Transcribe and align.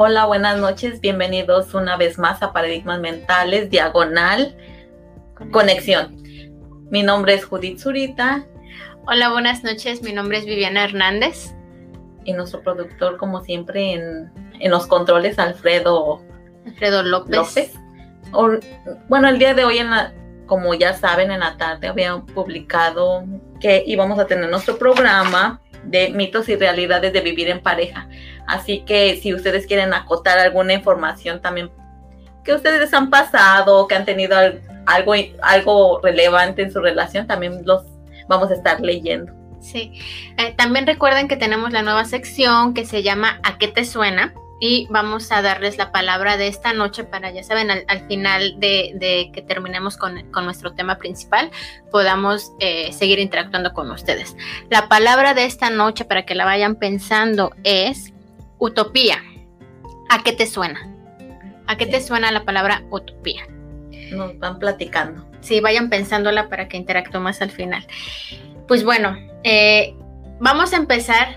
Hola, 0.00 0.26
buenas 0.26 0.58
noches. 0.58 1.00
Bienvenidos 1.00 1.74
una 1.74 1.96
vez 1.96 2.20
más 2.20 2.40
a 2.40 2.52
Paradigmas 2.52 3.00
Mentales, 3.00 3.68
Diagonal, 3.68 4.56
Conexión. 5.50 6.22
Mi 6.88 7.02
nombre 7.02 7.34
es 7.34 7.44
Judith 7.44 7.80
Zurita. 7.80 8.46
Hola, 9.08 9.32
buenas 9.32 9.64
noches. 9.64 10.00
Mi 10.00 10.12
nombre 10.12 10.38
es 10.38 10.46
Viviana 10.46 10.84
Hernández. 10.84 11.52
Y 12.24 12.32
nuestro 12.32 12.62
productor, 12.62 13.16
como 13.16 13.42
siempre, 13.42 13.94
en, 13.94 14.70
los 14.70 14.86
controles, 14.86 15.36
Alfredo, 15.40 16.22
Alfredo 16.64 17.02
López. 17.02 17.72
bueno, 19.08 19.28
el 19.28 19.40
día 19.40 19.54
de 19.54 19.64
hoy, 19.64 19.78
en 19.78 19.90
la, 19.90 20.14
como 20.46 20.74
ya 20.74 20.94
saben, 20.94 21.32
en 21.32 21.40
la 21.40 21.56
tarde 21.56 21.88
había 21.88 22.16
publicado 22.18 23.24
que 23.58 23.82
íbamos 23.84 24.20
a 24.20 24.28
tener 24.28 24.48
nuestro 24.48 24.78
programa 24.78 25.60
de 25.82 26.10
mitos 26.10 26.48
y 26.48 26.54
realidades 26.54 27.12
de 27.12 27.20
vivir 27.20 27.48
en 27.48 27.60
pareja. 27.60 28.08
Así 28.48 28.80
que 28.80 29.16
si 29.16 29.34
ustedes 29.34 29.66
quieren 29.66 29.92
acotar 29.92 30.38
alguna 30.38 30.72
información 30.72 31.40
también 31.40 31.70
que 32.44 32.54
ustedes 32.54 32.92
han 32.94 33.10
pasado, 33.10 33.86
que 33.86 33.94
han 33.94 34.06
tenido 34.06 34.36
algo, 34.86 35.12
algo 35.42 36.00
relevante 36.02 36.62
en 36.62 36.72
su 36.72 36.80
relación, 36.80 37.26
también 37.26 37.60
los 37.64 37.84
vamos 38.26 38.50
a 38.50 38.54
estar 38.54 38.80
leyendo. 38.80 39.32
Sí, 39.60 39.92
eh, 40.38 40.54
también 40.56 40.86
recuerden 40.86 41.28
que 41.28 41.36
tenemos 41.36 41.72
la 41.72 41.82
nueva 41.82 42.04
sección 42.04 42.74
que 42.74 42.86
se 42.86 43.02
llama 43.02 43.40
¿A 43.42 43.58
qué 43.58 43.68
te 43.68 43.84
suena? 43.84 44.32
y 44.60 44.86
vamos 44.90 45.30
a 45.30 45.42
darles 45.42 45.78
la 45.78 45.92
palabra 45.92 46.36
de 46.36 46.48
esta 46.48 46.72
noche 46.72 47.04
para, 47.04 47.30
ya 47.30 47.44
saben, 47.44 47.70
al, 47.70 48.08
final 48.08 48.58
de, 48.58 49.30
que 49.32 49.42
terminemos 49.42 49.96
con, 49.96 50.30
nuestro 50.32 50.74
tema 50.74 50.98
principal, 50.98 51.50
podamos 51.90 52.52
eh, 52.58 52.92
seguir 52.92 53.18
interactuando 53.18 53.72
con 53.72 53.90
ustedes. 53.90 54.36
La 54.68 54.88
palabra 54.88 55.34
de 55.34 55.44
esta 55.44 55.70
noche, 55.70 56.04
para 56.04 56.24
que 56.24 56.34
la 56.34 56.44
vayan 56.44 56.74
pensando, 56.74 57.52
es 57.62 58.12
utopía. 58.58 59.22
¿A 60.10 60.22
qué 60.22 60.32
te 60.32 60.46
suena? 60.46 60.80
¿A 61.66 61.76
qué 61.76 61.86
te 61.86 62.00
suena 62.00 62.30
la 62.32 62.44
palabra 62.44 62.82
utopía? 62.90 63.46
Nos 64.10 64.38
van 64.38 64.58
platicando. 64.58 65.26
Sí, 65.40 65.60
vayan 65.60 65.90
pensándola 65.90 66.48
para 66.48 66.68
que 66.68 66.76
interactuemos 66.76 67.40
al 67.42 67.50
final. 67.50 67.86
Pues 68.66 68.84
bueno, 68.84 69.16
eh, 69.44 69.94
vamos 70.40 70.72
a 70.72 70.76
empezar. 70.76 71.28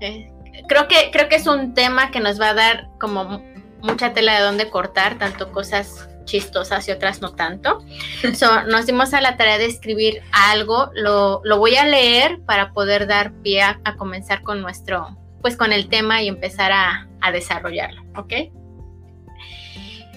Eh, 0.00 0.30
creo 0.68 0.88
que, 0.88 1.10
creo 1.12 1.28
que 1.28 1.36
es 1.36 1.46
un 1.46 1.74
tema 1.74 2.10
que 2.10 2.20
nos 2.20 2.40
va 2.40 2.50
a 2.50 2.54
dar 2.54 2.88
como 2.98 3.42
mucha 3.82 4.12
tela 4.12 4.36
de 4.36 4.44
dónde 4.44 4.70
cortar, 4.70 5.18
tanto 5.18 5.52
cosas 5.52 6.08
chistosas 6.26 6.86
y 6.88 6.90
otras 6.90 7.22
no 7.22 7.32
tanto. 7.32 7.82
nos 8.68 8.86
dimos 8.86 9.14
a 9.14 9.20
la 9.22 9.36
tarea 9.36 9.58
de 9.58 9.66
escribir 9.66 10.22
algo, 10.32 10.90
lo, 10.94 11.40
voy 11.58 11.76
a 11.76 11.86
leer 11.86 12.40
para 12.44 12.72
poder 12.72 13.06
dar 13.06 13.32
pie 13.42 13.62
a, 13.62 13.80
comenzar 13.96 14.42
con 14.42 14.60
nuestro, 14.60 15.16
pues 15.46 15.56
con 15.56 15.72
el 15.72 15.88
tema 15.88 16.22
y 16.22 16.26
empezar 16.26 16.72
a, 16.72 17.06
a 17.20 17.30
desarrollarlo, 17.30 18.02
¿ok? 18.16 18.32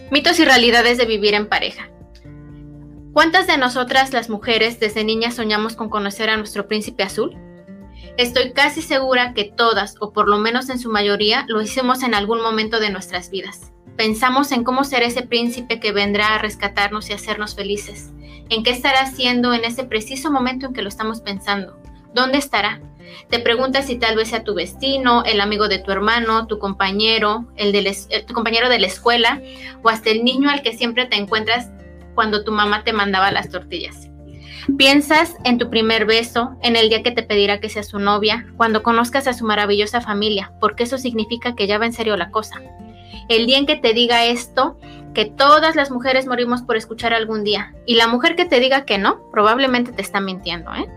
Mitos 0.10 0.40
y 0.40 0.44
realidades 0.44 0.98
de 0.98 1.06
vivir 1.06 1.36
en 1.36 1.48
pareja. 1.48 1.88
¿Cuántas 3.14 3.46
de 3.46 3.60
nosotras 3.60 4.12
las 4.12 4.32
mujeres 4.32 4.80
desde 4.80 5.04
niñas 5.04 5.36
soñamos 5.36 5.76
con 5.76 5.92
conocer 5.92 6.32
a 6.32 6.38
nuestro 6.38 6.68
príncipe 6.68 7.04
azul? 7.04 7.38
Estoy 8.18 8.54
casi 8.54 8.82
segura 8.82 9.36
que 9.36 9.44
todas, 9.56 9.98
o 10.00 10.14
por 10.14 10.28
lo 10.28 10.40
menos 10.40 10.68
en 10.72 10.80
su 10.80 10.90
mayoría, 10.90 11.46
lo 11.48 11.62
hicimos 11.62 12.02
en 12.02 12.16
algún 12.16 12.42
momento 12.42 12.80
de 12.80 12.90
nuestras 12.90 13.30
vidas. 13.30 13.72
Pensamos 13.98 14.52
en 14.52 14.64
cómo 14.64 14.84
será 14.84 15.06
ese 15.06 15.22
príncipe 15.22 15.80
que 15.80 15.92
vendrá 15.92 16.34
a 16.34 16.40
rescatarnos 16.40 17.08
y 17.12 17.14
hacernos 17.14 17.54
felices. 17.54 18.10
¿En 18.50 18.64
qué 18.64 18.72
estará 18.72 19.02
haciendo 19.02 19.54
en 19.54 19.64
ese 19.64 19.84
preciso 19.84 20.32
momento 20.32 20.66
en 20.66 20.74
que 20.74 20.82
lo 20.82 20.90
estamos 20.90 21.22
pensando? 21.22 21.80
¿Dónde 22.16 22.40
estará? 22.40 22.82
Te 23.30 23.40
preguntas 23.40 23.86
si 23.86 23.98
tal 23.98 24.16
vez 24.16 24.30
sea 24.30 24.44
tu 24.44 24.56
vecino, 24.56 25.24
el 25.24 25.42
amigo 25.42 25.68
de 25.68 25.80
tu 25.80 25.92
hermano, 25.92 26.48
tu 26.48 26.60
compañero, 26.60 27.46
el 27.56 27.72
de 27.72 27.96
eh, 28.10 28.24
tu 28.24 28.34
compañero 28.34 28.70
de 28.70 28.80
la 28.80 28.88
escuela 28.88 29.42
o 29.84 29.90
hasta 29.90 30.10
el 30.10 30.24
niño 30.24 30.50
al 30.50 30.62
que 30.62 30.74
siempre 30.74 31.06
te 31.06 31.16
encuentras 31.16 31.70
cuando 32.16 32.44
tu 32.44 32.52
mamá 32.52 32.84
te 32.84 32.94
mandaba 32.94 33.32
las 33.32 33.50
tortillas. 33.50 34.10
Piensas 34.78 35.36
en 35.46 35.58
tu 35.58 35.70
primer 35.70 36.06
beso, 36.06 36.56
en 36.62 36.76
el 36.76 36.90
día 36.90 37.02
que 37.02 37.12
te 37.12 37.24
pedirá 37.24 37.60
que 37.60 37.70
seas 37.70 37.88
su 37.88 38.00
novia, 38.00 38.46
cuando 38.58 38.84
conozcas 38.84 39.28
a 39.28 39.34
su 39.34 39.46
maravillosa 39.46 40.02
familia, 40.02 40.52
porque 40.60 40.84
eso 40.84 40.98
significa 40.98 41.56
que 41.56 41.66
ya 41.66 41.78
va 41.78 41.86
en 41.86 41.94
serio 41.94 42.18
la 42.18 42.30
cosa. 42.30 42.62
El 43.30 43.48
día 43.48 43.58
en 43.58 43.66
que 43.66 43.78
te 43.78 43.94
diga 43.94 44.26
esto, 44.26 44.78
que 45.14 45.26
todas 45.26 45.76
las 45.76 45.92
mujeres 45.92 46.28
morimos 46.28 46.62
por 46.62 46.78
escuchar 46.78 47.14
algún 47.14 47.44
día, 47.44 47.74
y 47.86 47.96
la 47.96 48.08
mujer 48.08 48.36
que 48.36 48.46
te 48.46 48.60
diga 48.60 48.86
que 48.86 48.98
no, 48.98 49.30
probablemente 49.32 49.92
te 49.92 50.02
está 50.02 50.20
mintiendo. 50.20 50.74
¿eh? 50.76 50.88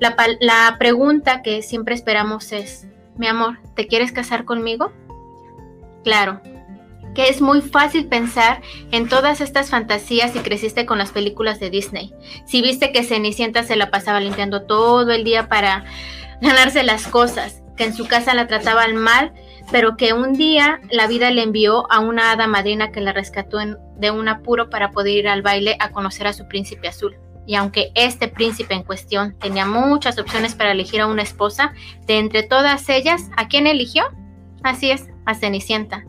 La, 0.00 0.16
la 0.40 0.76
pregunta 0.78 1.42
que 1.42 1.62
siempre 1.62 1.94
esperamos 1.94 2.52
es, 2.52 2.88
mi 3.16 3.26
amor, 3.26 3.58
¿te 3.76 3.86
quieres 3.86 4.12
casar 4.12 4.44
conmigo? 4.44 4.92
Claro, 6.02 6.40
que 7.14 7.28
es 7.28 7.40
muy 7.40 7.60
fácil 7.60 8.06
pensar 8.06 8.62
en 8.92 9.08
todas 9.08 9.40
estas 9.40 9.70
fantasías 9.70 10.32
si 10.32 10.38
creciste 10.40 10.86
con 10.86 10.98
las 10.98 11.10
películas 11.10 11.60
de 11.60 11.70
Disney. 11.70 12.14
Si 12.46 12.62
viste 12.62 12.92
que 12.92 13.04
Cenicienta 13.04 13.62
se 13.62 13.76
la 13.76 13.90
pasaba 13.90 14.20
limpiando 14.20 14.62
todo 14.62 15.10
el 15.10 15.24
día 15.24 15.48
para 15.48 15.84
ganarse 16.40 16.82
las 16.82 17.06
cosas, 17.06 17.62
que 17.76 17.84
en 17.84 17.94
su 17.94 18.06
casa 18.06 18.34
la 18.34 18.46
trataban 18.46 18.96
mal, 18.96 19.32
pero 19.70 19.96
que 19.96 20.12
un 20.12 20.34
día 20.34 20.80
la 20.90 21.06
vida 21.06 21.30
le 21.30 21.42
envió 21.42 21.90
a 21.92 22.00
una 22.00 22.32
hada 22.32 22.46
madrina 22.46 22.90
que 22.90 23.00
la 23.00 23.12
rescató 23.12 23.58
de 23.96 24.10
un 24.10 24.28
apuro 24.28 24.70
para 24.70 24.90
poder 24.90 25.16
ir 25.16 25.28
al 25.28 25.42
baile 25.42 25.76
a 25.78 25.90
conocer 25.90 26.26
a 26.26 26.32
su 26.32 26.48
príncipe 26.48 26.88
azul. 26.88 27.16
Y 27.50 27.56
aunque 27.56 27.90
este 27.96 28.28
príncipe 28.28 28.74
en 28.74 28.84
cuestión 28.84 29.36
tenía 29.40 29.66
muchas 29.66 30.16
opciones 30.20 30.54
para 30.54 30.70
elegir 30.70 31.00
a 31.00 31.08
una 31.08 31.22
esposa, 31.22 31.72
de 32.06 32.18
entre 32.20 32.44
todas 32.44 32.88
ellas, 32.88 33.28
¿a 33.36 33.48
quién 33.48 33.66
eligió? 33.66 34.04
Así 34.62 34.92
es, 34.92 35.08
a 35.26 35.34
Cenicienta. 35.34 36.04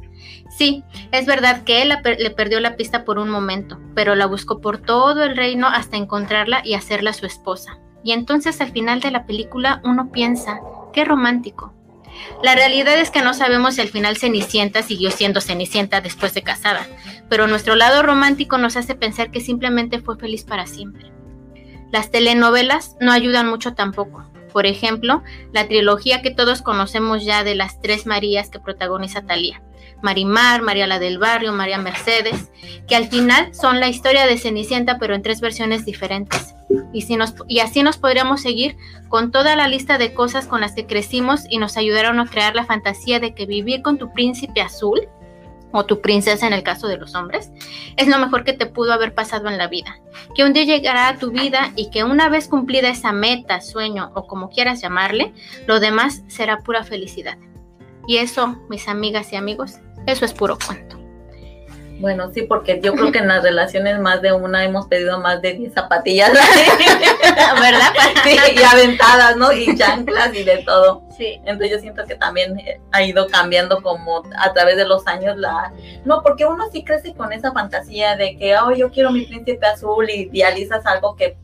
Sí, 0.56 0.84
es 1.12 1.26
verdad 1.26 1.64
que 1.64 1.82
él 1.82 1.98
le 2.20 2.30
perdió 2.30 2.60
la 2.60 2.76
pista 2.76 3.06
por 3.06 3.18
un 3.18 3.32
momento, 3.32 3.80
pero 3.96 4.14
la 4.14 4.28
buscó 4.28 4.62
por 4.62 4.84
todo 4.84 5.24
el 5.24 5.36
reino 5.36 5.66
hasta 5.66 5.98
encontrarla 5.98 6.62
y 6.64 6.76
hacerla 6.76 7.12
su 7.12 7.26
esposa. 7.26 7.80
Y 8.04 8.12
entonces 8.12 8.62
al 8.62 8.72
final 8.72 9.00
de 9.00 9.10
la 9.10 9.26
película 9.26 9.82
uno 9.84 10.12
piensa, 10.12 10.60
qué 10.94 11.06
romántico. 11.06 11.74
La 12.44 12.54
realidad 12.54 13.00
es 13.00 13.10
que 13.10 13.24
no 13.24 13.34
sabemos 13.34 13.74
si 13.74 13.82
al 13.82 13.88
final 13.88 14.16
Cenicienta 14.16 14.84
siguió 14.84 15.10
siendo 15.10 15.42
Cenicienta 15.42 16.02
después 16.02 16.36
de 16.36 16.44
casada, 16.44 16.86
pero 17.30 17.48
nuestro 17.48 17.76
lado 17.76 18.04
romántico 18.04 18.60
nos 18.60 18.78
hace 18.78 18.94
pensar 18.94 19.32
que 19.32 19.42
simplemente 19.42 19.98
fue 19.98 20.20
feliz 20.20 20.44
para 20.44 20.68
siempre. 20.68 21.12
Las 21.92 22.12
telenovelas 22.12 22.96
no 23.00 23.12
ayudan 23.12 23.50
mucho 23.50 23.74
tampoco. 23.74 24.26
Por 24.54 24.66
ejemplo, 24.66 25.24
la 25.54 25.68
trilogía 25.68 26.22
que 26.22 26.32
todos 26.32 26.62
conocemos 26.62 27.24
ya 27.24 27.44
de 27.44 27.56
las 27.56 27.82
tres 27.82 28.06
Marías 28.06 28.50
que 28.50 28.60
protagoniza 28.60 29.22
Talía. 29.22 29.62
Marimar, 30.02 30.62
María 30.62 30.88
la 30.88 31.00
del 31.00 31.20
Barrio, 31.20 31.54
María 31.54 31.78
Mercedes, 31.78 32.52
que 32.88 32.96
al 32.96 33.08
final 33.08 33.54
son 33.54 33.80
la 33.80 33.88
historia 33.88 34.26
de 34.26 34.38
Cenicienta 34.38 34.98
pero 35.00 35.16
en 35.16 35.22
tres 35.22 35.42
versiones 35.42 35.86
diferentes. 35.86 36.56
Y, 36.94 37.02
si 37.02 37.16
nos, 37.16 37.36
y 37.48 37.60
así 37.60 37.84
nos 37.84 37.98
podríamos 37.98 38.42
seguir 38.42 38.78
con 39.10 39.32
toda 39.32 39.56
la 39.56 39.68
lista 39.68 39.98
de 39.98 40.14
cosas 40.14 40.48
con 40.48 40.62
las 40.62 40.74
que 40.74 40.88
crecimos 40.88 41.44
y 41.50 41.58
nos 41.58 41.78
ayudaron 41.78 42.20
a 42.20 42.26
crear 42.26 42.56
la 42.56 42.66
fantasía 42.66 43.20
de 43.20 43.34
que 43.34 43.46
vivir 43.46 43.82
con 43.82 43.98
tu 43.98 44.12
príncipe 44.12 44.62
azul 44.62 45.08
o 45.72 45.86
tu 45.86 46.02
princesa 46.02 46.48
en 46.48 46.54
el 46.54 46.64
caso 46.64 46.88
de 46.88 46.98
los 46.98 47.16
hombres, 47.16 47.52
es 47.98 48.08
lo 48.08 48.18
mejor 48.20 48.44
que 48.44 48.54
te 48.54 48.66
pudo 48.66 48.94
haber 48.94 49.14
pasado 49.14 49.50
en 49.50 49.58
la 49.58 49.68
vida. 49.68 50.00
Que 50.36 50.44
un 50.44 50.54
día 50.54 50.64
llegará 50.64 51.08
a 51.08 51.18
tu 51.18 51.32
vida 51.32 51.72
y 51.76 51.90
que 51.90 52.04
una 52.04 52.30
vez 52.30 52.48
cumplida 52.48 52.90
esa 52.90 53.12
meta, 53.12 53.62
sueño 53.62 54.12
o 54.16 54.28
como 54.28 54.50
quieras 54.50 54.82
llamarle, 54.82 55.34
lo 55.68 55.80
demás 55.80 56.24
será 56.28 56.60
pura 56.60 56.84
felicidad. 56.84 57.38
Y 58.08 58.18
eso, 58.18 58.58
mis 58.70 58.88
amigas 58.88 59.32
y 59.32 59.36
amigos, 59.36 59.80
eso 60.08 60.26
es 60.26 60.34
puro 60.34 60.58
cuento. 60.66 61.01
Bueno, 62.02 62.32
sí, 62.34 62.42
porque 62.42 62.82
yo 62.82 62.94
creo 62.94 63.12
que 63.12 63.20
en 63.20 63.28
las 63.28 63.44
relaciones 63.44 64.00
más 64.00 64.24
de 64.24 64.34
una 64.34 64.66
hemos 64.66 64.88
pedido 64.88 65.20
más 65.20 65.40
de 65.42 65.54
10 65.54 65.74
zapatillas, 65.74 66.32
¿verdad? 67.62 67.94
Sí, 68.24 68.38
y 68.56 68.64
aventadas, 68.64 69.38
¿no? 69.38 69.52
Y 69.52 69.76
chanclas 69.76 70.34
y 70.34 70.44
de 70.44 70.58
todo. 70.60 71.04
Sí. 71.16 71.40
Entonces 71.46 71.72
yo 71.72 71.80
siento 71.80 72.04
que 72.06 72.16
también 72.16 72.60
ha 72.92 73.04
ido 73.04 73.28
cambiando 73.28 73.82
como 73.82 74.24
a 74.38 74.54
través 74.54 74.78
de 74.78 74.86
los 74.86 75.06
años 75.08 75.38
la... 75.38 75.72
No, 76.06 76.22
porque 76.24 76.46
uno 76.46 76.66
sí 76.72 76.84
crece 76.84 77.14
con 77.14 77.32
esa 77.34 77.52
fantasía 77.52 78.16
de 78.16 78.38
que, 78.38 78.58
oh, 78.58 78.72
yo 78.72 78.90
quiero 78.92 79.12
mi 79.12 79.26
príncipe 79.26 79.66
azul 79.66 80.10
y 80.10 80.30
idealizas 80.32 80.86
algo 80.86 81.16
que 81.16 81.38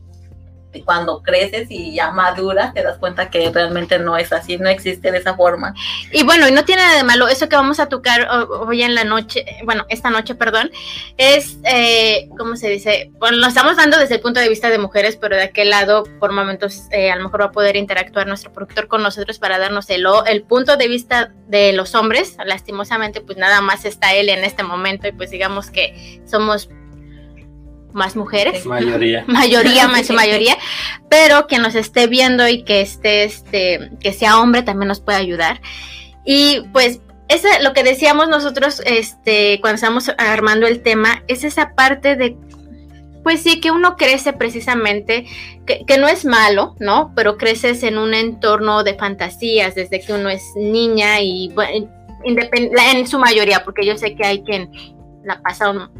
cuando 0.84 1.22
creces 1.22 1.70
y 1.70 1.94
ya 1.94 2.10
maduras 2.10 2.74
te 2.74 2.82
das 2.82 2.98
cuenta 2.98 3.30
que 3.30 3.50
realmente 3.50 3.98
no 3.98 4.16
es 4.16 4.32
así, 4.32 4.58
no 4.58 4.68
existe 4.68 5.10
de 5.10 5.18
esa 5.18 5.34
forma. 5.34 5.74
Y 6.12 6.24
bueno, 6.24 6.48
y 6.48 6.52
no 6.52 6.64
tiene 6.64 6.82
nada 6.82 6.96
de 6.96 7.04
malo, 7.04 7.28
eso 7.28 7.48
que 7.48 7.56
vamos 7.56 7.80
a 7.80 7.88
tocar 7.88 8.28
hoy 8.30 8.82
en 8.82 8.94
la 8.94 9.04
noche, 9.04 9.44
bueno, 9.64 9.86
esta 9.88 10.10
noche, 10.10 10.34
perdón, 10.34 10.70
es, 11.16 11.58
eh, 11.64 12.28
¿cómo 12.38 12.56
se 12.56 12.68
dice? 12.68 13.10
Bueno, 13.18 13.38
lo 13.38 13.46
estamos 13.46 13.76
dando 13.76 13.98
desde 13.98 14.16
el 14.16 14.20
punto 14.20 14.40
de 14.40 14.48
vista 14.48 14.70
de 14.70 14.78
mujeres, 14.78 15.16
pero 15.16 15.36
de 15.36 15.42
aquel 15.42 15.70
lado, 15.70 16.04
por 16.20 16.32
momentos, 16.32 16.82
eh, 16.90 17.10
a 17.10 17.16
lo 17.16 17.24
mejor 17.24 17.40
va 17.40 17.46
a 17.46 17.52
poder 17.52 17.76
interactuar 17.76 18.26
nuestro 18.26 18.52
productor 18.52 18.88
con 18.88 19.02
nosotros 19.02 19.38
para 19.38 19.58
darnos 19.58 19.90
el, 19.90 20.06
el 20.26 20.42
punto 20.42 20.76
de 20.76 20.88
vista 20.88 21.32
de 21.46 21.72
los 21.72 21.94
hombres. 21.94 22.36
Lastimosamente, 22.44 23.20
pues 23.20 23.38
nada 23.38 23.60
más 23.60 23.84
está 23.84 24.14
él 24.14 24.28
en 24.28 24.44
este 24.44 24.62
momento 24.62 25.08
y 25.08 25.12
pues 25.12 25.30
digamos 25.30 25.70
que 25.70 26.20
somos 26.26 26.68
más 27.92 28.16
mujeres. 28.16 28.64
Mayoría. 28.66 29.24
mayoría, 29.26 29.88
más 29.88 30.10
mayoría. 30.10 30.56
Pero 31.08 31.46
que 31.46 31.58
nos 31.58 31.74
esté 31.74 32.06
viendo 32.06 32.48
y 32.48 32.62
que 32.62 32.80
esté, 32.80 33.24
este, 33.24 33.90
que 34.00 34.12
sea 34.12 34.40
hombre 34.40 34.62
también 34.62 34.88
nos 34.88 35.00
puede 35.00 35.18
ayudar. 35.18 35.60
Y 36.24 36.62
pues 36.72 37.00
esa, 37.28 37.60
lo 37.60 37.72
que 37.72 37.82
decíamos 37.82 38.28
nosotros 38.28 38.82
este, 38.86 39.60
cuando 39.60 39.76
estamos 39.76 40.10
armando 40.18 40.66
el 40.66 40.82
tema, 40.82 41.22
es 41.28 41.44
esa 41.44 41.74
parte 41.74 42.16
de 42.16 42.36
pues 43.22 43.42
sí, 43.42 43.60
que 43.60 43.70
uno 43.70 43.96
crece 43.96 44.32
precisamente, 44.32 45.26
que, 45.66 45.98
no 45.98 46.08
es 46.08 46.24
malo, 46.24 46.74
¿no? 46.78 47.12
Pero 47.14 47.36
creces 47.36 47.82
en 47.82 47.98
un 47.98 48.14
entorno 48.14 48.84
de 48.84 48.94
fantasías 48.94 49.74
desde 49.74 50.00
que 50.00 50.14
uno 50.14 50.30
es 50.30 50.42
niña 50.56 51.20
y 51.20 51.50
bueno, 51.54 51.90
en 52.24 53.06
su 53.06 53.18
mayoría, 53.18 53.64
porque 53.64 53.84
yo 53.84 53.98
sé 53.98 54.14
que 54.14 54.24
hay 54.24 54.42
quien 54.44 54.70
la 55.24 55.42
pasa 55.42 55.90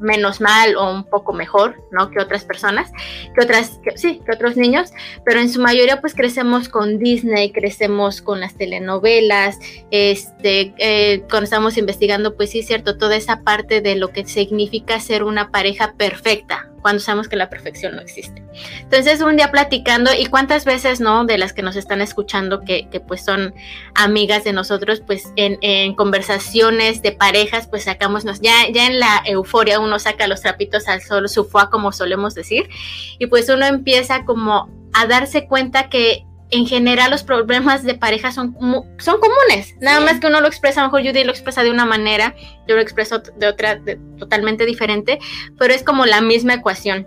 menos 0.00 0.40
mal 0.40 0.76
o 0.76 0.90
un 0.90 1.04
poco 1.04 1.32
mejor, 1.32 1.82
¿no? 1.90 2.10
Que 2.10 2.20
otras 2.20 2.44
personas, 2.44 2.90
que 3.34 3.44
otras, 3.44 3.80
sí, 3.96 4.20
que 4.24 4.32
otros 4.32 4.56
niños, 4.56 4.92
pero 5.24 5.40
en 5.40 5.50
su 5.50 5.60
mayoría 5.60 6.00
pues 6.00 6.14
crecemos 6.14 6.68
con 6.68 6.98
Disney, 6.98 7.52
crecemos 7.52 8.22
con 8.22 8.40
las 8.40 8.54
telenovelas, 8.54 9.58
este, 9.90 10.74
eh, 10.78 11.22
cuando 11.28 11.44
estamos 11.44 11.76
investigando 11.76 12.36
pues 12.36 12.50
sí, 12.50 12.62
cierto, 12.62 12.96
toda 12.96 13.16
esa 13.16 13.42
parte 13.42 13.80
de 13.80 13.96
lo 13.96 14.08
que 14.08 14.24
significa 14.24 15.00
ser 15.00 15.24
una 15.24 15.50
pareja 15.50 15.94
perfecta, 15.96 16.70
cuando 16.88 17.02
sabemos 17.02 17.28
que 17.28 17.36
la 17.36 17.50
perfección 17.50 17.96
no 17.96 18.00
existe. 18.00 18.42
Entonces, 18.80 19.20
un 19.20 19.36
día 19.36 19.50
platicando, 19.50 20.10
y 20.18 20.24
cuántas 20.24 20.64
veces, 20.64 21.00
¿no? 21.00 21.26
De 21.26 21.36
las 21.36 21.52
que 21.52 21.60
nos 21.60 21.76
están 21.76 22.00
escuchando, 22.00 22.62
que, 22.62 22.88
que 22.88 22.98
pues 22.98 23.22
son 23.22 23.54
amigas 23.94 24.44
de 24.44 24.54
nosotros, 24.54 25.02
pues 25.06 25.30
en, 25.36 25.58
en, 25.60 25.94
conversaciones 25.94 27.02
de 27.02 27.12
parejas, 27.12 27.66
pues 27.68 27.84
sacamos, 27.84 28.24
ya, 28.40 28.54
ya 28.72 28.86
en 28.86 29.00
la 29.00 29.22
euforia 29.26 29.80
uno 29.80 29.98
saca 29.98 30.26
los 30.28 30.40
trapitos 30.40 30.88
al 30.88 31.02
sol, 31.02 31.28
su 31.28 31.44
foie, 31.44 31.66
como 31.70 31.92
solemos 31.92 32.34
decir, 32.34 32.70
y 33.18 33.26
pues 33.26 33.50
uno 33.50 33.66
empieza 33.66 34.24
como 34.24 34.70
a 34.94 35.06
darse 35.06 35.46
cuenta 35.46 35.90
que 35.90 36.24
en 36.50 36.66
general 36.66 37.10
los 37.10 37.22
problemas 37.22 37.82
de 37.82 37.94
pareja 37.94 38.32
son, 38.32 38.56
son 38.98 39.20
comunes, 39.20 39.74
nada 39.80 40.00
más 40.00 40.18
que 40.18 40.26
uno 40.26 40.40
lo 40.40 40.46
expresa, 40.46 40.80
a 40.80 40.84
lo 40.84 40.88
mejor 40.90 41.06
Judy 41.06 41.24
lo 41.24 41.32
expresa 41.32 41.62
de 41.62 41.70
una 41.70 41.84
manera, 41.84 42.34
yo 42.66 42.74
lo 42.74 42.80
expreso 42.80 43.18
de 43.18 43.46
otra 43.46 43.80
totalmente 44.18 44.64
diferente, 44.64 45.18
pero 45.58 45.74
es 45.74 45.82
como 45.82 46.06
la 46.06 46.20
misma 46.20 46.54
ecuación. 46.54 47.06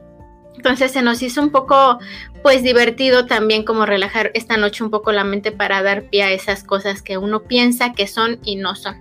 Entonces 0.55 0.91
se 0.91 1.01
nos 1.01 1.23
hizo 1.23 1.41
un 1.41 1.49
poco 1.49 1.97
pues 2.43 2.61
divertido 2.61 3.25
también 3.25 3.63
como 3.63 3.85
relajar 3.85 4.31
esta 4.35 4.57
noche 4.57 4.83
un 4.83 4.91
poco 4.91 5.11
la 5.11 5.23
mente 5.23 5.51
para 5.51 5.81
dar 5.81 6.03
pie 6.03 6.23
a 6.23 6.31
esas 6.31 6.63
cosas 6.63 7.01
que 7.01 7.17
uno 7.17 7.44
piensa 7.44 7.94
que 7.94 8.07
son 8.07 8.39
y 8.44 8.57
no 8.57 8.75
son. 8.75 8.95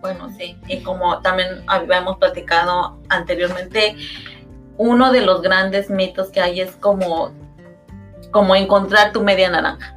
Bueno, 0.00 0.30
sí, 0.38 0.56
y 0.68 0.80
como 0.80 1.20
también 1.20 1.62
habíamos 1.66 2.18
platicado 2.18 2.98
anteriormente, 3.08 3.96
uno 4.76 5.10
de 5.12 5.22
los 5.22 5.42
grandes 5.42 5.90
mitos 5.90 6.30
que 6.30 6.40
hay 6.40 6.60
es 6.60 6.70
como 6.76 7.32
como 8.30 8.54
encontrar 8.54 9.12
tu 9.12 9.22
media 9.22 9.50
naranja. 9.50 9.94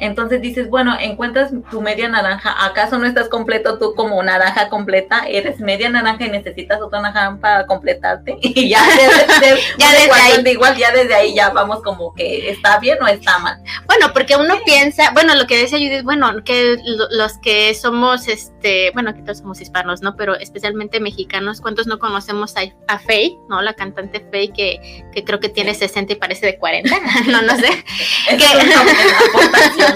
Entonces 0.00 0.40
dices, 0.40 0.68
bueno, 0.68 0.96
encuentras 0.98 1.52
tu 1.70 1.82
media 1.82 2.08
naranja, 2.08 2.54
¿acaso 2.64 2.98
no 2.98 3.06
estás 3.06 3.28
completo 3.28 3.78
tú 3.78 3.94
como 3.94 4.22
naranja 4.22 4.68
completa? 4.70 5.26
Eres 5.28 5.60
media 5.60 5.90
naranja 5.90 6.24
y 6.24 6.30
necesitas 6.30 6.80
otra 6.80 7.00
naranja 7.00 7.38
para 7.40 7.66
completarte. 7.66 8.38
Y 8.52 8.68
ya 8.68 8.82
desde, 8.84 9.60
ya 9.78 9.92
desde 9.92 10.12
ahí. 10.12 10.52
igual, 10.52 10.76
ya 10.76 10.90
desde 10.90 11.14
ahí 11.14 11.34
ya 11.34 11.50
vamos 11.50 11.82
como 11.82 12.12
que 12.14 12.50
está 12.50 12.78
bien 12.78 12.98
o 13.00 13.06
está 13.06 13.38
mal. 13.38 13.58
Bueno, 13.86 14.12
porque 14.12 14.36
uno 14.36 14.56
piensa, 14.64 15.12
bueno, 15.12 15.34
lo 15.34 15.46
que 15.46 15.56
decía 15.56 15.78
Judith, 15.78 16.02
bueno, 16.02 16.42
que 16.44 16.76
los 17.10 17.38
que 17.38 17.72
somos, 17.74 18.26
este, 18.28 18.90
bueno, 18.92 19.14
que 19.14 19.22
todos 19.22 19.38
somos 19.38 19.60
hispanos, 19.60 20.02
¿no? 20.02 20.16
Pero 20.16 20.34
especialmente 20.34 20.98
mexicanos, 21.00 21.60
¿cuántos 21.60 21.86
no 21.86 21.98
conocemos 21.98 22.56
a, 22.56 22.62
a 22.88 22.98
Faye, 22.98 23.36
¿no? 23.48 23.62
La 23.62 23.74
cantante 23.74 24.26
Faye 24.30 24.52
que, 24.52 25.04
que 25.12 25.24
creo 25.24 25.38
que 25.38 25.48
tiene 25.48 25.74
60 25.74 26.12
y 26.12 26.16
parece 26.16 26.46
de 26.46 26.58
40, 26.58 26.90
no, 27.28 27.42
no 27.42 27.56
sé. 27.56 27.84
que, 28.28 28.44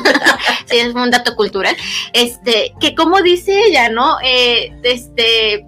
sí, 0.66 0.78
es 0.78 0.94
un 0.94 1.10
dato 1.10 1.36
cultural. 1.36 1.76
Este, 2.12 2.74
que 2.80 2.94
como 2.94 3.20
dice 3.22 3.66
ella, 3.66 3.88
¿no? 3.88 4.18
Eh, 4.22 4.72
este, 4.82 5.66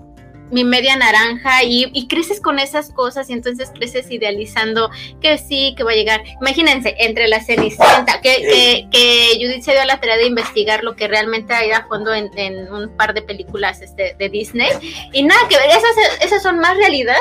mi 0.51 0.65
media 0.65 0.97
naranja 0.97 1.65
y, 1.65 2.07
creces 2.09 2.41
con 2.41 2.59
esas 2.59 2.91
cosas 2.91 3.29
y 3.31 3.33
entonces 3.33 3.71
creces 3.75 4.11
idealizando 4.11 4.91
que 5.21 5.39
sí, 5.39 5.75
que 5.77 5.83
va 5.83 5.93
a 5.93 5.95
llegar. 5.95 6.23
Imagínense, 6.41 6.95
entre 6.99 7.29
la 7.29 7.43
Cenicienta, 7.43 8.21
que, 8.21 8.89
que, 8.91 9.33
Judith 9.35 9.63
se 9.63 9.73
dio 9.73 9.83
a 9.83 9.87
la 9.87 9.99
tarea 9.99 10.17
de 10.17 10.27
investigar 10.27 10.85
lo 10.85 10.95
que 10.95 11.09
realmente 11.09 11.53
hay 11.53 11.73
a 11.73 11.87
fondo 11.87 12.15
en, 12.15 12.73
un 12.73 12.97
par 12.97 13.15
de 13.15 13.23
películas 13.23 13.81
este, 13.83 14.15
de 14.19 14.29
Disney 14.29 14.71
y 15.13 15.23
nada 15.23 15.41
que 15.49 15.57
ver, 15.57 15.71
esas, 15.71 16.23
esas 16.23 16.43
son 16.43 16.59
más 16.59 16.77
realidad. 16.77 17.19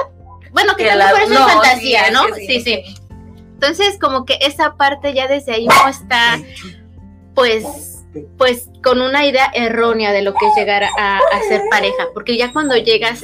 Bueno, 0.51 0.75
que, 0.75 0.85
que 0.85 0.95
la, 0.95 1.11
es 1.11 1.29
fantasía, 1.29 2.11
¿no? 2.11 2.23
sí, 2.35 2.61
sí, 2.61 2.83
Entonces, 3.53 3.97
como 3.99 4.25
que 4.25 4.37
esa 4.41 4.75
parte 4.75 5.13
ya 5.13 5.27
desde 5.27 5.53
ahí 5.53 5.67
no 5.67 5.87
está 5.89 6.39
pues, 7.35 8.03
pues 8.37 8.69
con 8.83 9.01
una 9.01 9.25
idea 9.25 9.51
errónea 9.53 10.11
de 10.11 10.21
lo 10.21 10.33
que 10.33 10.47
es 10.47 10.55
llegar 10.55 10.83
a, 10.83 11.19
ser 11.49 11.61
pareja, 11.69 12.07
porque 12.13 12.37
ya 12.37 12.51
cuando 12.51 12.75
llegas, 12.77 13.21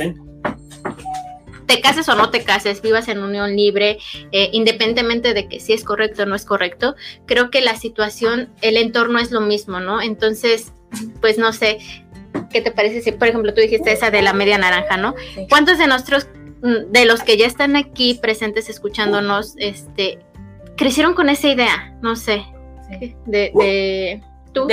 te 1.65 1.81
cases 1.81 2.07
o 2.09 2.15
no 2.15 2.29
te 2.29 2.43
cases, 2.43 2.81
vivas 2.81 3.07
en 3.07 3.23
unión 3.23 3.55
libre, 3.55 3.97
eh, 4.31 4.49
independientemente 4.51 5.33
de 5.33 5.47
que 5.47 5.59
si 5.59 5.73
es 5.73 5.83
correcto 5.83 6.23
o 6.23 6.25
no 6.25 6.35
es 6.35 6.45
correcto, 6.45 6.95
creo 7.25 7.49
que 7.49 7.61
la 7.61 7.75
situación, 7.77 8.49
el 8.61 8.77
entorno 8.77 9.19
es 9.19 9.31
lo 9.31 9.41
mismo, 9.41 9.79
¿no? 9.79 10.01
Entonces, 10.01 10.73
pues 11.21 11.37
no 11.37 11.53
sé, 11.53 11.79
¿qué 12.51 12.61
te 12.61 12.71
parece 12.71 13.01
si, 13.01 13.13
por 13.13 13.29
ejemplo, 13.29 13.53
tú 13.53 13.61
dijiste 13.61 13.93
esa 13.93 14.11
de 14.11 14.21
la 14.21 14.33
media 14.33 14.57
naranja, 14.57 14.97
¿no? 14.97 15.15
¿Cuántos 15.49 15.77
de 15.77 15.87
nosotros, 15.87 16.27
mm, 16.61 16.91
de 16.91 17.05
los 17.05 17.23
que 17.23 17.37
ya 17.37 17.47
están 17.47 17.77
aquí 17.77 18.15
presentes 18.21 18.69
escuchándonos, 18.69 19.55
este, 19.57 20.19
crecieron 20.75 21.13
con 21.13 21.29
esa 21.29 21.47
idea? 21.47 21.97
No 22.01 22.17
sé, 22.17 22.43
de, 22.99 23.51
de 23.53 24.21
¿Tú 24.53 24.67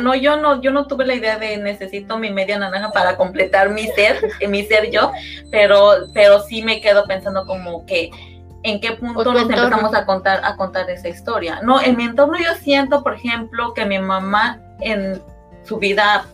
No, 0.00 0.14
yo 0.14 0.36
no, 0.36 0.60
yo 0.62 0.70
no 0.70 0.86
tuve 0.86 1.04
la 1.04 1.14
idea 1.14 1.38
de 1.38 1.58
necesito 1.58 2.18
mi 2.18 2.30
media 2.30 2.58
naranja 2.58 2.90
para 2.92 3.16
completar 3.16 3.70
mi 3.70 3.86
ser, 3.88 4.18
mi 4.48 4.64
ser 4.64 4.90
yo, 4.90 5.12
pero, 5.50 5.92
pero 6.14 6.40
sí 6.40 6.62
me 6.62 6.80
quedo 6.80 7.04
pensando 7.06 7.44
como 7.46 7.84
que 7.84 8.10
en 8.62 8.80
qué 8.80 8.92
punto 8.92 9.32
nos 9.32 9.42
empezamos 9.42 9.94
a 9.94 10.06
contar, 10.06 10.40
a 10.44 10.56
contar 10.56 10.88
esa 10.88 11.08
historia. 11.08 11.60
No, 11.62 11.80
en 11.80 11.96
mi 11.96 12.04
entorno 12.04 12.38
yo 12.38 12.54
siento, 12.62 13.02
por 13.02 13.14
ejemplo, 13.14 13.74
que 13.74 13.84
mi 13.84 13.98
mamá 13.98 14.60
en 14.80 15.20
su 15.64 15.78
vida 15.78 16.24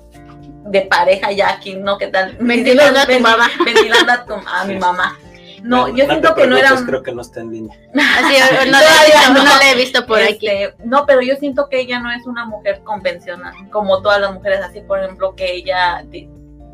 de 0.67 0.83
pareja 0.83 1.33
ya 1.33 1.51
aquí, 1.51 1.75
¿no? 1.75 1.99
¿Qué 1.99 2.09
tal? 2.09 2.37
Ventilando 2.39 3.01
a 3.01 3.07
tu 3.07 3.19
mamá. 3.19 3.49
Ventilando 3.65 4.13
a, 4.13 4.61
a 4.61 4.65
mi 4.67 4.77
mamá 4.77 5.19
no, 5.63 5.89
yo 5.89 6.05
siento 6.07 6.35
que 6.35 6.47
no 6.47 6.57
era. 6.57 6.71
Creo 6.85 7.03
que 7.03 7.13
no 7.13 7.23
está 7.23 7.41
en 7.41 7.53
línea. 7.53 7.79
Así, 7.95 8.37
no, 8.71 9.35
no, 9.35 9.45
no, 9.45 9.45
la 9.45 9.71
he 9.71 9.77
visto 9.77 10.07
por 10.07 10.21
aquí. 10.21 10.47
Este, 10.47 10.75
no, 10.85 11.07
pero 11.07 11.21
yo 11.21 11.37
siento 11.37 11.69
que 11.69 11.81
ella 11.81 12.01
no 12.01 12.11
es 12.11 12.27
una 12.27 12.45
mujer 12.45 12.81
convencional, 12.85 13.55
como 13.71 14.03
todas 14.03 14.21
las 14.21 14.33
mujeres, 14.33 14.61
así 14.61 14.81
por 14.81 15.01
ejemplo, 15.01 15.35
que 15.35 15.53
ella 15.53 16.05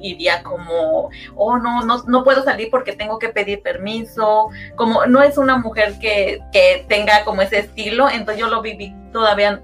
iría 0.01 0.43
como, 0.43 1.11
oh, 1.35 1.59
no, 1.59 1.83
no, 1.83 2.03
no 2.07 2.25
puedo 2.25 2.45
salir 2.45 2.69
porque 2.71 2.93
tengo 2.93 3.19
que 3.19 3.31
pedir 3.31 3.63
permiso, 3.63 4.49
como 4.77 5.07
no 5.07 5.23
es 5.23 5.39
una 5.39 5.57
mujer 5.57 5.99
que, 5.99 6.41
que 6.53 6.85
tenga 6.89 7.25
como 7.25 7.43
ese 7.43 7.61
estilo, 7.61 8.09
entonces 8.09 8.39
yo 8.39 8.49
lo 8.49 8.61
viví 8.61 8.95
todavía 9.13 9.63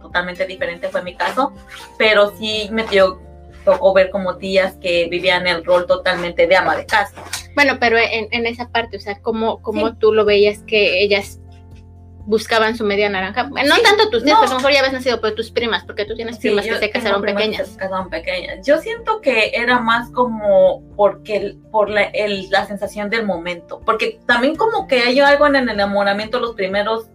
totalmente 0.00 0.46
diferente, 0.46 0.88
fue 0.88 1.02
mi 1.02 1.14
caso, 1.14 1.52
pero 1.96 2.32
sí 2.36 2.68
me 2.70 2.84
dio, 2.84 3.20
tocó 3.68 3.92
ver 3.92 4.08
como 4.08 4.38
tías 4.38 4.76
que 4.76 5.08
vivían 5.10 5.46
el 5.46 5.62
rol 5.62 5.86
totalmente 5.86 6.46
de 6.46 6.56
ama 6.56 6.74
de 6.74 6.86
casa. 6.86 7.22
Bueno, 7.54 7.76
pero 7.78 7.98
en, 7.98 8.46
esa 8.46 8.70
parte, 8.70 8.96
o 8.96 9.00
sea, 9.00 9.20
¿cómo, 9.20 9.60
cómo 9.60 9.96
tú 9.96 10.12
lo 10.14 10.24
veías 10.24 10.62
que 10.62 11.02
ellas 11.02 11.38
buscaban 12.24 12.76
su 12.76 12.84
media 12.84 13.10
naranja? 13.10 13.42
no 13.42 13.76
tanto 13.82 14.08
tus 14.10 14.24
tías, 14.24 14.38
no. 14.38 14.46
a 14.46 14.48
lo 14.48 14.56
mejor 14.56 14.72
ya 14.72 14.78
habías 14.78 14.94
nacido, 14.94 15.20
pero 15.20 15.34
tus 15.34 15.50
primas, 15.50 15.84
porque 15.84 16.06
tú 16.06 16.14
tienes 16.14 16.38
primas 16.38 16.64
que 16.64 16.78
se 16.78 16.90
casaron 16.90 17.20
pequeñas. 17.20 17.68
Se 17.68 17.76
casaron 17.76 18.08
pequeñas. 18.08 18.66
Yo 18.66 18.78
siento 18.78 19.20
que 19.20 19.50
era 19.54 19.80
más 19.80 20.10
como 20.12 20.82
porque 20.96 21.56
por 21.70 21.90
la, 21.90 22.04
el, 22.04 22.48
la 22.48 22.64
sensación 22.64 23.10
del 23.10 23.26
momento, 23.26 23.82
porque 23.84 24.18
también 24.24 24.56
como 24.56 24.86
que 24.86 25.00
hay 25.00 25.20
algo 25.20 25.46
en 25.46 25.56
el 25.56 25.68
enamoramiento 25.68 26.40
los 26.40 26.54
primeros 26.54 27.10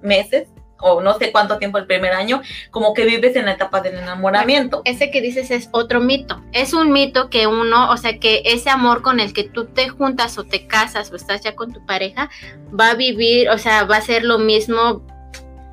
meses 0.00 0.48
o 0.80 1.00
no 1.00 1.18
sé 1.18 1.32
cuánto 1.32 1.58
tiempo 1.58 1.78
el 1.78 1.86
primer 1.86 2.12
año, 2.12 2.42
como 2.70 2.94
que 2.94 3.04
vives 3.04 3.36
en 3.36 3.46
la 3.46 3.52
etapa 3.52 3.80
del 3.80 3.96
enamoramiento. 3.96 4.82
Ese 4.84 5.10
que 5.10 5.20
dices 5.20 5.50
es 5.50 5.68
otro 5.72 6.00
mito. 6.00 6.42
Es 6.52 6.72
un 6.72 6.92
mito 6.92 7.30
que 7.30 7.46
uno, 7.46 7.90
o 7.90 7.96
sea, 7.96 8.18
que 8.18 8.42
ese 8.44 8.70
amor 8.70 9.02
con 9.02 9.20
el 9.20 9.32
que 9.32 9.44
tú 9.44 9.66
te 9.66 9.88
juntas 9.88 10.38
o 10.38 10.44
te 10.44 10.66
casas 10.66 11.10
o 11.12 11.16
estás 11.16 11.42
ya 11.42 11.54
con 11.54 11.72
tu 11.72 11.84
pareja, 11.84 12.30
va 12.78 12.90
a 12.90 12.94
vivir, 12.94 13.50
o 13.50 13.58
sea, 13.58 13.84
va 13.84 13.96
a 13.96 14.02
ser 14.02 14.24
lo 14.24 14.38
mismo. 14.38 15.02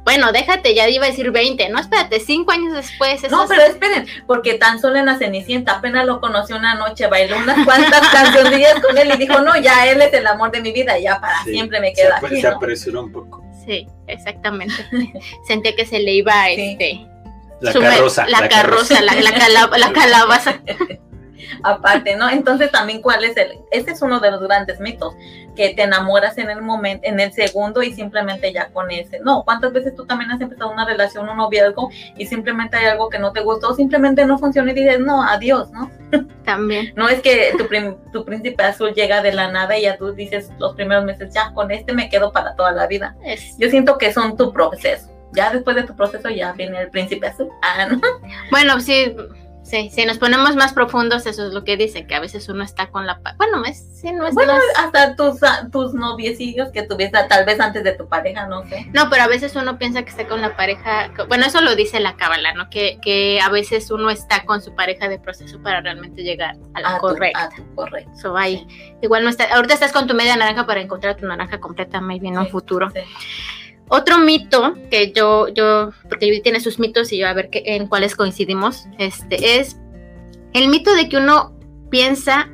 Bueno, 0.03 0.31
déjate, 0.31 0.75
ya 0.75 0.87
iba 0.87 1.05
a 1.05 1.09
decir 1.09 1.31
20, 1.31 1.67
no, 1.69 1.79
espérate, 1.79 2.19
cinco 2.19 2.51
años 2.51 2.73
después. 2.73 3.29
No, 3.31 3.47
pero 3.47 3.63
esperen, 3.63 4.05
porque 4.27 4.53
tan 4.53 4.79
solo 4.79 4.97
en 4.97 5.07
la 5.07 5.17
Cenicienta 5.17 5.77
apenas 5.77 6.05
lo 6.05 6.21
conoció 6.21 6.57
una 6.57 6.75
noche, 6.75 7.07
bailó 7.07 7.37
unas 7.37 7.65
cuantas 7.65 8.07
canciones 8.11 8.75
con 8.87 8.95
él 8.99 9.11
y 9.15 9.17
dijo, 9.17 9.39
no, 9.41 9.59
ya 9.59 9.87
él 9.87 9.99
es 10.01 10.13
el 10.13 10.27
amor 10.27 10.51
de 10.51 10.61
mi 10.61 10.71
vida, 10.71 10.99
ya 10.99 11.19
para 11.19 11.43
siempre 11.43 11.79
me 11.79 11.91
queda 11.91 12.19
se, 12.19 12.25
aquí. 12.27 12.41
Se 12.41 12.47
apresuró 12.47 13.01
un 13.01 13.11
poco. 13.11 13.44
Sí, 13.65 13.87
exactamente. 14.07 14.75
Sentía 15.47 15.75
que 15.75 15.85
se 15.85 15.99
le 15.99 16.13
iba 16.13 16.49
este 16.49 17.07
la 17.61 17.73
carroza. 17.73 18.27
La, 18.27 18.49
carroza, 18.49 19.01
la, 19.01 19.15
la, 19.15 19.93
calabaza. 19.93 20.61
aparte, 21.63 22.15
¿no? 22.15 22.29
Entonces 22.29 22.71
también 22.71 23.01
cuál 23.01 23.23
es 23.23 23.35
el, 23.37 23.59
ese 23.71 23.91
es 23.91 24.01
uno 24.01 24.19
de 24.19 24.31
los 24.31 24.41
grandes 24.41 24.79
mitos, 24.79 25.15
que 25.55 25.73
te 25.73 25.83
enamoras 25.83 26.37
en 26.37 26.49
el 26.49 26.61
momento, 26.61 27.07
en 27.07 27.19
el 27.19 27.31
segundo 27.31 27.81
y 27.81 27.93
simplemente 27.93 28.51
ya 28.51 28.69
con 28.69 28.91
ese. 28.91 29.19
No, 29.19 29.43
¿cuántas 29.43 29.71
veces 29.73 29.95
tú 29.95 30.05
también 30.05 30.31
has 30.31 30.41
empezado 30.41 30.71
una 30.71 30.85
relación, 30.85 31.29
un 31.29 31.37
noviazgo 31.37 31.89
y 32.17 32.25
simplemente 32.25 32.77
hay 32.77 32.85
algo 32.85 33.09
que 33.09 33.19
no 33.19 33.31
te 33.31 33.41
gustó, 33.41 33.73
simplemente 33.73 34.25
no 34.25 34.37
funciona 34.37 34.71
y 34.71 34.75
dices, 34.75 34.99
no, 34.99 35.23
adiós, 35.23 35.71
¿no? 35.71 35.89
También. 36.43 36.93
No 36.95 37.09
es 37.09 37.21
que 37.21 37.53
tu, 37.57 37.67
tu 38.11 38.25
príncipe 38.25 38.63
azul 38.63 38.93
llega 38.93 39.21
de 39.21 39.33
la 39.33 39.51
nada 39.51 39.77
y 39.77 39.83
ya 39.83 39.97
tú 39.97 40.13
dices 40.13 40.49
los 40.59 40.75
primeros 40.75 41.05
meses, 41.05 41.33
ya 41.33 41.53
con 41.53 41.71
este 41.71 41.93
me 41.93 42.09
quedo 42.09 42.31
para 42.31 42.55
toda 42.55 42.71
la 42.71 42.87
vida. 42.87 43.15
Yo 43.57 43.69
siento 43.69 43.97
que 43.97 44.13
son 44.13 44.37
tu 44.37 44.51
proceso. 44.51 45.11
Ya 45.33 45.51
después 45.51 45.75
de 45.75 45.83
tu 45.83 45.95
proceso 45.95 46.29
ya 46.29 46.53
viene 46.53 46.79
el 46.79 46.89
príncipe 46.89 47.27
azul. 47.27 47.49
Ah, 47.61 47.87
¿no? 47.87 47.99
Bueno, 48.51 48.79
sí, 48.79 49.15
Sí, 49.65 49.89
si 49.91 50.05
nos 50.05 50.19
ponemos 50.19 50.55
más 50.55 50.73
profundos, 50.73 51.25
eso 51.25 51.47
es 51.47 51.51
lo 51.53 51.63
que 51.63 51.75
dice, 51.75 52.05
que 52.05 52.13
a 52.13 52.19
veces 52.19 52.47
uno 52.49 52.63
está 52.63 52.91
con 52.91 53.07
la... 53.07 53.19
Bueno, 53.37 53.65
es, 53.65 53.83
sí, 53.99 54.11
no 54.11 54.27
es 54.27 54.35
bueno 54.35 54.53
hasta 54.77 55.15
tus, 55.15 55.41
ah, 55.41 55.67
tus 55.71 55.95
noviecillos 55.95 56.69
que 56.69 56.83
tuviste 56.83 57.17
tal 57.27 57.45
vez 57.45 57.59
antes 57.59 57.83
de 57.83 57.93
tu 57.93 58.07
pareja, 58.07 58.45
no 58.45 58.63
sé. 58.67 58.85
No, 58.93 59.09
pero 59.09 59.23
a 59.23 59.27
veces 59.27 59.55
uno 59.55 59.79
piensa 59.79 60.03
que 60.03 60.11
está 60.11 60.27
con 60.27 60.41
la 60.41 60.55
pareja... 60.55 61.11
Bueno, 61.27 61.47
eso 61.47 61.61
lo 61.61 61.75
dice 61.75 61.99
la 61.99 62.15
cábala, 62.15 62.53
¿no? 62.53 62.69
Que, 62.69 62.99
que 63.01 63.39
a 63.41 63.49
veces 63.49 63.89
uno 63.89 64.11
está 64.11 64.45
con 64.45 64.61
su 64.61 64.75
pareja 64.75 65.09
de 65.09 65.17
proceso 65.17 65.59
para 65.63 65.81
realmente 65.81 66.21
llegar 66.21 66.57
a 66.75 66.81
la 66.81 66.99
correcta. 66.99 67.49
correcto. 67.73 68.11
So, 68.15 68.37
ahí, 68.37 68.67
igual 69.01 69.23
no 69.23 69.31
está... 69.31 69.45
Ahorita 69.45 69.73
estás 69.73 69.91
con 69.91 70.05
tu 70.05 70.13
media 70.13 70.37
naranja 70.37 70.67
para 70.67 70.79
encontrar 70.79 71.15
tu 71.15 71.25
naranja 71.25 71.59
completa, 71.59 71.99
maybe 71.99 72.27
en 72.27 72.37
un 72.37 72.47
futuro. 72.49 72.91
Otro 73.87 74.19
mito 74.19 74.73
que 74.89 75.11
yo, 75.11 75.47
yo, 75.49 75.91
porque 76.09 76.41
tiene 76.41 76.59
sus 76.59 76.79
mitos 76.79 77.11
y 77.11 77.19
yo 77.19 77.27
a 77.27 77.33
ver 77.33 77.49
qué, 77.49 77.63
en 77.65 77.87
cuáles 77.87 78.15
coincidimos, 78.15 78.85
este, 78.97 79.59
es 79.59 79.77
el 80.53 80.69
mito 80.69 80.93
de 80.95 81.07
que 81.09 81.17
uno 81.17 81.53
piensa 81.89 82.49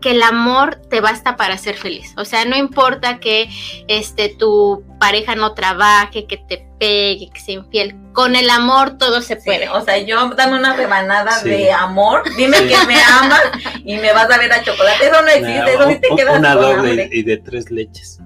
que 0.00 0.10
el 0.10 0.22
amor 0.22 0.76
te 0.90 1.00
basta 1.00 1.36
para 1.36 1.56
ser 1.56 1.76
feliz. 1.76 2.12
O 2.18 2.26
sea, 2.26 2.44
no 2.44 2.56
importa 2.56 3.20
que 3.20 3.48
este, 3.88 4.28
tu 4.28 4.84
pareja 5.04 5.34
no 5.34 5.52
trabaje, 5.52 6.26
que 6.26 6.38
te 6.38 6.66
pegue, 6.78 7.28
que 7.30 7.38
sea 7.38 7.56
infiel. 7.56 7.94
Con 8.14 8.36
el 8.36 8.48
amor 8.48 8.96
todo 8.96 9.20
se 9.20 9.36
puede. 9.36 9.68
o 9.68 9.82
sea, 9.82 9.98
yo 9.98 10.30
dame 10.30 10.56
una 10.56 10.74
rebanada 10.74 11.42
de 11.42 11.70
amor, 11.70 12.22
dime 12.36 12.56
que 12.66 12.76
me 12.86 12.96
amas 13.02 13.42
y 13.84 13.98
me 13.98 14.14
vas 14.14 14.30
a 14.30 14.38
ver 14.38 14.50
a 14.50 14.64
chocolate. 14.64 15.04
Eso 15.04 15.20
no 15.20 15.28
existe, 15.28 15.74
eso 15.74 15.88
sí 15.90 15.98
te 16.00 16.08
queda 16.16 16.38
Una 16.38 16.54
doble 16.54 17.10
y 17.12 17.22
de 17.22 17.36
tres 17.36 17.70
leches. 17.70 18.18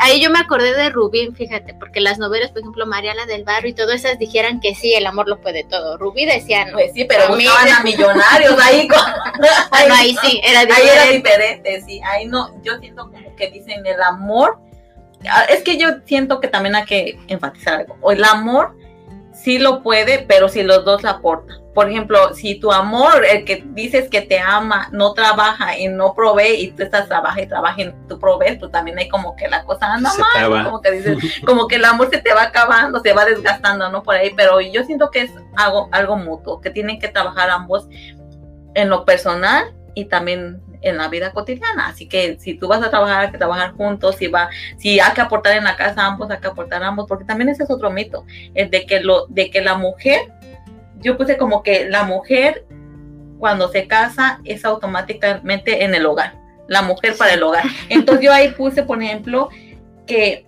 Ahí 0.00 0.22
yo 0.22 0.30
me 0.30 0.38
acordé 0.38 0.74
de 0.74 0.88
Rubí, 0.88 1.28
fíjate, 1.36 1.74
porque 1.74 2.00
las 2.00 2.18
novelas, 2.18 2.50
por 2.50 2.60
ejemplo, 2.60 2.86
Mariana 2.86 3.26
del 3.26 3.44
Barrio 3.44 3.72
y 3.72 3.74
todas 3.74 3.96
esas 3.96 4.18
dijeran 4.18 4.60
que 4.60 4.74
sí, 4.74 4.94
el 4.94 5.04
amor 5.04 5.28
lo 5.28 5.38
puede 5.38 5.64
todo. 5.64 5.98
Rubí 5.98 6.24
decía 6.24 6.64
no. 6.64 6.72
Pues 6.72 6.92
sí, 6.94 7.04
pero 7.04 7.28
buscaban 7.28 7.68
a 7.68 7.82
millonarios 7.82 8.58
ahí. 8.58 8.88
ahí, 9.70 9.88
ahí 9.90 10.16
sí, 10.22 10.40
era 10.42 10.64
diferente. 10.64 10.72
Ahí 10.72 10.88
era 10.88 11.12
diferente, 11.12 11.82
sí. 11.86 12.00
Ahí 12.06 12.24
no, 12.24 12.48
yo 12.62 12.78
siento 12.78 13.10
como 13.10 13.36
que 13.36 13.50
dicen 13.50 13.84
el 13.84 14.00
amor 14.00 14.58
es 15.48 15.62
que 15.62 15.78
yo 15.78 15.88
siento 16.04 16.40
que 16.40 16.48
también 16.48 16.74
hay 16.74 16.84
que 16.84 17.18
enfatizar 17.28 17.80
algo. 17.80 18.10
El 18.10 18.24
amor 18.24 18.76
sí 19.32 19.58
lo 19.58 19.82
puede, 19.82 20.24
pero 20.28 20.48
si 20.48 20.62
los 20.62 20.84
dos 20.84 21.02
la 21.02 21.10
aportan. 21.10 21.58
Por 21.74 21.88
ejemplo, 21.88 22.34
si 22.34 22.56
tu 22.56 22.70
amor, 22.70 23.24
el 23.24 23.44
que 23.44 23.64
dices 23.68 24.10
que 24.10 24.20
te 24.20 24.38
ama, 24.38 24.88
no 24.92 25.14
trabaja 25.14 25.78
y 25.78 25.88
no 25.88 26.14
provee 26.14 26.56
y 26.60 26.72
tú 26.72 26.82
estás 26.82 27.08
trabaja 27.08 27.40
y 27.40 27.46
trabaja 27.46 27.80
y 27.80 27.94
tú 28.08 28.18
provees, 28.18 28.58
pues 28.58 28.70
también 28.70 28.98
hay 28.98 29.08
como 29.08 29.34
que 29.36 29.48
la 29.48 29.64
cosa 29.64 29.94
anda 29.94 30.10
mal, 30.18 30.64
como 30.64 30.82
que 30.82 30.90
dices, 30.90 31.18
como 31.46 31.66
que 31.66 31.76
el 31.76 31.84
amor 31.86 32.10
se 32.10 32.18
te 32.18 32.34
va 32.34 32.42
acabando, 32.42 33.00
se 33.00 33.14
va 33.14 33.24
desgastando, 33.24 33.88
¿no? 33.90 34.02
Por 34.02 34.16
ahí, 34.16 34.32
pero 34.36 34.60
yo 34.60 34.84
siento 34.84 35.10
que 35.10 35.22
es 35.22 35.30
algo, 35.56 35.88
algo 35.92 36.16
mutuo, 36.16 36.60
que 36.60 36.70
tienen 36.70 36.98
que 36.98 37.08
trabajar 37.08 37.48
ambos 37.48 37.88
en 38.74 38.90
lo 38.90 39.06
personal 39.06 39.74
y 39.94 40.04
también 40.06 40.60
en 40.82 40.98
la 40.98 41.08
vida 41.08 41.32
cotidiana. 41.32 41.88
Así 41.88 42.06
que 42.06 42.36
si 42.38 42.54
tú 42.54 42.68
vas 42.68 42.82
a 42.82 42.90
trabajar, 42.90 43.26
hay 43.26 43.30
que 43.30 43.38
trabajar 43.38 43.72
juntos, 43.72 44.16
si 44.16 44.26
va, 44.26 44.50
si 44.76 45.00
hay 45.00 45.12
que 45.12 45.20
aportar 45.20 45.56
en 45.56 45.64
la 45.64 45.76
casa 45.76 46.04
ambos, 46.06 46.30
hay 46.30 46.38
que 46.38 46.48
aportar 46.48 46.82
ambos, 46.82 47.06
porque 47.08 47.24
también 47.24 47.48
ese 47.48 47.64
es 47.64 47.70
otro 47.70 47.90
mito, 47.90 48.24
el 48.54 48.70
de 48.70 48.86
que 48.86 49.00
lo, 49.00 49.26
de 49.28 49.50
que 49.50 49.60
la 49.60 49.76
mujer, 49.76 50.20
yo 51.00 51.16
puse 51.16 51.36
como 51.36 51.62
que 51.62 51.88
la 51.88 52.04
mujer 52.04 52.66
cuando 53.38 53.68
se 53.68 53.86
casa 53.86 54.40
es 54.44 54.64
automáticamente 54.64 55.84
en 55.84 55.94
el 55.94 56.06
hogar, 56.06 56.34
la 56.68 56.82
mujer 56.82 57.16
para 57.16 57.34
el 57.34 57.42
hogar. 57.42 57.64
Entonces 57.88 58.24
yo 58.24 58.32
ahí 58.32 58.50
puse, 58.52 58.82
por 58.82 59.02
ejemplo, 59.02 59.48
que 60.06 60.46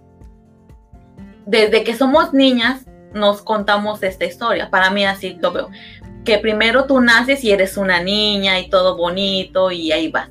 desde 1.47 1.85
que 1.85 1.95
somos 1.95 2.33
niñas 2.33 2.87
nos 3.12 3.43
contamos 3.43 4.03
esta 4.03 4.25
historia. 4.25 4.71
Para 4.71 4.91
mí 4.91 5.05
así 5.05 5.38
lo 5.41 5.53
veo 5.53 5.71
que 6.25 6.38
primero 6.38 6.87
tú 6.87 7.00
naces 7.00 7.45
y 7.45 7.52
eres 7.52 7.76
una 7.76 8.02
niña 8.02 8.59
y 8.59 8.69
todo 8.69 8.97
bonito 8.97 9.71
y 9.71 9.93
ahí 9.93 10.09
vas. 10.09 10.31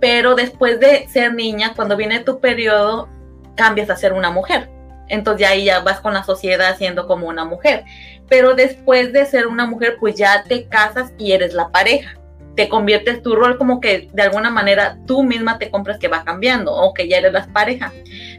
Pero 0.00 0.34
después 0.34 0.80
de 0.80 1.06
ser 1.08 1.34
niña, 1.34 1.72
cuando 1.74 1.96
viene 1.96 2.20
tu 2.20 2.40
periodo, 2.40 3.08
cambias 3.56 3.90
a 3.90 3.96
ser 3.96 4.12
una 4.12 4.30
mujer. 4.30 4.68
Entonces 5.08 5.46
ahí 5.46 5.64
ya 5.64 5.80
vas 5.80 6.00
con 6.00 6.14
la 6.14 6.24
sociedad 6.24 6.76
siendo 6.76 7.06
como 7.06 7.28
una 7.28 7.44
mujer. 7.44 7.84
Pero 8.28 8.54
después 8.54 9.12
de 9.12 9.26
ser 9.26 9.46
una 9.46 9.66
mujer, 9.66 9.96
pues 10.00 10.14
ya 10.16 10.44
te 10.44 10.66
casas 10.66 11.12
y 11.18 11.32
eres 11.32 11.54
la 11.54 11.68
pareja. 11.68 12.18
Te 12.56 12.68
conviertes 12.68 13.22
tu 13.22 13.34
rol 13.34 13.58
como 13.58 13.80
que 13.80 14.08
de 14.12 14.22
alguna 14.22 14.50
manera 14.50 14.98
tú 15.06 15.22
misma 15.22 15.58
te 15.58 15.70
compras 15.70 15.98
que 15.98 16.08
va 16.08 16.24
cambiando 16.24 16.72
o 16.72 16.94
que 16.94 17.08
ya 17.08 17.18
eres 17.18 17.32
la 17.32 17.46
pareja. 17.46 17.92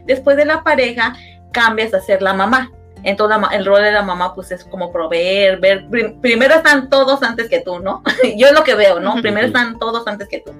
Después 0.04 0.36
de 0.36 0.44
la 0.44 0.64
pareja, 0.64 1.14
cambias 1.52 1.94
a 1.94 2.00
ser 2.00 2.22
la 2.22 2.32
mamá 2.32 2.72
entonces 3.06 3.38
el 3.52 3.64
rol 3.64 3.82
de 3.82 3.92
la 3.92 4.02
mamá 4.02 4.34
pues 4.34 4.50
es 4.50 4.64
como 4.64 4.92
proveer, 4.92 5.60
ver, 5.60 5.86
primero 6.20 6.56
están 6.56 6.90
todos 6.90 7.22
antes 7.22 7.48
que 7.48 7.60
tú, 7.60 7.78
¿no? 7.78 8.02
Yo 8.36 8.48
es 8.48 8.52
lo 8.52 8.64
que 8.64 8.74
veo, 8.74 8.98
¿no? 8.98 9.14
Primero 9.22 9.46
están 9.46 9.78
todos 9.78 10.06
antes 10.08 10.28
que 10.28 10.40
tú. 10.40 10.52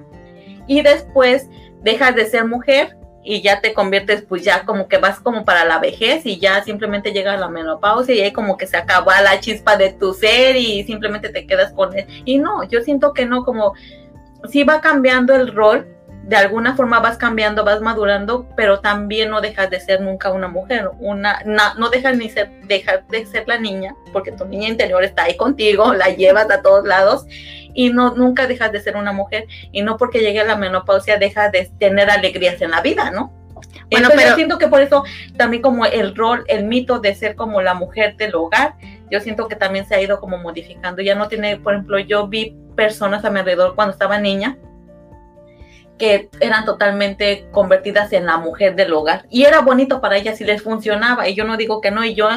Y 0.65 0.81
después 0.81 1.49
dejas 1.83 2.15
de 2.15 2.25
ser 2.25 2.45
mujer 2.45 2.97
y 3.21 3.41
ya 3.41 3.59
te 3.59 3.73
conviertes 3.73 4.21
pues 4.21 4.45
ya 4.45 4.63
como 4.63 4.87
que 4.87 4.97
vas 4.97 5.19
como 5.19 5.43
para 5.43 5.65
la 5.65 5.79
vejez 5.79 6.25
y 6.25 6.39
ya 6.39 6.63
simplemente 6.63 7.11
llega 7.11 7.35
la 7.35 7.49
menopausia 7.49 8.15
y 8.15 8.21
ahí 8.21 8.31
como 8.31 8.55
que 8.55 8.65
se 8.65 8.77
acaba 8.77 9.21
la 9.21 9.41
chispa 9.41 9.75
de 9.75 9.91
tu 9.91 10.13
ser 10.13 10.55
y 10.55 10.85
simplemente 10.85 11.27
te 11.27 11.45
quedas 11.45 11.73
con 11.73 11.97
él. 11.97 12.07
Y 12.23 12.37
no, 12.37 12.63
yo 12.63 12.79
siento 12.81 13.11
que 13.11 13.25
no, 13.25 13.43
como 13.43 13.73
si 14.49 14.63
va 14.63 14.79
cambiando 14.79 15.35
el 15.35 15.53
rol, 15.53 15.85
de 16.27 16.35
alguna 16.35 16.75
forma 16.75 16.99
vas 16.99 17.17
cambiando, 17.17 17.63
vas 17.63 17.79
madurando, 17.79 18.49
pero 18.57 18.81
también 18.81 19.29
no 19.29 19.39
dejas 19.39 19.69
de 19.69 19.79
ser 19.79 20.01
nunca 20.01 20.29
una 20.29 20.49
mujer, 20.49 20.91
una, 20.99 21.41
no, 21.45 21.89
dejas 21.89 22.17
ni 22.17 22.29
ser, 22.29 22.51
dejar 22.63 23.07
de 23.07 23.25
ser 23.25 23.47
la 23.47 23.57
niña, 23.57 23.95
porque 24.11 24.33
tu 24.33 24.43
niña 24.43 24.67
interior 24.67 25.05
está 25.05 25.23
ahí 25.23 25.37
contigo, 25.37 25.93
la 25.93 26.09
llevas 26.09 26.51
a 26.51 26.61
todos 26.61 26.85
lados 26.85 27.25
y 27.73 27.91
no, 27.91 28.13
nunca 28.15 28.45
dejas 28.45 28.73
de 28.73 28.81
ser 28.81 28.97
una 28.97 29.13
mujer 29.13 29.45
y 29.71 29.83
no 29.83 29.95
porque 29.95 30.19
llegue 30.19 30.41
a 30.41 30.43
la 30.43 30.57
menopausia 30.57 31.17
dejas 31.17 31.49
de 31.53 31.71
tener 31.79 32.09
alegrías 32.09 32.61
en 32.61 32.71
la 32.71 32.81
vida, 32.81 33.09
¿no? 33.09 33.31
Bueno, 33.89 34.09
pero 34.13 34.29
yo 34.29 34.35
siento 34.35 34.57
que 34.57 34.67
por 34.67 34.81
eso 34.81 35.05
también 35.37 35.63
como 35.63 35.85
el 35.85 36.13
rol, 36.13 36.43
el 36.47 36.65
mito 36.65 36.99
de 36.99 37.15
ser 37.15 37.35
como 37.35 37.61
la 37.61 37.73
mujer 37.73 38.17
del 38.17 38.35
hogar, 38.35 38.73
yo 39.09 39.21
siento 39.21 39.47
que 39.47 39.55
también 39.55 39.85
se 39.87 39.95
ha 39.95 40.01
ido 40.01 40.19
como 40.19 40.37
modificando. 40.37 41.01
Ya 41.01 41.15
no 41.15 41.29
tiene, 41.29 41.55
por 41.55 41.73
ejemplo, 41.73 41.97
yo 41.99 42.27
vi 42.27 42.53
personas 42.75 43.23
a 43.23 43.29
mi 43.29 43.39
alrededor 43.39 43.75
cuando 43.75 43.93
estaba 43.93 44.19
niña 44.19 44.57
que 45.97 46.29
eran 46.39 46.65
totalmente 46.65 47.47
convertidas 47.51 48.13
en 48.13 48.25
la 48.25 48.37
mujer 48.37 48.75
del 48.75 48.93
hogar. 48.93 49.25
Y 49.29 49.43
era 49.43 49.61
bonito 49.61 50.01
para 50.01 50.17
ellas 50.17 50.39
y 50.41 50.43
les 50.43 50.61
funcionaba. 50.61 51.27
Y 51.27 51.35
yo 51.35 51.43
no 51.43 51.57
digo 51.57 51.81
que 51.81 51.91
no. 51.91 52.03
Y 52.03 52.13
yo 52.13 52.29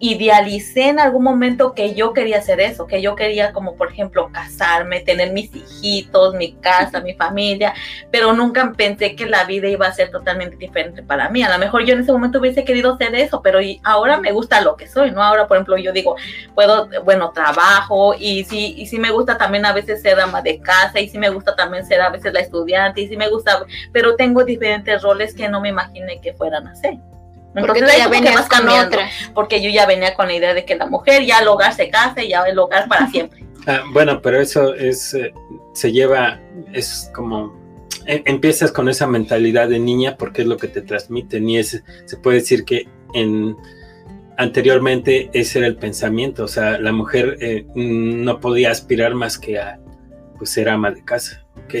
idealicé 0.00 0.88
en 0.88 1.00
algún 1.00 1.22
momento 1.22 1.72
que 1.72 1.94
yo 1.94 2.12
quería 2.12 2.38
hacer 2.38 2.60
eso, 2.60 2.86
que 2.86 3.00
yo 3.00 3.14
quería 3.14 3.52
como 3.52 3.74
por 3.76 3.90
ejemplo 3.90 4.30
casarme, 4.32 5.00
tener 5.00 5.32
mis 5.32 5.54
hijitos, 5.54 6.34
mi 6.34 6.52
casa, 6.54 7.00
mi 7.00 7.14
familia, 7.14 7.72
pero 8.10 8.32
nunca 8.32 8.72
pensé 8.76 9.16
que 9.16 9.26
la 9.26 9.44
vida 9.44 9.68
iba 9.68 9.86
a 9.86 9.92
ser 9.92 10.10
totalmente 10.10 10.56
diferente 10.56 11.02
para 11.02 11.28
mí. 11.30 11.42
A 11.42 11.50
lo 11.50 11.58
mejor 11.58 11.84
yo 11.84 11.94
en 11.94 12.00
ese 12.00 12.12
momento 12.12 12.38
hubiese 12.38 12.64
querido 12.64 12.94
hacer 12.94 13.14
eso, 13.14 13.40
pero 13.40 13.60
ahora 13.82 14.18
me 14.18 14.32
gusta 14.32 14.60
lo 14.60 14.76
que 14.76 14.88
soy, 14.88 15.10
¿no? 15.10 15.22
Ahora, 15.22 15.46
por 15.46 15.56
ejemplo, 15.56 15.78
yo 15.78 15.92
digo, 15.92 16.16
puedo, 16.54 16.88
bueno, 17.04 17.30
trabajo 17.30 18.14
y 18.18 18.44
sí, 18.44 18.74
y 18.76 18.86
sí 18.86 18.98
me 18.98 19.10
gusta 19.10 19.38
también 19.38 19.64
a 19.64 19.72
veces 19.72 20.02
ser 20.02 20.20
ama 20.20 20.42
de 20.42 20.60
casa 20.60 21.00
y 21.00 21.08
sí 21.08 21.18
me 21.18 21.30
gusta 21.30 21.56
también 21.56 21.86
ser 21.86 22.02
a 22.02 22.10
veces 22.10 22.32
la 22.32 22.40
estudiante 22.40 23.00
y 23.04 23.08
sí 23.08 23.16
me 23.16 23.28
gusta, 23.28 23.64
pero 23.92 24.16
tengo 24.16 24.44
diferentes 24.44 25.02
roles 25.02 25.34
que 25.34 25.48
no 25.48 25.60
me 25.60 25.68
imaginé 25.68 26.20
que 26.20 26.32
fueran 26.34 26.66
a 26.66 26.72
hacer. 26.72 26.98
Porque 27.54 27.80
tú 27.80 27.86
ya 27.96 28.08
venías 28.08 28.48
con 28.48 28.68
otra. 28.68 29.08
Porque 29.32 29.62
yo 29.62 29.70
ya 29.70 29.86
venía 29.86 30.14
con 30.14 30.26
la 30.26 30.34
idea 30.34 30.54
de 30.54 30.64
que 30.64 30.74
la 30.74 30.86
mujer 30.86 31.24
ya 31.24 31.38
el 31.38 31.48
hogar 31.48 31.72
se 31.72 31.88
casa 31.88 32.22
y 32.22 32.30
ya 32.30 32.42
el 32.42 32.58
hogar 32.58 32.88
para 32.88 33.06
siempre. 33.10 33.44
Ah, 33.66 33.82
bueno, 33.92 34.20
pero 34.20 34.40
eso 34.40 34.74
es, 34.74 35.14
eh, 35.14 35.32
se 35.72 35.92
lleva, 35.92 36.40
es 36.72 37.10
como, 37.14 37.54
em, 38.06 38.22
empiezas 38.26 38.72
con 38.72 38.88
esa 38.88 39.06
mentalidad 39.06 39.68
de 39.68 39.78
niña 39.78 40.16
porque 40.18 40.42
es 40.42 40.48
lo 40.48 40.58
que 40.58 40.68
te 40.68 40.82
transmiten 40.82 41.48
y 41.48 41.58
es, 41.58 41.82
se 42.04 42.16
puede 42.18 42.38
decir 42.38 42.64
que 42.64 42.88
en, 43.14 43.56
anteriormente 44.36 45.30
ese 45.32 45.60
era 45.60 45.68
el 45.68 45.76
pensamiento, 45.76 46.44
o 46.44 46.48
sea, 46.48 46.78
la 46.78 46.92
mujer 46.92 47.38
eh, 47.40 47.66
no 47.74 48.40
podía 48.40 48.70
aspirar 48.70 49.14
más 49.14 49.38
que 49.38 49.58
a 49.58 49.78
pues, 50.36 50.50
ser 50.50 50.68
ama 50.68 50.90
de 50.90 51.02
casa, 51.02 51.43
¿ok? 51.64 51.74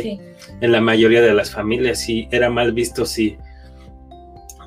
En 0.60 0.72
la 0.72 0.80
mayoría 0.80 1.22
de 1.22 1.34
las 1.34 1.50
familias 1.50 2.00
sí 2.00 2.28
era 2.30 2.50
mal 2.50 2.72
visto 2.72 3.06
si 3.06 3.36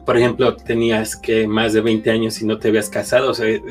por 0.08 0.16
ejemplo, 0.16 0.56
tenías 0.56 1.18
que 1.18 1.50
más 1.50 1.74
de 1.74 1.82
20 1.82 2.10
años 2.10 2.42
y 2.42 2.46
no 2.46 2.60
te 2.60 2.70
habías 2.70 2.90
casado, 2.90 3.32
o 3.32 3.34
sea, 3.34 3.46
eh, 3.46 3.62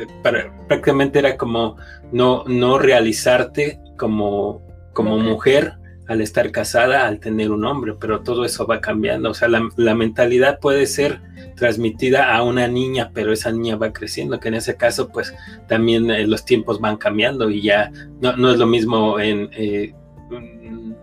prácticamente 0.68 1.18
era 1.18 1.38
como 1.38 1.78
no, 2.12 2.44
no 2.46 2.78
realizarte 2.78 3.80
como, 3.96 4.60
como 4.92 5.18
mujer 5.18 5.78
al 6.08 6.20
estar 6.20 6.50
casada, 6.52 7.06
al 7.06 7.20
tener 7.20 7.50
un 7.50 7.64
hombre, 7.64 7.94
pero 7.98 8.20
todo 8.20 8.44
eso 8.44 8.66
va 8.66 8.82
cambiando. 8.82 9.30
O 9.30 9.34
sea, 9.34 9.48
la, 9.48 9.94
mentalidad 9.94 10.60
puede 10.60 10.84
ser 10.84 11.22
transmitida 11.56 12.34
a 12.34 12.42
una 12.42 12.68
niña, 12.68 13.10
pero 13.14 13.32
esa 13.32 13.50
niña 13.50 13.76
va 13.76 13.94
creciendo, 13.94 14.38
que 14.38 14.48
en 14.48 14.54
ese 14.54 14.76
caso, 14.76 15.08
pues 15.08 15.34
también 15.68 16.10
eh, 16.10 16.26
los 16.26 16.44
tiempos 16.44 16.80
van 16.82 16.98
cambiando 16.98 17.48
y 17.48 17.62
ya 17.62 17.90
no, 18.20 18.50
es 18.50 18.58
lo 18.58 18.66
mismo 18.66 19.18
en... 19.18 19.48
Eh, 19.52 19.94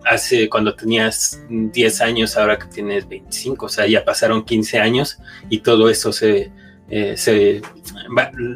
hace 0.06 0.50
cuando 0.50 0.76
tenías 0.76 1.42
10 1.50 2.02
años, 2.02 2.38
ahora 2.38 2.58
que 2.58 2.68
tienes 2.68 3.08
25, 3.08 3.66
o 3.66 3.70
sea, 3.70 3.88
ya 3.88 4.04
pasaron 4.04 4.44
15 4.44 4.80
años 4.80 5.20
y 5.50 5.60
todo 5.60 5.90
eso 5.90 6.12
se, 6.12 6.52
eh, 6.90 7.18
se 7.18 7.62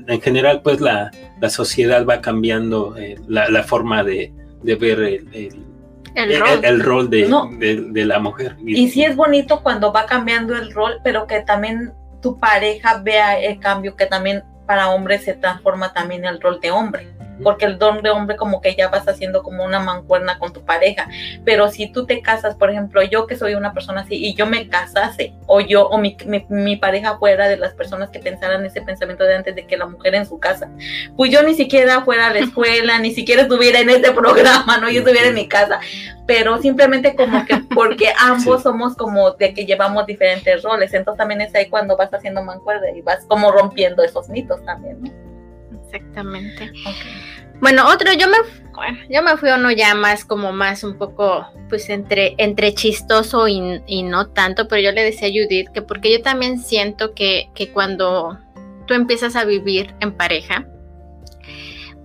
en 0.08 0.22
general, 0.22 0.62
pues 0.62 0.82
la, 0.82 1.12
la 1.40 1.50
sociedad 1.50 2.06
va 2.06 2.22
cambiando 2.22 2.96
la, 3.28 3.50
la, 3.50 3.64
forma 3.64 4.04
de, 4.04 4.34
de 4.64 4.76
ver 4.76 5.00
el, 5.00 5.64
el, 6.16 6.84
rol, 6.84 7.10
de, 7.10 7.28
de, 7.92 8.06
la 8.06 8.20
mujer. 8.20 8.56
Y 8.66 8.90
sí 8.90 9.04
es 9.04 9.16
bonito 9.16 9.62
cuando 9.62 9.92
va 9.92 10.06
cambiando 10.06 10.56
el 10.56 10.74
rol, 10.74 11.00
pero 11.04 11.28
que 11.28 11.42
también 11.42 11.94
tu 12.22 12.40
pareja 12.40 13.02
vea 13.04 13.40
el 13.40 13.60
cambio, 13.60 13.96
que 13.96 14.06
también 14.06 14.44
para 14.66 14.90
hombres 14.90 15.24
se 15.24 15.34
transforma 15.34 15.94
también 15.94 16.26
el 16.26 16.42
rol 16.42 16.60
de 16.60 16.72
hombre 16.72 17.17
porque 17.44 17.66
el 17.66 17.78
don 17.78 18.02
de 18.02 18.10
hombre 18.10 18.36
como 18.36 18.62
que 18.62 18.76
ya 18.76 18.90
vas 18.90 19.08
haciendo 19.08 19.44
como 19.44 19.64
una 19.64 19.80
mancuerna 19.80 20.40
con 20.40 20.54
tu 20.54 20.64
pareja. 20.64 21.08
Pero 21.46 21.70
si 21.70 21.92
tú 21.92 22.06
te 22.06 22.22
casas, 22.22 22.56
por 22.56 22.70
ejemplo, 22.70 23.02
yo 23.04 23.28
que 23.28 23.36
soy 23.36 23.56
una 23.56 23.74
persona 23.74 24.02
así 24.02 24.16
y 24.16 24.34
yo 24.36 24.46
me 24.46 24.68
casase 24.68 25.34
o 25.46 25.62
yo 25.62 25.88
o 25.88 25.98
mi, 25.98 26.18
mi, 26.50 26.76
pareja 26.78 27.18
fuera 27.18 27.48
de 27.48 27.58
las 27.58 27.74
personas 27.74 28.10
que 28.10 28.20
pensaran 28.20 28.66
ese 28.66 28.82
pensamiento 28.82 29.24
de 29.24 29.36
antes 29.36 29.56
de 29.56 29.66
que 29.66 29.78
la 29.78 29.88
mujer 29.88 30.16
en 30.16 30.26
su 30.26 30.40
casa, 30.40 30.70
pues 31.16 31.32
yo 31.32 31.42
ni 31.44 31.54
siquiera 31.54 32.02
fuera 32.02 32.28
a 32.28 32.34
la 32.34 32.40
escuela, 32.40 33.00
ni 33.00 33.12
siquiera 33.12 33.44
estuviera 33.44 33.80
en 33.80 33.90
este 33.90 34.12
programa, 34.12 34.78
¿no? 34.78 34.90
Yo 34.90 35.00
estuviera 35.00 35.28
en 35.28 35.36
mi 35.36 35.48
casa, 35.48 35.80
pero 36.28 36.62
simplemente 36.62 37.16
como 37.16 37.46
que 37.46 37.58
porque 37.74 38.14
ambos 38.20 38.64
somos 38.64 38.96
como 38.96 39.32
de 39.32 39.54
que 39.54 39.66
llevamos 39.66 40.06
diferentes 40.06 40.62
roles, 40.62 40.94
entonces 40.94 41.18
también 41.18 41.42
es 41.42 41.56
ahí 41.56 41.68
cuando 41.68 41.98
vas 41.98 42.14
haciendo 42.14 42.44
mancuerna 42.44 42.92
y 42.96 43.02
vas 43.02 43.26
como 43.26 43.52
rompiendo 43.52 44.04
esos 44.04 44.30
mitos 44.30 44.64
también, 44.66 45.02
¿no? 45.02 45.28
Exactamente. 45.86 46.72
Bueno, 47.60 47.88
otro, 47.88 48.14
yo 48.14 48.28
me, 48.28 48.38
yo 49.10 49.24
me 49.24 49.38
fui 49.38 49.50
uno 49.50 49.72
ya 49.72 49.96
más 49.96 50.26
como 50.26 50.52
más 50.52 50.84
un 50.84 50.98
poco, 50.98 51.48
pues 51.70 51.90
entre, 51.90 52.36
entre 52.38 52.74
chistoso 52.74 53.48
y, 53.48 54.04
no 54.04 54.30
tanto, 54.30 54.68
pero 54.68 54.82
yo 54.82 54.92
le 54.92 55.04
decía 55.04 55.28
a 55.28 55.32
Judith 55.32 55.70
que 55.74 55.82
porque 55.82 56.12
yo 56.12 56.22
también 56.22 56.60
siento 56.60 57.14
que, 57.14 57.50
que 57.56 57.72
cuando 57.72 58.38
tú 58.86 58.94
empiezas 58.94 59.36
a 59.36 59.46
vivir 59.46 59.94
en 60.00 60.14
pareja, 60.14 60.68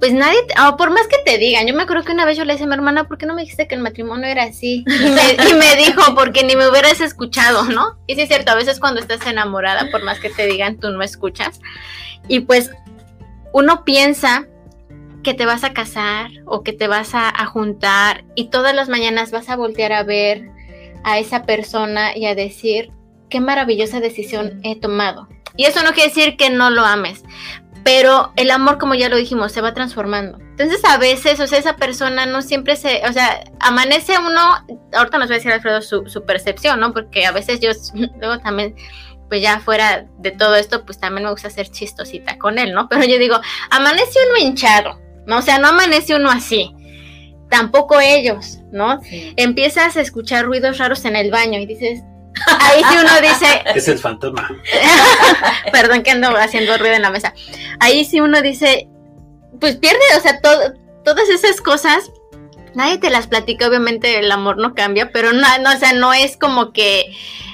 pues 0.01 0.13
nadie, 0.15 0.39
o 0.67 0.77
por 0.77 0.91
más 0.91 1.07
que 1.07 1.19
te 1.25 1.39
digan, 1.39 1.67
yo 1.67 1.75
me 1.75 1.85
acuerdo 1.85 2.03
que 2.03 2.13
una 2.13 2.25
vez 2.25 2.37
yo 2.37 2.45
le 2.45 2.55
dije 2.55 2.65
a 2.65 2.67
mi 2.67 2.75
hermana, 2.75 3.05
¿por 3.05 3.19
qué 3.19 3.27
no 3.27 3.35
me 3.35 3.43
dijiste 3.43 3.69
que 3.69 3.77
el 3.77 3.83
matrimonio 3.83 4.27
era 4.27 4.43
así? 4.45 4.85
Y 4.85 5.11
me, 5.11 5.51
y 5.51 5.55
me, 5.55 5.77
dijo, 5.77 6.15
porque 6.17 6.43
ni 6.43 6.57
me 6.57 6.69
hubieras 6.69 7.01
escuchado, 7.01 7.65
¿no? 7.67 7.99
Y 8.09 8.17
sí 8.17 8.23
es 8.23 8.29
cierto, 8.29 8.51
a 8.51 8.57
veces 8.57 8.81
cuando 8.81 9.01
estás 9.01 9.25
enamorada, 9.27 9.91
por 9.93 10.03
más 10.03 10.19
que 10.19 10.31
te 10.31 10.47
digan, 10.47 10.81
tú 10.81 10.91
no 10.91 11.03
escuchas. 11.05 11.61
Y 12.27 12.41
pues 12.41 12.73
uno 13.53 13.85
piensa 13.85 14.49
que 15.23 15.35
te 15.35 15.47
vas 15.47 15.65
a 15.65 15.73
casar 15.73 16.31
o 16.47 16.63
que 16.63 16.73
te 16.73 16.89
vas 16.89 17.11
a, 17.15 17.33
juntar 17.47 18.25
y 18.35 18.49
todas 18.49 18.75
las 18.75 18.89
mañanas 18.89 19.31
vas 19.31 19.49
a 19.49 19.57
voltear 19.57 19.93
a 19.93 20.03
ver 20.03 20.51
a 21.05 21.19
esa 21.19 21.45
persona 21.45 22.17
y 22.17 22.27
a 22.27 22.35
decir, 22.35 22.91
qué 23.29 23.41
maravillosa 23.41 24.01
decisión 24.01 24.61
he 24.63 24.79
tomado. 24.79 25.29
Y 25.57 25.65
eso 25.65 25.83
no 25.83 25.93
quiere 25.93 26.09
decir 26.09 26.37
que 26.37 26.51
no 26.51 26.71
lo 26.71 26.85
ames, 26.85 27.25
pero 27.85 28.33
el 28.37 28.51
amor, 28.51 28.79
como 28.79 28.95
ya 28.95 29.09
lo 29.09 29.17
dijimos, 29.17 29.53
se 29.53 29.61
va 29.61 29.75
transformando. 29.75 30.39
Entonces 30.39 30.85
a 30.85 30.99
veces, 30.99 31.41
o 31.41 31.47
sea, 31.47 31.59
esa 31.59 31.77
persona 31.77 32.27
no 32.27 32.43
siempre 32.43 32.77
se, 32.77 33.03
o 33.09 33.13
sea, 33.13 33.45
amanece 33.61 34.19
uno, 34.19 34.41
ahorita 34.93 35.19
nos 35.19 35.29
va 35.29 35.35
a 35.35 35.39
decir 35.39 35.53
Alfredo 35.53 35.83
su, 35.83 36.25
percepción, 36.25 36.79
¿no? 36.81 36.93
Porque 36.93 37.27
a 37.27 37.33
veces 37.33 37.61
yo 37.61 37.71
luego 38.21 38.39
también 38.39 38.75
pues 39.29 39.41
ya 39.41 39.61
fuera 39.61 40.05
de 40.19 40.31
todo 40.31 40.55
esto, 40.57 40.85
pues 40.85 41.01
también 41.01 41.25
me 41.25 41.31
gusta 41.31 41.49
hacer 41.49 41.71
chistosita 41.71 42.39
con 42.39 42.59
él, 42.59 42.75
¿no? 42.75 42.89
Pero 42.91 43.03
yo 43.05 43.19
digo, 43.19 43.41
amanece 43.71 44.19
uno 44.29 44.47
hinchado. 44.47 45.02
O 45.29 45.43
sea, 45.43 45.59
no 45.59 45.69
amanece 45.69 46.15
uno 46.15 46.31
así. 46.31 46.75
Tampoco 47.51 48.01
ellos, 48.01 48.61
¿no? 48.73 49.01
Empiezas 49.37 49.97
a 49.97 50.01
escuchar 50.01 50.47
ruidos 50.47 50.79
raros 50.79 51.05
en 51.05 51.17
el 51.17 51.31
baño 51.31 51.59
y 51.59 51.67
dices, 51.67 52.03
ahí 52.61 52.83
sí 52.91 52.97
uno 52.99 53.21
dice... 53.21 53.63
Es 53.75 53.89
el 53.89 53.99
fantasma. 53.99 54.49
Perdón 55.73 56.03
que 56.03 56.11
ando 56.11 56.29
haciendo 56.37 56.77
ruido 56.79 56.95
en 56.95 57.03
la 57.03 57.11
mesa. 57.11 57.35
Ahí 57.79 58.05
sí 58.05 58.21
uno 58.21 58.41
dice, 58.41 58.89
pues 59.61 59.77
pierde, 59.77 60.01
o 60.17 60.21
sea, 60.21 60.41
todo, 60.41 60.73
todas 61.05 61.29
esas 61.29 61.61
cosas 61.61 62.11
nadie 62.75 62.99
te 62.99 63.11
las 63.11 63.27
platica, 63.27 63.69
obviamente 63.69 64.19
el 64.19 64.31
amor 64.31 64.59
no 64.59 64.75
cambia, 64.75 65.11
pero 65.13 65.33
no, 65.33 65.47
no 65.63 65.73
o 65.73 65.79
sea, 65.79 65.93
no 65.93 66.13
es 66.13 66.37
como 66.37 66.73
que 66.73 67.13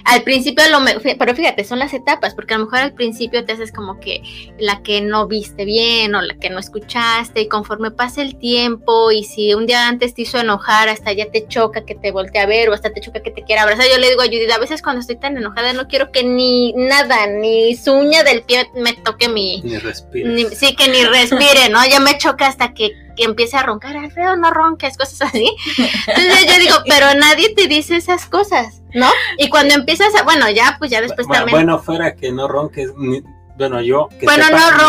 al 0.08 0.22
principio 0.22 0.64
lo 0.70 0.78
pero 1.18 1.34
fíjate, 1.34 1.64
son 1.64 1.78
las 1.78 1.92
etapas, 1.92 2.34
porque 2.34 2.54
a 2.54 2.58
lo 2.58 2.64
mejor 2.64 2.78
al 2.78 2.94
principio 2.94 3.44
te 3.44 3.52
haces 3.52 3.72
como 3.72 4.00
que 4.00 4.22
la 4.58 4.82
que 4.82 5.02
no 5.02 5.26
viste 5.26 5.66
bien 5.66 6.14
o 6.14 6.22
la 6.22 6.34
que 6.36 6.48
no 6.48 6.58
escuchaste 6.58 7.42
y 7.42 7.48
conforme 7.48 7.90
pasa 7.90 8.22
el 8.22 8.38
tiempo 8.38 9.12
y 9.12 9.24
si 9.24 9.52
un 9.52 9.66
día 9.66 9.86
antes 9.86 10.14
te 10.14 10.22
hizo 10.22 10.38
enojar, 10.38 10.88
hasta 10.88 11.12
ya 11.12 11.30
te 11.30 11.46
choca 11.46 11.84
que 11.84 11.94
te 11.94 12.10
voltee 12.10 12.40
a 12.40 12.46
ver 12.46 12.70
o 12.70 12.74
hasta 12.74 12.90
te 12.90 13.02
choca 13.02 13.20
que 13.20 13.30
te 13.30 13.44
quiera 13.44 13.62
abrazar, 13.62 13.86
yo 13.90 13.98
le 13.98 14.08
digo 14.08 14.22
a 14.22 14.26
Judith, 14.26 14.50
a 14.50 14.58
veces 14.58 14.80
cuando 14.80 15.00
estoy 15.00 15.16
tan 15.16 15.36
enojada 15.36 15.74
no 15.74 15.88
quiero 15.88 16.10
que 16.10 16.24
ni 16.24 16.72
nada, 16.72 17.26
ni 17.26 17.76
su 17.76 17.92
uña 17.92 18.22
del 18.22 18.42
pie 18.42 18.66
me 18.74 18.94
toque 18.94 19.28
mi... 19.28 19.60
Ni 19.62 19.76
respire. 19.76 20.48
sí, 20.54 20.74
que 20.74 20.88
ni 20.88 21.04
respire, 21.04 21.68
¿no? 21.70 21.86
Ya 21.86 22.00
me 22.00 22.16
choca 22.16 22.46
hasta 22.46 22.72
que 22.72 22.92
que 23.18 23.24
empiece 23.24 23.56
a 23.56 23.62
roncar, 23.62 23.96
Alfredo, 23.96 24.36
no 24.36 24.50
ronques, 24.50 24.96
cosas 24.96 25.22
así. 25.22 25.54
Entonces 26.06 26.46
yo 26.46 26.58
digo, 26.60 26.76
pero 26.88 27.06
nadie 27.18 27.52
te 27.54 27.66
dice 27.66 27.96
esas 27.96 28.26
cosas, 28.26 28.80
¿no? 28.94 29.10
Y 29.36 29.50
cuando 29.50 29.74
empiezas 29.74 30.14
a, 30.14 30.22
bueno, 30.22 30.48
ya, 30.48 30.76
pues 30.78 30.90
ya 30.90 31.00
después 31.00 31.26
también. 31.26 31.50
Bueno, 31.50 31.80
fuera 31.80 32.14
que 32.14 32.30
no 32.32 32.46
ronques, 32.46 32.92
bueno, 33.58 33.80
yo 33.80 34.08
que 34.20 34.24
bueno, 34.24 34.44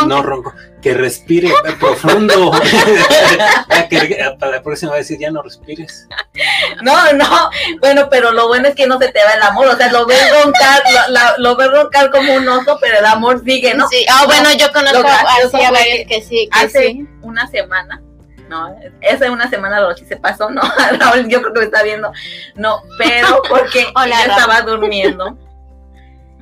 no, 0.06 0.22
ronco. 0.22 0.54
que 0.80 0.94
respire 0.94 1.52
profundo. 1.80 2.52
para 4.40 4.52
la 4.52 4.62
próxima 4.62 4.92
vez 4.92 5.10
ya 5.20 5.32
no 5.32 5.42
respires. 5.42 6.08
No, 6.84 7.12
no, 7.14 7.50
bueno, 7.80 8.08
pero 8.12 8.32
lo 8.32 8.48
bueno 8.48 8.68
es 8.68 8.76
que 8.76 8.86
no 8.86 9.00
se 9.00 9.08
te 9.12 9.24
va 9.24 9.32
el 9.32 9.42
amor, 9.42 9.70
o 9.70 9.76
sea, 9.76 9.92
lo 9.92 10.06
ves 10.06 10.22
roncar, 10.32 10.84
lo, 11.40 11.56
ves 11.56 11.72
roncar 11.72 12.12
como 12.12 12.36
un 12.36 12.48
oso, 12.48 12.78
pero 12.80 13.00
el 13.00 13.06
amor 13.06 13.44
sigue, 13.44 13.74
¿no? 13.74 13.88
Sí, 13.88 14.06
ah, 14.08 14.26
bueno, 14.28 14.50
yo 14.54 14.72
conozco 14.72 15.08
así 15.08 15.64
a 15.64 15.72
varios 15.72 16.08
que 16.08 16.22
sí, 16.22 16.48
que 16.54 16.60
hace 16.60 17.08
una 17.24 17.48
semana 17.48 18.04
no, 18.50 18.76
esa 19.02 19.32
una 19.32 19.50
semana 19.50 19.80
lo 19.80 19.96
se 19.96 20.18
pasó, 20.18 20.50
no, 20.50 20.62
Raúl 21.00 21.30
yo 21.30 21.42
creo 21.42 21.54
que 21.54 21.60
me 21.60 21.66
está 21.66 21.84
viendo, 21.84 22.12
no, 22.56 22.82
pero 22.98 23.42
porque 23.48 23.84
yo 23.96 24.32
estaba 24.32 24.62
durmiendo, 24.64 25.38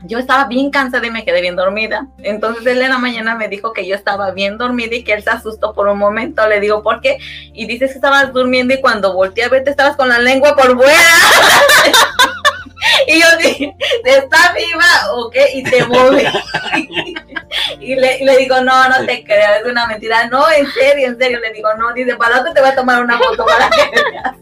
yo 0.04 0.18
estaba 0.18 0.46
bien 0.46 0.72
cansada 0.72 1.06
y 1.06 1.12
me 1.12 1.26
quedé 1.26 1.42
bien 1.42 1.56
dormida, 1.56 2.08
entonces 2.20 2.66
él 2.66 2.82
en 2.82 2.90
la 2.90 2.98
mañana 2.98 3.36
me 3.36 3.50
dijo 3.50 3.74
que 3.74 3.86
yo 3.86 3.94
estaba 3.94 4.32
bien 4.32 4.58
dormida 4.58 4.96
y 4.96 5.04
que 5.04 5.14
él 5.14 5.24
se 5.24 5.32
asustó 5.32 5.74
por 5.74 5.88
un 5.88 6.00
momento, 6.00 6.48
le 6.48 6.60
digo, 6.60 6.82
¿por 6.82 7.02
qué? 7.02 7.18
Y 7.54 7.68
dices 7.68 7.92
que 7.92 7.98
estabas 7.98 8.32
durmiendo 8.32 8.74
y 8.74 8.82
cuando 8.82 9.14
volteé 9.14 9.44
a 9.44 9.50
verte 9.50 9.72
estabas 9.72 9.98
con 9.98 10.10
la 10.10 10.20
lengua 10.20 10.56
por 10.56 10.76
fuera. 10.76 10.94
y 13.08 13.22
yo 13.22 13.28
dije, 13.38 13.76
¿está 14.04 14.54
viva 14.54 15.14
o 15.14 15.30
qué? 15.30 15.50
Y 15.54 15.64
te 15.64 15.84
moví. 15.86 16.24
y, 17.80 17.96
le, 17.96 18.20
le, 18.24 18.38
digo, 18.38 18.62
no, 18.62 18.90
no 18.90 19.06
te 19.06 19.24
creo, 19.24 19.56
es 19.56 19.66
una 19.66 19.88
mentira. 19.88 20.28
No, 20.28 20.50
en 20.52 20.70
serio, 20.72 21.08
en 21.08 21.18
serio. 21.18 21.40
Le 21.40 21.52
digo, 21.54 21.74
no, 21.76 21.94
dice, 21.94 22.16
¿para 22.16 22.38
dónde 22.38 22.54
te 22.54 22.62
voy 22.62 22.70
a 22.70 22.76
tomar 22.76 23.04
una 23.04 23.18
foto 23.18 23.46
para 23.46 23.70
que 23.70 23.92
veas? 23.92 24.36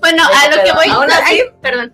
Bueno, 0.00 0.22
a 0.22 0.56
lo 0.56 0.62
que 0.62 0.72
voy, 0.72 0.88
aún 0.88 1.10
así, 1.10 1.42
perdón. 1.60 1.92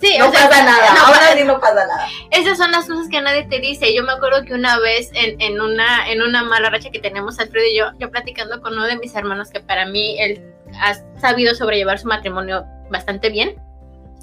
Sí, 0.00 0.18
no 0.18 0.32
pasa 0.32 0.64
nada, 0.64 0.94
ahora 1.06 1.32
sí 1.36 1.44
no 1.44 1.60
pasa 1.60 1.86
nada. 1.86 2.08
Esas 2.32 2.58
son 2.58 2.72
las 2.72 2.86
cosas 2.86 3.06
que 3.08 3.20
nadie 3.20 3.44
te 3.44 3.60
dice. 3.60 3.94
Yo 3.94 4.02
me 4.02 4.10
acuerdo 4.10 4.42
que 4.44 4.52
una 4.52 4.80
vez 4.80 5.10
en, 5.14 5.40
en, 5.40 5.60
una, 5.60 6.10
en 6.10 6.22
una 6.22 6.42
mala 6.42 6.70
racha 6.70 6.90
que 6.90 6.98
tenemos 6.98 7.38
Alfredo 7.38 7.66
y 7.66 7.78
yo, 7.78 7.84
yo 8.00 8.10
platicando 8.10 8.60
con 8.60 8.72
uno 8.72 8.84
de 8.86 8.96
mis 8.96 9.14
hermanos 9.14 9.50
que 9.50 9.60
para 9.60 9.86
mí 9.86 10.20
él 10.20 10.42
ha 10.80 10.94
sabido 11.20 11.54
sobrellevar 11.54 12.00
su 12.00 12.08
matrimonio 12.08 12.64
bastante 12.90 13.30
bien 13.30 13.54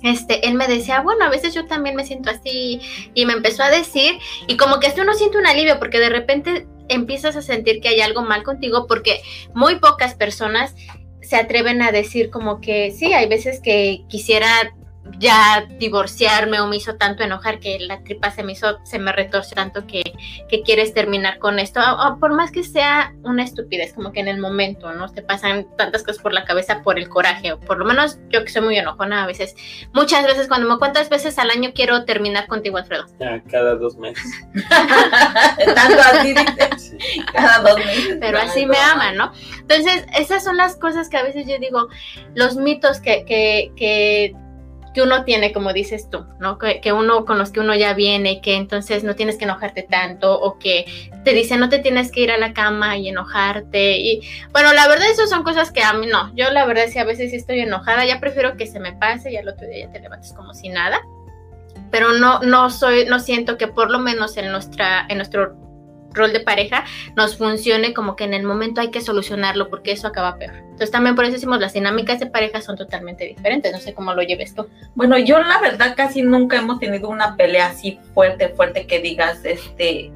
este, 0.04 0.48
él 0.48 0.56
me 0.56 0.68
decía, 0.68 1.02
bueno, 1.02 1.26
a 1.26 1.30
veces 1.30 1.54
yo 1.54 1.66
también 1.66 1.96
me 1.96 2.06
siento 2.06 2.30
así 2.30 2.82
y 3.14 3.26
me 3.26 3.34
empezó 3.34 3.64
a 3.64 3.70
decir 3.70 4.20
y 4.48 4.58
como 4.58 4.80
que 4.80 4.88
esto 4.88 5.02
uno 5.02 5.14
siente 5.14 5.38
un 5.38 5.48
alivio 5.48 5.80
porque 5.80 6.00
de 6.00 6.10
repente 6.10 6.68
empiezas 6.88 7.36
a 7.36 7.42
sentir 7.42 7.82
que 7.82 7.90
hay 7.90 8.02
algo 8.02 8.24
mal 8.24 8.44
contigo 8.44 8.88
porque 8.88 9.22
muy 9.54 9.76
pocas 9.76 10.16
personas 10.16 10.76
se 11.22 11.36
atreven 11.36 11.82
a 11.82 11.92
decir 11.92 12.30
como 12.30 12.60
que 12.62 12.92
sí, 12.92 13.14
hay 13.14 13.28
veces 13.28 13.60
que 13.62 14.04
quisiera 14.08 14.74
ya 15.18 15.68
divorciarme 15.80 16.60
o 16.60 16.68
me 16.68 16.78
hizo 16.78 16.96
tanto 16.96 17.24
enojar 17.24 17.60
que 17.60 17.80
la 17.80 18.04
tripa 18.04 18.32
se 18.32 18.44
me 18.44 18.54
hizo, 18.54 18.80
se 18.84 19.00
me 19.00 19.12
retorce 19.12 19.56
tanto 19.56 19.88
que, 19.88 20.04
que 20.50 20.62
quieres 20.62 20.94
terminar 20.94 21.40
con 21.40 21.60
esto, 21.60 21.80
o, 21.80 22.20
por 22.20 22.34
más 22.34 22.52
que 22.52 22.64
sea 22.64 23.14
una 23.24 23.44
estupidez, 23.44 23.94
como 23.94 24.12
que 24.12 24.20
en 24.20 24.28
el 24.28 24.40
momento, 24.40 24.94
¿no? 24.94 25.10
Te 25.10 25.22
pasan 25.22 25.68
tantas 25.78 26.04
cosas 26.04 26.22
por 26.22 26.34
la 26.34 26.46
cabeza 26.46 26.82
por 26.84 27.00
el 27.00 27.10
coraje, 27.10 27.54
o 27.54 27.60
por 27.60 27.78
lo 27.78 27.86
menos 27.86 28.20
yo 28.30 28.44
que 28.44 28.52
soy 28.52 28.62
muy 28.62 28.78
enojona 28.78 29.24
a 29.24 29.28
veces, 29.28 29.56
muchas 29.94 30.26
veces 30.26 30.48
cuando 30.48 30.70
me 30.70 30.78
cuántas 30.78 31.10
veces 31.10 31.38
al 31.40 31.50
año 31.50 31.72
quiero 31.74 32.06
terminar 32.06 32.48
contigo, 32.48 32.78
Alfredo. 32.78 33.06
Ya, 33.20 33.42
cada 33.50 33.76
dos 33.76 33.98
meses. 33.98 34.24
tanto 35.76 36.00
así, 36.14 36.34
cada 37.34 37.60
dos 37.60 37.78
meses. 37.86 38.18
Pero 38.20 38.38
así 38.40 38.66
me 38.66 38.78
aman, 38.78 39.16
¿no? 39.16 39.32
Entonces, 39.60 40.06
esas 40.18 40.44
son 40.44 40.58
las 40.58 40.76
cosas 40.76 41.10
que 41.10 41.18
a 41.18 41.24
veces 41.24 41.48
yo 41.48 41.58
digo, 41.60 41.88
los 42.36 42.56
mitos 42.56 43.00
que, 43.00 43.26
que, 43.26 43.72
que 43.76 44.36
que 44.94 45.02
uno 45.02 45.24
tiene, 45.24 45.54
como 45.54 45.74
dices 45.74 46.10
tú, 46.10 46.26
¿no? 46.40 46.58
Que, 46.58 46.92
uno 46.92 47.26
con 47.26 47.38
los 47.38 47.52
que 47.52 47.60
uno 47.60 47.76
ya 47.76 47.94
viene, 47.94 48.42
que 48.42 48.56
entonces 48.56 49.04
no 49.04 49.16
tienes 49.16 49.38
que 49.38 49.46
enojarte 49.46 49.84
tanto 49.84 50.40
o 50.40 50.58
que 50.58 50.86
te 51.24 51.34
dicen 51.34 51.60
no 51.60 51.70
te 51.70 51.80
tienes 51.80 52.12
que 52.12 52.22
ir 52.22 52.32
a 52.32 52.38
la 52.38 52.54
cama 52.54 52.98
y 52.98 53.10
enojarte. 53.10 53.98
Y 53.98 54.22
bueno, 54.52 54.74
la 54.74 54.88
verdad, 54.88 55.10
eso 55.12 55.28
son 55.28 55.44
cosas 55.44 55.72
que 55.72 55.84
a 55.84 55.94
mí 55.94 56.08
no. 56.08 56.34
Yo 56.36 56.50
la 56.52 56.66
verdad, 56.66 56.88
si 56.90 57.00
a 57.00 57.04
veces 57.04 57.34
estoy 57.34 57.60
enojada, 57.60 58.06
ya 58.06 58.20
prefiero 58.20 58.58
que 58.58 58.68
se 58.68 58.80
me 58.80 58.94
pase 58.94 59.32
y 59.32 59.38
al 59.38 59.48
otro 59.48 59.68
día 59.68 59.86
ya 59.86 59.92
te 59.92 60.00
levantes 60.00 60.34
como 60.34 60.54
si 60.54 60.70
nada. 60.70 61.00
Pero 61.92 62.14
no, 62.14 62.40
no 62.42 62.70
soy, 62.70 63.06
no 63.06 63.20
siento 63.20 63.58
que 63.58 63.68
por 63.68 63.90
lo 63.90 64.00
menos 64.00 64.38
en 64.38 64.52
nuestra, 64.52 65.06
en 65.10 65.18
nuestro 65.18 65.69
rol 66.14 66.34
de 66.34 66.40
pareja 66.40 66.86
nos 67.16 67.38
funcione 67.38 67.94
como 67.94 68.16
que 68.16 68.24
en 68.24 68.34
el 68.34 68.44
momento 68.44 68.82
hay 68.82 68.92
que 68.92 69.02
solucionarlo 69.02 69.70
porque 69.70 69.92
eso 69.92 70.08
acaba 70.08 70.38
peor. 70.38 70.56
Entonces 70.56 70.92
también 70.92 71.16
por 71.16 71.26
eso 71.26 71.34
decimos 71.34 71.60
las 71.60 71.74
dinámicas 71.74 72.20
de 72.20 72.28
pareja 72.28 72.62
son 72.62 72.78
totalmente 72.78 73.26
diferentes. 73.26 73.72
No 73.72 73.80
sé 73.80 73.94
cómo 73.94 74.14
lo 74.14 74.22
lleves 74.22 74.56
tú. 74.56 74.68
Bueno, 74.96 75.18
yo 75.18 75.40
la 75.40 75.60
verdad 75.60 75.94
casi 75.96 76.22
nunca 76.22 76.58
hemos 76.58 76.80
tenido 76.80 77.10
una 77.10 77.36
pelea 77.36 77.68
así 77.68 78.00
fuerte, 78.14 78.50
fuerte 78.50 78.88
que 78.88 79.00
digas, 79.00 79.44
este, 79.44 80.12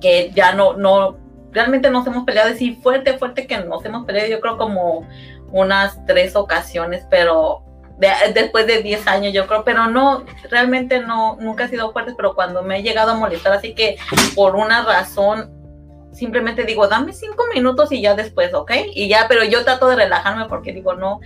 que 0.00 0.30
ya 0.34 0.52
no, 0.54 0.74
no, 0.74 1.18
realmente 1.52 1.90
nos 1.90 2.06
hemos 2.06 2.24
peleado 2.24 2.52
así 2.52 2.74
fuerte, 2.76 3.18
fuerte 3.18 3.46
que 3.46 3.58
nos 3.58 3.84
hemos 3.84 4.04
peleado. 4.04 4.28
Yo 4.28 4.40
creo 4.40 4.56
como 4.56 5.06
unas 5.52 6.04
tres 6.06 6.34
ocasiones, 6.34 7.06
pero 7.10 7.62
después 8.34 8.66
de 8.66 8.82
10 8.82 9.06
años, 9.06 9.32
yo 9.32 9.46
creo, 9.46 9.64
pero 9.64 9.86
no, 9.86 10.24
realmente 10.50 11.00
no, 11.00 11.36
nunca 11.40 11.64
ha 11.64 11.68
sido 11.68 11.92
fuerte, 11.92 12.14
pero 12.16 12.34
cuando 12.34 12.62
me 12.62 12.78
he 12.78 12.82
llegado 12.82 13.12
a 13.12 13.16
molestar, 13.16 13.52
así 13.52 13.74
que 13.74 13.96
por 14.34 14.56
una 14.56 14.82
razón, 14.82 15.50
simplemente 16.12 16.64
digo, 16.64 16.88
dame 16.88 17.12
cinco 17.12 17.44
minutos 17.52 17.92
y 17.92 18.00
ya 18.00 18.14
después, 18.14 18.52
¿ok? 18.54 18.72
Y 18.94 19.08
ya, 19.08 19.26
pero 19.28 19.44
yo 19.44 19.64
trato 19.64 19.88
de 19.88 19.96
relajarme 19.96 20.46
porque 20.46 20.72
digo, 20.72 20.94
no, 20.94 21.20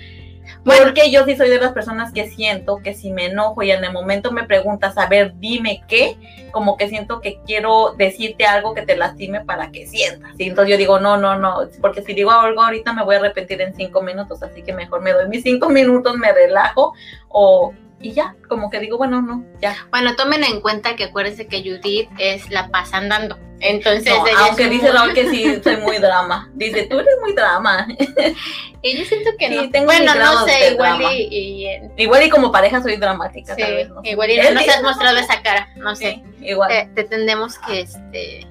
porque 0.65 1.11
yo 1.11 1.25
sí 1.25 1.37
soy 1.37 1.49
de 1.49 1.59
las 1.59 1.73
personas 1.73 2.13
que 2.13 2.29
siento 2.29 2.79
que 2.83 2.95
si 2.95 3.11
me 3.11 3.27
enojo 3.27 3.63
y 3.63 3.71
en 3.71 3.85
el 3.85 3.93
momento 3.93 4.33
me 4.33 4.45
preguntas, 4.45 4.99
a 4.99 5.07
ver, 5.07 5.35
dime 5.39 5.83
qué, 5.89 6.17
como 6.51 6.77
que 6.77 6.89
siento 6.89 7.21
que 7.21 7.41
quiero 7.47 7.95
decirte 7.97 8.47
algo 8.47 8.75
que 8.75 8.83
te 8.83 8.97
lastime 8.97 9.45
para 9.45 9.71
que 9.71 9.87
sientas. 9.87 10.33
Y 10.39 10.45
entonces 10.45 10.73
yo 10.73 10.79
digo, 10.79 11.01
no, 11.01 11.17
no, 11.17 11.39
no, 11.39 11.61
porque 11.81 12.03
si 12.03 12.15
digo 12.15 12.31
algo 12.31 12.63
ahorita 12.63 12.93
me 12.93 13.05
voy 13.05 13.17
a 13.17 13.19
arrepentir 13.19 13.61
en 13.61 13.75
cinco 13.75 14.03
minutos, 14.03 14.43
así 14.43 14.63
que 14.63 14.73
mejor 14.73 15.03
me 15.03 15.13
doy 15.13 15.29
mis 15.29 15.43
cinco 15.43 15.69
minutos, 15.69 16.17
me 16.17 16.33
relajo 16.33 16.95
o 17.29 17.73
y 18.01 18.13
ya, 18.13 18.37
como 18.49 18.71
que 18.71 18.79
digo, 18.79 18.97
bueno, 18.97 19.21
no, 19.21 19.45
ya. 19.61 19.77
Bueno, 19.91 20.15
tomen 20.15 20.45
en 20.45 20.61
cuenta 20.61 20.95
que 20.95 21.05
acuérdense 21.05 21.49
que 21.49 21.63
Judith 21.63 22.09
es 22.19 22.49
la 22.51 22.69
paz 22.69 22.95
andando. 22.95 23.39
Entonces, 23.61 24.15
aunque 24.39 24.69
dice 24.69 24.93
Raúl 24.93 25.15
que 25.15 25.29
sí 25.29 25.61
soy 25.65 25.79
muy 25.79 25.99
drama. 25.99 26.49
Dice, 26.55 26.87
tú 26.87 27.01
eres 27.01 27.15
muy 27.21 27.33
drama. 27.33 27.89
y 28.83 28.97
yo 28.97 29.05
siento 29.05 29.31
que 29.37 29.51
no. 29.51 29.69
Tengo 29.71 29.87
bueno, 29.87 30.15
no 30.15 30.47
sé, 30.47 30.71
igual 30.71 31.03
y, 31.11 31.69
Igual 31.97 32.23
y 32.23 32.31
como 32.31 32.53
pareja 32.53 32.81
soy 32.81 32.97
dramática, 32.97 33.57
sí, 33.57 33.63
Igual 34.05 34.31
y 34.31 34.37
no, 34.37 34.61
se 34.61 34.71
has 34.71 34.83
mostrado 34.83 35.19
esa 35.19 35.43
cara, 35.43 35.69
no 35.77 35.97
sé. 35.97 36.23
igual. 36.41 36.89
te 36.95 37.03
tendemos 37.03 37.59
que 37.59 37.81
este 37.81 38.47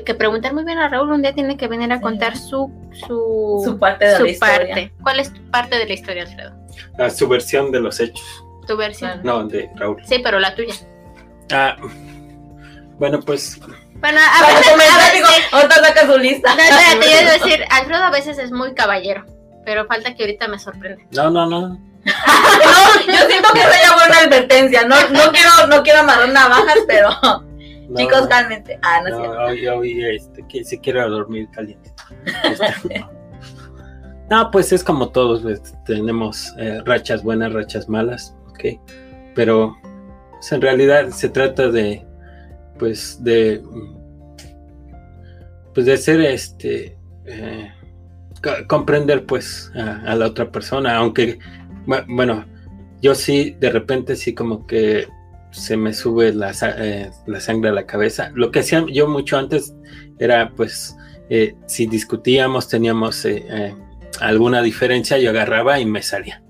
que 0.00 0.14
preguntar 0.14 0.54
muy 0.54 0.64
bien 0.64 0.78
a 0.78 0.88
Raúl, 0.88 1.10
un 1.10 1.22
día 1.22 1.34
tiene 1.34 1.56
que 1.56 1.68
venir 1.68 1.92
a 1.92 2.00
contar 2.00 2.36
su, 2.36 2.72
su, 3.06 3.62
su 3.62 3.78
parte 3.78 4.06
de 4.06 4.18
la 4.18 4.28
historia. 4.28 4.92
¿Cuál 5.02 5.20
es 5.20 5.32
tu 5.32 5.42
parte 5.50 5.76
de 5.76 5.86
la 5.86 5.92
historia, 5.92 6.22
Alfredo? 6.22 6.52
La, 6.96 7.10
su 7.10 7.28
versión 7.28 7.70
de 7.70 7.80
los 7.80 8.00
hechos. 8.00 8.24
¿Tu 8.66 8.76
versión? 8.76 9.20
No, 9.22 9.44
de 9.46 9.70
Raúl. 9.76 10.02
Sí, 10.04 10.20
pero 10.22 10.38
la 10.38 10.54
tuya. 10.54 10.74
Ah, 11.52 11.76
bueno, 12.98 13.20
pues... 13.20 13.60
Bueno, 13.96 14.18
a 14.18 14.46
veces... 14.46 14.72
ahorita 15.52 15.74
saca 15.74 16.06
su 16.06 16.18
lista. 16.18 16.54
No, 16.54 16.62
espérate, 16.62 17.10
yo 17.10 17.20
iba 17.20 17.30
a 17.30 17.32
decir, 17.38 17.64
Alfredo 17.70 18.04
a 18.04 18.10
veces 18.10 18.38
es 18.38 18.50
muy 18.50 18.74
caballero, 18.74 19.26
pero 19.64 19.86
falta 19.86 20.14
que 20.14 20.22
ahorita 20.22 20.48
me 20.48 20.58
sorprenda. 20.58 21.02
No, 21.10 21.30
no, 21.30 21.46
no. 21.46 21.60
no, 22.04 23.12
yo 23.12 23.28
siento 23.28 23.52
que 23.52 23.60
esa 23.60 23.80
ya 23.80 23.92
fue 23.92 24.06
una 24.08 24.18
advertencia. 24.18 24.84
No, 24.84 24.96
no 25.10 25.30
quiero, 25.30 25.66
no 25.68 25.82
quiero 25.82 26.00
amarrar 26.00 26.30
navajas, 26.30 26.78
pero 26.88 27.10
Chicos, 27.96 28.26
cálmense. 28.28 28.78
Ah, 28.82 29.00
no, 29.02 29.18
no 29.18 29.54
cierto. 29.54 29.82
este, 29.82 30.46
que 30.48 30.64
si 30.64 30.78
quiero 30.78 31.08
dormir 31.10 31.48
caliente. 31.50 31.92
Este, 32.44 33.04
no, 34.30 34.50
pues 34.50 34.72
es 34.72 34.84
como 34.84 35.10
todos, 35.10 35.42
pues, 35.42 35.74
tenemos 35.84 36.52
eh, 36.58 36.80
rachas 36.84 37.22
buenas, 37.22 37.52
rachas 37.52 37.88
malas, 37.88 38.36
ok. 38.50 38.80
Pero 39.34 39.76
pues, 40.32 40.52
en 40.52 40.60
realidad 40.60 41.10
se 41.10 41.28
trata 41.28 41.70
de, 41.70 42.04
pues, 42.78 43.22
de, 43.22 43.62
pues, 45.74 45.86
de 45.86 45.96
ser, 45.96 46.20
este, 46.20 46.98
eh, 47.26 47.72
comprender, 48.68 49.26
pues, 49.26 49.70
a, 49.74 50.14
la 50.14 50.26
otra 50.26 50.50
persona, 50.50 50.96
aunque, 50.96 51.38
bueno, 52.08 52.44
yo 53.00 53.14
sí, 53.14 53.56
de 53.58 53.70
repente 53.70 54.16
sí 54.16 54.34
como 54.34 54.66
que 54.66 55.08
se 55.52 55.76
me 55.76 55.92
sube 55.92 56.32
la, 56.32 56.52
eh, 56.78 57.10
la, 57.26 57.40
sangre 57.40 57.70
a 57.70 57.72
la 57.72 57.86
cabeza. 57.86 58.30
Lo 58.34 58.50
que 58.50 58.60
hacía 58.60 58.84
yo 58.90 59.06
mucho 59.06 59.38
antes 59.38 59.74
era, 60.18 60.50
pues, 60.50 60.96
eh, 61.28 61.54
si 61.66 61.86
discutíamos, 61.86 62.68
teníamos 62.68 63.24
eh, 63.24 63.74
alguna 64.20 64.62
diferencia, 64.62 65.18
yo 65.18 65.30
agarraba 65.30 65.78
y 65.78 65.84
me 65.84 66.02
salía. 66.02 66.42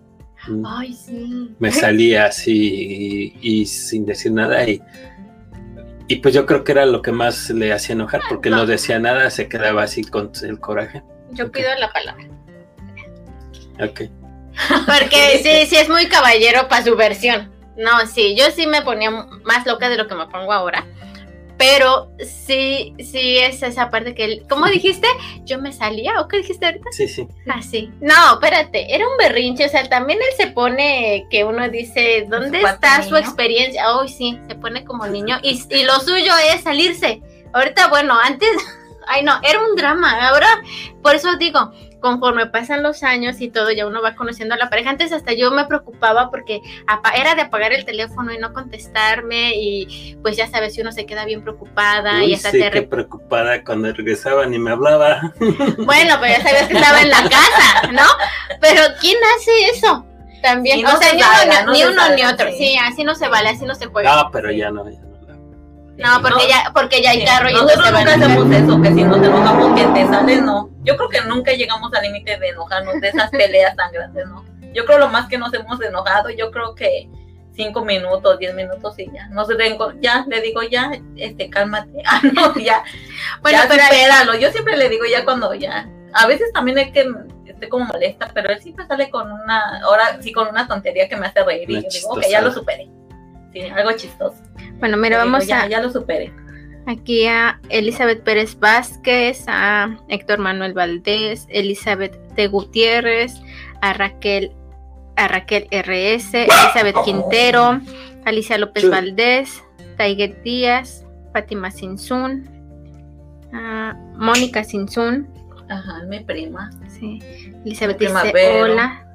Mm. 0.48 0.64
Ay, 0.66 0.94
sí. 0.94 1.50
Me 1.58 1.70
salía 1.70 2.26
así 2.26 3.34
y, 3.40 3.66
sin 3.66 4.06
decir 4.06 4.32
nada 4.32 4.68
y, 4.68 4.80
y 6.08 6.16
pues 6.16 6.34
yo 6.34 6.46
creo 6.46 6.64
que 6.64 6.72
era 6.72 6.84
lo 6.84 7.00
que 7.00 7.12
más 7.12 7.50
le 7.50 7.72
hacía 7.72 7.94
enojar 7.94 8.22
porque 8.28 8.50
no, 8.50 8.66
decía 8.66 8.98
nada, 8.98 9.30
se 9.30 9.48
quedaba 9.48 9.84
así 9.84 10.02
con 10.02 10.32
el 10.42 10.58
coraje. 10.58 11.02
Yo 11.32 11.50
pido 11.50 11.68
la 11.78 11.92
palabra. 11.92 12.28
Ok. 13.80 14.02
Porque 14.86 15.40
sí, 15.42 15.66
sí 15.66 15.76
es 15.76 15.88
muy 15.88 16.06
caballero 16.08 16.68
para 16.68 16.84
su 16.84 16.94
versión. 16.94 17.51
No, 17.76 18.06
sí, 18.06 18.36
yo 18.36 18.50
sí 18.50 18.66
me 18.66 18.82
ponía 18.82 19.10
más 19.10 19.66
loca 19.66 19.88
de 19.88 19.96
lo 19.96 20.06
que 20.06 20.14
me 20.14 20.26
pongo 20.26 20.52
ahora. 20.52 20.86
Pero 21.58 22.10
sí, 22.18 22.92
sí 22.98 23.38
es 23.38 23.62
esa 23.62 23.88
parte 23.88 24.14
que, 24.16 24.42
¿cómo 24.48 24.66
dijiste? 24.66 25.06
¿Yo 25.44 25.60
me 25.60 25.72
salía 25.72 26.20
o 26.20 26.26
qué 26.26 26.38
dijiste 26.38 26.66
ahorita? 26.66 26.90
Sí, 26.90 27.06
sí. 27.06 27.28
Ah, 27.48 27.62
sí. 27.62 27.88
No, 28.00 28.32
espérate, 28.34 28.92
era 28.92 29.06
un 29.06 29.16
berrinche, 29.16 29.66
o 29.66 29.68
sea, 29.68 29.88
también 29.88 30.18
él 30.18 30.36
se 30.36 30.48
pone 30.48 31.26
que 31.30 31.44
uno 31.44 31.68
dice, 31.68 32.26
¿dónde 32.28 32.62
está 32.62 33.02
su 33.04 33.16
experiencia? 33.16 33.84
Ay, 33.86 34.08
sí, 34.08 34.40
se 34.48 34.56
pone 34.56 34.84
como 34.84 35.06
niño 35.06 35.38
y, 35.42 35.62
y 35.70 35.84
lo 35.84 36.00
suyo 36.00 36.32
es 36.52 36.62
salirse. 36.62 37.22
Ahorita, 37.52 37.88
bueno, 37.88 38.18
antes, 38.18 38.50
ay 39.06 39.22
no, 39.22 39.38
era 39.42 39.60
un 39.60 39.76
drama. 39.76 40.28
Ahora, 40.28 40.48
por 41.00 41.14
eso 41.14 41.36
digo, 41.36 41.70
conforme 42.02 42.46
pasan 42.46 42.82
los 42.82 43.02
años 43.02 43.40
y 43.40 43.48
todo, 43.48 43.70
ya 43.70 43.86
uno 43.86 44.02
va 44.02 44.14
conociendo 44.14 44.54
a 44.54 44.58
la 44.58 44.68
pareja. 44.68 44.90
Antes 44.90 45.12
hasta 45.12 45.32
yo 45.32 45.50
me 45.50 45.64
preocupaba 45.64 46.30
porque 46.30 46.60
era 47.16 47.34
de 47.34 47.42
apagar 47.42 47.72
el 47.72 47.86
teléfono 47.86 48.32
y 48.32 48.38
no 48.38 48.52
contestarme 48.52 49.52
y 49.54 50.18
pues 50.20 50.36
ya 50.36 50.48
sabes, 50.48 50.74
si 50.74 50.82
uno 50.82 50.92
se 50.92 51.06
queda 51.06 51.24
bien 51.24 51.42
preocupada 51.42 52.22
y 52.22 52.34
hasta 52.34 52.50
sí, 52.50 52.58
te... 52.58 52.82
preocupada 52.82 53.64
cuando 53.64 53.90
regresaba 53.92 54.44
ni 54.44 54.58
me 54.58 54.72
hablaba. 54.72 55.32
Bueno, 55.78 56.16
pues 56.18 56.38
ya 56.38 56.42
sabes 56.42 56.68
que 56.68 56.74
estaba 56.74 57.00
en 57.00 57.10
la 57.10 57.22
casa, 57.22 57.92
¿no? 57.92 58.06
Pero 58.60 58.82
¿quién 59.00 59.16
hace 59.36 59.68
eso? 59.70 60.04
También, 60.42 60.84
o 60.84 60.96
sea, 60.96 61.12
ni, 61.12 61.84
uno, 61.84 62.08
ni, 62.16 62.24
otro. 62.24 62.50
Sí. 62.50 62.76
así 62.76 63.04
no 63.04 63.14
se 63.14 63.28
vale, 63.28 63.50
así 63.50 63.64
no 63.64 63.74
se 63.76 63.86
juega. 63.86 64.14
No, 64.14 64.30
pero 64.32 64.50
ya 64.50 64.70
no, 64.70 64.88
ya 64.90 65.00
no. 65.00 65.11
No, 65.98 66.22
porque 66.22 66.48
ya, 66.48 66.72
porque 66.74 67.02
ya 67.02 67.10
hay 67.10 67.24
carro 67.24 67.50
y 67.50 67.52
nosotros 67.52 67.92
nunca 67.92 68.14
hacemos 68.14 68.50
eso, 68.50 68.82
que 68.82 68.88
si 68.88 69.04
nos 69.04 69.18
enojamos 69.18 69.78
que 69.78 69.86
te 69.86 70.06
sale, 70.06 70.40
no. 70.40 70.70
Yo 70.84 70.96
creo 70.96 71.08
que 71.08 71.20
nunca 71.22 71.52
llegamos 71.52 71.92
al 71.92 72.02
límite 72.02 72.38
de 72.38 72.48
enojarnos 72.48 73.00
de 73.00 73.08
esas 73.08 73.30
peleas 73.30 73.76
tan 73.76 73.92
grandes, 73.92 74.26
¿no? 74.26 74.44
Yo 74.72 74.86
creo 74.86 74.98
lo 74.98 75.08
más 75.08 75.28
que 75.28 75.38
nos 75.38 75.52
hemos 75.52 75.80
enojado, 75.82 76.30
yo 76.30 76.50
creo 76.50 76.74
que 76.74 77.08
cinco 77.54 77.84
minutos, 77.84 78.38
diez 78.38 78.54
minutos 78.54 78.98
y 78.98 79.10
ya. 79.12 79.28
No 79.28 79.44
se 79.44 79.54
ya, 80.00 80.24
le 80.28 80.40
digo 80.40 80.62
ya, 80.62 80.92
este, 81.16 81.50
cálmate. 81.50 82.02
Ah, 82.06 82.20
no, 82.32 82.54
ya. 82.54 82.82
bueno, 83.42 83.58
ya 83.58 83.68
pero 83.68 83.82
espéralo. 83.82 84.34
Yo 84.34 84.50
siempre 84.50 84.76
le 84.76 84.88
digo 84.88 85.04
ya 85.04 85.24
cuando 85.24 85.54
ya. 85.54 85.88
A 86.14 86.26
veces 86.26 86.52
también 86.52 86.78
es 86.78 86.92
que 86.92 87.10
esté 87.46 87.68
como 87.68 87.86
molesta, 87.86 88.30
pero 88.34 88.50
él 88.50 88.60
siempre 88.60 88.86
sale 88.86 89.10
con 89.10 89.30
una, 89.30 89.82
ahora 89.82 90.20
sí 90.20 90.32
con 90.32 90.48
una 90.48 90.66
tontería 90.66 91.08
que 91.08 91.16
me 91.16 91.26
hace 91.26 91.42
reír 91.42 91.70
y 91.70 91.82
yo 91.82 91.88
digo, 91.90 92.10
ok, 92.10 92.22
ya 92.30 92.40
lo 92.40 92.52
superé. 92.52 92.88
Sí, 93.52 93.60
algo 93.62 93.92
chistoso. 93.92 94.36
Bueno, 94.82 94.96
mira, 94.96 95.16
vamos 95.16 95.48
a. 95.48 95.68
Ya 95.68 95.80
lo 95.80 95.92
supere. 95.92 96.32
Aquí 96.88 97.24
a 97.28 97.60
Elizabeth 97.68 98.24
Pérez 98.24 98.58
Vázquez, 98.58 99.44
a 99.46 99.96
Héctor 100.08 100.40
Manuel 100.40 100.72
Valdés, 100.72 101.46
Elizabeth 101.50 102.18
de 102.34 102.48
Gutiérrez, 102.48 103.40
a 103.80 103.92
Raquel 103.92 104.50
a 105.14 105.28
Raquel 105.28 105.68
RS, 105.70 106.34
Elizabeth 106.34 106.96
Quintero, 107.04 107.80
Alicia 108.24 108.58
López 108.58 108.90
Valdés, 108.90 109.62
Taiget 109.96 110.42
Díaz, 110.42 111.06
Fátima 111.32 111.70
Sinsun, 111.70 112.50
Mónica 114.16 114.64
Sinsun. 114.64 115.28
Ajá, 115.68 116.02
mi 116.08 116.18
prima. 116.24 116.70
Sí. 116.88 117.20
Elizabeth 117.64 118.00
dice, 118.00 118.60
hola. 118.60 119.06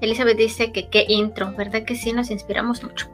Elizabeth 0.00 0.38
dice 0.38 0.72
que 0.72 0.88
qué 0.88 1.04
intro, 1.06 1.52
¿verdad 1.58 1.82
que 1.82 1.94
sí? 1.94 2.14
Nos 2.14 2.30
inspiramos 2.30 2.82
mucho. 2.82 3.10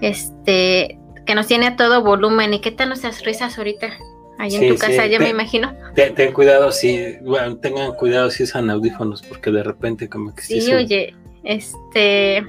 Este, 0.00 0.98
que 1.26 1.34
nos 1.34 1.46
tiene 1.46 1.66
a 1.66 1.76
todo 1.76 2.02
volumen. 2.02 2.54
¿Y 2.54 2.60
qué 2.60 2.70
tal 2.70 2.88
nuestras 2.88 3.22
risas 3.24 3.58
ahorita? 3.58 3.92
Ahí 4.38 4.54
en 4.54 4.74
tu 4.74 4.78
casa, 4.78 5.06
ya 5.06 5.18
me 5.18 5.30
imagino. 5.30 5.74
Ten, 5.94 6.32
cuidado 6.32 6.70
si, 6.70 7.16
bueno, 7.22 7.56
tengan 7.56 7.92
cuidado 7.94 8.30
si 8.30 8.42
usan 8.42 8.70
audífonos, 8.70 9.22
porque 9.22 9.50
de 9.50 9.62
repente 9.62 10.08
como 10.08 10.34
que 10.34 10.42
sí. 10.42 10.60
Sí, 10.60 10.74
oye, 10.74 11.14
este, 11.42 12.46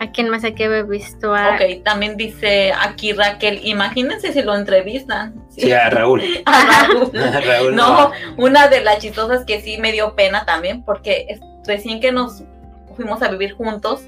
¿a 0.00 0.10
quién 0.12 0.28
más 0.28 0.44
aquí 0.44 0.64
había 0.64 0.82
visto? 0.82 1.32
A... 1.32 1.54
Ok, 1.54 1.84
también 1.84 2.16
dice 2.16 2.72
aquí 2.72 3.12
Raquel, 3.12 3.60
imagínense 3.64 4.32
si 4.32 4.42
lo 4.42 4.54
entrevistan. 4.56 5.34
Sí, 5.48 5.70
a 5.70 5.90
Raúl. 5.90 6.22
a 6.44 7.40
Raúl. 7.40 7.74
no, 7.76 8.10
una 8.36 8.66
de 8.66 8.80
las 8.80 8.98
chistosas 8.98 9.44
que 9.44 9.60
sí 9.60 9.78
me 9.78 9.92
dio 9.92 10.16
pena 10.16 10.44
también, 10.44 10.82
porque 10.82 11.38
recién 11.66 12.00
que 12.00 12.10
nos 12.10 12.42
fuimos 12.96 13.22
a 13.22 13.28
vivir 13.28 13.52
juntos, 13.52 14.02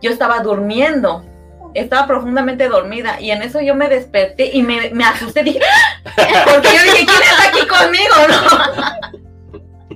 yo 0.00 0.12
estaba 0.12 0.38
durmiendo 0.40 1.24
estaba 1.74 2.06
profundamente 2.06 2.68
dormida 2.68 3.20
y 3.20 3.30
en 3.30 3.42
eso 3.42 3.60
yo 3.60 3.74
me 3.74 3.88
desperté 3.88 4.50
y 4.52 4.62
me, 4.62 4.90
me 4.90 5.04
asusté, 5.04 5.42
dije, 5.42 5.60
¡Ah!", 6.04 6.44
porque 6.44 6.68
yo 6.68 6.82
dije, 6.82 7.06
¿quién 7.06 7.22
está 7.22 7.48
aquí 7.48 7.66
conmigo? 7.66 8.14
¿no? 8.28 9.18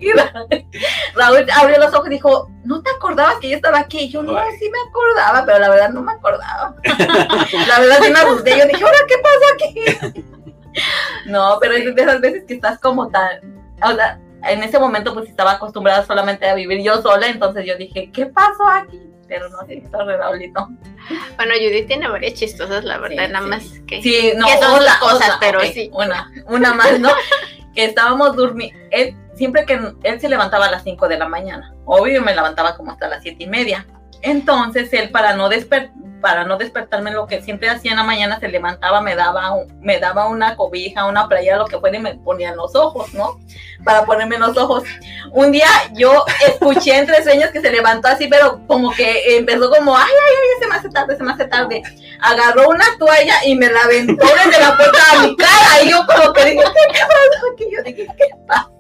Raúl 1.15 1.47
abrió 1.55 1.79
los 1.79 1.95
ojos 1.95 2.07
y 2.09 2.11
dijo, 2.11 2.51
¿no 2.65 2.83
te 2.83 2.91
acordabas 2.91 3.37
que 3.37 3.51
yo 3.51 3.57
estaba 3.57 3.79
aquí? 3.79 4.01
Y 4.01 4.11
yo, 4.11 4.23
no, 4.23 4.33
sí 4.59 4.71
me 4.71 4.79
acordaba, 4.89 5.45
pero 5.45 5.59
la 5.59 5.71
verdad 5.71 5.91
no 5.91 6.03
me 6.03 6.13
acordaba. 6.13 6.75
la 6.85 7.81
verdad 7.81 7.99
sí 8.03 8.11
me 8.11 8.19
asusté. 8.19 8.59
Yo 8.59 8.67
dije, 8.67 8.85
¿ahora 8.85 8.99
qué 9.09 9.15
pasó 9.23 9.45
aquí? 9.55 10.25
no, 11.27 11.59
pero 11.61 11.75
es 11.75 11.95
de 11.95 12.03
esas 12.03 12.21
veces 12.21 12.45
que 12.47 12.55
estás 12.55 12.79
como 12.79 13.09
tan... 13.09 13.63
O 13.83 13.95
sea, 13.95 14.19
en 14.45 14.63
ese 14.63 14.79
momento 14.79 15.15
pues 15.15 15.29
estaba 15.29 15.53
acostumbrada 15.53 16.05
solamente 16.05 16.49
a 16.49 16.55
vivir 16.55 16.83
yo 16.83 17.01
sola, 17.01 17.29
entonces 17.29 17.65
yo 17.65 17.77
dije, 17.77 18.11
¿qué 18.13 18.27
pasó 18.27 18.67
aquí? 18.69 19.12
Pero 19.33 19.49
no 19.49 19.67
sé, 19.67 19.83
re 19.91 20.17
Raulito. 20.19 20.69
Bueno, 21.37 21.55
Judith 21.55 21.87
tiene 21.87 22.07
varias 22.07 22.35
chistosas, 22.35 22.85
la 22.85 22.99
verdad, 22.99 23.31
nada 23.31 23.47
más 23.47 23.65
que, 23.87 24.03
sí, 24.03 24.33
no, 24.37 24.45
que 24.47 24.59
son 24.59 24.79
cosas, 25.01 25.39
pero 25.41 25.61
sí. 25.63 25.91
Una, 25.95 26.31
una 26.49 26.75
más, 26.75 27.01
¿no? 27.01 27.09
que 27.75 27.87
estábamos 27.87 28.37
durmiendo, 28.37 28.79
él, 28.91 29.17
siempre 29.35 29.65
que 29.65 29.81
él 30.03 30.21
se 30.21 30.29
levantaba 30.29 30.67
a 30.67 30.71
las 30.71 30.85
5 30.85 31.09
de 31.09 31.17
la 31.17 31.29
mañana, 31.29 31.75
obvio 31.87 32.21
me 32.21 32.35
levantaba 32.35 32.77
como 32.77 32.93
hasta 32.93 33.09
las 33.09 33.23
siete 33.23 33.45
y 33.45 33.47
media. 33.47 33.87
Entonces 34.21 34.93
él 34.93 35.11
para 35.11 35.35
no 35.35 35.49
despertar 35.49 36.03
para 36.23 36.45
no 36.45 36.57
despertarme 36.57 37.11
lo 37.11 37.27
que 37.27 37.43
siempre 37.43 37.69
hacía 37.69 37.91
en 37.91 37.99
la 37.99 38.05
mañana, 38.05 38.41
se 38.41 38.49
levantaba, 38.49 39.03
me 39.03 39.15
daba, 39.15 39.55
me 39.81 39.99
daba 39.99 40.29
una 40.29 40.57
cobija, 40.57 41.05
una 41.05 41.29
playa, 41.29 41.59
lo 41.59 41.67
que 41.67 41.79
fuera 41.79 41.99
y 41.99 42.01
me 42.01 42.15
ponía 42.15 42.51
en 42.51 42.57
los 42.57 42.75
ojos, 42.75 43.13
¿no? 43.13 43.39
Para 43.85 44.07
ponerme 44.07 44.39
los 44.39 44.57
ojos. 44.57 44.85
Un 45.33 45.53
día 45.53 45.67
yo 45.93 46.25
escuché 46.47 46.97
entre 46.97 47.23
sueños 47.23 47.51
que 47.51 47.61
se 47.61 47.71
levantó 47.71 48.09
así, 48.09 48.29
pero 48.29 48.61
como 48.67 48.93
que 48.93 49.37
empezó 49.37 49.69
como, 49.69 49.95
ay, 49.95 50.05
ay, 50.05 50.35
ay, 50.41 50.63
se 50.63 50.69
me 50.69 50.75
hace 50.77 50.89
tarde, 50.89 51.17
se 51.17 51.23
me 51.25 51.33
hace 51.33 51.45
tarde. 51.47 51.83
Agarró 52.21 52.69
una 52.69 52.87
toalla 52.99 53.45
y 53.45 53.57
me 53.57 53.69
la 53.69 53.81
aventó 53.81 54.25
desde 54.25 54.61
la 54.61 54.77
puerta 54.77 54.99
a 55.13 55.23
mi 55.27 55.37
cara 55.37 55.83
y 55.83 55.91
yo 55.91 56.07
como 56.07 56.33
que 56.33 56.45
dije, 56.45 56.65
¿qué 57.57 57.83
dije, 57.83 58.07
¿qué 58.17 58.29
pasa? 58.47 58.71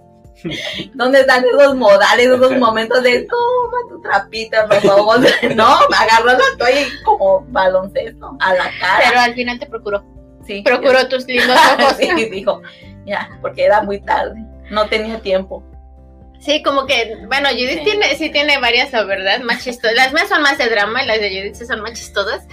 ¿Dónde 0.94 1.20
están 1.20 1.44
esos 1.44 1.76
modales, 1.76 2.26
esos 2.26 2.56
momentos 2.58 3.02
de 3.02 3.22
toma 3.22 3.78
tu 3.88 4.00
trapito, 4.02 4.56
los 4.68 4.84
ojos? 4.98 5.20
No, 5.54 5.78
me 5.88 5.96
agarró 5.96 6.32
la 6.32 6.56
toalla 6.58 6.80
y 6.80 7.02
como 7.04 7.44
baloncesto 7.48 8.36
a 8.40 8.54
la 8.54 8.70
cara. 8.80 9.04
Pero 9.08 9.20
al 9.20 9.34
final 9.34 9.58
te 9.58 9.66
procuró. 9.66 10.04
Sí. 10.46 10.62
Procuró 10.62 11.08
tus 11.08 11.26
lindos 11.26 11.56
ojos. 11.78 11.96
sí, 11.98 12.28
dijo, 12.30 12.62
ya, 13.06 13.30
porque 13.40 13.64
era 13.64 13.82
muy 13.82 14.00
tarde, 14.00 14.44
no 14.70 14.88
tenía 14.88 15.20
tiempo. 15.20 15.62
Sí, 16.40 16.60
como 16.64 16.86
que, 16.86 17.18
bueno, 17.28 17.50
Judith 17.50 17.78
sí. 17.78 17.84
tiene, 17.84 18.16
sí 18.16 18.30
tiene 18.30 18.58
varias, 18.58 18.92
la 18.92 19.04
verdad, 19.04 19.40
más 19.42 19.62
chistosas. 19.62 19.94
Las 19.94 20.12
mías 20.12 20.28
son 20.28 20.42
más 20.42 20.58
de 20.58 20.68
drama 20.68 21.04
y 21.04 21.06
las 21.06 21.20
de 21.20 21.30
Judith 21.30 21.54
sí 21.54 21.66
son 21.66 21.82
más 21.82 21.92
chistosas. 21.92 22.48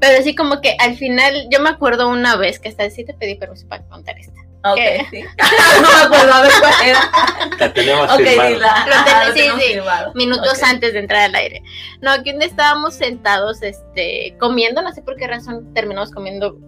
Pero 0.00 0.22
sí, 0.22 0.34
como 0.34 0.62
que 0.62 0.74
al 0.78 0.96
final, 0.96 1.46
yo 1.50 1.60
me 1.60 1.68
acuerdo 1.68 2.08
una 2.08 2.36
vez 2.36 2.58
que 2.58 2.70
hasta 2.70 2.88
sí 2.88 3.04
te 3.04 3.12
pedí 3.12 3.34
permiso 3.34 3.68
para 3.68 3.84
contar 3.84 4.18
esta. 4.18 4.40
Ok, 4.72 5.08
sí. 5.10 5.20
no 5.82 5.88
me 5.88 6.04
acuerdo 6.04 6.32
a 6.32 6.42
ver 6.42 6.52
cuál 6.60 6.74
era. 6.84 7.10
La 7.58 7.72
tenemos 7.72 8.12
okay, 8.12 8.58
La, 8.58 9.32
sí, 9.34 9.42
sí, 9.58 9.78
minutos 10.14 10.62
antes 10.62 10.92
de 10.92 11.00
entrar 11.00 11.22
al 11.22 11.34
aire. 11.34 11.62
No, 12.00 12.10
aquí 12.10 12.30
donde 12.30 12.46
estábamos 12.46 12.94
sentados, 12.94 13.62
este, 13.62 14.36
comiendo, 14.38 14.82
no 14.82 14.92
sé 14.92 15.02
por 15.02 15.16
qué 15.16 15.26
razón 15.26 15.72
terminamos 15.74 16.10
comiendo 16.10 16.58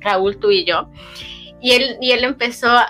Raúl, 0.00 0.38
tú 0.38 0.50
y 0.50 0.64
yo. 0.64 0.88
Y 1.58 1.72
él, 1.72 1.96
y 2.00 2.12
él 2.12 2.22
empezó 2.22 2.68
a, 2.68 2.86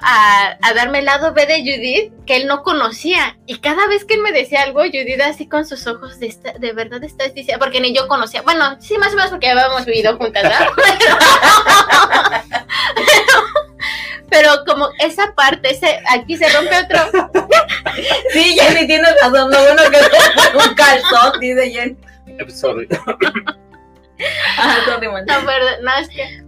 a, 0.60 0.74
darme 0.74 0.98
el 0.98 1.04
lado 1.04 1.32
B 1.32 1.46
de 1.46 1.60
Judith 1.60 2.12
que 2.26 2.36
él 2.36 2.48
no 2.48 2.62
conocía. 2.62 3.38
Y 3.46 3.58
cada 3.58 3.86
vez 3.86 4.04
que 4.04 4.14
él 4.14 4.22
me 4.22 4.32
decía 4.32 4.64
algo, 4.64 4.80
Judith 4.80 5.20
así 5.22 5.48
con 5.48 5.64
sus 5.64 5.86
ojos 5.86 6.18
de, 6.18 6.34
de 6.58 6.72
verdad 6.72 7.02
estás 7.04 7.32
diciendo, 7.32 7.64
porque 7.64 7.80
ni 7.80 7.94
yo 7.94 8.08
conocía. 8.08 8.42
Bueno, 8.42 8.76
sí, 8.80 8.98
más 8.98 9.12
o 9.12 9.16
menos 9.16 9.30
porque 9.30 9.48
habíamos 9.48 9.86
vivido 9.86 10.16
juntas, 10.18 10.42
¿verdad? 10.42 10.68
Pero 14.36 14.50
como 14.66 14.90
esa 14.98 15.34
parte, 15.34 15.70
ese, 15.72 15.98
aquí 16.10 16.36
se 16.36 16.46
rompe 16.50 16.76
otro. 16.76 17.30
sí, 18.32 18.54
Jenny 18.58 18.86
tiene 18.86 19.08
razón, 19.22 19.50
no 19.50 19.58
bueno 19.62 19.82
que 19.90 20.68
un 20.68 20.74
calzón, 20.74 21.40
dice 21.40 21.70
Jenny. 21.70 21.96
Sorry. 22.50 22.86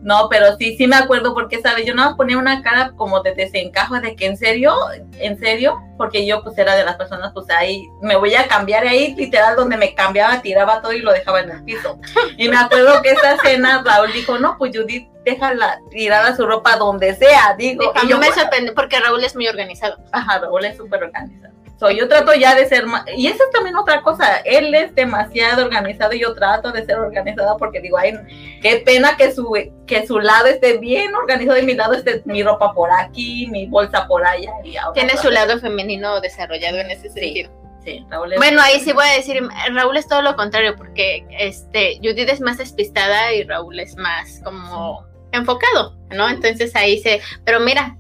No, 0.03 0.29
pero 0.29 0.57
sí, 0.57 0.77
sí 0.77 0.87
me 0.87 0.97
acuerdo 0.97 1.35
porque, 1.35 1.61
¿sabes? 1.61 1.85
Yo 1.87 1.95
no 1.95 2.17
ponía 2.17 2.39
una 2.39 2.63
cara 2.63 2.93
como 2.97 3.21
de 3.23 3.35
desencajo 3.35 4.01
de 4.01 4.17
que 4.17 4.27
en 4.27 4.37
serio, 4.37 4.75
en 5.19 5.39
serio, 5.39 5.79
porque 5.97 6.27
yo 6.27 6.43
pues 6.43 6.57
era 6.59 6.77
de 6.77 6.85
las 6.85 6.97
personas, 6.97 7.33
pues 7.35 7.51
ahí 7.51 7.89
me 8.01 8.17
voy 8.17 8.35
a 8.35 8.49
cambiar 8.49 8.87
ahí, 8.87 9.15
literal, 9.15 9.57
donde 9.57 9.77
me 9.77 9.95
cambiaba, 9.95 10.41
tiraba 10.41 10.81
todo 10.81 10.93
y 10.93 11.01
lo 11.01 11.13
dejaba 11.13 11.41
en 11.41 11.51
el 11.51 11.65
piso. 11.65 11.99
Y 12.37 12.49
me 12.49 12.57
acuerdo 12.57 13.03
que 13.03 13.11
esa 13.11 13.35
escena 13.35 13.83
Raúl 13.85 14.13
dijo, 14.13 14.39
no, 14.39 14.57
pues 14.59 14.77
Judith, 14.77 15.09
déjala 15.25 15.81
tirada 15.91 16.35
su 16.37 16.47
ropa 16.47 16.77
donde 16.77 17.15
sea, 17.15 17.55
digo. 17.59 17.93
a 17.95 18.05
mí 18.05 18.15
me 18.15 18.33
sorprende 18.33 18.73
porque 18.73 18.99
Raúl 18.99 19.23
es 19.25 19.35
muy 19.35 19.49
organizado. 19.49 19.99
Ajá, 20.13 20.39
Raúl 20.39 20.65
es 20.65 20.77
súper 20.77 21.05
organizado 21.05 21.58
yo 21.97 22.09
trato 22.09 22.35
ya 22.35 22.55
de 22.55 22.67
ser 22.67 22.87
más, 22.87 23.05
y 23.17 23.29
eso 23.29 23.45
es 23.45 23.51
también 23.51 23.77
otra 23.77 24.03
cosa, 24.03 24.39
él 24.45 24.75
es 24.75 24.95
demasiado 24.95 25.65
organizado 25.65 26.13
y 26.13 26.21
yo 26.21 26.35
trato 26.35 26.73
de 26.73 26.85
ser 26.85 26.99
organizada 26.99 27.57
porque 27.57 27.81
digo, 27.81 27.97
ay, 27.99 28.15
qué 28.61 28.83
pena 28.85 29.17
que 29.17 29.33
su, 29.33 29.53
que 29.87 30.07
su 30.07 30.19
lado 30.19 30.47
esté 30.47 30.79
bien 30.79 31.15
organizado 31.15 31.59
y 31.59 31.63
mi 31.63 31.75
lado 31.75 31.95
esté 31.95 32.23
mi 32.25 32.43
ropa 32.43 32.75
por 32.75 32.91
aquí, 32.91 33.47
mi 33.47 33.67
bolsa 33.67 34.07
por 34.09 34.27
allá. 34.27 34.51
Tiene 34.95 35.17
su 35.17 35.31
lado 35.31 35.59
femenino 35.61 36.21
desarrollado 36.21 36.79
en 36.79 36.91
ese 36.91 37.11
sentido. 37.11 37.51
Sí, 37.85 38.05
Raúl 38.11 38.33
es 38.33 38.39
bueno, 38.39 38.61
ahí 38.61 38.81
sí 38.81 38.93
voy 38.93 39.07
a 39.07 39.17
decir, 39.17 39.41
Raúl 39.73 39.97
es 39.97 40.09
todo 40.09 40.21
lo 40.21 40.35
contrario, 40.35 40.75
porque 40.77 41.25
este 41.31 41.99
Judith 42.03 42.29
es 42.29 42.41
más 42.41 42.59
despistada 42.59 43.33
y 43.33 43.45
Raúl 43.45 43.79
es 43.79 43.97
más 43.97 44.41
como 44.43 45.08
enfocado, 45.33 45.97
¿no? 46.11 46.29
Entonces 46.29 46.75
ahí 46.77 47.01
se, 47.01 47.21
pero 47.45 47.61
mira, 47.61 47.97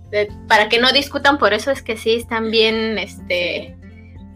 para 0.48 0.68
que 0.68 0.78
no 0.78 0.92
discutan 0.92 1.38
por 1.38 1.52
eso 1.52 1.70
es 1.70 1.82
que 1.82 1.96
sí 1.96 2.14
están 2.14 2.50
bien, 2.50 2.98
este, 2.98 3.76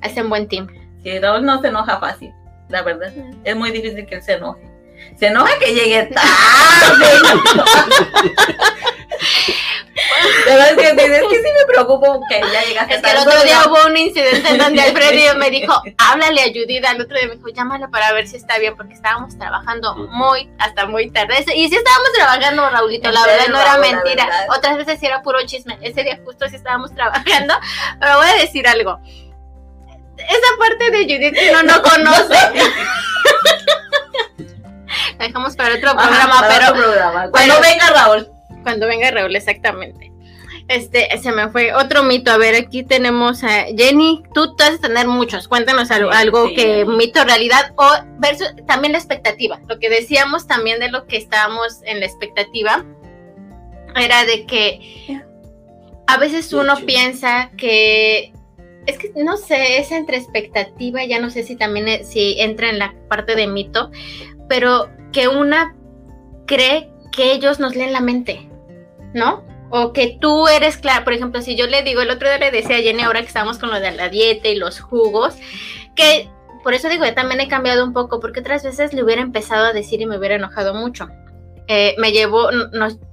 hacen 0.02 0.28
buen 0.28 0.48
team. 0.48 0.68
Sí, 1.02 1.18
Raúl 1.18 1.44
no 1.44 1.60
se 1.60 1.68
enoja 1.68 1.98
fácil, 1.98 2.32
la 2.68 2.82
verdad. 2.82 3.12
Es 3.44 3.56
muy 3.56 3.70
difícil 3.70 4.06
que 4.06 4.16
él 4.16 4.22
se 4.22 4.34
enoje. 4.34 4.62
Se 5.18 5.26
enoja 5.26 5.58
que 5.58 5.74
llegue 5.74 6.04
tarde. 6.14 6.22
Pero 10.44 10.62
es 10.62 10.72
que, 10.74 10.88
es 10.88 11.22
que 11.22 11.42
sí 11.42 11.48
me 11.58 11.66
preocupo 11.66 12.20
que 12.28 12.40
ya 12.40 12.62
llegaste 12.64 12.94
Es 12.94 13.02
que 13.02 13.10
el 13.10 13.18
otro 13.18 13.42
día 13.42 13.62
hubo 13.66 13.86
un 13.86 13.96
incidente 13.96 14.48
en 14.48 14.58
donde 14.58 14.80
Alfredo 14.80 15.36
me 15.36 15.50
dijo, 15.50 15.82
háblale 15.98 16.42
a 16.42 16.46
Judith. 16.46 16.84
Al 16.84 17.00
otro 17.00 17.16
día 17.18 17.28
me 17.28 17.36
dijo, 17.36 17.48
llámala 17.48 17.88
para 17.88 18.12
ver 18.12 18.26
si 18.26 18.36
está 18.36 18.58
bien, 18.58 18.76
porque 18.76 18.94
estábamos 18.94 19.36
trabajando 19.38 19.94
muy, 19.94 20.50
hasta 20.58 20.86
muy 20.86 21.10
tarde. 21.10 21.44
Y 21.54 21.68
sí 21.68 21.76
estábamos 21.76 22.12
trabajando, 22.14 22.70
Raulito, 22.70 23.10
la 23.10 23.26
verdad 23.26 23.46
no 23.48 23.60
era 23.60 23.78
mentira. 23.78 24.28
Otras 24.56 24.76
veces 24.78 24.98
sí 24.98 25.06
era 25.06 25.22
puro 25.22 25.38
chisme. 25.44 25.78
Ese 25.82 26.04
día 26.04 26.18
justo 26.24 26.48
sí 26.48 26.56
estábamos 26.56 26.94
trabajando. 26.94 27.54
Pero 28.00 28.16
voy 28.16 28.28
a 28.28 28.40
decir 28.40 28.66
algo. 28.66 28.98
Esa 30.16 30.58
parte 30.58 30.90
de 30.90 31.04
Judith 31.04 31.34
que 31.34 31.50
uno 31.50 31.62
no 31.62 31.82
conoce. 31.90 32.38
La 35.18 35.26
dejamos 35.26 35.56
para 35.56 35.74
otro 35.74 35.92
programa, 35.92 36.44
pero. 36.48 36.72
programa. 36.74 37.30
Cuando 37.30 37.60
venga 37.60 37.90
Raúl. 37.90 38.31
Cuando 38.62 38.86
venga 38.86 39.10
Raúl, 39.10 39.36
exactamente. 39.36 40.12
Este, 40.68 41.08
se 41.18 41.32
me 41.32 41.48
fue 41.48 41.74
otro 41.74 42.02
mito. 42.02 42.30
A 42.30 42.38
ver, 42.38 42.54
aquí 42.54 42.82
tenemos 42.82 43.42
a 43.44 43.64
Jenny. 43.76 44.22
Tú 44.32 44.54
vas 44.58 44.74
a 44.74 44.78
tener 44.78 45.06
muchos. 45.06 45.48
Cuéntanos 45.48 45.90
algo, 45.90 46.10
algo 46.10 46.48
que 46.54 46.84
mito, 46.84 47.24
realidad 47.24 47.72
o 47.76 47.88
versus 48.18 48.54
también 48.66 48.92
la 48.92 48.98
expectativa. 48.98 49.60
Lo 49.68 49.78
que 49.78 49.90
decíamos 49.90 50.46
también 50.46 50.80
de 50.80 50.90
lo 50.90 51.06
que 51.06 51.16
estábamos 51.16 51.80
en 51.84 52.00
la 52.00 52.06
expectativa 52.06 52.84
era 53.96 54.24
de 54.24 54.46
que 54.46 55.22
a 56.06 56.16
veces 56.16 56.52
uno 56.52 56.76
piensa 56.86 57.50
que 57.56 58.32
es 58.86 58.98
que 58.98 59.12
no 59.14 59.36
sé, 59.36 59.78
es 59.78 59.92
entre 59.92 60.16
expectativa, 60.16 61.04
ya 61.04 61.20
no 61.20 61.30
sé 61.30 61.44
si 61.44 61.56
también 61.56 62.04
si 62.04 62.40
entra 62.40 62.68
en 62.68 62.78
la 62.78 62.94
parte 63.08 63.36
de 63.36 63.46
mito, 63.46 63.90
pero 64.48 64.90
que 65.12 65.28
una 65.28 65.76
cree 66.46 66.90
que 67.12 67.32
ellos 67.32 67.60
nos 67.60 67.76
leen 67.76 67.92
la 67.92 68.00
mente, 68.00 68.48
¿no? 69.14 69.44
O 69.70 69.92
que 69.92 70.18
tú 70.20 70.48
eres 70.48 70.76
claro, 70.76 71.04
por 71.04 71.14
ejemplo, 71.14 71.40
si 71.40 71.56
yo 71.56 71.66
le 71.66 71.82
digo, 71.82 72.02
el 72.02 72.10
otro 72.10 72.28
día 72.28 72.38
le 72.38 72.50
decía 72.50 72.76
a 72.76 72.80
Jenny, 72.80 73.02
ahora 73.02 73.20
que 73.20 73.28
estamos 73.28 73.58
con 73.58 73.70
lo 73.70 73.80
de 73.80 73.92
la 73.92 74.08
dieta 74.08 74.48
y 74.48 74.56
los 74.56 74.80
jugos, 74.80 75.34
que 75.96 76.28
por 76.62 76.74
eso 76.74 76.88
digo, 76.88 77.04
yo 77.04 77.14
también 77.14 77.40
he 77.40 77.48
cambiado 77.48 77.84
un 77.84 77.92
poco, 77.92 78.20
porque 78.20 78.40
otras 78.40 78.62
veces 78.62 78.92
le 78.92 79.02
hubiera 79.02 79.22
empezado 79.22 79.66
a 79.66 79.72
decir 79.72 80.00
y 80.00 80.06
me 80.06 80.18
hubiera 80.18 80.36
enojado 80.36 80.74
mucho. 80.74 81.08
Eh, 81.68 81.94
me 81.98 82.12
llevó, 82.12 82.50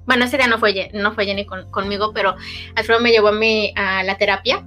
bueno, 0.05 0.25
ese 0.25 0.37
día 0.37 0.47
no 0.47 0.59
fue, 0.59 0.89
no 0.93 1.13
fue 1.13 1.25
Jenny 1.25 1.45
conmigo, 1.45 2.11
pero 2.13 2.35
Alfredo 2.75 2.99
me 2.99 3.11
llevó 3.11 3.29
a, 3.29 3.31
mí 3.31 3.73
a 3.75 4.03
la 4.03 4.17
terapia 4.17 4.65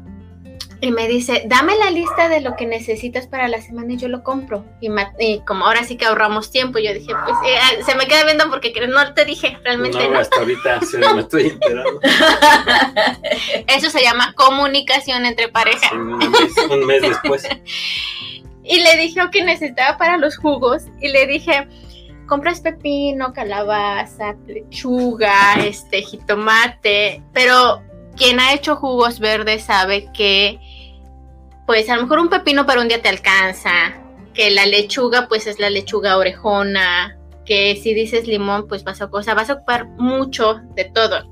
y 0.82 0.90
me 0.90 1.06
dice, 1.06 1.44
dame 1.46 1.76
la 1.76 1.92
lista 1.92 2.28
de 2.28 2.40
lo 2.40 2.56
que 2.56 2.66
necesitas 2.66 3.28
para 3.28 3.46
la 3.46 3.62
semana 3.62 3.92
y 3.92 3.98
yo 3.98 4.08
lo 4.08 4.24
compro. 4.24 4.64
Y, 4.80 5.38
como 5.46 5.64
ahora 5.64 5.84
sí 5.84 5.96
que 5.96 6.06
ahorramos 6.06 6.50
tiempo, 6.50 6.80
yo 6.80 6.92
dije, 6.92 7.12
pues 7.24 7.36
eh, 7.46 7.84
se 7.84 7.94
me 7.94 8.08
queda 8.08 8.24
viendo 8.24 8.50
porque 8.50 8.72
no 8.88 9.14
te 9.14 9.24
dije 9.24 9.56
realmente. 9.62 10.08
No, 10.08 10.18
hasta 10.18 10.40
ahorita 10.40 10.80
se 10.80 10.98
me 10.98 11.20
estoy 11.20 11.50
enterando. 11.50 12.00
Eso 13.68 13.90
se 13.90 14.02
llama 14.02 14.34
comunicación 14.34 15.24
entre 15.24 15.46
pareja. 15.50 15.94
un, 15.94 16.18
mes, 16.84 17.00
después. 17.00 17.46
y 18.64 18.80
le 18.80 18.96
dije 18.96 19.22
lo 19.22 19.30
que 19.30 19.44
necesitaba 19.44 19.96
para 19.98 20.16
los 20.16 20.36
jugos 20.36 20.82
y 21.00 21.10
le 21.10 21.28
dije, 21.28 21.68
compras 22.26 22.60
pepino, 22.60 23.32
calabaza, 23.32 24.34
lechuga, 24.48 25.54
este, 25.64 26.02
jitomate, 26.02 27.22
pero 27.32 27.80
quien 28.16 28.40
ha 28.40 28.52
hecho 28.52 28.74
jugos 28.74 29.20
verdes 29.20 29.62
sabe 29.62 30.08
que 30.12 30.58
pues 31.66 31.88
a 31.88 31.96
lo 31.96 32.02
mejor 32.02 32.18
un 32.18 32.28
pepino 32.28 32.66
para 32.66 32.80
un 32.80 32.88
día 32.88 33.02
te 33.02 33.08
alcanza, 33.08 33.94
que 34.34 34.50
la 34.50 34.66
lechuga 34.66 35.28
pues 35.28 35.46
es 35.46 35.58
la 35.58 35.70
lechuga 35.70 36.16
orejona, 36.16 37.18
que 37.44 37.76
si 37.82 37.94
dices 37.94 38.26
limón 38.26 38.68
pues 38.68 38.84
vas 38.84 39.00
a, 39.00 39.06
vas 39.06 39.50
a 39.50 39.52
ocupar 39.52 39.86
mucho 39.86 40.60
de 40.74 40.84
todo. 40.86 41.28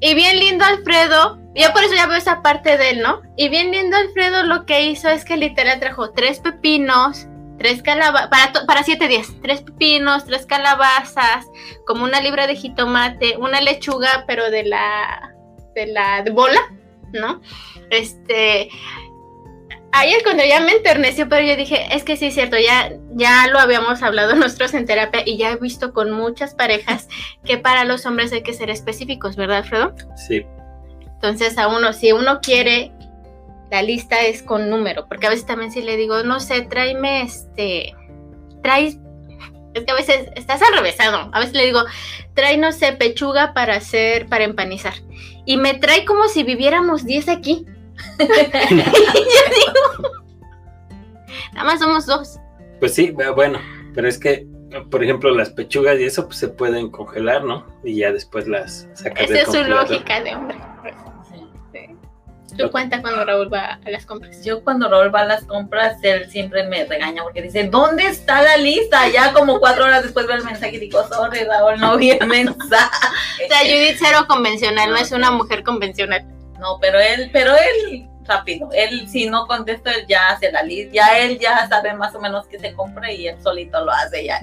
Y 0.00 0.14
bien 0.14 0.38
lindo 0.38 0.64
Alfredo, 0.64 1.38
yo 1.54 1.72
por 1.72 1.82
eso 1.84 1.94
ya 1.94 2.06
veo 2.06 2.18
esa 2.18 2.42
parte 2.42 2.76
de 2.76 2.90
él, 2.90 3.00
¿no? 3.00 3.22
Y 3.36 3.48
bien 3.48 3.70
lindo 3.70 3.96
Alfredo 3.96 4.42
lo 4.42 4.66
que 4.66 4.82
hizo 4.86 5.08
es 5.08 5.24
que 5.24 5.36
literal 5.36 5.80
trajo 5.80 6.10
tres 6.10 6.40
pepinos, 6.40 7.26
tres 7.58 7.82
calabazas, 7.82 8.28
para, 8.28 8.66
para 8.66 8.82
siete 8.82 9.08
días, 9.08 9.28
tres 9.42 9.62
pepinos, 9.62 10.26
tres 10.26 10.44
calabazas, 10.44 11.46
como 11.86 12.04
una 12.04 12.20
libra 12.20 12.46
de 12.46 12.56
jitomate, 12.56 13.38
una 13.38 13.62
lechuga, 13.62 14.24
pero 14.26 14.50
de 14.50 14.64
la, 14.64 15.34
de 15.74 15.86
la 15.86 16.22
de 16.22 16.30
bola, 16.30 16.60
¿no? 17.14 17.40
Este, 17.90 18.68
ahí 19.96 20.12
es 20.12 20.22
cuando 20.22 20.44
ya 20.44 20.60
me 20.60 20.72
enterneció, 20.72 21.28
pero 21.28 21.46
yo 21.46 21.56
dije, 21.56 21.86
es 21.92 22.04
que 22.04 22.16
sí 22.16 22.26
es 22.26 22.34
cierto, 22.34 22.56
ya, 22.58 22.92
ya 23.14 23.46
lo 23.48 23.58
habíamos 23.58 24.02
hablado 24.02 24.34
nosotros 24.36 24.74
en 24.74 24.86
terapia 24.86 25.22
y 25.24 25.36
ya 25.36 25.52
he 25.52 25.56
visto 25.56 25.92
con 25.92 26.10
muchas 26.10 26.54
parejas 26.54 27.08
que 27.44 27.58
para 27.58 27.84
los 27.84 28.06
hombres 28.06 28.32
hay 28.32 28.42
que 28.42 28.52
ser 28.52 28.70
específicos, 28.70 29.36
¿verdad, 29.36 29.58
Alfredo? 29.58 29.94
Sí. 30.16 30.44
Entonces 31.00 31.58
a 31.58 31.68
uno, 31.68 31.92
si 31.92 32.12
uno 32.12 32.40
quiere, 32.40 32.92
la 33.70 33.82
lista 33.82 34.20
es 34.20 34.42
con 34.42 34.70
número, 34.70 35.06
porque 35.08 35.26
a 35.26 35.30
veces 35.30 35.46
también 35.46 35.72
si 35.72 35.82
le 35.82 35.96
digo, 35.96 36.22
no 36.22 36.40
sé, 36.40 36.62
tráeme 36.62 37.22
este, 37.22 37.94
traes, 38.62 38.98
es 39.74 39.84
que 39.84 39.92
a 39.92 39.96
veces 39.96 40.28
estás 40.36 40.60
arrevesado, 40.62 41.30
a 41.32 41.40
veces 41.40 41.54
le 41.54 41.64
digo, 41.64 41.82
trae, 42.34 42.56
no 42.58 42.72
sé, 42.72 42.92
pechuga 42.92 43.54
para 43.54 43.76
hacer, 43.76 44.26
para 44.26 44.44
empanizar, 44.44 44.94
y 45.46 45.56
me 45.56 45.74
trae 45.74 46.04
como 46.04 46.28
si 46.28 46.42
viviéramos 46.42 47.04
10 47.04 47.28
aquí. 47.28 47.66
nada 51.54 51.64
más 51.64 51.78
somos 51.80 52.06
dos. 52.06 52.38
Pues 52.80 52.94
sí, 52.94 53.10
bueno, 53.10 53.58
pero 53.94 54.08
es 54.08 54.18
que, 54.18 54.46
por 54.90 55.02
ejemplo, 55.02 55.30
las 55.30 55.50
pechugas 55.50 55.98
y 55.98 56.04
eso 56.04 56.26
pues, 56.26 56.38
se 56.38 56.48
pueden 56.48 56.90
congelar, 56.90 57.44
¿no? 57.44 57.66
Y 57.82 57.96
ya 57.96 58.12
después 58.12 58.46
las 58.46 58.88
sacas 58.94 59.30
Esa 59.30 59.40
es 59.40 59.52
su 59.52 59.64
lógica 59.64 60.20
de 60.20 60.34
hombre. 60.34 60.58
¿Tú 62.56 62.70
cuenta 62.70 63.02
cuando 63.02 63.24
Raúl 63.24 63.52
va 63.52 63.78
a 63.84 63.90
las 63.90 64.06
compras? 64.06 64.44
Yo 64.44 64.62
cuando 64.62 64.88
Raúl 64.88 65.14
va 65.14 65.20
a 65.20 65.26
las 65.26 65.44
compras, 65.44 65.98
él 66.02 66.30
siempre 66.30 66.64
me 66.64 66.84
regaña 66.84 67.22
porque 67.22 67.42
dice, 67.42 67.64
¿dónde 67.64 68.04
está 68.04 68.42
la 68.42 68.56
lista? 68.56 69.08
Ya 69.08 69.32
como 69.32 69.58
cuatro 69.60 69.84
horas 69.84 70.02
después 70.02 70.26
ve 70.26 70.34
el 70.34 70.44
mensaje 70.44 70.76
y 70.76 70.78
digo, 70.78 71.06
sorry 71.08 71.44
Raúl, 71.44 71.78
no 71.78 71.96
vi 71.96 72.10
el 72.12 72.26
mensaje. 72.26 72.64
o 72.64 73.48
sea, 73.48 73.58
Judith 73.60 73.96
cero 73.98 74.26
convencional, 74.26 74.90
no 74.90 74.96
es 74.96 75.12
una 75.12 75.30
mujer 75.30 75.64
convencional. 75.64 76.24
No, 76.58 76.78
pero 76.80 76.98
él, 76.98 77.30
pero 77.32 77.52
él 77.54 78.08
rápido. 78.26 78.68
Él, 78.72 79.08
si 79.08 79.28
no 79.28 79.46
contesta, 79.46 79.92
él 79.92 80.06
ya 80.08 80.28
hace 80.28 80.50
la 80.52 80.62
lista. 80.62 80.92
Ya 80.92 81.18
él 81.18 81.38
ya 81.38 81.66
sabe 81.68 81.94
más 81.94 82.14
o 82.14 82.20
menos 82.20 82.46
que 82.46 82.58
se 82.58 82.72
compre 82.72 83.14
y 83.14 83.28
él 83.28 83.36
solito 83.42 83.84
lo 83.84 83.92
hace 83.92 84.24
ya. 84.24 84.40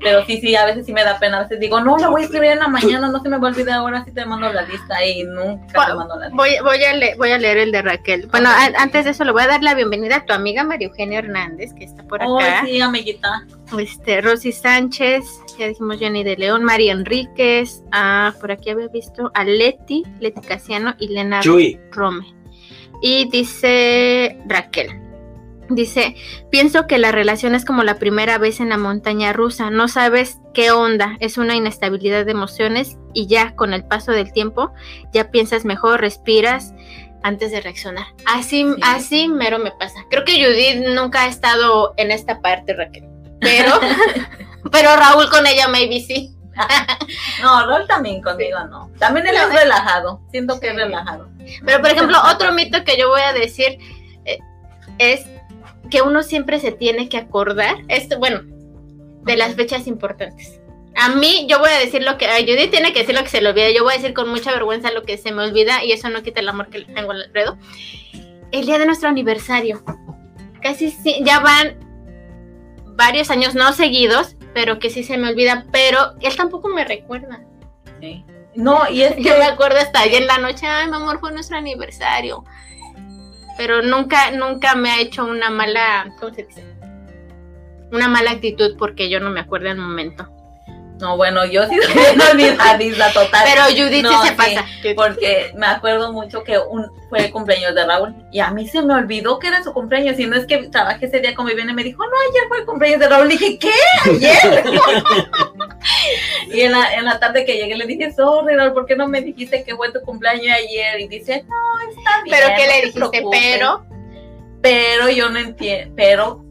Pero 0.00 0.24
sí, 0.26 0.40
sí, 0.40 0.54
a 0.56 0.66
veces 0.66 0.86
sí 0.86 0.92
me 0.92 1.04
da 1.04 1.18
pena. 1.18 1.38
A 1.38 1.42
veces 1.42 1.60
digo, 1.60 1.80
no, 1.80 1.96
la 1.98 2.08
voy 2.08 2.22
a 2.22 2.24
escribir 2.24 2.52
en 2.52 2.60
la 2.60 2.68
mañana, 2.68 3.08
no 3.08 3.20
se 3.20 3.28
me 3.28 3.38
va 3.38 3.48
a 3.48 3.50
olvidar 3.50 3.78
ahora, 3.78 4.04
sí 4.04 4.12
te 4.12 4.24
mando 4.24 4.52
la 4.52 4.62
lista 4.62 5.04
y 5.04 5.24
nunca 5.24 5.86
te 5.86 5.94
mando 5.94 6.16
la 6.16 6.26
lista. 6.28 6.36
Voy, 6.36 6.50
voy, 6.62 6.84
a, 6.84 7.16
voy 7.16 7.30
a 7.30 7.38
leer 7.38 7.58
el 7.58 7.72
de 7.72 7.82
Raquel. 7.82 8.26
Bueno, 8.28 8.50
antes 8.78 9.04
de 9.04 9.10
eso, 9.10 9.24
le 9.24 9.32
voy 9.32 9.42
a 9.42 9.48
dar 9.48 9.62
la 9.62 9.74
bienvenida 9.74 10.16
a 10.16 10.24
tu 10.24 10.32
amiga 10.32 10.64
María 10.64 10.88
Eugenia 10.88 11.18
Hernández, 11.18 11.72
que 11.74 11.84
está 11.84 12.02
por 12.04 12.22
acá. 12.22 12.30
Oh, 12.30 12.66
sí, 12.66 12.80
amiguita. 12.80 13.46
Este, 13.78 14.20
Rosy 14.20 14.52
Sánchez, 14.52 15.24
ya 15.58 15.68
dijimos 15.68 15.98
Jenny 15.98 16.24
de 16.24 16.36
León, 16.36 16.64
María 16.64 16.92
Enríquez, 16.92 17.82
ah, 17.92 18.34
por 18.40 18.50
aquí 18.50 18.70
había 18.70 18.88
visto 18.88 19.30
a 19.34 19.44
Leti, 19.44 20.02
Leti 20.18 20.40
Casiano 20.40 20.94
y 20.98 21.08
Lena 21.08 21.40
Rome. 21.92 22.39
Y 23.00 23.28
dice 23.30 24.38
Raquel. 24.46 25.00
Dice, 25.70 26.16
pienso 26.50 26.88
que 26.88 26.98
la 26.98 27.12
relación 27.12 27.54
es 27.54 27.64
como 27.64 27.84
la 27.84 28.00
primera 28.00 28.38
vez 28.38 28.58
en 28.58 28.70
la 28.70 28.76
montaña 28.76 29.32
rusa, 29.32 29.70
no 29.70 29.86
sabes 29.86 30.38
qué 30.52 30.72
onda, 30.72 31.16
es 31.20 31.38
una 31.38 31.54
inestabilidad 31.54 32.24
de 32.24 32.32
emociones 32.32 32.98
y 33.14 33.28
ya 33.28 33.54
con 33.54 33.72
el 33.72 33.84
paso 33.84 34.10
del 34.10 34.32
tiempo 34.32 34.72
ya 35.12 35.30
piensas 35.30 35.64
mejor, 35.64 36.00
respiras 36.00 36.74
antes 37.22 37.52
de 37.52 37.60
reaccionar. 37.60 38.06
Así, 38.26 38.66
así 38.82 39.28
mero 39.28 39.60
me 39.60 39.70
pasa. 39.70 40.00
Creo 40.10 40.24
que 40.24 40.44
Judith 40.44 40.84
nunca 40.94 41.22
ha 41.22 41.28
estado 41.28 41.94
en 41.96 42.10
esta 42.10 42.40
parte, 42.40 42.74
Raquel. 42.74 43.04
Pero, 43.40 43.78
pero 44.72 44.96
Raúl 44.96 45.30
con 45.30 45.46
ella 45.46 45.68
maybe 45.68 46.00
sí. 46.00 46.34
no, 47.42 47.66
Rol 47.66 47.86
también 47.86 48.22
conmigo 48.22 48.58
no. 48.70 48.90
También 48.98 49.26
él 49.26 49.36
es 49.36 49.52
relajado. 49.52 50.20
Siento 50.30 50.60
que 50.60 50.68
es 50.68 50.76
relajado. 50.76 51.28
Pero 51.64 51.80
por 51.80 51.90
ejemplo, 51.90 52.18
otro 52.30 52.52
mito 52.52 52.84
que 52.84 52.98
yo 52.98 53.08
voy 53.08 53.22
a 53.22 53.32
decir 53.32 53.78
eh, 54.24 54.38
es 54.98 55.24
que 55.90 56.02
uno 56.02 56.22
siempre 56.22 56.60
se 56.60 56.72
tiene 56.72 57.08
que 57.08 57.18
acordar, 57.18 57.76
esto, 57.88 58.18
bueno, 58.18 58.42
de 59.24 59.36
las 59.36 59.54
fechas 59.54 59.86
importantes. 59.86 60.60
A 60.96 61.10
mí, 61.10 61.46
yo 61.48 61.58
voy 61.58 61.70
a 61.70 61.78
decir 61.78 62.02
lo 62.02 62.18
que. 62.18 62.26
A 62.26 62.38
Judith 62.38 62.70
tiene 62.70 62.92
que 62.92 63.00
decir 63.00 63.14
lo 63.14 63.22
que 63.22 63.28
se 63.28 63.40
le 63.40 63.48
olvida. 63.48 63.70
Yo 63.70 63.84
voy 63.84 63.94
a 63.94 63.96
decir 63.96 64.12
con 64.12 64.28
mucha 64.28 64.52
vergüenza 64.52 64.90
lo 64.90 65.02
que 65.02 65.16
se 65.18 65.32
me 65.32 65.42
olvida 65.44 65.84
y 65.84 65.92
eso 65.92 66.08
no 66.08 66.22
quita 66.22 66.40
el 66.40 66.48
amor 66.48 66.68
que 66.68 66.80
le 66.80 66.84
tengo 66.86 67.12
al 67.12 67.22
Alfredo. 67.22 67.56
El 68.52 68.66
día 68.66 68.78
de 68.78 68.86
nuestro 68.86 69.08
aniversario. 69.08 69.82
Casi 70.60 70.94
ya 71.24 71.40
van 71.40 71.78
varios 72.96 73.30
años 73.30 73.54
no 73.54 73.72
seguidos, 73.72 74.36
pero 74.60 74.78
que 74.78 74.90
sí 74.90 75.02
se 75.02 75.16
me 75.16 75.30
olvida, 75.30 75.64
pero 75.72 76.12
él 76.20 76.36
tampoco 76.36 76.68
me 76.68 76.84
recuerda. 76.84 77.40
Sí. 77.98 78.26
No, 78.54 78.90
y 78.90 79.00
es 79.02 79.14
que... 79.16 79.22
Yo 79.22 79.38
me 79.38 79.46
acuerdo 79.46 79.78
hasta 79.78 80.00
ayer 80.00 80.20
en 80.20 80.28
la 80.28 80.36
noche, 80.36 80.66
ay, 80.66 80.86
mi 80.86 80.96
amor, 80.96 81.18
fue 81.18 81.32
nuestro 81.32 81.56
aniversario. 81.56 82.44
Pero 83.56 83.80
nunca, 83.80 84.30
nunca 84.32 84.74
me 84.74 84.90
ha 84.90 85.00
hecho 85.00 85.24
una 85.24 85.48
mala, 85.48 86.14
¿cómo 86.20 86.34
se 86.34 86.42
dice? 86.42 86.64
Una 87.90 88.06
mala 88.08 88.32
actitud 88.32 88.76
porque 88.76 89.08
yo 89.08 89.18
no 89.18 89.30
me 89.30 89.40
acuerdo 89.40 89.70
el 89.70 89.78
momento. 89.78 90.28
No, 91.00 91.16
bueno, 91.16 91.44
yo 91.46 91.66
sí 91.66 91.76
soy 91.80 92.96
la 92.96 93.12
total. 93.12 93.44
Pero 93.44 93.62
Judith 93.64 94.06
sí 94.06 94.28
se 94.28 94.32
pasa. 94.34 94.66
Porque 94.94 95.52
me 95.56 95.66
acuerdo 95.66 96.12
mucho 96.12 96.44
que 96.44 96.58
un, 96.58 96.90
fue 97.08 97.26
el 97.26 97.30
cumpleaños 97.30 97.74
de 97.74 97.86
Raúl 97.86 98.14
y 98.30 98.40
a 98.40 98.50
mí 98.50 98.68
se 98.68 98.82
me 98.82 98.94
olvidó 98.94 99.38
que 99.38 99.48
era 99.48 99.62
su 99.62 99.72
cumpleaños. 99.72 100.18
Y 100.18 100.26
no 100.26 100.36
es 100.36 100.46
que 100.46 100.68
trabajé 100.68 101.06
ese 101.06 101.20
día 101.20 101.34
con 101.34 101.46
mi 101.46 101.54
bien 101.54 101.70
y 101.70 101.72
me 101.72 101.82
dijo, 101.82 102.04
no, 102.04 102.12
ayer 102.30 102.48
fue 102.48 102.58
el 102.58 102.66
cumpleaños 102.66 103.00
de 103.00 103.08
Raúl. 103.08 103.26
Y 103.32 103.38
dije, 103.38 103.58
¿qué? 103.58 103.72
¿Ayer? 104.04 104.64
y 106.52 106.60
en 106.60 106.72
la, 106.72 106.94
en 106.94 107.04
la 107.06 107.18
tarde 107.18 107.44
que 107.44 107.56
llegué 107.56 107.76
le 107.76 107.86
dije, 107.86 108.12
sorry, 108.12 108.54
Raúl, 108.54 108.74
¿por 108.74 108.86
qué 108.86 108.94
no 108.94 109.08
me 109.08 109.22
dijiste 109.22 109.64
que 109.64 109.74
fue 109.74 109.90
tu 109.92 110.00
cumpleaños 110.02 110.54
ayer? 110.54 111.00
Y 111.00 111.08
dice, 111.08 111.44
no, 111.48 111.88
está 111.88 112.22
bien. 112.24 112.36
¿Pero 112.36 112.54
qué 112.56 112.66
le 112.66 112.86
dijiste? 112.86 113.22
Pero. 113.30 113.84
Pero 114.62 115.08
yo 115.08 115.30
no 115.30 115.38
entiendo, 115.38 115.94
pero 115.96 116.44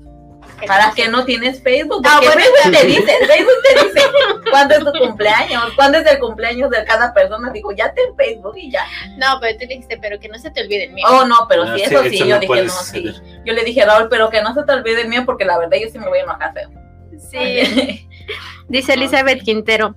¿Para 0.67 0.91
qué 0.95 1.08
no 1.08 1.26
tienes 1.26 1.62
Facebook? 1.62 2.02
Ah, 2.06 2.19
Porque 2.22 2.39
Facebook 2.39 2.80
te 2.80 2.88
dice, 2.88 3.12
Facebook 3.26 3.62
te 3.63 3.86
dice 3.86 4.08
cuándo 4.52 4.76
es 4.76 4.84
tu 4.84 4.91
cumpleaños, 5.00 5.74
cuándo 5.76 5.98
es 5.98 6.06
el 6.06 6.19
cumpleaños 6.19 6.69
de 6.69 6.84
cada 6.84 7.13
persona. 7.13 7.52
Digo, 7.52 7.72
ya 7.72 7.93
te 7.93 8.04
en 8.04 8.15
Facebook 8.15 8.58
y 8.58 8.72
ya. 8.72 8.86
No, 9.17 9.39
pero 9.39 9.58
tú 9.58 9.62
le 9.62 9.76
dijiste, 9.76 9.98
pero 9.98 10.19
que 10.19 10.30
no 10.30 10.38
se 10.38 10.52
te 10.52 10.62
olvide 10.62 10.86
el 10.86 10.93
mío. 10.93 11.06
Oh, 11.10 11.26
no, 11.26 11.45
pero 11.48 11.63
ah, 11.63 11.76
sí, 11.76 11.84
eso 11.84 12.04
sí, 12.04 12.28
yo 12.28 12.39
dije, 12.39 12.63
no, 12.63 12.69
sí. 12.69 13.13
Yo 13.45 13.54
le 13.54 13.64
dije, 13.64 13.86
Raúl, 13.86 14.07
pero 14.10 14.30
que 14.30 14.41
no 14.41 14.53
se 14.53 14.64
te 14.64 14.72
olvide 14.72 15.01
el 15.01 15.07
mío 15.07 15.24
porque 15.26 15.45
la 15.45 15.57
verdad 15.57 15.78
yo 15.82 15.89
sí 15.89 15.99
me 15.99 16.07
voy 16.07 16.20
a 16.20 16.24
enojar 16.24 16.53
feo. 16.53 16.70
Sí. 17.32 18.07
dice 18.68 18.93
Elizabeth 18.93 19.43
Quintero. 19.43 19.95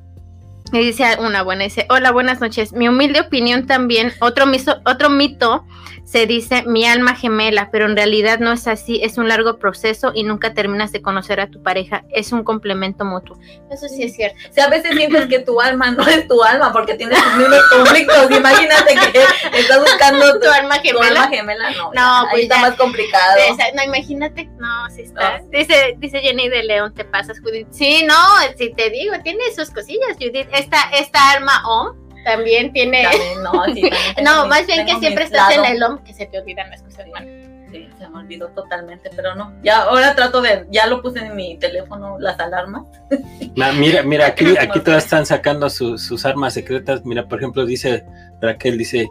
Me 0.73 0.79
dice 0.79 1.05
una 1.19 1.43
buena, 1.43 1.65
dice, 1.65 1.87
hola, 1.91 2.13
buenas 2.13 2.41
noches. 2.41 2.73
Mi 2.73 2.89
humilde 2.89 3.21
opinión 3.21 3.67
también, 3.67 4.15
otro, 4.21 4.47
otro 4.87 5.11
mito 5.11 5.67
se 6.05 6.27
dice 6.27 6.65
mi 6.67 6.85
alma 6.85 7.15
gemela, 7.15 7.71
pero 7.71 7.87
en 7.87 7.97
realidad 7.97 8.39
no 8.39 8.53
es 8.53 8.67
así, 8.67 9.01
es 9.03 9.19
un 9.19 9.29
largo 9.29 9.59
proceso 9.59 10.13
y 10.15 10.25
nunca 10.25 10.53
terminas 10.53 10.93
de 10.93 11.01
conocer 11.01 11.41
a 11.41 11.49
tu 11.49 11.63
pareja, 11.63 12.05
es 12.11 12.33
un 12.33 12.45
complemento 12.45 13.05
mutuo. 13.05 13.39
Eso 13.71 13.89
sí 13.89 14.03
es 14.03 14.15
cierto. 14.15 14.37
O 14.51 14.53
sea, 14.53 14.67
a 14.67 14.71
veces 14.71 14.95
sientes 14.97 15.27
que 15.27 15.39
tu 15.39 15.61
alma 15.61 15.91
no 15.91 16.07
es 16.07 16.27
tu 16.27 16.43
alma 16.43 16.73
porque 16.73 16.95
tienes 16.95 17.23
tus 17.23 17.37
mismos 17.37 17.63
conflictos. 17.71 18.31
Imagínate 18.37 18.95
que 19.13 19.59
estás 19.59 19.81
buscando 19.81 20.41
tu, 20.41 20.49
alma 20.49 20.75
gemela. 20.77 20.93
Tu 20.93 21.03
alma 21.03 21.29
gemela, 21.29 21.71
no. 21.71 21.93
No, 21.95 22.27
pues 22.31 22.43
está 22.45 22.59
más 22.59 22.75
complicado. 22.75 23.37
no, 23.75 23.83
imagínate, 23.85 24.51
no, 24.59 24.91
sí 24.91 25.03
está. 25.03 25.41
Dice, 25.51 25.97
dice 25.99 26.21
Jenny 26.21 26.49
de 26.49 26.65
León, 26.65 26.93
te 26.95 27.05
pasas, 27.05 27.41
Judith. 27.41 27.69
Sí, 27.71 28.05
no, 28.07 28.15
si 28.59 28.73
te 28.75 28.91
digo, 28.91 29.15
tiene 29.23 29.43
sus 29.55 29.71
cosillas, 29.71 30.17
Judith. 30.19 30.49
Esta, 30.53 30.91
esta 30.93 31.31
alma 31.31 31.63
OM 31.67 32.02
también 32.25 32.73
tiene. 32.73 33.05
no, 33.43 34.47
más 34.47 34.67
bien 34.67 34.87
que 34.87 34.99
siempre 34.99 35.25
estás 35.25 35.55
en 35.55 35.65
el 35.65 35.83
OM 35.83 36.03
que 36.05 36.15
se 36.15 36.27
te 36.27 36.39
olvidan 36.39 36.71
las 36.71 36.83
cosas 36.83 37.07
malas. 37.09 37.29
Sí, 37.71 37.89
se 37.99 38.07
me 38.07 38.19
olvidó 38.19 38.49
totalmente, 38.49 39.11
pero 39.17 39.35
no. 39.35 39.53
Ya 39.63 39.85
ahora 39.85 40.15
trato 40.15 40.43
de, 40.43 40.67
ya 40.71 40.87
lo 40.87 41.01
puse 41.01 41.21
en 41.21 41.35
mi 41.35 41.57
teléfono, 41.57 42.19
las 42.19 42.39
alarmas. 42.39 42.83
mira, 43.79 44.03
mira, 44.03 44.27
aquí, 44.27 44.57
aquí 44.59 44.81
todas 44.81 45.05
están 45.05 45.25
sacando 45.25 45.71
sus 45.71 46.25
armas 46.27 46.55
secretas. 46.55 47.05
Mira, 47.05 47.27
por 47.27 47.39
ejemplo, 47.39 47.65
dice 47.65 48.05
Raquel, 48.43 48.77
dice, 48.77 49.09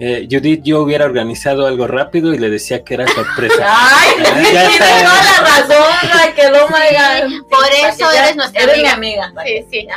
eh, 0.00 0.28
Judith, 0.30 0.62
yo 0.62 0.82
hubiera 0.82 1.04
organizado 1.04 1.66
algo 1.66 1.88
rápido 1.88 2.32
y 2.32 2.38
le 2.38 2.48
decía 2.48 2.84
que 2.84 2.94
era 2.94 3.06
sorpresa. 3.08 3.62
Ay, 3.66 4.10
tienes 4.22 4.78
toda 4.78 5.02
la 5.02 5.40
razón, 5.42 6.10
Raquel, 6.14 6.52
oh 6.54 6.68
my 6.68 7.28
God. 7.28 7.48
Por 7.48 7.66
eso 7.66 8.10
eres 8.12 8.36
nuestra 8.36 8.62
eres 8.62 8.74
amiga. 8.92 8.96
Mi 8.96 9.44
amiga. 9.44 9.44
Sí, 9.44 9.66
sí. 9.70 9.88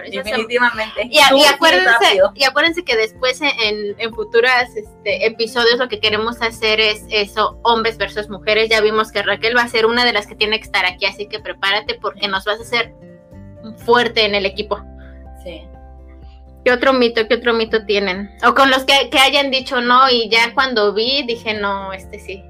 Definitivamente. 0.00 1.08
Y, 1.10 1.18
acuérdense, 1.20 2.20
y, 2.34 2.44
acuérdense, 2.44 2.84
que 2.84 2.96
después 2.96 3.40
en, 3.40 3.94
en 3.98 4.14
futuros 4.14 4.50
este, 4.74 5.26
episodios 5.26 5.78
lo 5.78 5.88
que 5.88 6.00
queremos 6.00 6.40
hacer 6.42 6.80
es 6.80 7.04
eso, 7.10 7.58
hombres 7.62 7.98
versus 7.98 8.28
mujeres. 8.28 8.68
Ya 8.68 8.80
vimos 8.80 9.12
que 9.12 9.22
Raquel 9.22 9.56
va 9.56 9.62
a 9.62 9.68
ser 9.68 9.86
una 9.86 10.04
de 10.04 10.12
las 10.12 10.26
que 10.26 10.34
tiene 10.34 10.58
que 10.58 10.64
estar 10.64 10.84
aquí, 10.84 11.06
así 11.06 11.26
que 11.26 11.40
prepárate 11.40 11.94
porque 11.94 12.28
nos 12.28 12.44
vas 12.44 12.58
a 12.58 12.62
hacer 12.62 12.94
fuerte 13.84 14.24
en 14.24 14.34
el 14.34 14.46
equipo. 14.46 14.80
Sí. 15.44 15.62
¿Qué 16.64 16.70
otro 16.70 16.92
mito, 16.92 17.26
qué 17.26 17.34
otro 17.34 17.52
mito 17.54 17.84
tienen? 17.84 18.30
O 18.46 18.54
con 18.54 18.70
los 18.70 18.84
que, 18.84 19.10
que 19.10 19.18
hayan 19.18 19.50
dicho 19.50 19.80
no 19.80 20.08
y 20.08 20.28
ya 20.28 20.54
cuando 20.54 20.92
vi 20.94 21.24
dije 21.26 21.54
no, 21.54 21.92
este 21.92 22.20
sí. 22.20 22.44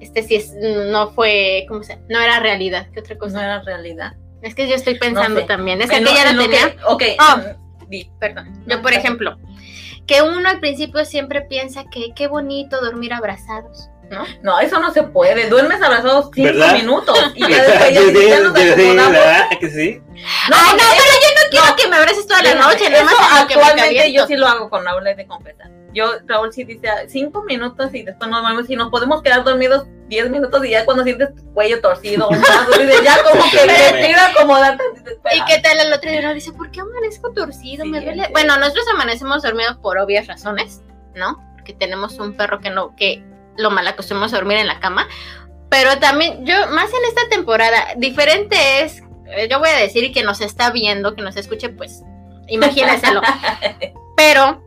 Este 0.00 0.22
sí 0.22 0.34
es, 0.34 0.54
no 0.54 1.10
fue, 1.10 1.66
¿cómo 1.68 1.82
se? 1.82 1.98
No 2.08 2.20
era 2.20 2.40
realidad. 2.40 2.86
¿Qué 2.92 3.00
otra 3.00 3.18
cosa? 3.18 3.36
No 3.36 3.42
era 3.42 3.62
realidad. 3.62 4.14
Es 4.42 4.54
que 4.54 4.68
yo 4.68 4.74
estoy 4.74 4.98
pensando 4.98 5.44
también. 5.46 5.82
Es 5.82 5.90
que 5.90 6.02
ya 6.02 6.32
lo 6.32 6.42
tenía. 6.42 6.76
ok. 6.86 7.02
Oh, 7.18 7.40
perdón. 8.18 8.64
Yo, 8.66 8.80
por 8.82 8.92
ejemplo, 8.92 9.36
que 10.06 10.22
uno 10.22 10.48
al 10.48 10.60
principio 10.60 11.04
siempre 11.04 11.42
piensa 11.42 11.84
que 11.90 12.12
qué 12.14 12.26
bonito 12.26 12.80
dormir 12.80 13.12
abrazados. 13.12 13.90
¿No? 14.10 14.24
no, 14.42 14.58
eso 14.58 14.80
no 14.80 14.92
se 14.92 15.04
puede. 15.04 15.48
Duermes 15.48 15.80
abrazados 15.80 16.30
cinco 16.34 16.66
minutos 16.72 17.16
y 17.36 17.40
ya 17.48 17.62
después 17.62 17.94
ya, 17.94 18.40
nos 18.40 18.52
¿Verdad 18.52 19.48
que 19.60 19.70
sí? 19.70 20.02
No, 20.50 20.56
Ay, 20.56 20.72
no, 20.72 20.84
pero 20.90 21.12
yo 21.22 21.28
no 21.36 21.50
quiero 21.50 21.76
que 21.76 21.86
me 21.86 21.96
abraces 21.96 22.26
toda 22.26 22.42
la 22.42 22.54
noche. 22.56 22.90
Nada 22.90 23.04
más 23.04 23.14
actualmente 23.42 24.12
yo 24.12 24.26
sí 24.26 24.34
lo 24.34 24.48
hago 24.48 24.68
con 24.68 24.84
Raúl 24.84 25.04
de 25.04 25.26
confesar. 25.28 25.70
Yo, 25.92 26.06
Raúl 26.26 26.52
sí 26.52 26.64
dice 26.64 26.88
cinco 27.08 27.42
minutos 27.42 27.92
y 27.94 28.02
después 28.02 28.30
nos 28.30 28.42
vamos 28.42 28.70
y 28.70 28.76
nos 28.76 28.90
podemos 28.90 29.22
quedar 29.22 29.42
dormidos 29.42 29.86
diez 30.08 30.28
minutos 30.28 30.64
y 30.64 30.70
ya 30.70 30.84
cuando 30.84 31.04
sientes 31.04 31.34
tu 31.34 31.44
cuello 31.54 31.80
torcido, 31.80 32.28
ya 33.04 33.22
como 33.22 33.42
que 33.50 33.66
respira, 33.66 34.26
acomodate. 34.26 34.84
¿Y 35.34 35.44
qué 35.46 35.60
tal 35.60 35.78
el 35.78 35.92
otro 35.92 36.10
día? 36.10 36.32
Dice, 36.32 36.52
¿por 36.52 36.70
qué 36.70 36.80
amanezco 36.80 37.32
torcido? 37.32 37.86
me 37.86 38.00
duele. 38.00 38.28
Bueno, 38.32 38.56
nosotros 38.58 38.86
amanecemos 38.92 39.42
dormidos 39.42 39.76
por 39.78 39.98
obvias 39.98 40.26
razones, 40.26 40.82
¿no? 41.14 41.38
Porque 41.54 41.72
tenemos 41.74 42.18
un 42.18 42.36
perro 42.36 42.60
que 42.60 42.70
no, 42.70 42.94
que 42.96 43.24
lo 43.56 43.70
mal 43.70 43.86
acostumbramos 43.86 44.32
a 44.32 44.36
dormir 44.36 44.58
en 44.58 44.66
la 44.66 44.80
cama. 44.80 45.08
Pero 45.70 45.98
también, 45.98 46.44
yo, 46.44 46.54
más 46.68 46.90
en 46.90 47.04
esta 47.08 47.28
temporada, 47.28 47.94
diferente 47.96 48.82
es, 48.82 49.02
eh, 49.28 49.48
yo 49.48 49.60
voy 49.60 49.68
a 49.68 49.76
decir 49.76 50.12
que 50.12 50.24
nos 50.24 50.40
está 50.40 50.70
viendo, 50.70 51.14
que 51.14 51.22
nos 51.22 51.36
escuche, 51.36 51.68
pues, 51.68 52.02
imagínenselo. 52.48 53.22
Pero 54.16 54.62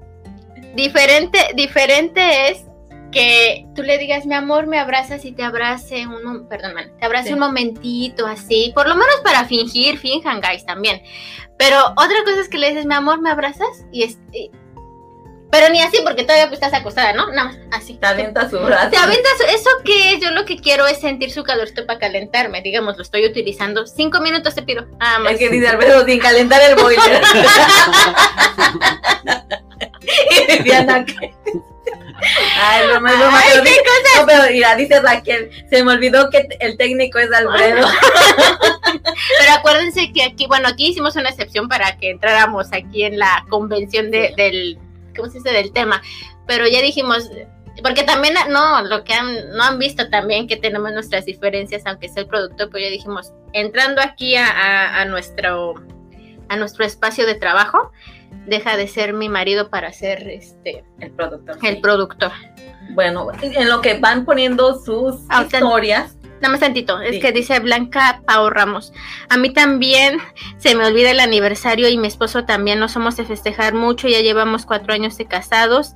Diferente, 0.73 1.39
diferente 1.55 2.49
es 2.49 2.65
que 3.11 3.67
tú 3.75 3.83
le 3.83 3.97
digas, 3.97 4.25
mi 4.25 4.33
amor, 4.33 4.65
me 4.65 4.79
abrazas 4.79 5.23
y 5.23 5.31
te 5.31 5.43
abrace 5.43 6.07
un, 6.07 6.47
perdón, 6.49 6.73
te 6.99 7.05
abrace 7.05 7.33
un 7.33 7.39
momentito 7.39 8.25
así, 8.25 8.71
por 8.73 8.87
lo 8.87 8.95
menos 8.95 9.15
para 9.23 9.45
fingir, 9.45 9.99
finjan, 9.99 10.41
guys, 10.41 10.65
también. 10.65 11.01
Pero 11.57 11.79
otra 11.91 12.23
cosa 12.25 12.41
es 12.41 12.49
que 12.49 12.57
le 12.57 12.69
dices, 12.69 12.85
mi 12.85 12.95
amor, 12.95 13.21
me 13.21 13.29
abrazas 13.29 13.85
y, 13.91 14.03
es, 14.03 14.17
pero 15.53 15.69
ni 15.69 15.81
así, 15.83 15.99
porque 16.03 16.23
todavía 16.23 16.47
pues, 16.47 16.59
estás 16.59 16.73
acostada, 16.73 17.13
¿no? 17.13 17.27
Nada 17.27 17.49
más, 17.49 17.57
así. 17.71 17.93
Te 17.93 18.07
avientas 18.07 18.49
su 18.49 18.57
brazo. 18.57 18.89
Te 18.89 18.97
avientas, 18.97 19.33
eso 19.49 19.69
que 19.85 20.19
yo 20.19 20.31
lo 20.31 20.45
que 20.45 20.57
quiero 20.57 20.87
es 20.87 20.99
sentir 20.99 21.29
su 21.29 21.43
calorcito 21.43 21.85
para 21.85 21.99
calentarme, 21.99 22.63
digamos, 22.63 22.97
lo 22.97 23.03
estoy 23.03 23.23
utilizando. 23.27 23.85
Cinco 23.85 24.19
minutos 24.19 24.55
te 24.55 24.63
pido. 24.63 24.87
Ah, 24.99 25.19
más. 25.19 25.33
Es 25.33 25.37
que 25.37 25.49
dice 25.49 25.67
Alberto, 25.67 26.05
sin 26.05 26.19
calentar 26.19 26.59
el 26.63 26.73
boiler. 26.73 27.21
y 30.03 30.63
Diana 30.63 31.05
que... 31.05 31.33
Ay, 32.57 32.83
Ay, 33.05 33.61
¿qué 33.63 33.75
cosa? 33.83 34.21
No, 34.21 34.25
pero 34.25 34.43
mira, 34.51 34.75
dice 34.75 34.99
Raquel, 35.01 35.49
se 35.69 35.83
me 35.83 35.93
olvidó 35.93 36.29
que 36.29 36.47
el 36.59 36.77
técnico 36.77 37.19
es 37.19 37.31
Alfredo. 37.31 37.85
pero 39.39 39.53
acuérdense 39.57 40.11
que 40.13 40.23
aquí, 40.23 40.47
bueno, 40.47 40.69
aquí 40.69 40.87
hicimos 40.87 41.15
una 41.15 41.29
excepción 41.29 41.67
para 41.67 41.97
que 41.97 42.11
entráramos 42.11 42.67
aquí 42.71 43.03
en 43.03 43.19
la 43.19 43.45
convención 43.49 44.11
de, 44.11 44.33
del, 44.37 44.77
¿cómo 45.15 45.29
se 45.29 45.39
dice? 45.39 45.51
Del 45.51 45.73
tema. 45.73 46.01
Pero 46.47 46.67
ya 46.67 46.81
dijimos, 46.81 47.29
porque 47.83 48.03
también, 48.03 48.35
no, 48.49 48.83
lo 48.83 49.03
que 49.03 49.13
han, 49.13 49.49
no 49.51 49.63
han 49.63 49.79
visto 49.79 50.09
también 50.09 50.47
que 50.47 50.57
tenemos 50.57 50.91
nuestras 50.93 51.25
diferencias, 51.25 51.83
aunque 51.85 52.09
sea 52.09 52.23
el 52.23 52.29
producto, 52.29 52.69
pues 52.69 52.83
ya 52.83 52.89
dijimos, 52.89 53.33
entrando 53.53 54.01
aquí 54.01 54.35
a, 54.35 55.01
a 55.01 55.05
nuestro, 55.05 55.75
a 56.49 56.55
nuestro 56.55 56.85
espacio 56.85 57.25
de 57.25 57.35
trabajo, 57.35 57.91
deja 58.47 58.77
de 58.77 58.87
ser 58.87 59.13
mi 59.13 59.29
marido 59.29 59.69
para 59.69 59.91
ser 59.93 60.27
este 60.29 60.83
el 60.99 61.11
productor. 61.11 61.57
El 61.63 61.81
productor. 61.81 62.31
Bueno, 62.91 63.27
en 63.41 63.69
lo 63.69 63.81
que 63.81 63.99
van 63.99 64.25
poniendo 64.25 64.79
sus 64.79 65.15
ah, 65.29 65.43
historias. 65.43 66.17
Nada 66.41 66.51
más 66.51 66.59
tantito, 66.59 66.99
es 66.99 67.21
que 67.21 67.31
dice 67.31 67.59
Blanca 67.59 68.21
Pau 68.25 68.49
Ramos. 68.49 68.91
A 69.29 69.37
mí 69.37 69.53
también 69.53 70.17
se 70.57 70.75
me 70.75 70.85
olvida 70.85 71.11
el 71.11 71.21
aniversario 71.21 71.87
y 71.87 71.97
mi 71.97 72.07
esposo 72.07 72.43
también 72.43 72.79
no 72.79 72.89
somos 72.89 73.15
de 73.15 73.23
festejar 73.23 73.73
mucho, 73.73 74.09
ya 74.09 74.19
llevamos 74.19 74.65
cuatro 74.65 74.93
años 74.93 75.17
de 75.17 75.25
casados 75.25 75.93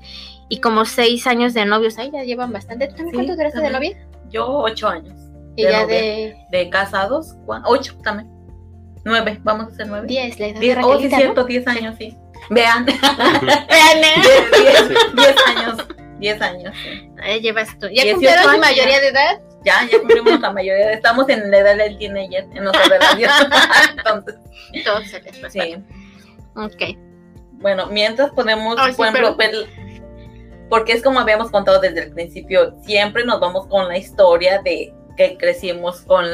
y 0.47 0.61
como 0.61 0.85
seis 0.85 1.27
años 1.27 1.53
de 1.53 1.65
novios. 1.65 1.97
Ahí 1.97 2.11
ya 2.13 2.23
llevan 2.23 2.53
bastante. 2.53 2.87
¿Tú 2.87 2.95
también 2.95 3.15
cuánto 3.15 3.35
duraste 3.35 3.59
de 3.59 3.69
novia? 3.69 4.07
Yo 4.29 4.47
ocho 4.47 4.87
años. 4.87 5.15
¿Y 5.57 5.63
ya 5.63 5.85
de... 5.85 6.37
De 6.49 6.69
casados? 6.69 7.35
Ocho 7.65 7.97
también. 8.01 8.31
Nueve, 9.03 9.39
vamos 9.43 9.67
a 9.67 9.73
hacer 9.73 9.87
nueve. 9.87 10.07
Diez, 10.07 10.39
la 10.39 10.47
edad 10.47 10.59
diez, 10.59 10.77
Oh, 10.81 10.99
sí, 10.99 11.09
cierto, 11.09 11.43
diez 11.45 11.67
años, 11.67 11.95
sí. 11.97 12.15
Vean. 12.49 12.85
Vean, 12.85 14.03
¿eh? 14.03 14.21
diez, 15.15 15.35
años. 15.47 15.87
Diez 16.19 16.41
años. 16.41 16.75
Sí. 16.83 17.09
Ahí 17.21 17.41
llevas 17.41 17.69
tú. 17.79 17.87
¿Ya 17.91 18.11
cumplieron 18.11 18.51
su 18.51 18.59
mayoría 18.59 18.99
de 18.99 19.07
edad? 19.07 19.41
Ya, 19.63 19.87
ya 19.91 19.99
cumplimos 19.99 20.39
la 20.39 20.51
mayoría 20.51 20.75
de 20.75 20.83
edad. 20.83 20.93
Estamos 20.93 21.29
en 21.29 21.51
la 21.51 21.57
edad 21.57 21.77
del 21.77 21.97
teenager, 21.97 22.45
en 22.53 22.63
nuestra 22.63 22.83
relación. 22.85 23.31
Entonces. 23.97 24.35
Todo 24.85 25.01
se 25.01 25.21
les 25.21 25.37
pasa. 25.37 25.49
Sí. 25.49 25.75
Ok. 26.55 26.97
bueno, 27.53 27.87
mientras 27.87 28.31
podemos, 28.31 28.75
oh, 28.75 28.95
por 28.95 29.07
ejemplo, 29.07 29.37
porque 30.69 30.93
es 30.93 31.03
como 31.03 31.19
habíamos 31.19 31.51
contado 31.51 31.79
desde 31.79 32.03
el 32.03 32.13
principio, 32.13 32.75
siempre 32.83 33.23
nos 33.23 33.39
vamos 33.39 33.67
con 33.67 33.87
la 33.87 33.97
historia 33.97 34.61
de 34.63 34.93
que 35.15 35.37
crecimos 35.37 36.01
con, 36.01 36.25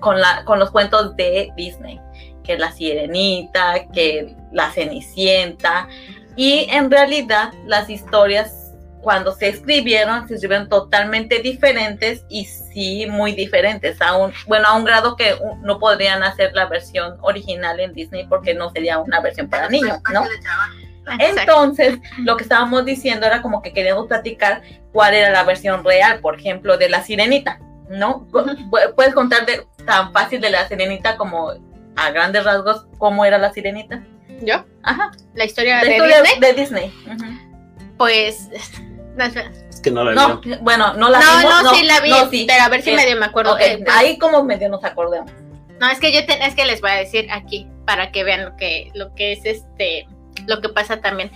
con, 0.00 0.20
la, 0.20 0.44
con 0.44 0.58
los 0.58 0.70
cuentos 0.70 1.16
de 1.16 1.50
Disney 1.56 2.00
que 2.48 2.56
la 2.56 2.72
sirenita, 2.72 3.86
que 3.92 4.34
la 4.52 4.70
cenicienta. 4.70 5.88
Y 6.36 6.66
en 6.70 6.90
realidad 6.90 7.52
las 7.66 7.90
historias 7.90 8.68
cuando 9.00 9.32
se 9.32 9.48
escribieron, 9.48 10.26
se 10.28 10.34
escribieron 10.34 10.68
totalmente 10.68 11.40
diferentes 11.40 12.24
y 12.28 12.44
sí 12.44 13.06
muy 13.06 13.32
diferentes, 13.32 14.00
a 14.02 14.16
un, 14.16 14.32
bueno, 14.46 14.68
a 14.68 14.76
un 14.76 14.84
grado 14.84 15.16
que 15.16 15.36
no 15.62 15.78
podrían 15.78 16.22
hacer 16.22 16.52
la 16.54 16.66
versión 16.66 17.16
original 17.22 17.80
en 17.80 17.92
Disney 17.92 18.26
porque 18.26 18.54
no 18.54 18.70
sería 18.70 18.98
una 18.98 19.20
versión 19.20 19.48
para 19.48 19.68
niños, 19.68 19.98
¿no? 20.12 20.24
Entonces, 21.18 21.98
lo 22.18 22.36
que 22.36 22.42
estábamos 22.42 22.84
diciendo 22.84 23.26
era 23.26 23.40
como 23.40 23.62
que 23.62 23.72
queríamos 23.72 24.08
platicar 24.08 24.62
cuál 24.92 25.14
era 25.14 25.30
la 25.30 25.44
versión 25.44 25.84
real, 25.84 26.20
por 26.20 26.38
ejemplo, 26.38 26.76
de 26.76 26.90
la 26.90 27.02
sirenita, 27.02 27.60
¿no? 27.88 28.26
Puedes 28.94 29.14
contar 29.14 29.46
de, 29.46 29.66
tan 29.86 30.12
fácil 30.12 30.40
de 30.40 30.50
la 30.50 30.68
sirenita 30.68 31.16
como 31.16 31.52
a 31.96 32.10
grandes 32.10 32.44
rasgos 32.44 32.86
cómo 32.98 33.24
era 33.24 33.38
la 33.38 33.52
sirenita? 33.52 34.04
¿Yo? 34.40 34.64
Ajá. 34.82 35.10
La 35.34 35.44
historia, 35.44 35.80
de, 35.80 35.90
Disney? 35.90 36.40
de 36.40 36.52
Disney. 36.54 36.92
Pues. 37.96 38.48
Es 39.18 39.80
que 39.80 39.90
no 39.90 40.04
la 40.04 40.10
vi. 40.10 40.16
No, 40.48 40.58
bueno, 40.60 40.94
no 40.94 41.08
la 41.08 41.18
vi. 41.18 41.24
No, 41.24 41.62
no, 41.62 41.74
sí 41.74 41.84
la 41.84 42.00
vi. 42.00 42.46
pero 42.46 42.62
a 42.62 42.68
ver 42.68 42.82
si 42.82 42.92
medio 42.92 43.16
me 43.16 43.26
acuerdo. 43.26 43.56
Pues, 43.56 43.80
ahí 43.90 44.16
como 44.16 44.44
medio 44.44 44.68
nos 44.68 44.84
acordemos. 44.84 45.30
No, 45.80 45.88
es 45.90 45.98
que 45.98 46.12
yo 46.12 46.20
es 46.20 46.54
que 46.54 46.66
les 46.66 46.80
voy 46.80 46.90
a 46.90 46.94
decir 46.94 47.28
aquí 47.30 47.68
para 47.84 48.10
que 48.10 48.24
vean 48.24 48.44
lo 48.44 48.56
que, 48.56 48.90
lo 48.94 49.14
que 49.14 49.32
es 49.32 49.44
este, 49.44 50.06
lo 50.46 50.60
que 50.60 50.68
pasa 50.68 51.00
también. 51.00 51.30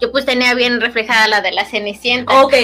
Yo 0.00 0.12
pues 0.12 0.24
tenía 0.24 0.54
bien 0.54 0.80
reflejada 0.80 1.26
la 1.26 1.40
de 1.40 1.50
la 1.50 1.64
Cenicienta. 1.64 2.40
Ok, 2.42 2.54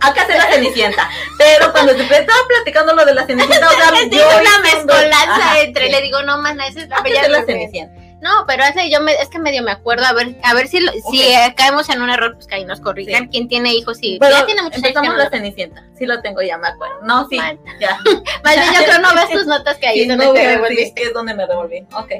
acá 0.00 0.26
se 0.26 0.36
la 0.36 0.44
Cenicienta. 0.52 1.08
Pero 1.38 1.72
cuando 1.72 1.94
te 1.94 2.02
estaba 2.02 2.40
platicando 2.48 2.94
lo 2.94 3.04
de 3.04 3.14
la 3.14 3.26
Cenicienta, 3.26 3.66
o 3.66 3.72
sea, 3.72 3.92
yo 4.10 4.40
una 4.40 4.58
mezcolanza 4.58 5.60
entre, 5.60 5.90
le 5.90 6.02
digo, 6.02 6.22
no, 6.22 6.38
mana, 6.38 6.66
esa 6.66 6.80
es 6.80 6.88
la 6.88 7.00
bella 7.00 7.28
la 7.28 7.44
Cenicienta. 7.44 8.01
No, 8.22 8.44
pero 8.46 8.62
hace 8.62 8.88
yo 8.88 9.00
me, 9.00 9.12
es 9.14 9.28
que 9.28 9.40
medio 9.40 9.64
me 9.64 9.72
acuerdo, 9.72 10.04
a 10.06 10.12
ver, 10.12 10.36
a 10.44 10.54
ver 10.54 10.68
si, 10.68 10.78
si 10.78 11.22
caemos 11.56 11.88
en 11.88 12.02
un 12.02 12.08
error, 12.08 12.34
pues 12.34 12.46
que 12.46 12.54
ahí 12.54 12.64
nos 12.64 12.80
corrijan. 12.80 13.26
¿Quién 13.26 13.48
tiene 13.48 13.74
hijos? 13.74 13.98
y 14.00 14.20
ya 14.20 14.46
tiene 14.46 14.62
muchos 14.62 14.76
empezamos 14.76 15.16
la 15.16 15.28
Cenicienta. 15.28 15.84
Sí 15.98 16.06
lo 16.06 16.22
tengo, 16.22 16.40
ya 16.40 16.56
me 16.56 16.68
acuerdo. 16.68 17.00
No, 17.02 17.26
sí, 17.28 17.36
ya. 17.80 17.98
Más 18.44 18.54
bien 18.54 18.74
yo 18.78 18.84
creo 18.84 19.00
no 19.00 19.12
ves 19.16 19.28
tus 19.28 19.46
notas 19.46 19.76
que 19.78 19.88
ahí 19.88 20.02
sí, 20.02 20.08
donde 20.08 20.24
no, 20.24 20.32
te 20.34 20.54
revolviste. 20.54 21.02
Sí, 21.02 21.08
es 21.08 21.12
donde 21.12 21.34
me 21.34 21.46
revolví. 21.46 21.84
Ok. 21.94 22.12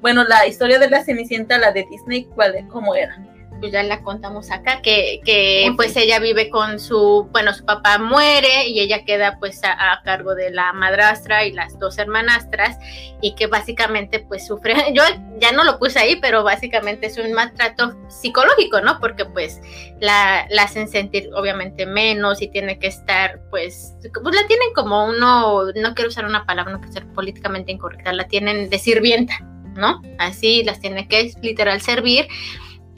Bueno, 0.00 0.24
la 0.24 0.44
historia 0.44 0.80
de 0.80 0.90
la 0.90 1.04
Cenicienta, 1.04 1.56
la 1.56 1.70
de 1.70 1.86
Disney, 1.88 2.24
¿cuál, 2.34 2.66
¿cómo 2.68 2.96
era? 2.96 3.16
Pues 3.60 3.72
ya 3.72 3.82
la 3.82 4.02
contamos 4.02 4.50
acá, 4.50 4.80
que, 4.82 5.20
que 5.24 5.72
pues 5.76 5.96
ella 5.96 6.18
vive 6.18 6.50
con 6.50 6.78
su, 6.78 7.28
bueno, 7.32 7.52
su 7.52 7.64
papá 7.64 7.98
muere 7.98 8.68
y 8.68 8.80
ella 8.80 9.04
queda 9.04 9.38
pues 9.38 9.60
a, 9.64 10.00
cargo 10.04 10.34
de 10.34 10.50
la 10.50 10.72
madrastra 10.72 11.44
y 11.44 11.52
las 11.52 11.78
dos 11.78 11.98
hermanastras 11.98 12.78
y 13.20 13.34
que 13.34 13.46
básicamente 13.46 14.20
pues 14.20 14.46
sufre, 14.46 14.74
yo 14.94 15.02
ya 15.40 15.52
no 15.52 15.64
lo 15.64 15.78
puse 15.78 15.98
ahí, 15.98 16.16
pero 16.16 16.44
básicamente 16.44 17.06
es 17.06 17.18
un 17.18 17.32
maltrato 17.32 17.96
psicológico, 18.08 18.80
¿no? 18.80 18.98
Porque 19.00 19.24
pues 19.24 19.60
la, 20.00 20.46
la 20.50 20.62
hacen 20.62 20.88
sentir 20.88 21.30
obviamente 21.34 21.86
menos 21.86 22.40
y 22.42 22.48
tiene 22.48 22.78
que 22.78 22.86
estar 22.86 23.40
pues, 23.50 23.94
pues 24.00 24.34
la 24.34 24.46
tienen 24.46 24.72
como 24.74 25.06
uno, 25.06 25.64
no 25.74 25.94
quiero 25.94 26.08
usar 26.08 26.24
una 26.24 26.46
palabra, 26.46 26.72
no 26.72 26.78
quiero 26.78 26.92
ser 26.92 27.06
políticamente 27.08 27.72
incorrecta, 27.72 28.12
la 28.12 28.28
tienen 28.28 28.70
de 28.70 28.78
sirvienta, 28.78 29.40
¿no? 29.74 30.00
Así 30.18 30.62
las 30.64 30.80
tiene 30.80 31.08
que 31.08 31.32
literal 31.42 31.80
servir 31.80 32.28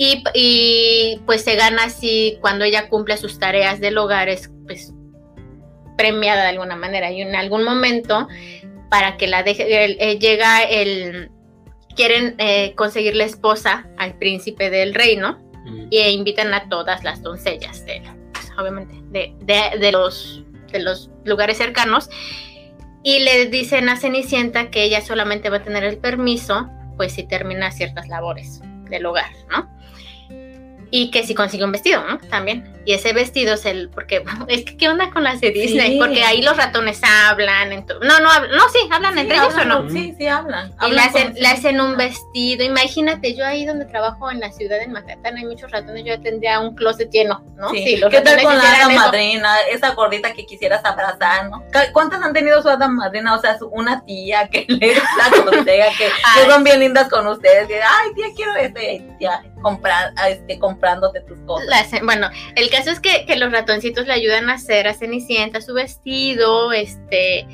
y, 0.03 1.21
pues 1.27 1.45
se 1.45 1.57
gana 1.57 1.85
así 1.85 2.39
cuando 2.41 2.65
ella 2.65 2.89
cumple 2.89 3.19
sus 3.19 3.39
tareas 3.39 3.81
del 3.81 3.99
hogar, 3.99 4.31
es 4.31 4.51
pues 4.67 4.95
premiada 5.99 6.43
de 6.45 6.49
alguna 6.49 6.75
manera. 6.75 7.11
Y 7.11 7.21
en 7.21 7.37
algún 7.37 7.65
momento, 7.65 8.27
para 8.89 9.19
que 9.19 9.27
la 9.27 9.43
deje, 9.43 10.17
llega 10.19 10.63
el, 10.63 11.31
quieren 11.97 12.35
eh, 12.39 12.73
conseguir 12.77 13.15
la 13.15 13.25
esposa 13.25 13.91
al 13.99 14.17
príncipe 14.17 14.71
del 14.71 14.95
reino 14.95 15.39
mm. 15.67 15.89
y 15.91 16.01
invitan 16.01 16.55
a 16.55 16.71
todas 16.71 17.05
las 17.05 17.23
doncellas 17.23 17.85
de, 17.85 18.03
pues, 18.33 18.51
obviamente, 18.59 18.95
de, 19.11 19.35
de, 19.79 19.93
los, 19.93 20.43
de 20.73 20.81
los 20.81 21.11
lugares 21.27 21.59
cercanos. 21.59 22.09
Y 23.03 23.19
le 23.19 23.47
dicen 23.47 23.91
a 23.91 23.99
Cenicienta 23.99 24.71
que 24.71 24.83
ella 24.83 25.03
solamente 25.03 25.51
va 25.51 25.59
a 25.59 25.63
tener 25.63 25.85
el 25.85 25.99
permiso, 25.99 26.71
pues 26.97 27.13
si 27.13 27.25
termina 27.25 27.71
ciertas 27.71 28.09
labores 28.09 28.63
del 28.89 29.05
hogar, 29.05 29.31
¿no? 29.51 29.69
Y 30.91 31.11
que 31.11 31.25
si 31.25 31.35
consigue 31.35 31.65
un 31.65 31.73
vestido. 31.73 32.03
También. 32.31 32.65
Y 32.85 32.95
ese 32.95 33.13
vestido 33.13 33.55
es 33.55 33.67
el, 33.67 33.91
porque 33.91 34.23
es 34.49 34.65
que 34.65 34.77
qué 34.77 34.89
onda 34.89 35.11
con 35.11 35.23
las 35.23 35.41
de 35.41 35.51
Disney, 35.51 35.99
porque 35.99 36.23
ahí 36.25 36.43
los 36.43 36.57
ratones 36.57 37.01
hablan, 37.03 37.71
no, 37.71 38.21
no, 38.21 38.47
no, 38.49 38.69
sí, 38.73 38.79
hablan 38.91 39.19
entre 39.19 39.37
ellos 39.37 39.55
o 39.55 39.65
no. 39.65 39.91
Sí, 39.91 40.15
sí, 40.17 40.27
hablan. 40.27 40.73
Y 40.87 40.91
le 40.93 41.01
hacen, 41.01 41.35
le 41.35 41.47
hacen 41.47 41.81
un 41.81 41.97
vestido, 41.97 42.65
imagínate, 42.65 43.35
yo 43.35 43.45
ahí 43.45 43.67
donde 43.67 43.85
trabajo 43.85 44.31
en 44.31 44.41
la 44.41 44.51
ciudad 44.53 44.79
de 44.79 44.89
Manhattan 44.89 45.37
hay 45.37 45.45
muchos 45.45 45.71
ratones, 45.71 46.05
yo 46.05 46.21
tendría 46.21 46.61
un 46.61 46.75
closet 46.75 47.11
lleno, 47.11 47.45
¿no? 47.57 47.71
Sí, 47.71 47.97
los 47.97 48.11
¿Qué 48.11 48.21
tal 48.21 48.43
con 48.43 48.57
la 48.57 48.63
hada 48.63 48.89
madrina, 48.89 49.61
esa 49.71 49.95
gordita 49.95 50.33
que 50.33 50.47
quisieras 50.47 50.85
abrazar, 50.85 51.51
¿no? 51.51 51.63
¿Cuántas 51.93 52.23
han 52.23 52.33
tenido 52.33 52.63
su 52.63 52.69
hada 52.69 52.89
madrina? 52.89 53.35
O 53.35 53.41
sea, 53.41 53.57
una 53.71 54.05
tía 54.05 54.49
que 54.49 54.65
les 54.69 54.99
aconseja, 55.23 55.87
que, 55.97 56.07
que 56.07 56.51
son 56.51 56.65
bien 56.65 56.81
lindas 56.81 57.09
con 57.09 57.27
ustedes, 57.27 57.69
que, 57.69 57.81
ay, 57.83 58.15
tía, 58.15 58.27
quiero 58.35 58.57
este, 58.57 59.03
tía, 59.19 59.43
comprar, 59.61 60.13
este, 60.29 60.59
comprándote 60.59 61.21
tus 61.23 61.39
cosas. 61.41 61.91
bueno, 62.03 62.31
el 62.55 62.70
caso 62.71 62.91
es 62.91 63.01
que, 63.01 63.25
los 63.37 63.53
ratoncitos 63.53 64.07
le 64.07 64.13
ayudan 64.13 64.49
a 64.49 64.55
hacer 64.55 64.89
a 64.89 64.95
Cenicienta 64.95 65.61
su 65.61 65.75
vestido, 65.75 66.73
este, 66.73 67.47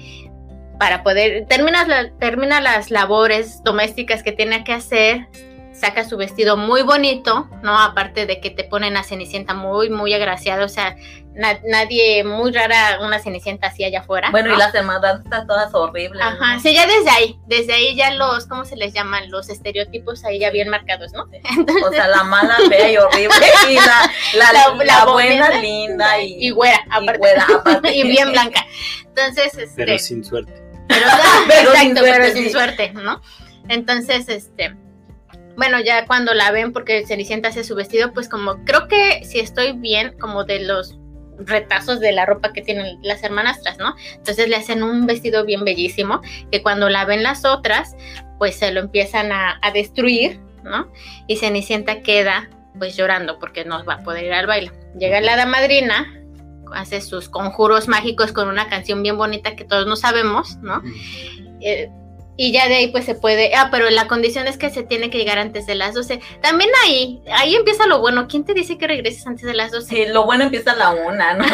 para 0.79 1.03
poder, 1.03 1.47
termina, 1.47 2.13
termina 2.19 2.61
las 2.61 2.91
labores 2.91 3.63
domésticas 3.65 4.23
que 4.23 4.33
tiene 4.33 4.65
que 4.65 4.73
hacer, 4.73 5.27
saca 5.73 6.05
su 6.05 6.17
vestido 6.17 6.57
muy 6.57 6.83
bonito, 6.83 7.49
¿no? 7.63 7.79
Aparte 7.79 8.27
de 8.27 8.41
que 8.41 8.51
te 8.51 8.65
ponen 8.65 8.97
a 8.97 9.03
Cenicienta 9.03 9.55
muy, 9.55 9.91
muy 9.91 10.15
agraciada, 10.15 10.65
o 10.65 10.69
sea, 10.69 10.97
nadie, 11.37 12.25
muy 12.25 12.53
rara 12.53 12.99
una 13.03 13.19
Cenicienta 13.19 13.69
así 13.69 13.85
allá 13.85 14.01
afuera. 14.01 14.31
Bueno, 14.31 14.55
y 14.55 14.57
las 14.57 14.75
hermandades 14.75 15.23
están 15.25 15.47
todas 15.47 15.73
horribles. 15.75 16.23
Ajá, 16.23 16.59
sí, 16.61 16.75
ya 16.75 16.87
desde 16.87 17.11
ahí, 17.11 17.39
desde 17.47 17.75
ahí 17.75 17.95
ya 17.95 18.11
los, 18.13 18.47
¿cómo 18.47 18.65
se 18.65 18.77
les 18.77 18.95
llaman? 18.95 19.31
Los 19.31 19.49
estereotipos 19.49 20.25
ahí 20.25 20.39
ya 20.39 20.51
bien 20.51 20.69
marcados, 20.69 21.13
¿no? 21.13 21.25
o 21.87 21.93
sea, 21.93 22.09
la 22.09 22.25
mala, 22.25 22.57
fea 22.69 22.91
y 22.91 22.97
horrible, 22.97 23.37
y 23.71 23.75
la, 23.75 24.11
la, 24.35 24.85
la, 24.85 25.05
buena, 25.05 25.51
linda 25.61 26.19
y, 26.21 26.47
y 26.47 26.51
güera, 26.51 26.81
aparte. 26.91 27.27
Y, 27.97 28.03
bien 28.03 28.31
blanca. 28.31 28.65
Entonces, 29.05 29.57
este... 29.57 29.85
Pero 29.85 29.99
sin 29.99 30.25
suerte. 30.25 30.53
Pero, 30.89 31.07
exacto, 31.07 32.01
pero 32.03 32.33
sin 32.33 32.51
suerte, 32.51 32.93
¿no? 32.93 33.21
Entonces, 33.69 34.29
este 34.29 34.75
bueno, 35.57 35.81
ya 35.81 36.07
cuando 36.07 36.35
la 36.35 36.51
ven, 36.51 36.73
porque 36.73 37.07
Cenicienta 37.07 37.49
hace 37.49 37.65
su 37.65 37.75
vestido, 37.75 38.13
pues 38.13 38.29
como 38.29 38.63
creo 38.65 38.89
que 38.89 39.25
si 39.25 39.41
estoy 39.41 39.73
bien, 39.73 40.15
como 40.19 40.45
de 40.45 40.61
los 40.61 40.99
retazos 41.39 42.01
de 42.01 42.13
la 42.13 42.27
ropa 42.27 42.53
que 42.53 42.63
tienen 42.63 42.99
las 43.03 43.23
hermanastras, 43.23 43.79
¿no? 43.79 43.95
Entonces 44.15 44.49
le 44.49 44.57
hacen 44.57 44.83
un 44.83 45.07
vestido 45.07 45.45
bien 45.45 45.65
bellísimo, 45.65 46.21
que 46.51 46.63
cuando 46.63 46.89
la 46.89 47.05
ven 47.05 47.23
las 47.23 47.45
otras, 47.45 47.97
pues 48.39 48.57
se 48.57 48.71
lo 48.73 48.81
empiezan 48.81 49.33
a, 49.33 49.61
destruir, 49.73 50.41
¿no? 50.65 50.91
Y 51.27 51.37
Cenicienta 51.37 52.03
queda 52.03 52.49
pues 52.79 52.97
llorando 52.97 53.39
porque 53.39 53.65
no 53.65 53.85
va 53.85 53.95
a 53.95 54.03
poder 54.03 54.25
ir 54.25 54.33
al 54.33 54.47
baile. 54.47 54.71
Llega 54.99 55.21
la 55.21 55.35
hada 55.35 55.47
madrina, 55.47 56.13
hace 56.75 57.01
sus 57.01 57.29
conjuros 57.29 57.89
mágicos 57.89 58.33
con 58.33 58.49
una 58.49 58.69
canción 58.69 59.03
bien 59.03 59.17
bonita 59.17 59.57
que 59.57 59.65
todos 59.65 59.87
no 59.87 59.97
sabemos, 59.97 60.57
¿no? 60.59 60.83
Y 62.37 62.53
ya 62.53 62.69
de 62.69 62.77
ahí 62.77 62.89
pues 62.89 63.05
se 63.05 63.15
puede, 63.15 63.55
ah, 63.55 63.69
pero 63.71 63.89
la 63.91 64.09
condición 64.09 64.47
es 64.47 64.59
que 64.59 64.69
se 64.71 64.83
tiene 64.83 65.09
que 65.11 65.19
llegar 65.19 65.39
antes 65.39 65.67
de 65.67 65.75
las 65.75 65.95
12. 65.95 66.21
También 66.43 66.71
ahí, 66.85 67.23
ahí 67.33 67.55
empieza 67.55 67.87
lo 67.87 68.01
bueno. 68.01 68.29
¿Quién 68.29 68.45
te 68.45 68.53
dice 68.53 68.77
que 68.77 68.87
regreses 68.87 69.27
antes 69.27 69.45
de 69.45 69.55
las 69.55 69.73
12? 69.73 69.89
Sí, 69.89 70.05
lo 70.11 70.25
bueno 70.25 70.45
empieza 70.45 70.73
a 70.73 70.77
la 70.77 70.91
una, 70.91 71.35
¿no? 71.35 71.45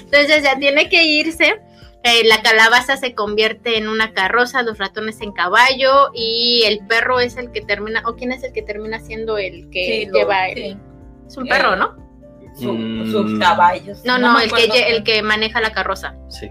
Entonces 0.00 0.42
ya 0.42 0.58
tiene 0.58 0.88
que 0.88 1.04
irse. 1.04 1.60
Eh, 2.02 2.22
la 2.26 2.42
calabaza 2.42 2.98
se 2.98 3.14
convierte 3.14 3.78
en 3.78 3.88
una 3.88 4.12
carroza, 4.12 4.62
los 4.62 4.76
ratones 4.76 5.22
en 5.22 5.32
caballo 5.32 6.10
y 6.12 6.64
el 6.66 6.86
perro 6.86 7.18
es 7.18 7.38
el 7.38 7.50
que 7.50 7.62
termina, 7.62 8.02
o 8.04 8.14
quién 8.14 8.30
es 8.30 8.44
el 8.44 8.52
que 8.52 8.60
termina 8.60 9.00
siendo 9.00 9.38
el 9.38 9.70
que 9.70 10.10
lleva 10.12 10.48
el... 10.48 10.76
Es 11.26 11.36
un 11.38 11.46
perro, 11.46 11.76
¿no? 11.76 12.04
sus 12.54 13.32
mm. 13.32 13.40
caballos. 13.40 14.04
No, 14.04 14.18
no, 14.18 14.38
el, 14.38 14.52
que, 14.52 14.66
el 14.90 15.02
que 15.02 15.22
maneja 15.22 15.60
la 15.60 15.72
carroza. 15.72 16.14
Sí. 16.28 16.50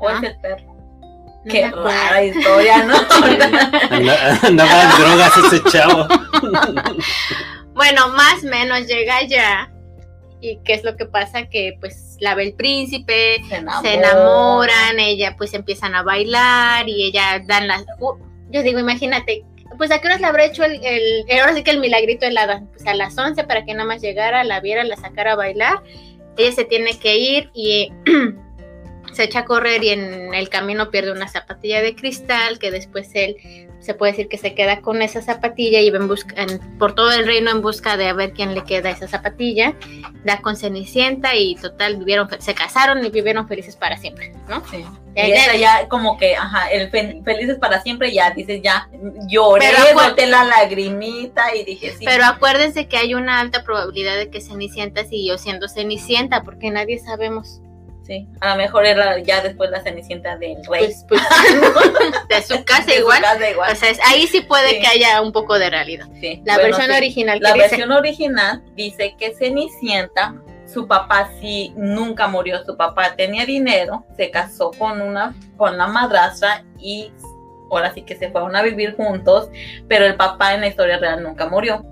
O 0.00 0.10
es 0.10 0.22
el 0.22 0.36
perro. 0.40 0.73
Qué 1.48 1.70
rara 1.70 2.24
historia, 2.24 2.84
¿no? 2.84 2.96
Andaba 4.42 4.82
en 4.82 4.90
drogas 4.98 5.32
ese 5.36 5.62
chavo. 5.70 6.06
bueno, 7.74 8.08
más 8.08 8.42
o 8.44 8.48
menos 8.48 8.86
llega 8.86 9.22
ya. 9.24 9.70
¿Y 10.40 10.58
qué 10.64 10.74
es 10.74 10.84
lo 10.84 10.96
que 10.96 11.06
pasa? 11.06 11.46
Que 11.46 11.76
pues 11.80 12.16
la 12.20 12.34
ve 12.34 12.44
el 12.44 12.54
príncipe, 12.54 13.42
se, 13.48 13.94
enamoran, 13.94 14.98
ella 14.98 15.34
pues 15.36 15.54
empiezan 15.54 15.94
a 15.94 16.02
bailar 16.02 16.88
y 16.88 17.04
ella 17.04 17.42
dan 17.46 17.66
las... 17.66 17.84
Uh, 17.98 18.14
yo 18.50 18.62
digo, 18.62 18.78
imagínate, 18.78 19.44
pues 19.76 19.90
a 19.90 20.00
qué 20.00 20.06
horas 20.06 20.20
le 20.20 20.26
habrá 20.26 20.44
hecho 20.44 20.64
el, 20.64 20.84
el, 20.84 21.24
ahora 21.40 21.54
sí 21.54 21.62
que 21.62 21.70
el 21.70 21.80
milagrito 21.80 22.26
helada, 22.26 22.62
pues 22.72 22.86
a 22.86 22.94
las 22.94 23.16
11 23.16 23.44
para 23.44 23.64
que 23.64 23.72
nada 23.72 23.86
más 23.86 24.02
llegara, 24.02 24.44
la 24.44 24.60
viera, 24.60 24.84
la 24.84 24.96
sacara 24.96 25.32
a 25.32 25.36
bailar. 25.36 25.82
Ella 26.36 26.52
se 26.52 26.64
tiene 26.64 26.98
que 26.98 27.16
ir 27.16 27.50
y 27.54 27.90
se 29.14 29.24
echa 29.24 29.40
a 29.40 29.44
correr 29.44 29.82
y 29.84 29.90
en 29.90 30.34
el 30.34 30.48
camino 30.48 30.90
pierde 30.90 31.12
una 31.12 31.28
zapatilla 31.28 31.80
de 31.82 31.94
cristal 31.94 32.58
que 32.58 32.70
después 32.70 33.10
él 33.14 33.36
se 33.84 33.92
puede 33.92 34.12
decir 34.12 34.28
que 34.28 34.38
se 34.38 34.54
queda 34.54 34.80
con 34.80 35.02
esa 35.02 35.20
zapatilla 35.20 35.80
y 35.80 35.90
va 35.90 35.98
en 35.98 36.08
busca, 36.08 36.34
por 36.78 36.94
todo 36.94 37.12
el 37.12 37.26
reino 37.26 37.50
en 37.50 37.60
busca 37.60 37.98
de 37.98 38.08
a 38.08 38.14
ver 38.14 38.32
quién 38.32 38.54
le 38.54 38.64
queda 38.64 38.90
esa 38.90 39.06
zapatilla, 39.06 39.74
da 40.24 40.40
con 40.40 40.56
Cenicienta 40.56 41.36
y 41.36 41.54
total 41.56 41.98
vivieron, 41.98 42.28
se 42.38 42.54
casaron 42.54 43.04
y 43.04 43.10
vivieron 43.10 43.46
felices 43.46 43.76
para 43.76 43.98
siempre, 43.98 44.32
¿no? 44.48 44.62
Sí. 44.70 44.84
Y 45.16 45.58
ya, 45.60 45.86
como 45.88 46.16
que, 46.16 46.34
ajá, 46.34 46.70
el 46.70 46.90
felices 46.90 47.58
para 47.58 47.80
siempre 47.82 48.12
ya 48.12 48.30
dices 48.30 48.62
ya 48.62 48.88
lloré, 49.28 49.70
boté 49.92 50.26
la 50.26 50.44
lagrimita 50.44 51.54
y 51.54 51.64
dije 51.64 51.94
sí. 51.96 52.04
Pero 52.04 52.24
acuérdense 52.24 52.88
que 52.88 52.96
hay 52.96 53.14
una 53.14 53.38
alta 53.38 53.62
probabilidad 53.62 54.16
de 54.16 54.30
que 54.30 54.40
Cenicienta 54.40 55.04
siguió 55.04 55.38
siendo 55.38 55.68
Cenicienta 55.68 56.42
porque 56.42 56.70
nadie 56.70 56.98
sabemos 56.98 57.60
Sí, 58.06 58.28
a 58.40 58.50
lo 58.50 58.56
mejor 58.56 58.84
era 58.84 59.18
ya 59.20 59.40
después 59.40 59.70
la 59.70 59.82
cenicienta 59.82 60.36
del 60.36 60.62
rey. 60.66 60.86
Pues, 60.86 61.06
pues 61.08 61.22
de 62.28 62.42
su 62.42 62.62
casa 62.64 62.94
igual. 62.94 63.22
O 63.70 63.74
sea, 63.74 63.92
ahí 64.06 64.26
sí 64.26 64.42
puede 64.42 64.78
que 64.78 64.86
haya 64.86 65.22
un 65.22 65.32
poco 65.32 65.58
de 65.58 65.70
realidad. 65.70 66.06
Sí. 66.20 66.42
La 66.44 66.58
versión 66.58 66.90
original. 66.90 67.38
La 67.40 67.54
versión 67.54 67.92
original 67.92 68.62
dice 68.76 69.14
que 69.18 69.34
Cenicienta 69.34 70.34
su 70.66 70.86
papá 70.86 71.30
sí 71.40 71.72
nunca 71.76 72.26
murió. 72.26 72.64
Su 72.64 72.76
papá 72.76 73.14
tenía 73.16 73.46
dinero, 73.46 74.04
se 74.16 74.30
casó 74.30 74.70
con 74.72 75.00
una 75.00 75.34
con 75.56 75.78
la 75.78 75.86
madrastra 75.86 76.64
y 76.78 77.12
ahora 77.70 77.92
sí 77.94 78.02
que 78.02 78.16
se 78.16 78.30
fueron 78.30 78.54
a 78.56 78.62
vivir 78.62 78.96
juntos, 78.96 79.48
pero 79.88 80.04
el 80.04 80.16
papá 80.16 80.54
en 80.54 80.60
la 80.60 80.66
historia 80.66 80.98
real 80.98 81.22
nunca 81.22 81.48
murió. 81.48 81.84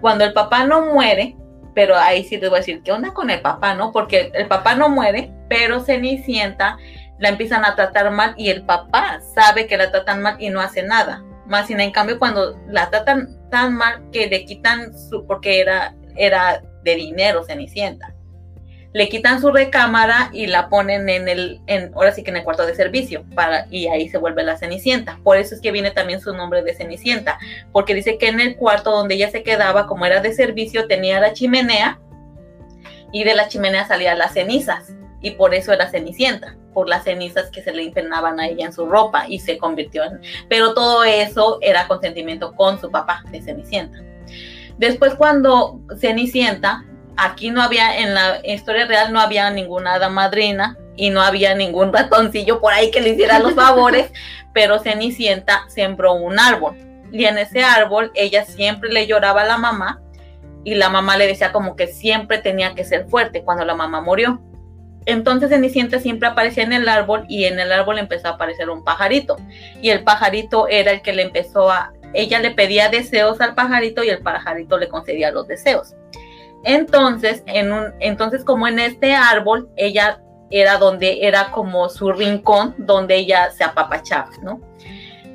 Cuando 0.00 0.24
el 0.24 0.32
papá 0.32 0.64
no 0.64 0.92
muere, 0.92 1.36
pero 1.76 1.94
ahí 1.94 2.24
sí 2.24 2.38
les 2.38 2.48
voy 2.48 2.56
a 2.56 2.60
decir, 2.60 2.82
¿qué 2.82 2.90
onda 2.90 3.12
con 3.12 3.28
el 3.28 3.42
papá, 3.42 3.74
no? 3.74 3.92
Porque 3.92 4.32
el 4.32 4.48
papá 4.48 4.74
no 4.74 4.88
muere, 4.88 5.30
pero 5.46 5.80
Cenicienta 5.80 6.78
la 7.18 7.28
empiezan 7.28 7.66
a 7.66 7.76
tratar 7.76 8.10
mal 8.10 8.32
y 8.38 8.48
el 8.48 8.64
papá 8.64 9.20
sabe 9.34 9.66
que 9.66 9.76
la 9.76 9.90
tratan 9.90 10.22
mal 10.22 10.36
y 10.38 10.48
no 10.48 10.62
hace 10.62 10.82
nada. 10.82 11.22
Más 11.44 11.66
sin 11.66 11.78
en 11.80 11.90
cambio 11.90 12.18
cuando 12.18 12.58
la 12.66 12.88
tratan 12.88 13.28
tan 13.50 13.74
mal 13.74 14.10
que 14.10 14.26
le 14.26 14.46
quitan 14.46 14.98
su, 14.98 15.26
porque 15.26 15.60
era, 15.60 15.94
era 16.16 16.62
de 16.82 16.94
dinero 16.94 17.44
Cenicienta 17.44 18.15
le 18.96 19.10
quitan 19.10 19.42
su 19.42 19.52
recámara 19.52 20.30
y 20.32 20.46
la 20.46 20.70
ponen 20.70 21.10
en 21.10 21.28
el, 21.28 21.60
ahora 21.94 22.12
sí 22.12 22.22
que 22.22 22.30
en 22.30 22.38
el 22.38 22.44
cuarto 22.44 22.64
de 22.64 22.74
servicio, 22.74 23.26
para, 23.34 23.66
y 23.70 23.88
ahí 23.88 24.08
se 24.08 24.16
vuelve 24.16 24.42
la 24.42 24.56
Cenicienta. 24.56 25.20
Por 25.22 25.36
eso 25.36 25.54
es 25.54 25.60
que 25.60 25.70
viene 25.70 25.90
también 25.90 26.18
su 26.18 26.34
nombre 26.34 26.62
de 26.62 26.72
Cenicienta, 26.72 27.38
porque 27.72 27.92
dice 27.92 28.16
que 28.16 28.28
en 28.28 28.40
el 28.40 28.56
cuarto 28.56 28.92
donde 28.92 29.16
ella 29.16 29.30
se 29.30 29.42
quedaba, 29.42 29.86
como 29.86 30.06
era 30.06 30.22
de 30.22 30.32
servicio, 30.32 30.86
tenía 30.86 31.20
la 31.20 31.34
chimenea 31.34 32.00
y 33.12 33.24
de 33.24 33.34
la 33.34 33.48
chimenea 33.48 33.86
salían 33.86 34.16
las 34.16 34.32
cenizas, 34.32 34.94
y 35.20 35.32
por 35.32 35.54
eso 35.54 35.74
era 35.74 35.90
Cenicienta, 35.90 36.56
por 36.72 36.88
las 36.88 37.04
cenizas 37.04 37.50
que 37.50 37.62
se 37.62 37.74
le 37.74 37.82
impregnaban 37.82 38.40
a 38.40 38.46
ella 38.46 38.64
en 38.64 38.72
su 38.72 38.86
ropa 38.86 39.26
y 39.28 39.40
se 39.40 39.58
convirtió 39.58 40.04
en... 40.04 40.22
Pero 40.48 40.72
todo 40.72 41.04
eso 41.04 41.58
era 41.60 41.86
consentimiento 41.86 42.54
con 42.54 42.80
su 42.80 42.90
papá 42.90 43.22
de 43.30 43.42
Cenicienta. 43.42 43.98
Después 44.78 45.14
cuando 45.16 45.82
Cenicienta 45.98 46.82
aquí 47.16 47.50
no 47.50 47.62
había, 47.62 47.98
en 47.98 48.14
la 48.14 48.40
historia 48.44 48.86
real 48.86 49.12
no 49.12 49.20
había 49.20 49.50
ninguna 49.50 49.94
hada 49.94 50.08
madrina 50.08 50.76
y 50.96 51.10
no 51.10 51.20
había 51.22 51.54
ningún 51.54 51.92
ratoncillo 51.92 52.60
por 52.60 52.72
ahí 52.72 52.90
que 52.90 53.00
le 53.00 53.10
hiciera 53.10 53.38
los 53.38 53.54
favores, 53.54 54.12
pero 54.52 54.78
Cenicienta 54.78 55.64
sembró 55.68 56.14
un 56.14 56.38
árbol. 56.38 56.76
Y 57.12 57.24
en 57.24 57.38
ese 57.38 57.62
árbol 57.62 58.10
ella 58.14 58.44
siempre 58.44 58.90
le 58.90 59.06
lloraba 59.06 59.42
a 59.42 59.46
la 59.46 59.58
mamá 59.58 60.00
y 60.64 60.74
la 60.74 60.88
mamá 60.88 61.16
le 61.16 61.28
decía 61.28 61.52
como 61.52 61.76
que 61.76 61.86
siempre 61.86 62.38
tenía 62.38 62.74
que 62.74 62.84
ser 62.84 63.06
fuerte 63.06 63.42
cuando 63.44 63.64
la 63.64 63.74
mamá 63.74 64.00
murió. 64.00 64.40
Entonces 65.06 65.50
Cenicienta 65.50 66.00
siempre 66.00 66.28
aparecía 66.28 66.64
en 66.64 66.72
el 66.72 66.88
árbol 66.88 67.24
y 67.28 67.44
en 67.44 67.60
el 67.60 67.70
árbol 67.70 67.98
empezó 67.98 68.26
a 68.26 68.32
aparecer 68.32 68.68
un 68.68 68.82
pajarito. 68.82 69.36
Y 69.80 69.90
el 69.90 70.02
pajarito 70.02 70.66
era 70.66 70.90
el 70.90 71.02
que 71.02 71.12
le 71.12 71.22
empezó 71.22 71.70
a... 71.70 71.92
Ella 72.12 72.40
le 72.40 72.50
pedía 72.50 72.88
deseos 72.88 73.40
al 73.40 73.54
pajarito 73.54 74.02
y 74.02 74.08
el 74.10 74.18
pajarito 74.18 74.76
le 74.76 74.88
concedía 74.88 75.30
los 75.30 75.46
deseos. 75.46 75.94
Entonces, 76.64 77.42
en 77.46 77.72
un, 77.72 77.94
entonces 78.00 78.44
como 78.44 78.66
en 78.66 78.78
este 78.78 79.14
árbol, 79.14 79.68
ella 79.76 80.20
era 80.50 80.78
donde 80.78 81.26
era 81.26 81.50
como 81.50 81.88
su 81.88 82.12
rincón 82.12 82.74
donde 82.78 83.16
ella 83.16 83.50
se 83.50 83.64
apapachaba, 83.64 84.30
¿no? 84.42 84.60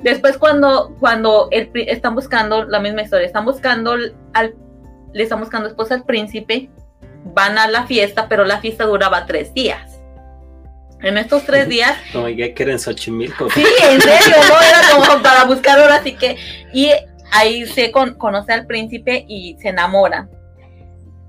Después 0.02 0.36
cuando, 0.36 0.96
cuando 0.98 1.48
están 1.50 2.14
buscando 2.14 2.64
la 2.64 2.80
misma 2.80 3.02
historia, 3.02 3.26
están 3.26 3.44
buscando 3.44 3.94
al, 4.34 4.54
le 5.12 5.22
están 5.22 5.40
buscando 5.40 5.68
después 5.68 5.92
al 5.92 6.04
príncipe, 6.04 6.70
van 7.24 7.56
a 7.56 7.68
la 7.68 7.86
fiesta, 7.86 8.28
pero 8.28 8.44
la 8.44 8.60
fiesta 8.60 8.84
duraba 8.84 9.26
tres 9.26 9.54
días. 9.54 10.00
En 11.02 11.18
estos 11.18 11.44
tres 11.44 11.68
días. 11.68 11.96
No, 12.14 12.28
ya 12.28 12.52
que 12.54 12.62
era 12.62 12.72
en 12.72 12.78
Xochimilco. 12.78 13.50
Sí, 13.50 13.64
en 13.90 14.00
serio, 14.00 14.36
¿no? 14.48 14.60
Era 14.60 14.80
como 15.06 15.22
para 15.22 15.44
buscar 15.44 15.78
ahora, 15.78 15.96
así 15.96 16.14
que. 16.14 16.36
Y 16.72 16.90
ahí 17.32 17.66
se 17.66 17.90
conoce 17.90 18.52
al 18.52 18.66
príncipe 18.66 19.24
y 19.28 19.56
se 19.60 19.68
enamoran. 19.70 20.30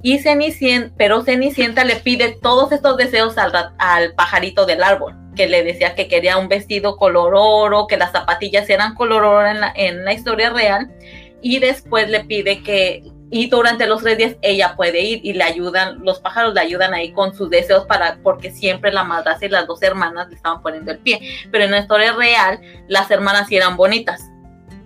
Y 0.05 0.19
Cenicienta, 0.19 0.93
pero 0.97 1.23
Cenicienta 1.23 1.85
le 1.85 1.95
pide 1.95 2.37
todos 2.41 2.73
estos 2.73 2.97
deseos 2.97 3.37
al, 3.37 3.53
al, 3.77 4.13
pajarito 4.15 4.65
del 4.65 4.83
árbol, 4.83 5.15
que 5.33 5.47
le 5.47 5.63
decía 5.63 5.95
que 5.95 6.09
quería 6.09 6.37
un 6.37 6.49
vestido 6.49 6.97
color 6.97 7.33
oro, 7.35 7.87
que 7.87 7.95
las 7.95 8.11
zapatillas 8.11 8.69
eran 8.69 8.95
color 8.95 9.23
oro 9.23 9.47
en 9.47 9.61
la, 9.61 9.71
en 9.73 10.03
la 10.03 10.13
historia 10.13 10.49
real, 10.49 10.93
y 11.41 11.59
después 11.59 12.09
le 12.09 12.25
pide 12.25 12.61
que, 12.63 13.01
y 13.31 13.47
durante 13.47 13.87
los 13.87 14.03
tres 14.03 14.17
días 14.17 14.35
ella 14.41 14.75
puede 14.75 14.99
ir 14.99 15.21
y 15.23 15.31
le 15.31 15.45
ayudan, 15.45 16.03
los 16.03 16.19
pájaros 16.19 16.53
le 16.53 16.59
ayudan 16.59 16.93
ahí 16.93 17.13
con 17.13 17.33
sus 17.33 17.49
deseos 17.49 17.85
para, 17.85 18.17
porque 18.23 18.51
siempre 18.51 18.91
la 18.91 19.05
madrastra 19.05 19.47
y 19.47 19.51
las 19.51 19.67
dos 19.67 19.81
hermanas 19.83 20.27
le 20.27 20.35
estaban 20.35 20.61
poniendo 20.61 20.91
el 20.91 20.99
pie, 20.99 21.21
pero 21.49 21.63
en 21.63 21.71
la 21.71 21.79
historia 21.79 22.11
real 22.11 22.59
las 22.89 23.09
hermanas 23.09 23.47
sí 23.47 23.55
eran 23.55 23.77
bonitas 23.77 24.32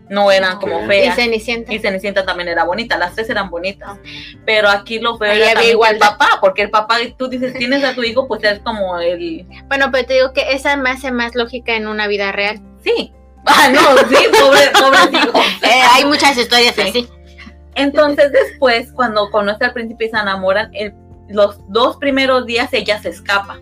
no 0.10 0.32
eran 0.32 0.60
como 0.60 0.86
feas. 0.88 1.18
Y 1.18 1.22
Cenicienta. 1.22 1.74
Y 1.74 1.80
Cenicienta 1.80 2.26
también 2.26 2.49
era 2.49 2.64
bonita, 2.64 2.97
las 2.97 3.16
tres 3.16 3.30
eran 3.30 3.49
bonitas. 3.49 3.97
Pero 4.45 4.70
aquí 4.70 4.99
lo 4.99 5.18
feo 5.18 5.32
era 5.32 5.64
igual 5.64 5.95
el 5.95 5.99
papá, 5.99 6.38
porque 6.41 6.64
el 6.64 6.70
papá, 6.70 6.97
tú 7.18 7.28
dices, 7.28 7.53
tienes 7.53 7.84
a 7.84 7.93
tu 7.93 8.03
hijo, 8.03 8.28
pues 8.28 8.43
es 8.43 8.60
como 8.60 8.99
el... 8.99 9.45
Bueno, 9.68 9.89
pero 9.91 10.05
te 10.05 10.14
digo 10.16 10.34
que 10.34 10.53
esa 10.53 10.76
me 10.78 10.89
hace 10.89 11.12
más 11.12 11.36
lógica 11.36 11.76
en 11.76 11.88
una 11.88 12.08
vida 12.08 12.32
real. 12.32 12.62
Sí. 12.84 13.14
Ah, 13.49 13.70
no, 13.70 13.80
sí, 14.10 14.26
pobre, 14.38 14.60
pobre 14.78 15.18
hijo. 15.18 15.39
Eh, 15.64 15.82
hay 15.93 16.03
muchas 16.03 16.38
historias 16.38 16.78
así. 16.78 17.08
Entonces 17.76 18.34
después, 18.34 18.91
cuando 18.91 19.32
conoce 19.32 19.64
al 19.64 19.72
príncipe 19.72 20.08
y 20.08 20.10
se 20.10 20.18
enamoran, 20.18 20.70
el, 20.74 20.93
los 21.30 21.58
dos 21.70 21.95
primeros 21.95 22.45
días 22.45 22.74
ella 22.74 23.01
se 23.01 23.08
escapa. 23.08 23.58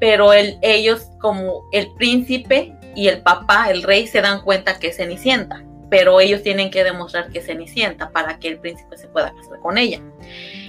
Pero 0.00 0.34
el, 0.34 0.58
ellos, 0.60 1.06
como 1.18 1.62
el 1.72 1.90
príncipe 1.94 2.76
y 3.00 3.08
el 3.08 3.22
papá, 3.22 3.70
el 3.70 3.82
rey, 3.82 4.06
se 4.06 4.20
dan 4.20 4.42
cuenta 4.42 4.78
que 4.78 4.88
es 4.88 4.98
Cenicienta, 4.98 5.64
pero 5.88 6.20
ellos 6.20 6.42
tienen 6.42 6.70
que 6.70 6.84
demostrar 6.84 7.30
que 7.30 7.38
es 7.38 7.46
Cenicienta 7.46 8.10
para 8.10 8.38
que 8.38 8.48
el 8.48 8.58
príncipe 8.58 8.98
se 8.98 9.08
pueda 9.08 9.32
casar 9.34 9.58
con 9.60 9.78
ella. 9.78 10.02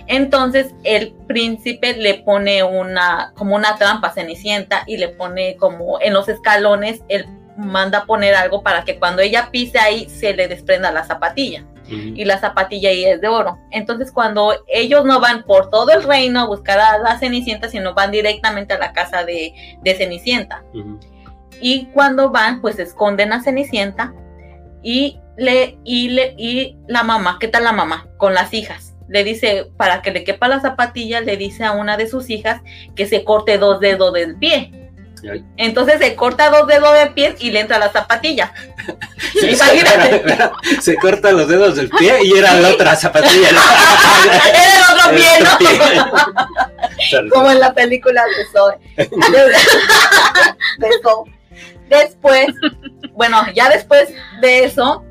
Entonces 0.08 0.74
el 0.86 1.12
príncipe 1.28 1.92
le 1.98 2.14
pone 2.20 2.64
una 2.64 3.34
como 3.36 3.58
una 3.58 3.76
trampa 3.76 4.08
a 4.08 4.14
Cenicienta 4.14 4.84
y 4.88 4.96
le 4.96 5.10
pone 5.10 5.58
como 5.58 6.00
en 6.00 6.14
los 6.14 6.30
escalones 6.30 7.02
él 7.10 7.26
manda 7.58 8.06
poner 8.06 8.34
algo 8.34 8.64
para 8.64 8.86
que 8.86 8.98
cuando 8.98 9.22
ella 9.22 9.50
pise 9.52 9.78
ahí 9.78 10.08
se 10.10 10.34
le 10.34 10.48
desprenda 10.48 10.90
la 10.90 11.04
zapatilla 11.04 11.66
y 11.90 12.24
la 12.24 12.40
zapatilla 12.40 12.92
ahí 12.92 13.04
es 13.04 13.20
de 13.20 13.28
oro. 13.28 13.60
Entonces 13.72 14.10
cuando 14.14 14.54
ellos 14.68 15.04
no 15.04 15.20
van 15.20 15.44
por 15.44 15.70
todo 15.70 15.92
el 15.92 16.04
reino 16.04 16.40
a 16.40 16.48
buscar 16.48 16.80
a 16.80 16.98
la 16.98 17.20
Cenicienta, 17.20 17.68
sino 17.68 17.94
van 17.94 18.12
directamente 18.12 18.74
a 18.74 18.80
la 18.80 18.94
casa 18.94 19.26
de, 19.26 19.54
Cenicienta. 19.98 20.64
Y 21.62 21.86
cuando 21.94 22.32
van, 22.32 22.62
pues 22.62 22.80
esconden 22.80 23.34
a 23.34 23.44
Cenicienta 23.44 24.14
y 24.84 25.20
le, 25.38 25.78
y 25.84 26.10
le, 26.10 26.34
y 26.38 26.78
la 26.88 27.04
mamá, 27.04 27.38
¿qué 27.40 27.48
tal 27.48 27.64
la 27.64 27.72
mamá? 27.72 28.08
Con 28.18 28.34
las 28.34 28.54
hijas. 28.54 28.94
Le 29.08 29.24
dice, 29.24 29.70
para 29.78 30.02
que 30.02 30.12
le 30.12 30.24
quepa 30.24 30.48
la 30.48 30.60
zapatilla, 30.60 31.22
le 31.22 31.38
dice 31.38 31.64
a 31.64 31.74
una 31.74 31.98
de 31.98 32.08
sus 32.08 32.30
hijas 32.30 32.62
que 32.96 33.06
se 33.06 33.24
corte 33.24 33.58
dos 33.58 33.80
dedos 33.80 34.14
del 34.14 34.38
pie. 34.38 34.72
Entonces 35.58 36.00
se 36.00 36.16
corta 36.16 36.50
dos 36.50 36.66
dedos 36.68 36.94
del 36.94 37.14
pie 37.14 37.36
y 37.40 37.52
le 37.52 37.60
entra 37.60 37.78
la 37.78 37.92
zapatilla. 37.92 38.54
Se 40.82 40.96
corta 40.96 41.32
los 41.32 41.48
dedos 41.48 41.76
del 41.76 41.90
pie 41.90 42.24
y 42.24 42.38
era 42.38 42.56
la 42.56 42.70
otra 42.70 42.96
zapatilla. 42.96 43.50
era 44.50 44.74
el 44.76 44.84
otro 44.92 45.12
pie, 45.16 45.28
¿no? 47.24 47.30
Como 47.30 47.52
en 47.52 47.60
la 47.60 47.74
película 47.74 48.24
de 48.24 48.46
Zoe. 48.52 48.80
Después, 51.92 52.48
bueno, 53.12 53.38
ya 53.54 53.70
después 53.70 54.14
de 54.40 54.64
eso, 54.64 55.04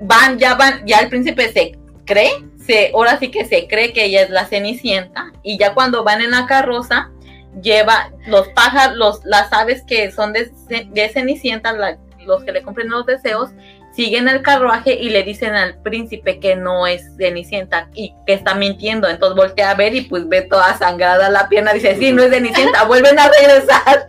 van, 0.00 0.38
ya 0.38 0.54
van, 0.54 0.86
ya 0.86 1.00
el 1.00 1.08
príncipe 1.08 1.52
se 1.52 1.76
cree, 2.06 2.30
se, 2.64 2.92
ahora 2.94 3.18
sí 3.18 3.32
que 3.32 3.44
se 3.44 3.66
cree 3.66 3.92
que 3.92 4.04
ella 4.04 4.22
es 4.22 4.30
la 4.30 4.46
cenicienta, 4.46 5.32
y 5.42 5.58
ya 5.58 5.74
cuando 5.74 6.04
van 6.04 6.22
en 6.22 6.30
la 6.30 6.46
carroza, 6.46 7.10
lleva 7.60 8.12
los 8.28 8.46
pájaros, 8.50 8.96
los, 8.96 9.24
las 9.24 9.52
aves 9.52 9.82
que 9.82 10.12
son 10.12 10.32
de, 10.32 10.52
de 10.68 11.08
cenicienta, 11.08 11.72
los 12.24 12.44
que 12.44 12.52
le 12.52 12.62
cumplen 12.62 12.90
los 12.90 13.06
deseos, 13.06 13.50
siguen 13.92 14.28
el 14.28 14.42
carruaje 14.42 14.94
y 14.94 15.10
le 15.10 15.24
dicen 15.24 15.54
al 15.54 15.76
príncipe 15.82 16.38
que 16.38 16.54
no 16.54 16.86
es 16.86 17.02
Cenicienta 17.16 17.88
y 17.92 18.14
que 18.24 18.34
está 18.34 18.54
mintiendo. 18.54 19.08
Entonces 19.08 19.36
voltea 19.36 19.72
a 19.72 19.74
ver 19.74 19.94
y 19.94 20.02
pues 20.02 20.28
ve 20.28 20.42
toda 20.42 20.78
sangrada 20.78 21.28
la 21.28 21.48
pierna. 21.48 21.72
Dice, 21.72 21.96
sí, 21.96 22.12
no 22.12 22.22
es 22.22 22.30
Cenicienta, 22.30 22.84
vuelven 22.84 23.18
a 23.18 23.28
regresar 23.28 24.06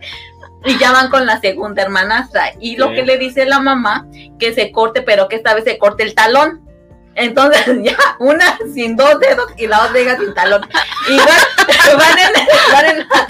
y 0.64 0.78
ya 0.78 0.92
van 0.92 1.10
con 1.10 1.26
la 1.26 1.40
segunda 1.40 1.82
hermanastra. 1.82 2.52
Y 2.60 2.76
lo 2.76 2.90
que 2.92 3.02
le 3.02 3.18
dice 3.18 3.44
la 3.46 3.60
mamá, 3.60 4.06
que 4.38 4.54
se 4.54 4.72
corte, 4.72 5.02
pero 5.02 5.28
que 5.28 5.36
esta 5.36 5.54
vez 5.54 5.64
se 5.64 5.78
corte 5.78 6.02
el 6.02 6.14
talón. 6.14 6.68
Entonces 7.14 7.64
ya 7.82 7.96
una 8.20 8.58
sin 8.72 8.96
dos 8.96 9.18
dedos 9.20 9.50
y 9.56 9.66
la 9.66 9.84
otra 9.84 10.16
sin 10.18 10.34
talón. 10.34 10.62
Y 11.08 11.16
van, 11.16 11.26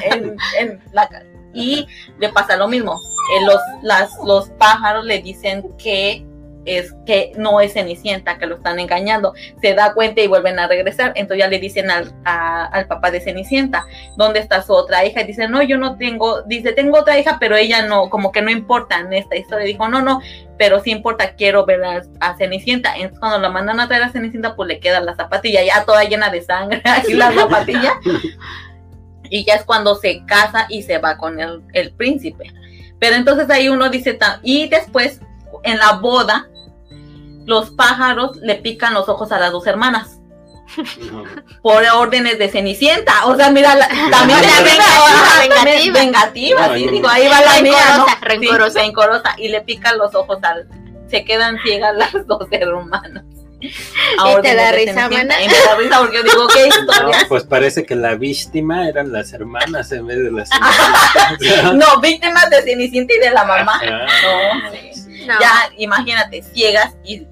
en, 0.58 0.80
la 0.92 1.08
y 1.54 1.86
le 2.18 2.28
pasa 2.30 2.56
lo 2.56 2.68
mismo. 2.68 2.94
Eh, 2.94 3.44
los, 3.44 3.60
las, 3.82 4.10
los 4.24 4.48
pájaros 4.50 5.04
le 5.04 5.20
dicen 5.22 5.64
que 5.76 6.26
es 6.64 6.94
que 7.06 7.32
no 7.36 7.60
es 7.60 7.74
Cenicienta, 7.74 8.38
que 8.38 8.46
lo 8.46 8.56
están 8.56 8.78
engañando. 8.78 9.34
Se 9.60 9.74
da 9.74 9.94
cuenta 9.94 10.20
y 10.20 10.26
vuelven 10.26 10.58
a 10.58 10.68
regresar. 10.68 11.12
Entonces 11.16 11.44
ya 11.44 11.48
le 11.48 11.58
dicen 11.58 11.90
al, 11.90 12.14
al 12.24 12.86
papá 12.86 13.10
de 13.10 13.20
Cenicienta, 13.20 13.86
¿dónde 14.16 14.40
está 14.40 14.62
su 14.62 14.72
otra 14.72 15.04
hija? 15.04 15.22
Y 15.22 15.26
dice, 15.26 15.48
no, 15.48 15.62
yo 15.62 15.78
no 15.78 15.96
tengo, 15.96 16.42
dice, 16.42 16.72
tengo 16.72 16.98
otra 16.98 17.18
hija, 17.18 17.38
pero 17.40 17.56
ella 17.56 17.86
no, 17.86 18.10
como 18.10 18.32
que 18.32 18.42
no 18.42 18.50
importa 18.50 19.00
en 19.00 19.12
esta 19.12 19.36
historia. 19.36 19.66
Dijo, 19.66 19.88
no, 19.88 20.02
no, 20.02 20.20
pero 20.56 20.80
sí 20.80 20.90
importa, 20.90 21.34
quiero 21.34 21.66
ver 21.66 21.82
a, 22.20 22.36
Cenicienta. 22.36 22.94
Entonces 22.94 23.18
cuando 23.18 23.38
la 23.38 23.50
mandan 23.50 23.80
a 23.80 23.88
traer 23.88 24.04
a 24.04 24.10
Cenicienta, 24.10 24.54
pues 24.54 24.68
le 24.68 24.80
queda 24.80 25.00
la 25.00 25.14
zapatilla, 25.14 25.62
ya 25.62 25.84
toda 25.84 26.04
llena 26.04 26.30
de 26.30 26.42
sangre, 26.42 26.82
y 27.08 27.14
la 27.14 27.32
zapatilla. 27.32 27.94
y 29.30 29.44
ya 29.44 29.54
es 29.54 29.64
cuando 29.64 29.94
se 29.96 30.24
casa 30.26 30.66
y 30.68 30.82
se 30.82 30.98
va 30.98 31.16
con 31.16 31.40
el, 31.40 31.62
el 31.72 31.92
príncipe. 31.92 32.52
Pero 32.98 33.16
entonces 33.16 33.50
ahí 33.50 33.68
uno 33.68 33.88
dice, 33.88 34.16
y 34.44 34.68
después 34.68 35.20
en 35.62 35.78
la 35.78 35.92
boda, 35.94 36.48
los 37.46 37.70
pájaros 37.70 38.36
le 38.36 38.56
pican 38.56 38.94
los 38.94 39.08
ojos 39.08 39.32
a 39.32 39.38
las 39.38 39.52
dos 39.52 39.66
hermanas. 39.66 40.18
Por 41.62 41.82
órdenes 41.94 42.38
de 42.38 42.48
Cenicienta. 42.48 43.26
O 43.26 43.36
sea, 43.36 43.50
mira, 43.50 43.74
también 44.10 44.40
la 44.40 45.40
vengativa. 45.40 46.00
vengativa, 46.00 46.74
sí, 46.74 46.88
digo, 46.88 47.08
ahí 47.08 47.28
va 47.28 47.40
la 47.40 47.52
rencorosa, 47.58 48.18
rencorosa. 48.20 48.80
rencorosa. 48.80 49.34
Y 49.38 49.48
le 49.48 49.60
pican 49.62 49.98
los 49.98 50.14
ojos 50.14 50.38
al. 50.42 50.68
Se 51.08 51.24
quedan 51.24 51.58
ciegas 51.62 51.94
las 51.96 52.26
dos 52.26 52.46
hermanas. 52.50 53.24
Y 53.62 54.42
te 54.42 54.54
da 54.54 54.72
risa, 54.72 55.08
mana. 55.08 55.42
Y 55.42 55.48
me 55.48 55.54
da 55.54 55.76
risa 55.76 55.98
porque 55.98 56.16
yo 56.16 56.22
digo, 56.22 56.46
¿qué 56.48 56.66
historia? 56.68 57.20
No, 57.22 57.28
pues 57.28 57.44
parece 57.44 57.84
que 57.84 57.94
la 57.94 58.14
víctima 58.14 58.88
eran 58.88 59.12
las 59.12 59.32
hermanas 59.32 59.92
en 59.92 60.06
vez 60.06 60.18
de 60.18 60.30
las 60.30 60.50
No, 61.74 62.00
víctimas 62.00 62.50
de 62.50 62.62
Cenicienta 62.62 63.14
y 63.14 63.18
de 63.18 63.30
la 63.30 63.44
mamá. 63.44 63.80
no, 63.84 64.70
sí. 64.72 64.90
Ya, 65.26 65.70
imagínate, 65.76 66.42
ciegas 66.42 66.96
y 67.04 67.26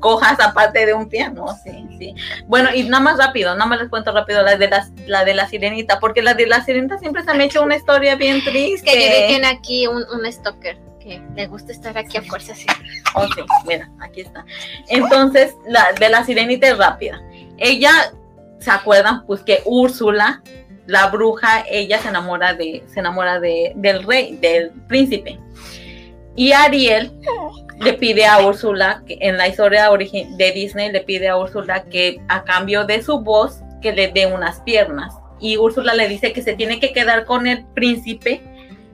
cojas 0.00 0.38
aparte 0.40 0.86
de 0.86 0.94
un 0.94 1.08
piano, 1.08 1.46
sí, 1.62 1.70
sí. 1.98 2.14
Bueno, 2.46 2.74
y 2.74 2.84
nada 2.84 3.02
más 3.02 3.18
rápido, 3.18 3.54
nada 3.54 3.66
más 3.66 3.80
les 3.80 3.88
cuento 3.88 4.12
rápido 4.12 4.42
la 4.42 4.56
de 4.56 4.68
la, 4.68 4.86
la 5.06 5.24
de 5.24 5.34
la 5.34 5.48
sirenita, 5.48 6.00
porque 6.00 6.22
la 6.22 6.34
de 6.34 6.46
la 6.46 6.64
sirenita 6.64 6.98
siempre 6.98 7.22
se 7.24 7.32
me 7.34 7.44
ha 7.44 7.46
hecho 7.46 7.62
una 7.62 7.76
historia 7.76 8.16
bien 8.16 8.42
triste. 8.44 8.90
Que 8.90 9.24
tiene 9.28 9.46
aquí 9.46 9.86
un, 9.86 10.04
un 10.12 10.30
stalker 10.32 10.78
que 11.04 11.22
le 11.36 11.46
gusta 11.46 11.72
estar 11.72 11.96
aquí 11.96 12.16
a 12.16 12.22
fuerza, 12.22 12.54
sí. 12.54 12.66
Oh, 13.14 13.26
sí, 13.26 13.42
mira, 13.66 13.90
aquí 14.00 14.22
está. 14.22 14.44
Entonces, 14.88 15.54
la 15.68 15.92
de 16.00 16.08
la 16.08 16.24
sirenita 16.24 16.68
es 16.68 16.78
rápida. 16.78 17.20
Ella, 17.58 17.90
¿se 18.58 18.70
acuerdan? 18.70 19.24
Pues 19.26 19.42
que 19.42 19.60
Úrsula, 19.66 20.42
la 20.86 21.08
bruja, 21.08 21.64
ella 21.68 21.98
se 21.98 22.08
enamora 22.08 22.54
de, 22.54 22.82
se 22.86 23.00
enamora 23.00 23.38
de, 23.38 23.72
del 23.76 24.02
rey, 24.02 24.36
del 24.38 24.70
príncipe. 24.88 25.38
Y 26.36 26.52
Ariel 26.52 27.12
le 27.80 27.92
pide 27.92 28.26
a 28.26 28.44
Úrsula, 28.46 29.02
que 29.06 29.18
en 29.20 29.36
la 29.36 29.46
historia 29.46 29.90
de 29.90 30.52
Disney, 30.52 30.90
le 30.90 31.00
pide 31.02 31.28
a 31.28 31.36
Úrsula 31.36 31.84
que 31.84 32.20
a 32.28 32.42
cambio 32.44 32.84
de 32.84 33.02
su 33.02 33.20
voz, 33.20 33.60
que 33.82 33.92
le 33.92 34.08
dé 34.08 34.26
unas 34.26 34.60
piernas. 34.60 35.14
Y 35.38 35.58
Úrsula 35.58 35.94
le 35.94 36.08
dice 36.08 36.32
que 36.32 36.42
se 36.42 36.54
tiene 36.54 36.80
que 36.80 36.92
quedar 36.92 37.24
con 37.26 37.46
el 37.46 37.64
príncipe, 37.66 38.40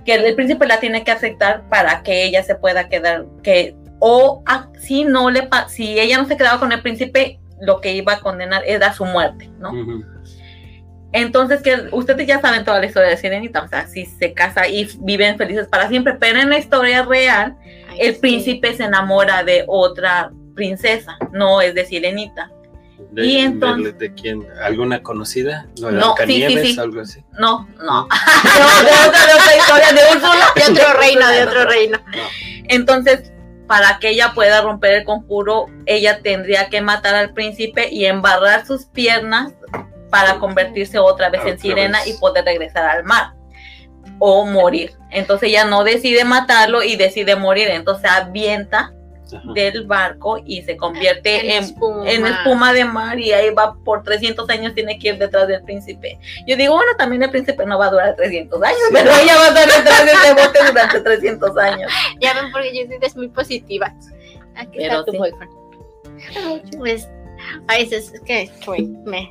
que 0.05 0.15
el, 0.15 0.35
príncipe 0.35 0.67
la 0.67 0.81
tiene 0.81 1.05
que 1.05 1.11
aceptar 1.11 1.69
para 1.69 2.03
que 2.03 2.25
ella 2.25 2.43
se 2.43 2.55
pueda 2.55 2.89
quedar, 2.89 3.27
que 3.43 3.77
o 3.99 4.43
si 4.79 5.05
no 5.05 5.31
le 5.31 5.49
si 5.69 5.99
ella 5.99 6.19
no 6.19 6.27
se 6.27 6.37
quedaba 6.37 6.59
con 6.59 6.73
el 6.73 6.83
príncipe, 6.83 7.39
lo 7.61 7.81
que 7.81 7.95
iba 7.95 8.15
a 8.15 8.21
condenar 8.21 8.63
era 8.67 8.93
su 8.93 9.05
muerte, 9.05 9.51
¿no? 9.59 9.73
Entonces, 11.13 11.61
que 11.63 11.89
ustedes 11.93 12.27
ya 12.27 12.41
saben 12.41 12.65
toda 12.65 12.79
la 12.79 12.87
historia 12.87 13.11
de 13.11 13.17
Sirenita, 13.17 13.63
o 13.63 13.69
sea, 13.69 13.87
si 13.87 14.07
se 14.07 14.33
casa 14.33 14.69
y 14.69 14.89
viven 15.01 15.37
felices 15.37 15.67
para 15.67 15.89
siempre, 15.89 16.15
pero 16.15 16.39
en 16.39 16.51
la 16.51 16.59
historia 16.59 17.03
real, 17.03 17.57
el 17.99 18.17
príncipe 18.17 18.75
se 18.75 18.85
enamora 18.85 19.43
de 19.43 19.65
otra 19.67 20.31
princesa, 20.55 21.19
no 21.33 21.61
es 21.61 21.75
de 21.75 21.85
Sirenita. 21.85 22.51
De, 23.13 23.27
y 23.27 23.39
entonces, 23.39 23.99
de, 23.99 24.15
quién? 24.15 24.47
¿Alguna 24.63 25.03
conocida? 25.03 25.67
¿No, 25.81 25.91
no 25.91 26.15
sí, 26.27 26.45
sí, 26.49 26.79
algo 26.79 27.01
así? 27.01 27.25
No, 27.39 27.69
no. 27.85 28.07
de, 28.85 29.09
otra, 29.09 29.57
historia, 29.57 29.93
de 29.93 30.17
Úrsula. 30.17 30.47
De 30.55 30.73
otro 30.73 31.01
reino, 31.01 31.29
de 31.29 31.43
otro 31.43 31.65
reino. 31.65 31.99
Entonces, 32.69 33.33
para 33.67 33.99
que 33.99 34.11
ella 34.11 34.33
pueda 34.35 34.63
romper 34.63 34.95
el 34.95 35.05
conjuro, 35.05 35.67
ella 35.87 36.23
tendría 36.23 36.69
que 36.69 36.81
matar 36.81 37.15
al 37.15 37.33
príncipe 37.33 37.89
y 37.91 38.05
embarrar 38.05 38.65
sus 38.67 38.87
piernas 38.87 39.53
para 40.11 40.39
convertirse 40.39 40.99
otra 40.99 41.31
vez 41.31 41.43
en 41.47 41.59
sirena 41.59 42.07
y 42.07 42.15
poder 42.15 42.45
regresar 42.45 42.85
al 42.85 43.05
mar 43.05 43.35
o 44.19 44.45
morir. 44.45 44.93
Entonces 45.11 45.49
ella 45.49 45.65
no 45.65 45.83
decide 45.83 46.25
matarlo 46.25 46.83
y 46.83 46.97
decide 46.97 47.37
morir, 47.37 47.69
entonces 47.69 48.09
avienta 48.11 48.93
del 49.55 49.87
barco 49.87 50.39
y 50.45 50.63
se 50.63 50.77
convierte 50.77 51.57
en, 51.57 51.65
en, 52.07 52.27
espuma. 52.27 52.73
de 52.73 52.85
mar 52.85 53.19
y 53.19 53.33
ahí 53.33 53.51
va 53.51 53.75
por 53.85 54.03
300 54.03 54.49
años 54.51 54.75
tiene 54.75 54.99
que 54.99 55.09
ir 55.09 55.19
detrás 55.19 55.49
del 55.49 55.63
príncipe. 55.63 56.19
Yo 56.47 56.57
digo, 56.57 56.75
bueno, 56.75 56.93
también 56.97 57.23
el 57.23 57.31
príncipe 57.31 57.65
no 57.67 57.79
va 57.79 57.87
a 57.87 57.91
durar 57.91 58.17
300 58.17 58.63
años, 58.63 58.79
pero 58.93 59.11
ella 59.11 59.37
va 59.37 59.45
a 59.45 59.49
estar 59.49 59.67
detrás 59.67 60.05
de 60.05 60.13
ese 60.13 60.33
bote 60.35 60.59
durante 60.67 61.01
300 61.01 61.59
años. 61.59 61.91
Ya 62.21 62.35
ven, 62.35 62.53
porque 62.53 62.75
yo 62.75 62.97
es 63.01 63.17
muy 63.17 63.29
positiva. 63.29 63.95
Aquí 64.57 64.83
está 64.83 65.05
tu 65.05 65.13
boyfriend. 65.13 65.53
Pues, 66.77 67.09
a 67.69 67.77
veces 67.79 68.13
es 68.13 68.21
que 68.21 68.51
me 69.05 69.31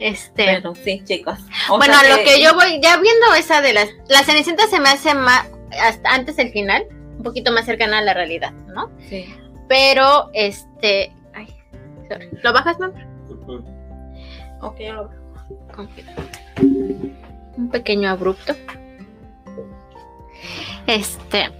este, 0.00 0.44
bueno, 0.44 0.74
sí, 0.74 1.02
chicos. 1.04 1.38
bueno, 1.68 1.94
lo 2.08 2.24
que 2.24 2.42
yo 2.42 2.54
voy, 2.54 2.80
ya 2.80 2.96
viendo 2.96 3.34
esa 3.38 3.60
de 3.60 3.74
las, 3.74 3.90
la 4.08 4.24
Cenicienta 4.24 4.66
se 4.66 4.80
me 4.80 4.88
hace 4.88 5.12
más, 5.12 5.46
hasta 5.78 6.14
antes 6.14 6.36
del 6.36 6.50
final, 6.52 6.86
un 7.18 7.22
poquito 7.22 7.52
más 7.52 7.66
cercana 7.66 7.98
a 7.98 8.02
la 8.02 8.14
realidad, 8.14 8.52
¿no? 8.74 8.90
Sí. 9.10 9.26
Pero, 9.70 10.30
este, 10.32 11.12
ay, 11.32 11.46
sorry. 12.08 12.28
¿Lo 12.42 12.52
bajas, 12.52 12.76
mamá? 12.80 13.06
Ok, 14.62 14.80
lo 14.80 15.10
Un 17.56 17.70
pequeño 17.70 18.10
abrupto. 18.10 18.56
Este. 20.88 21.50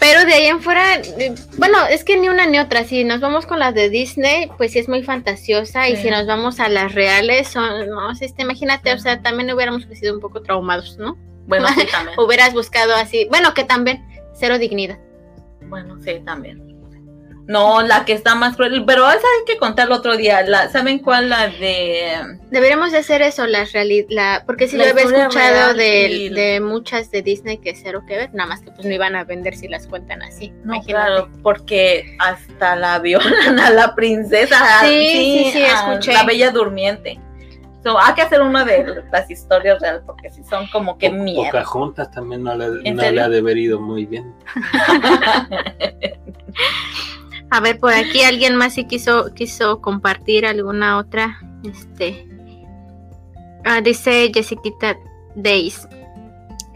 Pero 0.00 0.24
de 0.24 0.34
ahí 0.34 0.46
en 0.46 0.60
fuera, 0.60 0.96
eh, 0.96 1.36
bueno, 1.56 1.78
es 1.88 2.02
que 2.02 2.18
ni 2.18 2.28
una 2.28 2.46
ni 2.46 2.58
otra. 2.58 2.82
Si 2.82 3.04
nos 3.04 3.20
vamos 3.20 3.46
con 3.46 3.60
las 3.60 3.76
de 3.76 3.90
Disney, 3.90 4.50
pues 4.56 4.72
sí 4.72 4.80
es 4.80 4.88
muy 4.88 5.04
fantasiosa. 5.04 5.88
Y 5.88 5.96
si 5.98 6.10
nos 6.10 6.26
vamos 6.26 6.58
a 6.58 6.68
las 6.68 6.96
reales, 6.96 7.46
son, 7.46 7.88
no 7.88 8.12
sé, 8.16 8.24
este, 8.24 8.42
imagínate, 8.42 8.92
o 8.92 8.98
sea, 8.98 9.22
también 9.22 9.52
hubiéramos 9.52 9.84
sido 9.84 10.14
un 10.14 10.20
poco 10.20 10.42
traumados, 10.42 10.98
¿no? 10.98 11.16
Bueno, 11.46 11.68
sí, 11.68 11.86
también. 11.92 12.18
Hubieras 12.18 12.54
buscado 12.54 12.96
así, 12.96 13.28
bueno, 13.30 13.54
que 13.54 13.62
también, 13.62 14.04
cero 14.34 14.58
dignidad. 14.58 14.98
Bueno, 15.68 15.96
sí, 16.02 16.20
también. 16.24 16.65
No, 17.46 17.80
la 17.82 18.04
que 18.04 18.12
está 18.12 18.34
más 18.34 18.56
cruel, 18.56 18.82
pero 18.84 19.06
esa 19.06 19.18
hay 19.18 19.44
que 19.46 19.56
contarlo 19.56 19.94
otro 19.94 20.16
día. 20.16 20.42
La, 20.42 20.68
¿Saben 20.68 20.98
cuál? 20.98 21.28
La 21.28 21.46
de... 21.46 22.38
Deberíamos 22.50 22.90
de 22.90 22.98
hacer 22.98 23.22
eso, 23.22 23.46
la 23.46 23.64
realidad, 23.64 24.42
porque 24.46 24.66
si 24.66 24.76
lo 24.76 24.84
había 24.84 25.04
escuchado 25.04 25.74
de, 25.74 26.60
muchas 26.62 27.10
de 27.12 27.22
Disney 27.22 27.58
que 27.58 27.76
cero 27.76 28.02
que 28.06 28.16
ver, 28.16 28.34
nada 28.34 28.48
más 28.48 28.62
que 28.62 28.72
pues 28.72 28.84
no 28.84 28.92
iban 28.92 29.14
a 29.14 29.22
vender 29.22 29.56
si 29.56 29.68
las 29.68 29.86
cuentan 29.86 30.22
así. 30.22 30.52
No, 30.64 30.80
claro, 30.82 31.28
porque 31.42 32.16
hasta 32.18 32.74
la 32.74 32.98
violan 32.98 33.60
a 33.60 33.70
la 33.70 33.94
princesa. 33.94 34.80
Sí, 34.80 35.08
sí, 35.12 35.50
sí, 35.52 35.62
escuché. 35.62 36.14
La 36.14 36.24
bella 36.24 36.50
durmiente. 36.50 37.20
hay 38.00 38.14
que 38.14 38.22
hacer 38.22 38.40
una 38.42 38.64
de 38.64 39.04
las 39.12 39.30
historias 39.30 39.80
reales 39.80 40.02
porque 40.04 40.30
si 40.30 40.42
son 40.42 40.66
como 40.68 40.98
que 40.98 41.10
miedo. 41.10 41.44
Pocahontas 41.44 42.10
también 42.10 42.42
no 42.42 42.56
le, 42.56 42.90
no 42.92 43.10
le 43.10 43.20
ha 43.20 43.28
deberido 43.28 43.80
muy 43.80 44.04
bien. 44.04 44.34
A 47.50 47.60
ver, 47.60 47.78
por 47.78 47.92
aquí 47.92 48.22
alguien 48.22 48.56
más 48.56 48.74
sí 48.74 48.86
quiso, 48.86 49.32
quiso 49.34 49.80
compartir 49.80 50.46
alguna 50.46 50.98
otra. 50.98 51.40
Este. 51.64 52.26
Ah, 53.64 53.80
dice 53.80 54.30
Jessica 54.32 54.98
Days. 55.34 55.86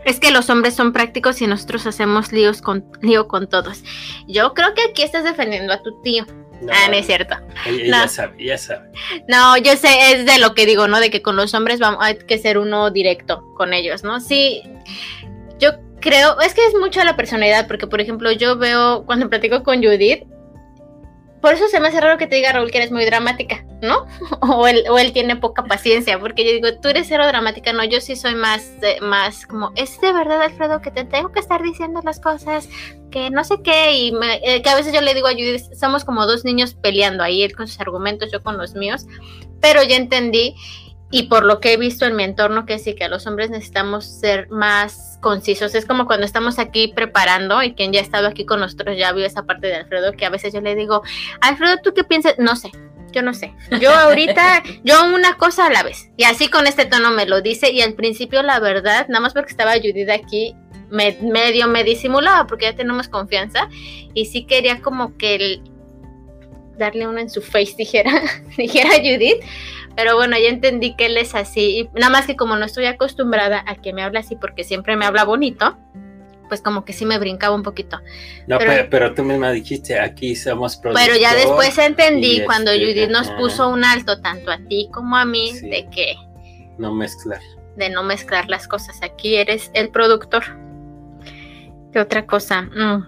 Es 0.05 0.19
que 0.19 0.31
los 0.31 0.49
hombres 0.49 0.75
son 0.75 0.93
prácticos 0.93 1.43
y 1.43 1.47
nosotros 1.47 1.87
hacemos 1.87 2.33
líos 2.33 2.63
con, 2.63 2.85
lío 3.03 3.29
con 3.29 3.49
todos. 3.49 3.83
Yo 4.27 4.55
creo 4.55 4.75
que 4.75 4.83
aquí 4.91 5.03
estás 5.03 5.25
defendiendo 5.25 5.73
a 5.73 5.83
tu 5.83 6.01
tío. 6.03 6.25
ah, 6.73 6.89
no 6.89 6.95
es 6.95 7.07
cierto. 7.07 7.37
Ella, 7.67 8.09
sabe, 8.09 8.35
ella 8.39 8.59
sabe. 8.59 8.91
No, 9.29 9.57
yo 9.59 9.77
sé, 9.77 10.13
es 10.13 10.27
de 10.27 10.39
lo 10.39 10.55
que 10.55 10.67
digo, 10.67 10.89
¿no? 10.89 11.01
De 11.01 11.11
que 11.11 11.23
con 11.23 11.37
los 11.37 11.53
hombres 11.55 11.81
vamos, 11.81 11.99
hay 12.03 12.17
que 12.17 12.39
ser 12.39 12.59
uno 12.59 12.91
directo 12.91 13.43
con 13.57 13.75
ellos, 13.75 14.03
¿no? 14.03 14.21
Sí, 14.21 14.63
yo 15.59 15.73
creo, 16.01 16.41
es 16.41 16.55
que 16.55 16.65
es 16.67 16.75
mucho 16.75 17.05
la 17.05 17.17
personalidad, 17.17 17.67
porque 17.67 17.87
por 17.87 18.01
ejemplo, 18.01 18.33
yo 18.33 18.57
veo, 18.57 19.05
cuando 19.05 19.29
platico 19.29 19.63
con 19.63 19.83
Judith, 19.83 20.25
por 21.41 21.55
eso 21.55 21.69
se 21.69 21.81
me 21.81 21.89
hace 21.89 22.01
raro 22.01 22.19
que 22.19 22.27
te 22.27 22.37
diga 22.37 22.53
Raúl 22.53 22.71
que 22.71 22.79
eres 22.79 22.93
muy 22.93 23.05
dramática, 23.05 23.65
¿no? 23.81 24.07
O 24.41 24.67
él, 24.67 24.85
o 24.91 24.99
él 24.99 25.13
tiene 25.13 25.37
poca 25.37 25.65
paciencia, 25.65 26.19
porque 26.19 26.45
yo 26.45 26.53
digo, 26.53 26.81
tú 26.81 26.89
eres 26.89 27.07
cero 27.09 27.27
dramática, 27.27 27.73
no, 27.73 27.85
yo 27.85 28.01
sí 28.01 28.17
soy 28.17 28.35
más, 28.35 28.73
más 29.01 29.47
como, 29.47 29.73
es 29.77 30.01
de 30.01 30.13
verdad, 30.13 30.43
Alfredo, 30.43 30.81
que 30.81 30.91
te 30.91 31.05
tengo 31.05 31.33
que 31.33 31.41
estar 31.41 31.63
diciendo 31.63 32.01
las 32.05 32.21
cosas, 32.21 32.69
que 33.11 33.31
no 33.31 33.45
sé 33.45 33.63
qué, 33.63 33.93
y 33.93 34.15
eh, 34.43 34.63
que 34.63 34.71
a 34.71 34.75
veces 34.75 34.93
yo 34.93 35.01
le 35.01 35.15
digo 35.15 35.29
a 35.29 35.33
Judith, 35.33 35.73
somos 35.75 36.05
como 36.05 36.27
dos 36.27 36.45
niños 36.45 36.75
peleando 36.75 37.23
ahí, 37.23 37.43
él 37.43 37.55
con 37.55 37.69
sus 37.69 37.81
argumentos, 37.81 38.31
yo 38.33 38.43
con 38.43 38.59
los 38.59 38.75
míos, 38.75 39.07
pero 39.61 39.83
ya 39.83 39.97
entendí 39.97 40.55
y 41.11 41.25
por 41.25 41.45
lo 41.45 41.61
que 41.61 41.73
he 41.73 41.77
visto 41.77 42.07
en 42.07 42.15
mi 42.15 42.23
entorno, 42.23 42.67
que 42.67 42.79
sí, 42.79 42.95
que 42.95 43.09
los 43.09 43.27
hombres 43.27 43.51
necesitamos 43.51 44.05
ser 44.05 44.49
más 44.49 45.19
concisos. 45.21 45.75
Es 45.75 45.85
como 45.85 46.07
cuando 46.07 46.25
estamos 46.25 46.59
aquí 46.59 46.93
preparando 46.95 47.63
y 47.63 47.75
quien 47.75 47.93
ya 47.93 48.01
ha 48.01 48.03
estado 48.03 48.29
aquí 48.29 48.45
con 48.47 48.61
nosotros 48.61 48.97
ya 48.97 49.13
vio 49.13 49.27
esa 49.27 49.43
parte 49.43 49.67
de 49.67 49.77
Alfredo, 49.77 50.13
que 50.13 50.25
a 50.25 50.31
veces 50.31 50.53
yo 50.53 50.61
le 50.61 50.77
digo, 50.77 51.03
Alfredo, 51.41 51.79
¿tú 51.83 51.93
qué 51.95 52.05
piensas? 52.05 52.37
No 52.39 52.55
sé, 52.55 52.71
yo 53.13 53.23
no 53.23 53.35
sé. 53.35 53.53
Yo 53.81 53.91
ahorita, 53.91 54.63
yo 54.85 55.05
una 55.13 55.37
cosa 55.37 55.67
a 55.67 55.71
la 55.71 55.83
vez. 55.83 56.11
Y 56.17 56.25
así 56.25 56.49
con 56.49 56.69
este 56.69 56.87
tono 56.87 57.11
me 57.11 57.27
lo 57.27 57.41
dice. 57.41 57.71
Y 57.71 57.81
al 57.83 57.95
principio, 57.95 58.43
la 58.43 58.61
verdad, 58.61 59.07
nada 59.09 59.21
más 59.21 59.35
porque 59.35 59.51
estaba 59.51 59.73
Judith 59.75 60.11
aquí, 60.11 60.55
me, 60.91 61.19
medio 61.21 61.67
me 61.67 61.83
disimulaba 61.83 62.47
porque 62.47 62.67
ya 62.67 62.77
tenemos 62.77 63.09
confianza. 63.09 63.69
Y 64.15 64.27
sí 64.27 64.45
quería 64.45 64.81
como 64.81 65.17
que 65.17 65.35
el, 65.35 65.63
darle 66.79 67.07
uno 67.07 67.19
en 67.19 67.31
su 67.31 67.43
face, 67.43 67.75
dijera, 67.77 68.13
dijera 68.57 68.91
Judith. 68.97 69.43
Pero 69.97 70.17
bueno, 70.17 70.37
ya 70.39 70.49
entendí 70.49 70.95
que 70.95 71.07
él 71.07 71.17
es 71.17 71.35
así. 71.35 71.81
Y 71.81 71.99
nada 71.99 72.11
más 72.11 72.27
que 72.27 72.37
como 72.37 72.57
no 72.57 72.65
estoy 72.65 72.87
acostumbrada 72.87 73.65
a 73.67 73.75
que 73.77 73.93
me 73.93 74.03
hable 74.03 74.19
así 74.19 74.37
porque 74.37 74.65
siempre 74.65 74.97
me 74.97 75.05
habla 75.05 75.25
bonito, 75.25 75.77
pues 76.51 76.61
como 76.61 76.85
que 76.85 76.93
sí 76.93 77.07
me 77.07 77.19
brincaba 77.19 77.55
un 77.55 77.63
poquito. 77.63 78.01
No, 78.47 78.59
pero, 78.59 79.15
tú 79.15 79.23
misma 79.23 79.53
dijiste, 79.53 79.99
aquí 79.99 80.35
somos. 80.35 80.77
Pero 80.77 81.17
ya 81.17 81.35
después 81.35 81.79
entendí 81.79 82.43
cuando 82.45 82.73
este, 82.73 82.85
Judith 82.85 83.11
nos 83.11 83.31
puso 83.31 83.69
un 83.69 83.85
alto, 83.85 84.21
tanto 84.21 84.51
a 84.51 84.59
ti 84.59 84.91
como 84.93 85.17
a 85.17 85.25
mí, 85.25 85.59
de 85.61 85.89
que... 85.91 86.17
No 86.77 86.93
mezclar. 86.93 87.41
De 87.77 87.89
no 87.89 88.03
mezclar 88.03 88.49
las 88.49 88.67
cosas. 88.67 89.01
Aquí 89.03 89.37
eres 89.37 89.71
el 89.75 89.91
productor. 89.91 90.43
¿Qué 91.93 92.01
otra 92.01 92.27
cosa? 92.27 92.63
Mm. 92.63 93.07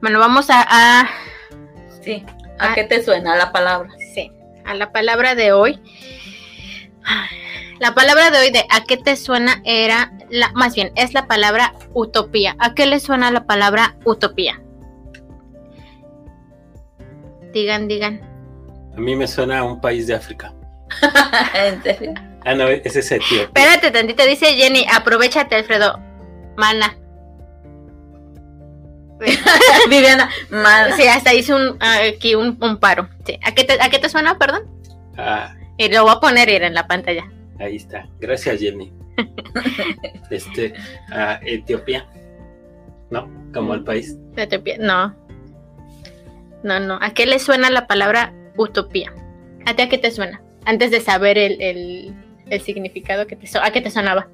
Bueno, 0.00 0.18
vamos 0.18 0.46
a... 0.48 1.08
Sí. 2.02 2.24
¿A, 2.58 2.74
qué 2.74 2.84
te 2.84 3.02
suena 3.02 3.36
la 3.36 3.52
palabra? 3.52 3.90
A 4.64 4.74
la 4.74 4.92
palabra 4.92 5.34
de 5.34 5.52
hoy. 5.52 5.80
La 7.80 7.94
palabra 7.94 8.30
de 8.30 8.38
hoy 8.38 8.50
de 8.50 8.66
¿a 8.70 8.84
qué 8.84 8.98
te 8.98 9.16
suena? 9.16 9.62
era, 9.64 10.12
la, 10.28 10.52
más 10.52 10.74
bien, 10.74 10.92
es 10.96 11.14
la 11.14 11.26
palabra 11.26 11.74
utopía. 11.94 12.54
¿A 12.58 12.74
qué 12.74 12.86
le 12.86 13.00
suena 13.00 13.30
la 13.30 13.46
palabra 13.46 13.96
utopía? 14.04 14.60
Digan, 17.52 17.88
digan. 17.88 18.20
A 18.94 19.00
mí 19.00 19.16
me 19.16 19.26
suena 19.26 19.60
a 19.60 19.64
un 19.64 19.80
país 19.80 20.06
de 20.06 20.14
África. 20.14 20.52
¿En 21.54 21.82
serio? 21.82 22.14
Ah, 22.44 22.54
no, 22.54 22.68
ese 22.68 23.00
es 23.00 23.12
Etiopía. 23.12 23.42
Espérate 23.44 23.90
tantito, 23.90 24.24
dice 24.24 24.54
Jenny, 24.54 24.86
aprovechate, 24.92 25.56
Alfredo. 25.56 25.98
Mana. 26.56 26.99
Viviana, 29.90 30.30
Sí, 30.96 31.06
hasta 31.06 31.34
hice 31.34 31.54
un, 31.54 31.76
aquí 31.80 32.34
un, 32.34 32.56
paro. 32.78 33.08
¿A, 33.42 33.52
qué 33.52 33.64
te, 33.64 33.80
¿A 33.80 33.90
qué 33.90 33.98
te 33.98 34.08
suena, 34.08 34.38
perdón? 34.38 34.62
Ah. 35.16 35.54
Y 35.76 35.88
lo 35.88 36.02
voy 36.02 36.12
a 36.16 36.20
poner 36.20 36.48
en 36.48 36.74
la 36.74 36.86
pantalla. 36.86 37.30
Ahí 37.58 37.76
está. 37.76 38.08
Gracias, 38.18 38.60
Jenny. 38.60 38.92
este, 40.30 40.74
a 41.10 41.40
Etiopía. 41.42 42.06
¿No? 43.10 43.28
Como 43.52 43.74
el 43.74 43.84
país. 43.84 44.16
Etiopía, 44.36 44.76
no. 44.78 45.14
No, 46.62 46.80
no. 46.80 46.98
¿A 47.00 47.10
qué 47.10 47.26
le 47.26 47.38
suena 47.38 47.70
la 47.70 47.86
palabra 47.86 48.32
utopía? 48.56 49.12
¿A 49.66 49.74
ti 49.74 49.82
a 49.82 49.88
qué 49.88 49.98
te 49.98 50.10
suena? 50.10 50.42
Antes 50.64 50.90
de 50.90 51.00
saber 51.00 51.38
el, 51.38 52.14
significado 52.64 53.26
que 53.26 53.36
te 53.36 53.46
¿a 53.58 53.70
qué 53.70 53.80
te 53.80 53.90
sonaba? 53.90 54.28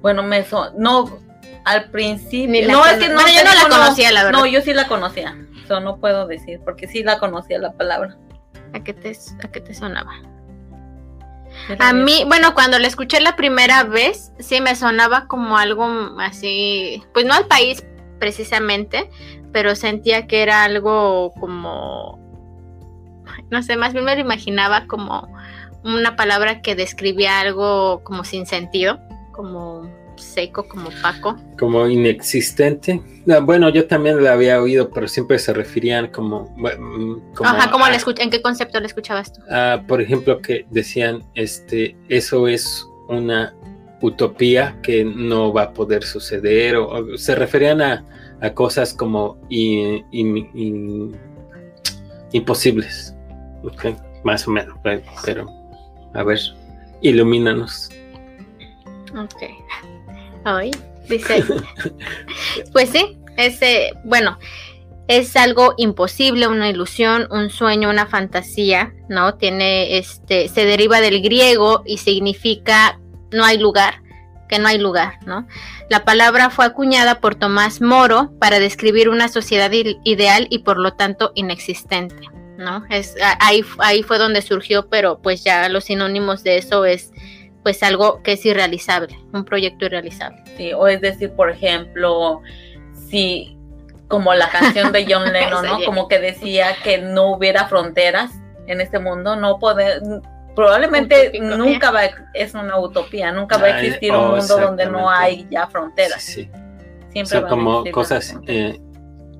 Bueno, 0.00 0.22
me 0.22 0.44
son, 0.44 0.72
no, 0.78 1.20
al 1.64 1.90
principio. 1.90 2.68
No, 2.68 2.84
es 2.86 2.94
que 2.94 3.08
no, 3.08 3.20
yo 3.20 3.44
no 3.44 3.54
la 3.54 3.68
conocía, 3.68 4.12
la 4.12 4.24
verdad. 4.24 4.38
No, 4.38 4.46
yo 4.46 4.60
sí 4.60 4.72
la 4.72 4.86
conocía. 4.86 5.36
Eso 5.64 5.80
no 5.80 5.98
puedo 5.98 6.26
decir, 6.26 6.60
porque 6.64 6.86
sí 6.88 7.02
la 7.02 7.18
conocía 7.18 7.58
la 7.58 7.72
palabra. 7.72 8.16
¿A 8.72 8.80
qué 8.80 8.92
te, 8.92 9.16
a 9.42 9.48
qué 9.48 9.60
te 9.60 9.74
sonaba? 9.74 10.12
A 11.78 11.92
mí, 11.92 12.24
bueno, 12.26 12.54
cuando 12.54 12.78
la 12.78 12.86
escuché 12.86 13.20
la 13.20 13.36
primera 13.36 13.84
vez, 13.84 14.32
sí 14.38 14.60
me 14.60 14.74
sonaba 14.74 15.26
como 15.26 15.56
algo 15.58 15.86
así, 16.18 17.02
pues 17.12 17.26
no 17.26 17.34
al 17.34 17.46
país 17.46 17.84
precisamente, 18.18 19.10
pero 19.52 19.74
sentía 19.74 20.26
que 20.26 20.42
era 20.42 20.64
algo 20.64 21.32
como, 21.38 22.18
no 23.50 23.62
sé, 23.62 23.76
más 23.76 23.92
bien 23.92 24.04
me 24.04 24.14
lo 24.14 24.20
imaginaba 24.20 24.86
como 24.86 25.28
una 25.82 26.16
palabra 26.16 26.62
que 26.62 26.74
describía 26.74 27.40
algo 27.40 28.02
como 28.04 28.24
sin 28.24 28.46
sentido, 28.46 29.00
como 29.32 29.90
seco 30.20 30.68
como 30.68 30.90
Paco. 31.02 31.36
Como 31.58 31.88
inexistente. 31.88 33.00
Ah, 33.28 33.40
bueno, 33.40 33.68
yo 33.70 33.86
también 33.86 34.22
la 34.22 34.32
había 34.32 34.60
oído, 34.60 34.90
pero 34.90 35.08
siempre 35.08 35.38
se 35.38 35.52
referían 35.52 36.08
como... 36.08 36.54
Mm, 36.56 37.16
Ajá, 37.42 37.70
¿cómo 37.70 37.84
¿en 37.86 38.30
qué 38.30 38.42
concepto 38.42 38.78
la 38.80 38.86
escuchabas 38.86 39.32
tú? 39.32 39.40
por 39.88 40.00
ejemplo, 40.00 40.40
que 40.40 40.66
decían, 40.70 41.24
este, 41.34 41.96
eso 42.08 42.46
es 42.46 42.86
una 43.08 43.54
utopía 44.00 44.78
que 44.82 45.04
no 45.04 45.52
va 45.52 45.64
a 45.64 45.72
poder 45.72 46.04
suceder, 46.04 46.76
o, 46.76 47.16
se 47.16 47.34
referían 47.34 47.82
a, 47.82 48.04
cosas 48.54 48.94
como 48.94 49.36
imposibles, 52.32 53.14
más 54.24 54.48
o 54.48 54.50
menos, 54.50 54.78
pero 55.24 55.46
a 56.14 56.22
ver, 56.24 56.38
ilumínanos. 57.02 57.90
Ok. 59.16 59.42
Ay, 60.44 60.70
dice. 61.08 61.44
pues 62.72 62.90
sí, 62.90 63.18
ese, 63.36 63.92
bueno, 64.04 64.38
es 65.08 65.36
algo 65.36 65.74
imposible, 65.76 66.46
una 66.46 66.68
ilusión, 66.68 67.26
un 67.30 67.50
sueño, 67.50 67.90
una 67.90 68.06
fantasía, 68.06 68.94
¿no? 69.08 69.34
Tiene, 69.34 69.98
este, 69.98 70.48
se 70.48 70.64
deriva 70.64 71.00
del 71.00 71.20
griego 71.20 71.82
y 71.84 71.98
significa 71.98 73.00
no 73.32 73.44
hay 73.44 73.58
lugar, 73.58 74.02
que 74.48 74.60
no 74.60 74.68
hay 74.68 74.78
lugar, 74.78 75.14
¿no? 75.26 75.48
La 75.88 76.04
palabra 76.04 76.50
fue 76.50 76.64
acuñada 76.64 77.20
por 77.20 77.34
Tomás 77.34 77.80
Moro 77.80 78.32
para 78.38 78.60
describir 78.60 79.08
una 79.08 79.28
sociedad 79.28 79.72
ideal 79.72 80.46
y 80.48 80.60
por 80.60 80.78
lo 80.78 80.92
tanto 80.92 81.32
inexistente, 81.34 82.28
¿no? 82.56 82.84
Es, 82.88 83.16
ahí, 83.40 83.64
ahí 83.78 84.04
fue 84.04 84.18
donde 84.18 84.42
surgió, 84.42 84.88
pero 84.88 85.20
pues 85.20 85.42
ya 85.42 85.68
los 85.68 85.84
sinónimos 85.84 86.44
de 86.44 86.58
eso 86.58 86.84
es 86.84 87.10
pues 87.62 87.82
algo 87.82 88.22
que 88.22 88.32
es 88.32 88.46
irrealizable, 88.46 89.18
un 89.32 89.44
proyecto 89.44 89.86
irrealizable. 89.86 90.42
Sí, 90.56 90.72
o 90.72 90.86
es 90.88 91.00
decir, 91.00 91.30
por 91.32 91.50
ejemplo, 91.50 92.40
si 93.08 93.56
como 94.08 94.34
la 94.34 94.48
canción 94.48 94.92
de 94.92 95.06
John 95.08 95.24
Lennon, 95.32 95.64
¿no? 95.64 95.84
Como 95.84 96.08
que 96.08 96.18
decía 96.18 96.74
que 96.82 96.98
no 96.98 97.32
hubiera 97.32 97.66
fronteras 97.68 98.32
en 98.66 98.80
este 98.80 98.98
mundo, 98.98 99.36
no 99.36 99.58
poder 99.58 100.02
probablemente 100.54 101.38
nunca 101.40 101.90
va 101.90 102.00
a, 102.00 102.10
es 102.34 102.54
una 102.54 102.78
utopía, 102.78 103.32
nunca 103.32 103.56
va 103.56 103.66
a 103.68 103.80
existir 103.80 104.12
un 104.12 104.18
oh, 104.18 104.36
mundo 104.36 104.58
donde 104.58 104.86
no 104.86 105.08
hay 105.08 105.46
ya 105.50 105.66
fronteras. 105.68 106.22
Sí, 106.22 106.50
Siempre 107.12 107.42
como 107.48 107.84
cosas 107.90 108.36
eh, 108.46 108.80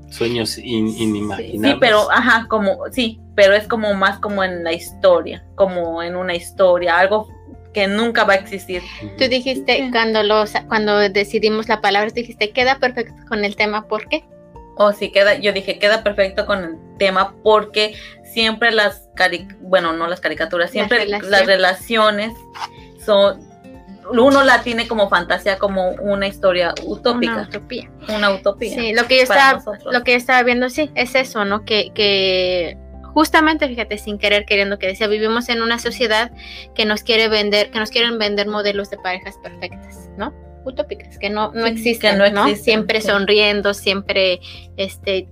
sueños 0.09 0.59
inimaginables. 0.59 1.73
Sí, 1.73 1.79
pero 1.81 2.11
ajá, 2.11 2.47
como 2.49 2.85
sí, 2.91 3.21
pero 3.35 3.55
es 3.55 3.67
como 3.67 3.93
más 3.95 4.19
como 4.19 4.43
en 4.43 4.65
la 4.65 4.73
historia, 4.73 5.45
como 5.55 6.03
en 6.03 6.17
una 6.17 6.35
historia, 6.35 6.99
algo 6.99 7.29
que 7.73 7.87
nunca 7.87 8.25
va 8.25 8.35
a 8.35 8.37
existir. 8.37 8.83
Tú 9.19 9.29
dijiste 9.29 9.89
cuando 9.93 10.23
los 10.23 10.53
cuando 10.69 10.99
decidimos 11.09 11.69
la 11.69 11.81
palabra, 11.81 12.11
dijiste 12.11 12.51
queda 12.51 12.79
perfecto 12.79 13.15
con 13.29 13.45
el 13.45 13.57
tema, 13.57 13.87
¿por 13.87 14.09
qué? 14.09 14.25
O 14.77 14.93
sí 14.93 15.11
queda, 15.11 15.35
yo 15.37 15.53
dije 15.53 15.79
queda 15.79 16.03
perfecto 16.03 16.47
con 16.47 16.65
el 16.65 16.77
tema 16.99 17.35
porque 17.43 17.95
siempre 18.25 18.73
las 18.73 19.09
bueno, 19.61 19.93
no 19.93 20.07
las 20.07 20.21
caricaturas, 20.21 20.71
siempre 20.71 21.07
las, 21.07 21.47
relaciones 21.47 22.33
son 23.05 23.49
uno 24.13 24.43
la 24.43 24.63
tiene 24.63 24.89
como 24.89 25.09
fantasía, 25.09 25.59
como 25.59 25.91
una 25.91 26.27
historia 26.27 26.75
utópica. 26.85 27.33
Una 27.33 27.43
utopía. 27.43 27.91
Una 28.09 28.31
utopía. 28.33 28.75
Sí, 28.75 28.93
lo 28.93 29.07
que 29.07 29.19
yo 29.19 29.23
estaba, 29.23 29.63
lo 29.93 30.03
que 30.03 30.13
yo 30.13 30.17
estaba 30.17 30.43
viendo, 30.43 30.69
sí, 30.69 30.91
es 30.97 31.15
eso, 31.15 31.45
¿no? 31.45 31.65
Que, 31.65 31.93
que 31.95 32.77
justamente, 33.13 33.69
fíjate, 33.69 33.99
sin 33.99 34.19
querer 34.19 34.45
queriendo 34.45 34.79
que 34.79 34.87
decía, 34.87 35.07
vivimos 35.07 35.49
en 35.49 35.63
una 35.63 35.79
sociedad 35.79 36.31
que 36.75 36.85
nos 36.85 37.03
quiere 37.03 37.29
vender, 37.29 37.71
que 37.71 37.79
nos 37.79 37.91
quieren 37.91 38.19
vender 38.19 38.47
modelos 38.49 38.91
de 38.91 38.99
parejas 38.99 39.37
perfectas, 39.43 40.11
¿no? 40.17 40.35
Utópicas, 40.65 41.19
que 41.19 41.31
no, 41.31 41.53
no 41.53 41.67
existen, 41.67 42.19
no, 42.19 42.55
Siempre 42.55 43.01
sonriendo, 43.01 43.73
siempre, 43.73 44.41
este, 44.77 45.29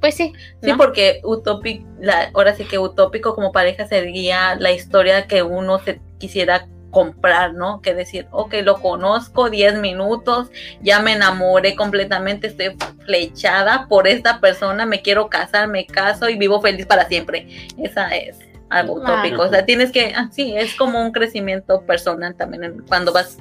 pues 0.00 0.14
sí. 0.14 0.32
Sí, 0.62 0.70
porque 0.76 1.20
utópico, 1.24 1.86
ahora 2.34 2.54
sí 2.54 2.64
que 2.64 2.78
utópico 2.78 3.34
como 3.34 3.52
pareja 3.52 3.86
sería 3.86 4.54
la 4.54 4.72
historia 4.72 5.26
que 5.26 5.42
uno 5.42 5.78
se 5.78 6.00
quisiera 6.18 6.68
comprar, 6.96 7.52
¿no? 7.52 7.82
Que 7.82 7.92
decir, 7.92 8.26
ok, 8.30 8.54
lo 8.64 8.80
conozco 8.80 9.50
10 9.50 9.80
minutos, 9.80 10.48
ya 10.80 10.98
me 11.00 11.12
enamoré 11.12 11.76
completamente, 11.76 12.46
estoy 12.46 12.74
flechada 13.04 13.86
por 13.86 14.08
esta 14.08 14.40
persona, 14.40 14.86
me 14.86 15.02
quiero 15.02 15.28
casar, 15.28 15.68
me 15.68 15.84
caso 15.84 16.30
y 16.30 16.38
vivo 16.38 16.62
feliz 16.62 16.86
para 16.86 17.06
siempre. 17.06 17.48
Esa 17.76 18.08
es 18.16 18.38
algo 18.70 18.94
utópico. 18.94 19.42
O 19.42 19.48
sea, 19.50 19.66
tienes 19.66 19.92
que, 19.92 20.14
ah, 20.16 20.30
sí, 20.32 20.56
es 20.56 20.74
como 20.74 21.02
un 21.02 21.12
crecimiento 21.12 21.82
personal 21.82 22.34
también 22.34 22.82
cuando 22.88 23.12
vas 23.12 23.36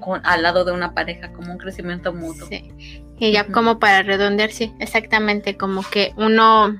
con, 0.00 0.22
al 0.24 0.42
lado 0.42 0.64
de 0.64 0.72
una 0.72 0.94
pareja, 0.94 1.30
como 1.34 1.52
un 1.52 1.58
crecimiento 1.58 2.14
mutuo. 2.14 2.48
Sí. 2.48 3.04
Y 3.18 3.32
ya 3.32 3.48
como 3.48 3.78
para 3.78 4.02
redondear, 4.02 4.50
sí, 4.50 4.72
exactamente, 4.78 5.58
como 5.58 5.82
que 5.82 6.14
uno 6.16 6.78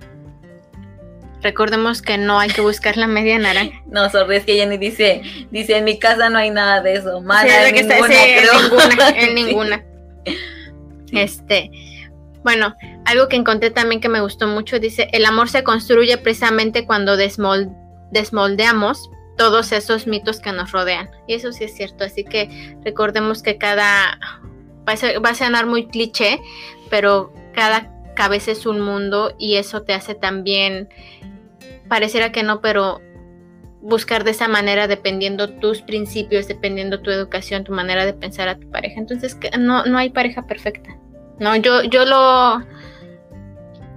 Recordemos 1.42 2.02
que 2.02 2.18
no 2.18 2.38
hay 2.38 2.50
que 2.50 2.60
buscar 2.60 2.96
la 2.96 3.06
media 3.06 3.38
naranja. 3.38 3.82
No, 3.86 4.08
sorry, 4.10 4.36
es 4.36 4.44
que 4.44 4.54
Jenny 4.54 4.78
dice, 4.78 5.22
dice, 5.50 5.78
en 5.78 5.84
mi 5.84 5.98
casa 5.98 6.28
no 6.30 6.38
hay 6.38 6.50
nada 6.50 6.80
de 6.80 6.94
eso. 6.94 7.20
Mala 7.20 7.68
en, 7.68 7.74
ninguna, 7.74 8.08
ninguna, 8.08 9.08
en 9.10 9.34
ninguna. 9.34 9.84
Este, 11.12 11.70
bueno, 12.42 12.74
algo 13.04 13.28
que 13.28 13.36
encontré 13.36 13.70
también 13.70 14.00
que 14.00 14.08
me 14.08 14.20
gustó 14.20 14.46
mucho, 14.46 14.78
dice, 14.78 15.08
el 15.12 15.24
amor 15.24 15.48
se 15.48 15.62
construye 15.64 16.16
precisamente 16.18 16.86
cuando 16.86 17.16
desmoldeamos 17.16 19.10
todos 19.36 19.72
esos 19.72 20.06
mitos 20.06 20.40
que 20.40 20.52
nos 20.52 20.72
rodean. 20.72 21.10
Y 21.26 21.34
eso 21.34 21.52
sí 21.52 21.64
es 21.64 21.74
cierto, 21.74 22.04
así 22.04 22.24
que 22.24 22.76
recordemos 22.84 23.42
que 23.42 23.58
cada, 23.58 24.18
va 24.88 24.92
a, 24.92 25.18
va 25.20 25.30
a 25.30 25.34
sonar 25.34 25.66
muy 25.66 25.86
cliché, 25.86 26.40
pero 26.90 27.32
cada 27.54 27.90
cabeza 28.14 28.52
es 28.52 28.66
un 28.66 28.80
mundo 28.80 29.34
y 29.38 29.56
eso 29.56 29.82
te 29.82 29.94
hace 29.94 30.14
también, 30.14 30.88
pareciera 31.90 32.32
que 32.32 32.42
no, 32.42 32.62
pero 32.62 33.02
buscar 33.82 34.24
de 34.24 34.30
esa 34.30 34.48
manera 34.48 34.86
dependiendo 34.86 35.50
tus 35.54 35.82
principios, 35.82 36.48
dependiendo 36.48 37.00
tu 37.00 37.10
educación, 37.10 37.64
tu 37.64 37.72
manera 37.72 38.06
de 38.06 38.14
pensar 38.14 38.48
a 38.48 38.58
tu 38.58 38.70
pareja. 38.70 38.98
Entonces, 38.98 39.36
no, 39.58 39.84
no 39.84 39.98
hay 39.98 40.08
pareja 40.08 40.46
perfecta. 40.46 40.96
No, 41.38 41.56
yo, 41.56 41.82
yo 41.82 42.06
lo 42.06 42.62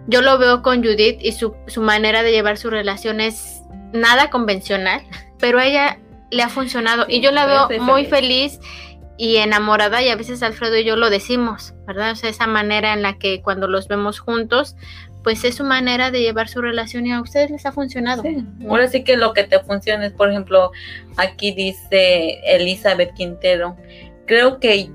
yo 0.08 0.22
lo 0.22 0.38
veo 0.38 0.62
con 0.62 0.84
Judith 0.84 1.20
y 1.22 1.32
su, 1.32 1.56
su 1.68 1.82
manera 1.82 2.24
de 2.24 2.32
llevar 2.32 2.58
su 2.58 2.70
relación 2.70 3.22
es 3.22 3.62
nada 3.94 4.30
convencional, 4.30 5.02
pero 5.40 5.60
a 5.60 5.66
ella 5.66 6.00
le 6.30 6.44
ha 6.44 6.50
funcionado 6.50 7.06
y 7.08 7.22
yo 7.22 7.32
la 7.32 7.46
veo 7.46 7.82
muy 7.82 8.06
feliz 8.06 8.60
y 9.18 9.38
enamorada 9.38 10.02
y 10.02 10.10
a 10.10 10.16
veces 10.16 10.42
Alfredo 10.42 10.78
y 10.78 10.84
yo 10.84 10.96
lo 10.96 11.10
decimos, 11.10 11.74
¿verdad? 11.86 12.12
O 12.12 12.16
sea, 12.16 12.30
esa 12.30 12.48
manera 12.48 12.94
en 12.94 13.02
la 13.02 13.18
que 13.18 13.42
cuando 13.42 13.68
los 13.68 13.88
vemos 13.88 14.20
juntos, 14.20 14.76
pues 15.24 15.44
es 15.44 15.56
su 15.56 15.64
manera 15.64 16.12
de 16.12 16.22
llevar 16.22 16.50
su 16.50 16.62
relación 16.62 17.08
y 17.08 17.14
a 17.14 17.22
ustedes 17.22 17.50
les 17.50 17.66
ha 17.66 17.72
funcionado. 17.72 18.24
Ahora 18.68 18.88
sí 18.88 19.04
que 19.04 19.18
lo 19.18 19.34
que 19.34 19.44
te 19.44 19.60
funciona 19.60 20.06
es, 20.06 20.14
por 20.14 20.30
ejemplo, 20.30 20.72
aquí 21.18 21.52
dice 21.52 22.40
Elizabeth 22.46 23.14
Quintero, 23.14 23.78
creo 24.26 24.60
que, 24.60 24.90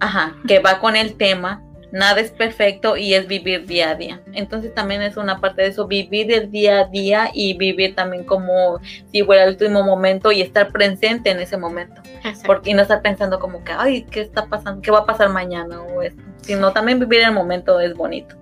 ajá, 0.00 0.36
que 0.46 0.58
va 0.58 0.78
con 0.78 0.96
el 0.96 1.14
tema 1.14 1.62
nada 1.92 2.20
es 2.20 2.30
perfecto 2.30 2.96
y 2.96 3.14
es 3.14 3.28
vivir 3.28 3.66
día 3.66 3.90
a 3.90 3.94
día. 3.94 4.20
Entonces 4.32 4.74
también 4.74 5.02
es 5.02 5.16
una 5.16 5.40
parte 5.40 5.62
de 5.62 5.68
eso, 5.68 5.86
vivir 5.86 6.32
el 6.32 6.50
día 6.50 6.80
a 6.80 6.84
día 6.84 7.30
y 7.32 7.56
vivir 7.56 7.94
también 7.94 8.24
como 8.24 8.80
si 9.12 9.22
fuera 9.22 9.44
el 9.44 9.50
último 9.50 9.82
momento 9.84 10.32
y 10.32 10.40
estar 10.40 10.72
presente 10.72 11.30
en 11.30 11.38
ese 11.38 11.56
momento. 11.56 12.02
Porque 12.46 12.70
y 12.70 12.74
no 12.74 12.82
estar 12.82 13.02
pensando 13.02 13.38
como 13.38 13.62
que, 13.62 13.72
ay, 13.72 14.04
¿qué 14.10 14.22
está 14.22 14.46
pasando? 14.46 14.80
¿Qué 14.80 14.90
va 14.90 15.00
a 15.00 15.06
pasar 15.06 15.28
mañana? 15.28 15.80
O 15.82 16.02
esto. 16.02 16.22
Sino 16.40 16.72
también 16.72 16.98
vivir 16.98 17.20
el 17.20 17.32
momento 17.32 17.78
es 17.78 17.94
bonito. 17.94 18.34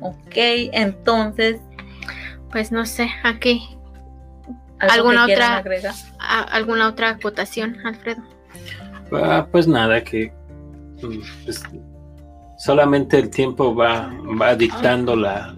Ok, 0.00 0.34
entonces. 0.72 1.60
Pues 2.50 2.72
no 2.72 2.84
sé, 2.84 3.08
aquí. 3.22 3.76
¿Alguna 4.80 5.24
otra, 5.24 5.62
¿Alguna 6.18 6.88
otra 6.88 7.10
acotación, 7.10 7.76
Alfredo? 7.84 8.22
Ah, 9.12 9.46
pues 9.50 9.66
nada, 9.66 10.02
que 10.02 10.32
mm, 11.02 11.44
pues, 11.44 11.62
solamente 12.58 13.18
el 13.18 13.30
tiempo 13.30 13.74
va, 13.74 14.10
va 14.40 14.54
dictando 14.54 15.16
la... 15.16 15.56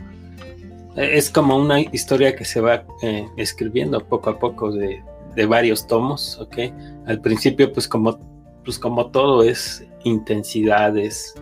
Es 0.96 1.30
como 1.30 1.56
una 1.56 1.80
historia 1.80 2.36
que 2.36 2.44
se 2.44 2.60
va 2.60 2.84
eh, 3.02 3.26
escribiendo 3.36 4.00
poco 4.00 4.30
a 4.30 4.38
poco 4.38 4.70
de, 4.72 5.02
varios 5.48 5.86
tomos, 5.86 6.38
¿ok? 6.38 6.58
Al 7.06 7.20
principio, 7.20 7.72
pues 7.72 7.88
como, 7.88 8.18
pues 8.64 8.78
como 8.78 9.10
todo 9.10 9.42
es 9.42 9.86
intensidad, 10.04 10.96
es, 10.98 11.34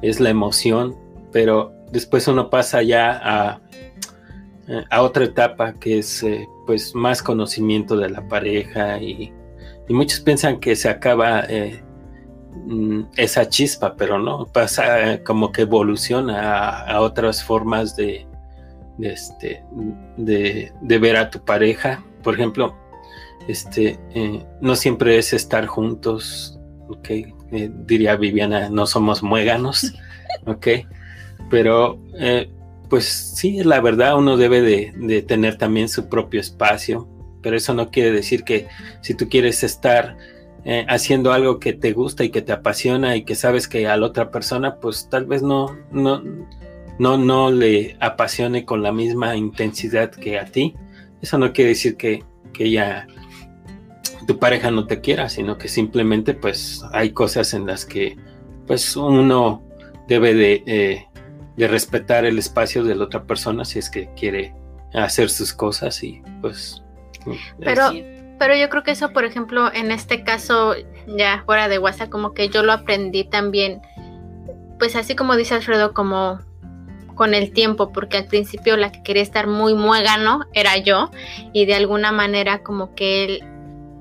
la 0.00 0.30
emoción, 0.30 0.94
pero 1.32 1.72
después 1.90 2.28
uno 2.28 2.50
pasa 2.50 2.82
ya 2.82 3.20
a, 3.22 3.60
a 4.90 5.02
otra 5.02 5.24
etapa 5.24 5.74
que 5.74 5.98
es 5.98 6.22
eh, 6.22 6.46
pues 6.66 6.94
más 6.94 7.22
conocimiento 7.22 7.96
de 7.96 8.10
la 8.10 8.26
pareja 8.28 8.98
y, 8.98 9.32
muchos 9.90 10.20
piensan 10.20 10.60
que 10.60 10.76
se 10.76 10.90
acaba 10.90 11.44
eh, 11.48 11.82
Mm, 12.66 13.04
esa 13.16 13.48
chispa, 13.48 13.94
pero 13.96 14.18
no, 14.18 14.46
pasa 14.46 15.22
como 15.24 15.52
que 15.52 15.62
evoluciona 15.62 16.80
a, 16.80 17.00
otras 17.00 17.42
formas 17.42 17.94
de, 17.96 18.26
este, 19.00 19.62
de, 20.16 20.98
ver 20.98 21.16
a 21.16 21.30
tu 21.30 21.44
pareja. 21.44 22.04
Por 22.22 22.34
ejemplo, 22.34 22.76
este, 23.48 23.98
eh, 24.14 24.44
no 24.60 24.76
siempre 24.76 25.18
es 25.18 25.32
estar 25.32 25.66
juntos, 25.66 26.58
ok, 26.88 27.10
eh, 27.10 27.70
diría 27.86 28.16
Viviana, 28.16 28.68
no 28.70 28.86
somos 28.86 29.22
muéganos, 29.22 29.94
ok, 30.46 30.66
pero 31.50 31.98
eh, 32.18 32.50
pues 32.88 33.04
sí, 33.06 33.62
la 33.62 33.80
verdad 33.80 34.16
uno 34.16 34.36
debe 34.36 34.62
de, 34.62 35.22
tener 35.22 35.56
también 35.56 35.88
su 35.88 36.08
propio 36.08 36.40
espacio, 36.40 37.08
pero 37.42 37.56
eso 37.56 37.74
no 37.74 37.90
quiere 37.90 38.12
decir 38.12 38.44
que 38.44 38.66
si 39.02 39.14
tú 39.14 39.28
quieres 39.28 39.62
estar 39.62 40.16
eh, 40.64 40.84
haciendo 40.88 41.32
algo 41.32 41.60
que 41.60 41.72
te 41.72 41.92
gusta 41.92 42.24
y 42.24 42.30
que 42.30 42.42
te 42.42 42.52
apasiona 42.52 43.16
y 43.16 43.24
que 43.24 43.34
sabes 43.34 43.68
que 43.68 43.86
a 43.86 43.96
la 43.96 44.06
otra 44.06 44.30
persona 44.30 44.76
pues 44.76 45.08
tal 45.10 45.26
vez 45.26 45.42
no, 45.42 45.76
no, 45.92 46.22
no, 46.98 47.16
no 47.16 47.50
le 47.50 47.96
apasione 48.00 48.64
con 48.64 48.82
la 48.82 48.92
misma 48.92 49.36
intensidad 49.36 50.10
que 50.10 50.38
a 50.38 50.46
ti. 50.46 50.74
Eso 51.20 51.38
no 51.38 51.52
quiere 51.52 51.70
decir 51.70 51.96
que, 51.96 52.24
que 52.52 52.64
ella, 52.64 53.06
tu 54.26 54.38
pareja 54.38 54.70
no 54.70 54.86
te 54.86 55.00
quiera, 55.00 55.28
sino 55.28 55.58
que 55.58 55.68
simplemente 55.68 56.34
pues 56.34 56.82
hay 56.92 57.10
cosas 57.10 57.54
en 57.54 57.66
las 57.66 57.84
que 57.84 58.16
pues 58.66 58.96
uno 58.96 59.62
debe 60.08 60.34
de, 60.34 60.62
eh, 60.66 61.06
de 61.58 61.66
respetar 61.66 62.24
el 62.24 62.38
espacio 62.38 62.84
de 62.84 62.94
la 62.94 63.04
otra 63.04 63.24
persona 63.24 63.64
si 63.64 63.80
es 63.80 63.90
que 63.90 64.08
quiere 64.14 64.54
hacer 64.94 65.28
sus 65.28 65.52
cosas 65.52 66.02
y 66.02 66.22
pues... 66.40 66.82
Pero... 67.58 67.90
Pero 68.38 68.54
yo 68.54 68.68
creo 68.68 68.84
que 68.84 68.92
eso, 68.92 69.12
por 69.12 69.24
ejemplo, 69.24 69.68
en 69.74 69.90
este 69.90 70.22
caso, 70.22 70.76
ya 71.08 71.42
fuera 71.44 71.66
de 71.66 71.80
WhatsApp, 71.80 72.08
como 72.08 72.34
que 72.34 72.48
yo 72.48 72.62
lo 72.62 72.72
aprendí 72.72 73.24
también, 73.24 73.82
pues 74.78 74.94
así 74.94 75.16
como 75.16 75.34
dice 75.34 75.56
Alfredo, 75.56 75.92
como 75.92 76.38
con 77.16 77.34
el 77.34 77.52
tiempo, 77.52 77.90
porque 77.90 78.16
al 78.16 78.26
principio 78.26 78.76
la 78.76 78.92
que 78.92 79.02
quería 79.02 79.24
estar 79.24 79.48
muy 79.48 79.74
muégano 79.74 80.44
era 80.52 80.76
yo, 80.76 81.10
y 81.52 81.66
de 81.66 81.74
alguna 81.74 82.12
manera 82.12 82.62
como 82.62 82.94
que 82.94 83.24
él 83.24 83.44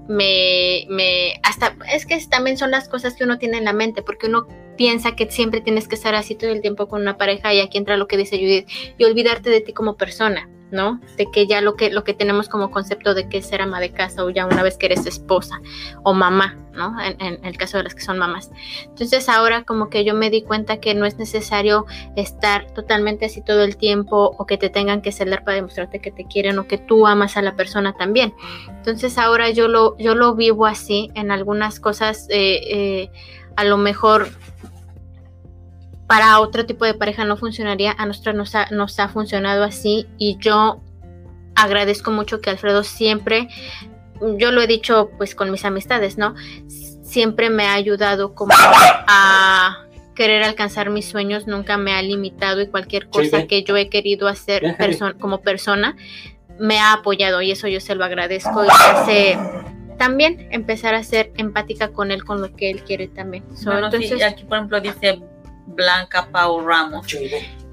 me, 0.07 0.85
me, 0.87 1.39
hasta, 1.41 1.75
es 1.91 2.05
que 2.05 2.23
también 2.29 2.59
son 2.59 2.69
las 2.69 2.87
cosas 2.87 3.15
que 3.15 3.23
uno 3.23 3.39
tiene 3.39 3.57
en 3.57 3.65
la 3.65 3.73
mente, 3.73 4.03
porque 4.03 4.27
uno 4.27 4.45
piensa 4.77 5.15
que 5.15 5.29
siempre 5.29 5.61
tienes 5.61 5.87
que 5.87 5.95
estar 5.95 6.15
así 6.15 6.35
todo 6.35 6.51
el 6.51 6.61
tiempo 6.61 6.87
con 6.87 7.01
una 7.01 7.17
pareja, 7.17 7.53
y 7.53 7.59
aquí 7.59 7.77
entra 7.77 7.97
lo 7.97 8.07
que 8.07 8.17
dice 8.17 8.37
Judith, 8.37 8.67
y 8.97 9.03
olvidarte 9.03 9.49
de 9.49 9.61
ti 9.61 9.73
como 9.73 9.97
persona. 9.97 10.47
¿no? 10.71 10.99
De 11.15 11.27
que 11.31 11.47
ya 11.47 11.61
lo 11.61 11.75
que, 11.75 11.89
lo 11.91 12.03
que 12.03 12.13
tenemos 12.13 12.49
como 12.49 12.71
concepto 12.71 13.13
de 13.13 13.29
que 13.29 13.37
es 13.37 13.47
ser 13.47 13.61
ama 13.61 13.79
de 13.79 13.91
casa 13.91 14.23
o 14.23 14.29
ya 14.29 14.45
una 14.45 14.63
vez 14.63 14.77
que 14.77 14.87
eres 14.87 15.05
esposa 15.05 15.61
o 16.03 16.13
mamá, 16.13 16.57
¿no? 16.73 16.95
En, 17.01 17.43
el 17.43 17.57
caso 17.57 17.77
de 17.77 17.83
las 17.83 17.95
que 17.95 18.01
son 18.01 18.17
mamás. 18.17 18.51
Entonces 18.83 19.29
ahora 19.29 19.63
como 19.63 19.89
que 19.89 20.03
yo 20.03 20.13
me 20.13 20.29
di 20.29 20.41
cuenta 20.41 20.77
que 20.77 20.93
no 20.93 21.05
es 21.05 21.17
necesario 21.17 21.85
estar 22.15 22.71
totalmente 22.73 23.25
así 23.25 23.41
todo 23.41 23.63
el 23.63 23.77
tiempo 23.77 24.35
o 24.37 24.45
que 24.45 24.57
te 24.57 24.69
tengan 24.69 25.01
que 25.01 25.11
celar 25.11 25.43
para 25.43 25.55
demostrarte 25.55 25.99
que 25.99 26.11
te 26.11 26.25
quieren 26.25 26.59
o 26.59 26.67
que 26.67 26.77
tú 26.77 27.07
amas 27.07 27.37
a 27.37 27.41
la 27.41 27.55
persona 27.55 27.93
también. 27.93 28.33
Entonces 28.67 29.17
ahora 29.17 29.49
yo 29.49 29.67
lo, 29.67 29.97
yo 29.97 30.15
lo 30.15 30.35
vivo 30.35 30.65
así 30.65 31.11
en 31.15 31.31
algunas 31.31 31.79
cosas, 31.79 32.27
eh, 32.29 32.59
eh, 32.69 33.11
a 33.57 33.63
lo 33.65 33.77
mejor 33.77 34.29
para 36.07 36.39
otro 36.39 36.65
tipo 36.65 36.85
de 36.85 36.93
pareja 36.93 37.25
no 37.25 37.35
funcionaría, 37.35 37.93
a 37.97 38.05
nosotros 38.05 38.35
nos 38.35 38.55
ha, 38.55 38.67
nos 38.71 38.97
ha 38.99 39.09
funcionado 39.09 39.63
así 39.63 40.07
y 40.17 40.37
yo 40.39 40.81
agradezco 41.55 42.11
mucho 42.11 42.39
que 42.39 42.49
Alfredo 42.49 42.83
siempre, 42.83 43.49
yo 44.37 44.51
lo 44.51 44.61
he 44.61 44.67
dicho 44.67 45.09
pues 45.17 45.35
con 45.35 45.51
mis 45.51 45.65
amistades, 45.65 46.17
¿no? 46.17 46.35
Siempre 47.03 47.49
me 47.49 47.65
ha 47.65 47.73
ayudado 47.73 48.35
como 48.35 48.53
a 48.55 49.85
querer 50.15 50.43
alcanzar 50.43 50.91
mis 50.91 51.09
sueños, 51.09 51.47
nunca 51.47 51.77
me 51.77 51.93
ha 51.93 52.01
limitado 52.01 52.61
y 52.61 52.67
cualquier 52.67 53.09
cosa 53.09 53.47
que 53.47 53.63
yo 53.63 53.75
he 53.75 53.89
querido 53.89 54.27
hacer 54.27 54.77
como 55.19 55.41
persona 55.41 55.97
me 56.59 56.79
ha 56.79 56.93
apoyado 56.93 57.41
y 57.41 57.51
eso 57.51 57.67
yo 57.67 57.79
se 57.79 57.95
lo 57.95 58.05
agradezco 58.05 58.63
y 58.63 58.67
hace 58.67 59.37
también 59.97 60.47
empezar 60.51 60.93
a 60.95 61.03
ser 61.03 61.31
empática 61.37 61.89
con 61.89 62.11
él, 62.11 62.23
con 62.23 62.41
lo 62.41 62.55
que 62.55 62.69
él 62.69 62.83
quiere 62.83 63.07
también. 63.07 63.43
entonces, 63.49 64.23
aquí 64.23 64.43
por 64.43 64.57
ejemplo 64.57 64.81
dice 64.81 65.21
Blanca 65.67 66.27
Pau 66.31 66.65
Ramos. 66.65 67.07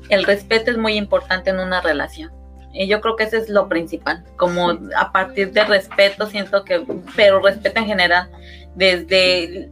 El 0.08 0.24
respeto 0.24 0.70
es 0.70 0.76
muy 0.76 0.96
importante 0.96 1.50
en 1.50 1.58
una 1.58 1.80
relación. 1.80 2.30
Y 2.72 2.88
yo 2.88 3.00
creo 3.00 3.14
que 3.16 3.24
eso 3.24 3.36
es 3.36 3.48
lo 3.48 3.68
principal. 3.68 4.24
Como 4.36 4.70
a 4.96 5.12
partir 5.12 5.52
del 5.52 5.68
respeto, 5.68 6.26
siento 6.26 6.64
que, 6.64 6.84
pero 7.14 7.40
respeto 7.40 7.78
en 7.78 7.86
general, 7.86 8.30
desde 8.74 9.70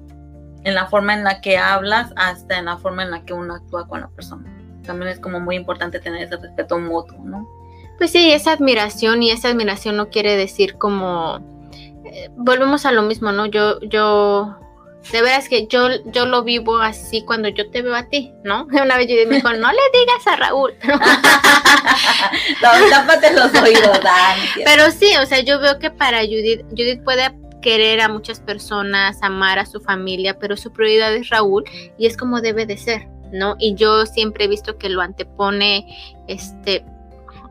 en 0.64 0.74
la 0.74 0.86
forma 0.86 1.14
en 1.14 1.24
la 1.24 1.40
que 1.40 1.58
hablas 1.58 2.12
hasta 2.14 2.58
en 2.58 2.66
la 2.66 2.78
forma 2.78 3.02
en 3.02 3.10
la 3.10 3.24
que 3.24 3.32
uno 3.32 3.54
actúa 3.54 3.88
con 3.88 4.00
la 4.00 4.08
persona. 4.08 4.44
También 4.84 5.10
es 5.10 5.18
como 5.18 5.40
muy 5.40 5.56
importante 5.56 5.98
tener 5.98 6.22
ese 6.22 6.36
respeto 6.36 6.78
mutuo, 6.78 7.18
¿no? 7.24 7.48
Pues 7.98 8.12
sí, 8.12 8.32
esa 8.32 8.52
admiración 8.52 9.22
y 9.22 9.30
esa 9.30 9.48
admiración 9.48 9.96
no 9.96 10.08
quiere 10.08 10.36
decir 10.36 10.76
como 10.76 11.40
eh, 12.12 12.30
volvemos 12.36 12.86
a 12.86 12.92
lo 12.92 13.02
mismo, 13.02 13.32
¿no? 13.32 13.46
Yo 13.46 13.80
yo 13.80 14.56
de 15.10 15.20
veras 15.20 15.48
que 15.48 15.66
yo, 15.66 15.88
yo 16.06 16.26
lo 16.26 16.44
vivo 16.44 16.78
así 16.78 17.22
cuando 17.22 17.48
yo 17.48 17.68
te 17.70 17.82
veo 17.82 17.94
a 17.94 18.08
ti, 18.08 18.32
¿no? 18.44 18.64
Una 18.72 18.96
vez 18.96 19.08
yo 19.08 19.16
me 19.28 19.36
dijo, 19.36 19.52
no 19.52 19.72
le 19.72 19.78
digas 19.92 20.26
a 20.26 20.36
Raúl. 20.36 20.74
tápate 22.90 23.32
los 23.32 23.52
oídos, 23.60 24.00
Pero 24.64 24.90
sí, 24.90 25.10
o 25.20 25.26
sea, 25.26 25.40
yo 25.40 25.58
veo 25.58 25.78
que 25.78 25.90
para 25.90 26.20
Judith, 26.20 26.62
Judith 26.70 27.02
puede 27.02 27.30
querer 27.60 28.00
a 28.00 28.08
muchas 28.08 28.40
personas, 28.40 29.22
amar 29.22 29.58
a 29.58 29.66
su 29.66 29.80
familia, 29.80 30.38
pero 30.38 30.56
su 30.56 30.72
prioridad 30.72 31.14
es 31.14 31.28
Raúl 31.30 31.64
y 31.98 32.06
es 32.06 32.16
como 32.16 32.40
debe 32.40 32.66
de 32.66 32.76
ser, 32.76 33.08
¿no? 33.32 33.56
Y 33.58 33.74
yo 33.74 34.06
siempre 34.06 34.44
he 34.44 34.48
visto 34.48 34.78
que 34.78 34.88
lo 34.88 35.00
antepone, 35.00 35.86
este, 36.28 36.84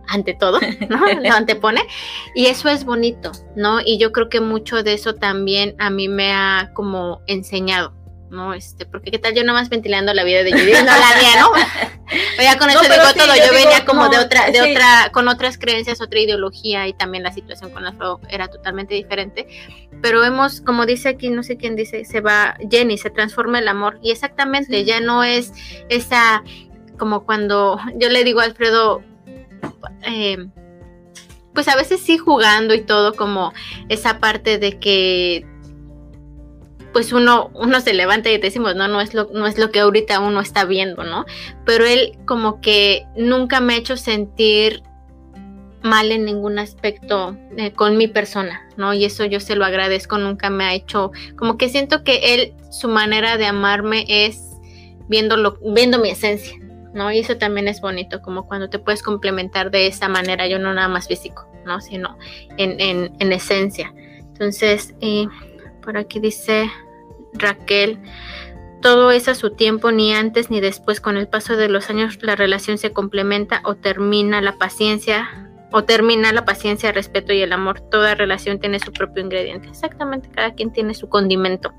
ante 0.08 0.34
todo, 0.34 0.60
¿no? 0.90 1.06
Lo 1.08 1.34
antepone. 1.34 1.82
Y 2.36 2.48
eso 2.48 2.70
es 2.70 2.84
bonito, 2.86 3.32
¿no? 3.56 3.80
Y 3.82 3.98
yo 3.98 4.12
creo 4.12 4.30
que 4.30 4.42
mucho 4.42 4.84
de 4.84 4.94
eso 4.94 5.16
también 5.16 5.76
a 5.80 5.90
mí 5.90 6.08
me 6.08 6.34
ha 6.34 6.72
como 6.74 7.22
enseñado. 7.28 7.94
¿no? 8.32 8.54
Este, 8.54 8.86
porque 8.86 9.12
qué 9.12 9.20
tal 9.20 9.36
yo 9.36 9.44
nomás 9.44 9.70
ventilando 9.70 10.14
la 10.14 10.24
vida 10.24 10.44
de 10.44 10.54
Judith, 10.54 10.78
no 10.80 10.86
la 10.86 11.20
mía, 11.20 11.42
¿no? 11.42 11.52
Ya 12.42 12.58
con 12.58 12.70
eso 12.70 12.82
digo 12.82 12.96
todo, 13.16 13.36
yo, 13.36 13.54
venía 13.54 13.86
como 13.86 14.10
de 14.10 14.18
otra, 14.18 14.52
de 14.52 14.62
otra, 14.62 15.12
con 15.14 15.30
otras 15.30 15.58
creencias, 15.58 16.02
otra 16.02 16.20
ideología 16.20 16.86
y 16.88 16.94
también 16.94 17.24
la 17.24 17.32
situación 17.32 17.70
con 17.70 17.84
la 17.84 17.94
era 18.28 18.50
totalmente 18.50 18.96
diferente. 18.96 19.48
Pero 20.02 20.24
hemos, 20.24 20.60
como 20.60 20.86
dice 20.86 21.08
aquí, 21.08 21.30
no 21.30 21.42
sé 21.44 21.56
quién 21.56 21.78
dice, 21.78 22.04
se 22.04 22.20
va, 22.20 22.58
Jenny, 22.70 22.98
se 22.98 23.12
transforma 23.12 23.60
el 23.60 23.68
amor. 23.70 23.98
Y 24.02 24.12
exactamente, 24.12 24.84
ya 24.84 25.00
no 25.00 25.24
es 25.24 25.54
esa, 25.88 26.44
como 26.98 27.26
cuando 27.26 27.80
yo 27.96 28.10
le 28.10 28.26
digo 28.26 28.42
a 28.42 28.44
Alfredo, 28.44 29.04
eh, 30.04 30.48
pues 31.54 31.68
a 31.68 31.76
veces 31.76 32.02
sí 32.02 32.18
jugando 32.18 32.74
y 32.74 32.82
todo, 32.82 33.14
como 33.14 33.54
esa 33.90 34.20
parte 34.20 34.58
de 34.58 34.80
que 34.80 35.46
pues 36.94 37.14
uno, 37.14 37.52
uno 37.54 37.80
se 37.80 37.94
levanta 37.94 38.30
y 38.30 38.38
decimos, 38.38 38.76
no, 38.76 38.88
no 38.88 39.00
es 39.00 39.14
lo, 39.14 39.30
no 39.34 39.48
es 39.48 39.58
lo 39.58 39.72
que 39.72 39.80
ahorita 39.80 40.20
uno 40.20 40.42
está 40.42 40.66
viendo, 40.66 41.04
¿no? 41.04 41.26
Pero 41.66 41.86
él 41.86 42.18
como 42.26 42.60
que 42.60 43.06
nunca 43.16 43.62
me 43.62 43.74
ha 43.74 43.78
hecho 43.78 43.96
sentir 43.96 44.84
mal 45.84 46.12
en 46.12 46.26
ningún 46.26 46.60
aspecto 46.60 47.38
eh, 47.58 47.72
con 47.72 47.98
mi 47.98 48.08
persona, 48.08 48.68
¿no? 48.78 48.94
Y 48.94 49.06
eso 49.06 49.26
yo 49.26 49.40
se 49.40 49.56
lo 49.56 49.66
agradezco, 49.66 50.18
nunca 50.18 50.50
me 50.50 50.66
ha 50.66 50.74
hecho, 50.74 51.12
como 51.38 51.58
que 51.58 51.70
siento 51.70 52.04
que 52.04 52.34
él, 52.34 52.54
su 52.72 52.88
manera 52.88 53.38
de 53.38 53.46
amarme 53.46 54.06
es 54.08 54.42
viendo 55.08 55.38
mi 56.00 56.10
esencia, 56.10 56.54
¿no? 56.94 57.12
Y 57.12 57.20
eso 57.20 57.38
también 57.38 57.68
es 57.68 57.82
bonito, 57.82 58.22
como 58.22 58.48
cuando 58.48 58.70
te 58.70 58.80
puedes 58.80 59.04
complementar 59.04 59.72
de 59.72 59.88
esa 59.88 60.08
manera, 60.10 60.48
yo 60.48 60.60
no 60.60 60.74
nada 60.74 60.88
más 60.88 61.08
físico, 61.08 61.48
¿no? 61.66 61.82
Sino 61.82 62.18
en, 62.58 62.80
en, 63.20 63.32
esencia. 63.32 63.94
Entonces, 64.20 64.94
eh, 65.02 65.28
por 65.82 65.98
aquí 65.98 66.20
dice 66.20 66.70
Raquel, 67.34 68.00
todo 68.82 69.12
es 69.12 69.28
a 69.28 69.36
su 69.36 69.52
tiempo, 69.52 69.92
ni 69.92 70.14
antes 70.14 70.50
ni 70.50 70.60
después. 70.60 71.00
Con 71.00 71.18
el 71.18 71.28
paso 71.28 71.56
de 71.56 71.70
los 71.70 71.90
años 71.90 72.18
la 72.22 72.36
relación 72.36 72.78
se 72.78 72.92
complementa 72.92 73.62
o 73.64 73.76
termina 73.76 74.42
la 74.42 74.58
paciencia 74.58 75.30
o 75.72 75.84
termina 75.84 76.34
la 76.34 76.46
paciencia, 76.46 76.90
el 76.90 76.96
respeto 76.96 77.32
y 77.32 77.42
el 77.42 77.54
amor. 77.54 77.80
Toda 77.80 78.16
relación 78.16 78.60
tiene 78.60 78.80
su 78.80 78.92
propio 78.92 79.24
ingrediente. 79.24 79.70
Exactamente, 79.70 80.30
cada 80.30 80.54
quien 80.54 80.74
tiene 80.74 80.94
su 80.94 81.08
condimento. 81.10 81.74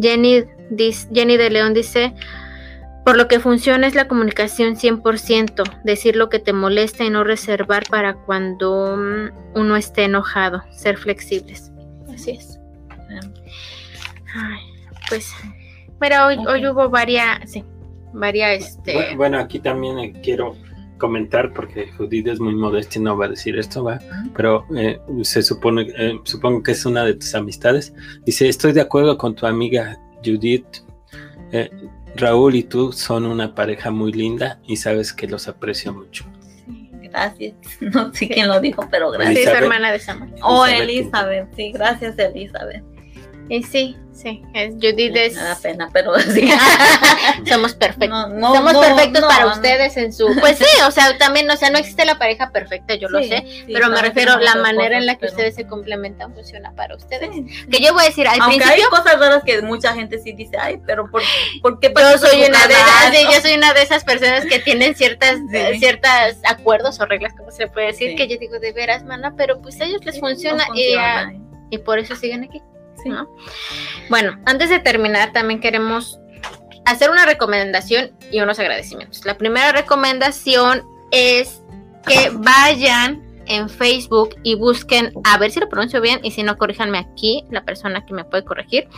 Jenny, 0.00 0.44
Jenny 1.12 1.36
de 1.36 1.50
León 1.50 1.74
dice, 1.74 2.14
por 3.04 3.16
lo 3.16 3.28
que 3.28 3.38
funciona 3.38 3.86
es 3.86 3.94
la 3.94 4.08
comunicación 4.08 4.76
100%, 4.76 5.82
decir 5.84 6.16
lo 6.16 6.30
que 6.30 6.38
te 6.38 6.52
molesta 6.52 7.04
y 7.04 7.10
no 7.10 7.22
reservar 7.22 7.84
para 7.88 8.14
cuando 8.14 8.96
mm, 8.96 9.58
uno 9.58 9.76
esté 9.76 10.04
enojado, 10.04 10.62
ser 10.70 10.96
flexibles. 10.96 11.70
Así 12.12 12.32
es. 12.32 12.58
Ay, 14.34 14.60
pues, 15.08 15.32
pero 16.00 16.26
hoy, 16.26 16.38
hoy 16.48 16.66
hubo 16.66 16.88
varias, 16.88 17.50
sí, 17.50 17.62
varias, 18.12 18.70
este... 18.70 19.14
Bueno, 19.16 19.38
aquí 19.38 19.60
también 19.60 19.98
eh, 19.98 20.12
quiero 20.22 20.56
comentar 20.98 21.52
porque 21.52 21.92
Judith 21.92 22.26
es 22.28 22.40
muy 22.40 22.54
modesta 22.54 22.98
y 22.98 23.02
no 23.02 23.16
va 23.16 23.26
a 23.26 23.28
decir 23.28 23.58
esto, 23.58 23.84
va, 23.84 24.00
pero 24.34 24.64
eh, 24.76 24.98
se 25.22 25.42
supone, 25.42 25.86
eh, 25.96 26.18
supongo 26.24 26.62
que 26.62 26.72
es 26.72 26.86
una 26.86 27.04
de 27.04 27.14
tus 27.14 27.34
amistades. 27.34 27.92
Dice, 28.24 28.48
estoy 28.48 28.72
de 28.72 28.80
acuerdo 28.80 29.18
con 29.18 29.34
tu 29.34 29.46
amiga 29.46 30.00
Judith. 30.24 30.66
Raúl 32.16 32.54
y 32.54 32.62
tú 32.62 32.92
son 32.92 33.26
una 33.26 33.54
pareja 33.54 33.90
muy 33.90 34.12
linda 34.12 34.60
y 34.66 34.76
sabes 34.76 35.12
que 35.12 35.26
los 35.26 35.48
aprecio 35.48 35.92
mucho. 35.92 36.24
Sí, 36.66 36.90
gracias. 37.02 37.54
No 37.80 38.12
sé 38.14 38.28
quién 38.28 38.48
lo 38.48 38.60
dijo, 38.60 38.86
pero 38.90 39.10
gracias. 39.10 39.36
Sí, 39.36 39.44
su 39.44 39.50
hermana 39.50 39.92
de 39.92 39.98
Sama. 39.98 40.28
Oh, 40.42 40.66
Elizabeth, 40.66 41.48
sí, 41.56 41.72
gracias 41.72 42.18
Elizabeth. 42.18 42.82
Y 43.48 43.62
sí, 43.62 43.96
sí, 44.12 44.42
es, 44.54 44.74
Judith 44.74 45.14
es... 45.14 45.34
Me 45.34 45.42
da 45.42 45.58
pena, 45.60 45.90
pero 45.92 46.18
sí. 46.20 46.50
Somos 47.46 47.74
perfectos. 47.74 48.30
Somos 48.40 48.72
perfectos 48.72 49.24
para 49.24 49.46
ustedes 49.48 49.96
en 49.96 50.12
su... 50.12 50.26
Pues 50.40 50.58
sí, 50.58 50.80
o 50.86 50.90
sea, 50.90 51.16
también, 51.18 51.50
o 51.50 51.56
sea, 51.56 51.70
no 51.70 51.78
existe 51.78 52.04
la 52.04 52.18
pareja 52.18 52.50
perfecta, 52.50 52.94
yo 52.94 53.08
lo 53.08 53.22
sé, 53.22 53.44
pero 53.66 53.90
me 53.90 54.00
refiero 54.00 54.32
a 54.32 54.40
la 54.40 54.56
manera 54.56 54.96
en 54.96 55.06
la 55.06 55.16
que 55.16 55.26
ustedes 55.26 55.54
se 55.54 55.66
complementan 55.66 56.34
funciona 56.34 56.72
para 56.72 56.96
ustedes. 56.96 57.30
Que 57.70 57.80
yo 57.80 57.92
voy 57.92 58.04
a 58.04 58.06
decir, 58.06 58.26
al 58.26 58.40
Aunque 58.40 58.58
principio... 58.58 58.84
hay 58.84 58.90
cosas 58.90 59.18
raras 59.18 59.42
que 59.44 59.60
mucha 59.62 59.94
gente 59.94 60.18
sí 60.18 60.32
dice, 60.32 60.56
ay, 60.58 60.80
pero 60.86 61.10
¿por, 61.10 61.22
¿por 61.62 61.80
qué 61.80 61.92
Yo 61.94 62.18
soy 62.18 62.44
una 62.44 62.66
de 62.66 62.74
esas, 62.74 63.34
yo 63.34 63.40
soy 63.42 63.56
una 63.56 63.74
de 63.74 63.82
esas 63.82 64.04
personas 64.04 64.46
que 64.46 64.58
tienen 64.58 64.94
ciertas, 64.94 65.38
ciertas 65.78 66.38
acuerdos 66.44 66.98
o 67.00 67.06
reglas, 67.06 67.34
como 67.34 67.50
se 67.50 67.68
puede 67.68 67.88
decir, 67.88 68.16
que 68.16 68.26
yo 68.26 68.38
digo, 68.38 68.58
de 68.58 68.72
veras, 68.72 69.04
mana, 69.04 69.34
pero 69.36 69.60
pues 69.60 69.80
a 69.80 69.84
ellos 69.84 70.04
les 70.04 70.18
funciona, 70.18 70.64
y, 70.74 70.94
y 71.70 71.78
por 71.78 71.98
eso 71.98 72.16
siguen 72.16 72.44
aquí. 72.44 72.62
Bueno, 74.08 74.38
antes 74.46 74.70
de 74.70 74.78
terminar, 74.78 75.32
también 75.32 75.60
queremos 75.60 76.18
hacer 76.84 77.10
una 77.10 77.26
recomendación 77.26 78.12
y 78.30 78.40
unos 78.40 78.58
agradecimientos. 78.58 79.24
La 79.24 79.36
primera 79.36 79.72
recomendación 79.72 80.82
es 81.10 81.62
que 82.06 82.30
vayan 82.32 83.22
en 83.46 83.68
Facebook 83.68 84.36
y 84.42 84.54
busquen, 84.54 85.12
a 85.24 85.38
ver 85.38 85.50
si 85.50 85.60
lo 85.60 85.68
pronuncio 85.68 86.00
bien 86.00 86.20
y 86.22 86.30
si 86.30 86.42
no, 86.42 86.56
corríjanme 86.56 86.98
aquí, 86.98 87.44
la 87.50 87.64
persona 87.64 88.04
que 88.04 88.14
me 88.14 88.24
puede 88.24 88.44
corregir, 88.44 88.88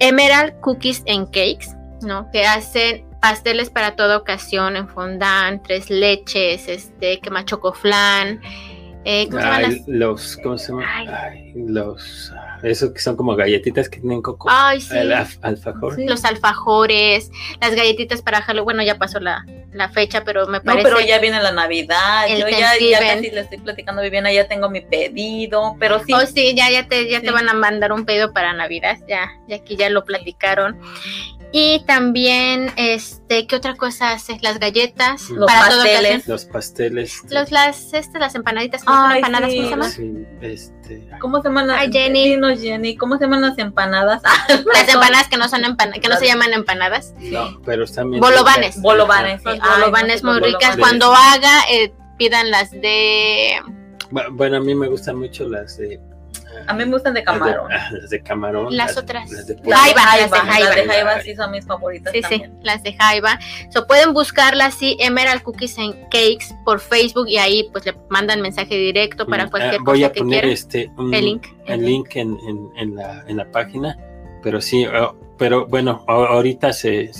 Emerald 0.00 0.60
Cookies 0.60 1.02
and 1.08 1.26
Cakes, 1.26 1.68
¿no? 2.02 2.30
Que 2.30 2.46
hacen 2.46 3.08
pasteles 3.20 3.70
para 3.70 3.96
toda 3.96 4.18
ocasión 4.18 4.76
en 4.76 4.88
fondant, 4.88 5.62
tres 5.64 5.90
leches, 5.90 6.68
este, 6.68 7.20
quema 7.20 7.44
chocoflan, 7.44 8.40
eh, 9.04 9.28
¿cómo 9.30 9.42
Los, 9.86 10.36
¿cómo 10.42 10.58
se 10.58 10.72
llama? 10.72 10.84
Ay, 10.96 11.52
los 11.54 12.32
esos 12.64 12.92
que 12.92 13.00
son 13.00 13.16
como 13.16 13.36
galletitas 13.36 13.88
que 13.88 14.00
tienen 14.00 14.22
coco. 14.22 14.48
Ay, 14.50 14.80
sí. 14.80 14.96
alfajor. 15.42 15.98
Los 15.98 16.24
alfajores, 16.24 17.30
las 17.60 17.74
galletitas 17.74 18.22
para 18.22 18.40
Halloween. 18.42 18.64
Bueno, 18.64 18.82
ya 18.82 18.96
pasó 18.96 19.20
la, 19.20 19.44
fecha, 19.92 20.24
pero 20.24 20.46
me 20.46 20.60
parece. 20.60 20.88
No, 20.88 20.96
pero 20.96 21.06
ya 21.06 21.18
viene 21.18 21.42
la 21.42 21.52
Navidad. 21.52 22.26
Yo 22.28 22.48
ya, 22.48 22.72
ya, 22.78 22.98
casi 22.98 23.30
le 23.30 23.40
estoy 23.40 23.58
platicando 23.58 24.00
Viviana, 24.00 24.32
ya 24.32 24.48
tengo 24.48 24.70
mi 24.70 24.80
pedido, 24.80 25.76
pero 25.78 26.02
sí. 26.02 26.14
Oh, 26.14 26.24
sí, 26.24 26.54
ya, 26.54 26.70
ya, 26.70 26.88
te, 26.88 27.10
ya 27.10 27.20
te 27.20 27.30
van 27.30 27.48
a 27.48 27.54
mandar 27.54 27.92
un 27.92 28.06
pedido 28.06 28.32
para 28.32 28.54
Navidad. 28.54 28.96
Ya, 29.06 29.30
ya 29.46 29.56
aquí 29.56 29.76
ya 29.76 29.90
lo 29.90 30.04
platicaron. 30.04 30.80
Y 31.56 31.84
también, 31.86 32.72
este, 32.74 33.46
¿qué 33.46 33.54
otra 33.54 33.76
cosa 33.76 34.10
haces? 34.10 34.42
Las 34.42 34.58
galletas. 34.58 35.30
Los 35.30 35.46
para 35.46 35.68
pasteles. 35.68 36.26
Los 36.26 36.44
pasteles. 36.46 37.22
Los, 37.30 37.52
las, 37.52 37.94
este, 37.94 38.18
las 38.18 38.34
empanaditas. 38.34 38.82
¿Cómo 38.82 39.08
empanadas? 39.12 39.52
¿Cómo 39.52 39.62
se 39.62 39.70
llaman? 39.70 39.90
Sí, 39.92 40.26
este. 40.40 41.08
¿Cómo 41.20 41.40
se 41.40 41.48
llaman? 41.48 41.70
Ay, 41.70 41.92
Jenny. 41.92 42.40
Jenny. 42.58 42.96
¿Cómo 42.96 43.18
se 43.18 43.26
llaman 43.26 43.42
las 43.42 43.56
empanadas? 43.58 44.20
las 44.48 44.88
empanadas 44.92 45.28
que 45.28 45.36
no 45.36 45.48
son 45.48 45.64
empanadas, 45.64 46.00
que 46.00 46.08
no 46.08 46.16
se 46.16 46.26
llaman 46.26 46.52
empanadas. 46.52 47.14
No, 47.20 47.60
pero 47.64 47.84
están 47.84 48.10
bien. 48.10 48.20
Bolovanes. 48.20 48.82
Bolovanes. 48.82 49.40
Sí. 49.40 49.60
bolovanes 49.76 50.24
muy 50.24 50.40
ricas. 50.40 50.76
Cuando 50.76 51.14
haga, 51.14 51.70
eh, 51.70 51.92
pidan 52.18 52.50
las 52.50 52.72
de... 52.72 53.62
Bueno, 54.10 54.56
a 54.56 54.60
mí 54.60 54.74
me 54.74 54.88
gustan 54.88 55.20
mucho 55.20 55.48
las 55.48 55.78
de 55.78 56.00
a 56.66 56.74
mí 56.74 56.84
me 56.84 56.92
gustan 56.92 57.14
de 57.14 57.24
camarón. 57.24 57.68
Las 57.90 58.10
de, 58.10 58.22
camarón. 58.22 58.76
Las, 58.76 58.96
otras. 58.96 59.30
Las 59.30 59.46
de 59.46 59.56
jaiba, 59.56 60.16
las 60.16 60.30
de 60.30 60.38
jaiba. 60.38 60.68
Las 60.68 60.76
de 60.76 60.86
jaiba 60.86 61.22
sí 61.22 61.36
son 61.36 61.50
mis 61.50 61.66
favoritas. 61.66 62.12
Sí, 62.12 62.22
sí, 62.28 62.44
las 62.62 62.82
de 62.82 62.94
jaiba. 62.94 63.38
So, 63.70 63.86
pueden 63.86 64.12
buscarlas 64.12 64.74
así, 64.74 64.96
Emerald 65.00 65.42
Cookies 65.42 65.78
and 65.78 65.94
Cakes 66.10 66.54
por 66.64 66.80
Facebook 66.80 67.28
y 67.28 67.38
ahí 67.38 67.68
pues 67.72 67.86
le 67.86 67.94
mandan 68.08 68.40
mensaje 68.40 68.76
directo 68.76 69.26
para 69.26 69.46
mm, 69.46 69.50
cualquier 69.50 69.80
ah, 69.80 69.84
voy 69.84 70.04
a 70.04 70.12
poner 70.12 70.44
este 70.46 70.90
el 70.98 71.24
link, 71.24 71.46
el 71.66 71.84
link 71.84 72.16
en, 72.16 72.38
en, 72.76 72.94
la, 72.94 73.24
en 73.26 73.36
la 73.36 73.50
página, 73.50 73.98
pero 74.42 74.60
sí, 74.60 74.86
pero 75.38 75.66
bueno, 75.66 76.04
ahorita 76.06 76.72
se 76.72 77.10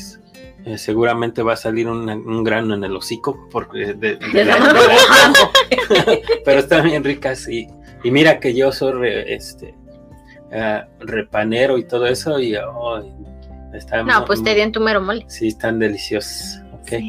eh, 0.66 0.78
seguramente 0.78 1.42
va 1.42 1.52
a 1.52 1.56
salir 1.56 1.88
un, 1.88 2.42
grano 2.42 2.74
en 2.74 2.84
el 2.84 2.96
hocico 2.96 3.48
porque 3.50 3.92
de, 3.92 4.18
pero 6.44 6.60
están 6.60 6.86
bien 6.86 7.04
ricas 7.04 7.46
y 7.48 7.68
y 8.04 8.10
mira 8.10 8.38
que 8.38 8.54
yo 8.54 8.70
soy 8.70 9.08
este, 9.26 9.74
uh, 10.52 11.04
repanero 11.04 11.78
y 11.78 11.84
todo 11.84 12.06
eso 12.06 12.38
y 12.38 12.54
oh, 12.56 13.02
No, 14.06 14.24
pues 14.26 14.44
te 14.44 14.54
di 14.54 14.60
en 14.60 14.72
tu 14.72 14.80
mero 14.80 15.00
mole. 15.00 15.24
Sí, 15.28 15.48
están 15.48 15.78
deliciosos. 15.78 16.60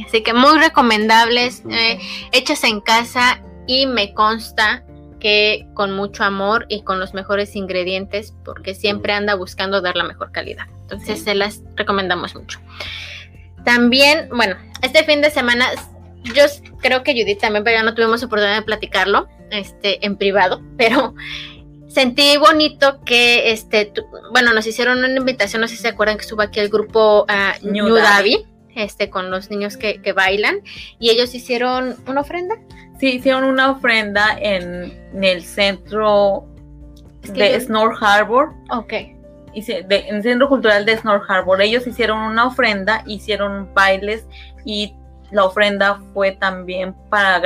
así 0.07 0.23
que 0.23 0.33
muy 0.33 0.57
recomendables, 0.57 1.63
eh, 1.69 1.99
hechas 2.31 2.63
en 2.63 2.79
casa 2.79 3.41
y 3.67 3.85
me 3.85 4.13
consta 4.13 4.83
que 5.19 5.67
con 5.73 5.91
mucho 5.91 6.23
amor 6.23 6.65
y 6.69 6.83
con 6.83 6.99
los 6.99 7.13
mejores 7.13 7.55
ingredientes 7.55 8.33
porque 8.45 8.73
siempre 8.73 9.13
anda 9.13 9.35
buscando 9.35 9.81
dar 9.81 9.95
la 9.95 10.05
mejor 10.05 10.31
calidad. 10.31 10.65
Entonces 10.81 11.23
se 11.23 11.35
las 11.35 11.61
recomendamos 11.75 12.35
mucho. 12.35 12.59
También, 13.65 14.29
bueno, 14.29 14.55
este 14.81 15.03
fin 15.03 15.21
de 15.21 15.31
semana 15.31 15.65
yo 16.23 16.43
creo 16.79 17.03
que 17.03 17.13
Judith 17.13 17.39
también, 17.39 17.63
pero 17.63 17.77
ya 17.77 17.83
no 17.83 17.95
tuvimos 17.95 18.23
oportunidad 18.23 18.55
de 18.55 18.61
platicarlo 18.61 19.27
este, 19.51 20.05
en 20.05 20.17
privado, 20.17 20.61
pero 20.77 21.13
sentí 21.87 22.37
bonito 22.37 23.01
que, 23.05 23.51
este, 23.51 23.91
bueno, 24.31 24.53
nos 24.53 24.67
hicieron 24.67 24.99
una 24.99 25.15
invitación, 25.15 25.61
no 25.61 25.67
sé 25.67 25.75
si 25.75 25.81
se 25.81 25.87
acuerdan 25.87 26.17
que 26.17 26.23
estuvo 26.23 26.41
aquí 26.41 26.59
el 26.59 26.69
grupo 26.69 27.23
uh, 27.23 27.67
New, 27.67 27.95
este, 28.75 29.09
con 29.09 29.31
los 29.31 29.49
niños 29.49 29.77
que, 29.77 30.01
que, 30.01 30.11
bailan, 30.11 30.57
y 30.99 31.09
ellos 31.09 31.33
hicieron 31.33 31.95
una 32.07 32.21
ofrenda. 32.21 32.55
Sí, 32.99 33.15
hicieron 33.15 33.43
una 33.43 33.71
ofrenda 33.71 34.37
en, 34.39 34.93
el 35.21 35.43
centro 35.43 36.45
de 37.21 37.59
Snore 37.59 37.95
Harbor. 37.99 38.53
Ok. 38.71 38.93
en 38.93 40.15
el 40.15 40.23
Centro 40.23 40.47
Cultural 40.47 40.85
de 40.85 40.97
Snore 40.97 41.23
Harbor. 41.27 41.61
Ellos 41.61 41.87
hicieron 41.87 42.19
una 42.19 42.45
ofrenda, 42.47 43.03
hicieron 43.05 43.73
bailes 43.73 44.25
y 44.65 44.93
la 45.31 45.45
ofrenda 45.45 46.01
fue 46.13 46.31
también 46.33 46.93
para, 47.09 47.41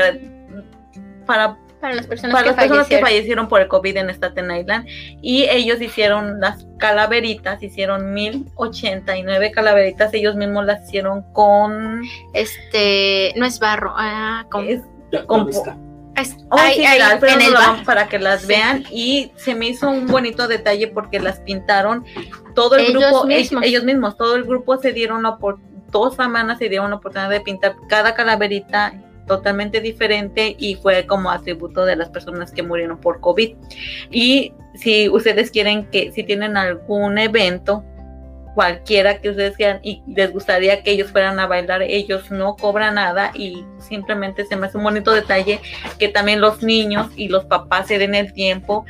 para 1.25 1.57
para 1.79 1.95
las 1.95 2.07
personas, 2.07 2.33
para 2.33 2.43
que, 2.43 2.49
las 2.49 2.59
personas 2.59 2.87
que 2.87 2.99
fallecieron. 2.99 3.47
por 3.47 3.61
el 3.61 3.67
COVID 3.67 3.97
en 3.97 4.09
Staten 4.09 4.51
Island. 4.51 4.87
Y 5.21 5.43
ellos 5.49 5.81
hicieron 5.81 6.39
las 6.39 6.65
calaveritas, 6.77 7.61
hicieron 7.63 8.13
1089 8.13 9.51
calaveritas, 9.51 10.13
ellos 10.13 10.35
mismos 10.35 10.65
las 10.65 10.87
hicieron 10.87 11.23
con... 11.33 12.01
Este, 12.33 13.33
no 13.35 13.45
es 13.45 13.59
barro, 13.59 13.93
ah, 13.95 14.45
con... 14.49 14.67
con 15.25 15.49
para 17.85 18.07
que 18.07 18.19
las 18.19 18.45
vean. 18.45 18.83
Y 18.91 19.31
se 19.35 19.55
me 19.55 19.67
hizo 19.67 19.89
un 19.89 20.07
bonito 20.07 20.47
detalle 20.47 20.87
porque 20.87 21.19
las 21.19 21.39
pintaron 21.39 22.05
todo 22.55 22.75
el 22.75 22.91
grupo 22.91 23.27
Ellos, 23.29 23.83
mismos. 23.83 24.17
todo 24.17 24.35
el 24.35 24.43
grupo 24.43 24.77
se 24.77 24.91
dieron 24.91 25.23
la 25.23 25.37
por 25.37 25.59
dos 25.91 26.15
semanas 26.15 26.59
se 26.59 26.69
dieron 26.69 26.91
la 26.91 26.97
oportunidad 26.97 27.29
de 27.31 27.41
pintar 27.41 27.75
cada 27.87 28.13
calaverita 28.13 28.93
totalmente 29.29 29.79
diferente 29.79 30.55
y 30.59 30.75
fue 30.75 31.05
como 31.05 31.31
atributo 31.31 31.85
de 31.85 31.95
las 31.95 32.09
personas 32.09 32.51
que 32.51 32.63
murieron 32.63 32.99
por 32.99 33.21
COVID. 33.21 33.55
Y 34.11 34.53
si 34.73 35.07
ustedes 35.07 35.51
quieren 35.51 35.85
que, 35.91 36.11
si 36.11 36.23
tienen 36.23 36.57
algún 36.57 37.17
evento, 37.17 37.85
cualquiera 38.55 39.21
que 39.21 39.29
ustedes 39.29 39.55
quieran 39.55 39.79
y 39.83 40.01
les 40.07 40.33
gustaría 40.33 40.83
que 40.83 40.91
ellos 40.91 41.11
fueran 41.11 41.39
a 41.39 41.47
bailar, 41.47 41.83
ellos 41.83 42.29
no 42.31 42.55
cobran 42.55 42.95
nada 42.95 43.31
y 43.33 43.63
simplemente 43.77 44.45
se 44.45 44.55
me 44.57 44.65
hace 44.65 44.77
un 44.77 44.83
bonito 44.83 45.13
detalle 45.13 45.61
que 45.99 46.09
también 46.09 46.41
los 46.41 46.63
niños 46.63 47.07
y 47.15 47.29
los 47.29 47.45
papás 47.45 47.87
se 47.87 47.99
den 47.99 48.15
el 48.15 48.33
tiempo 48.33 48.85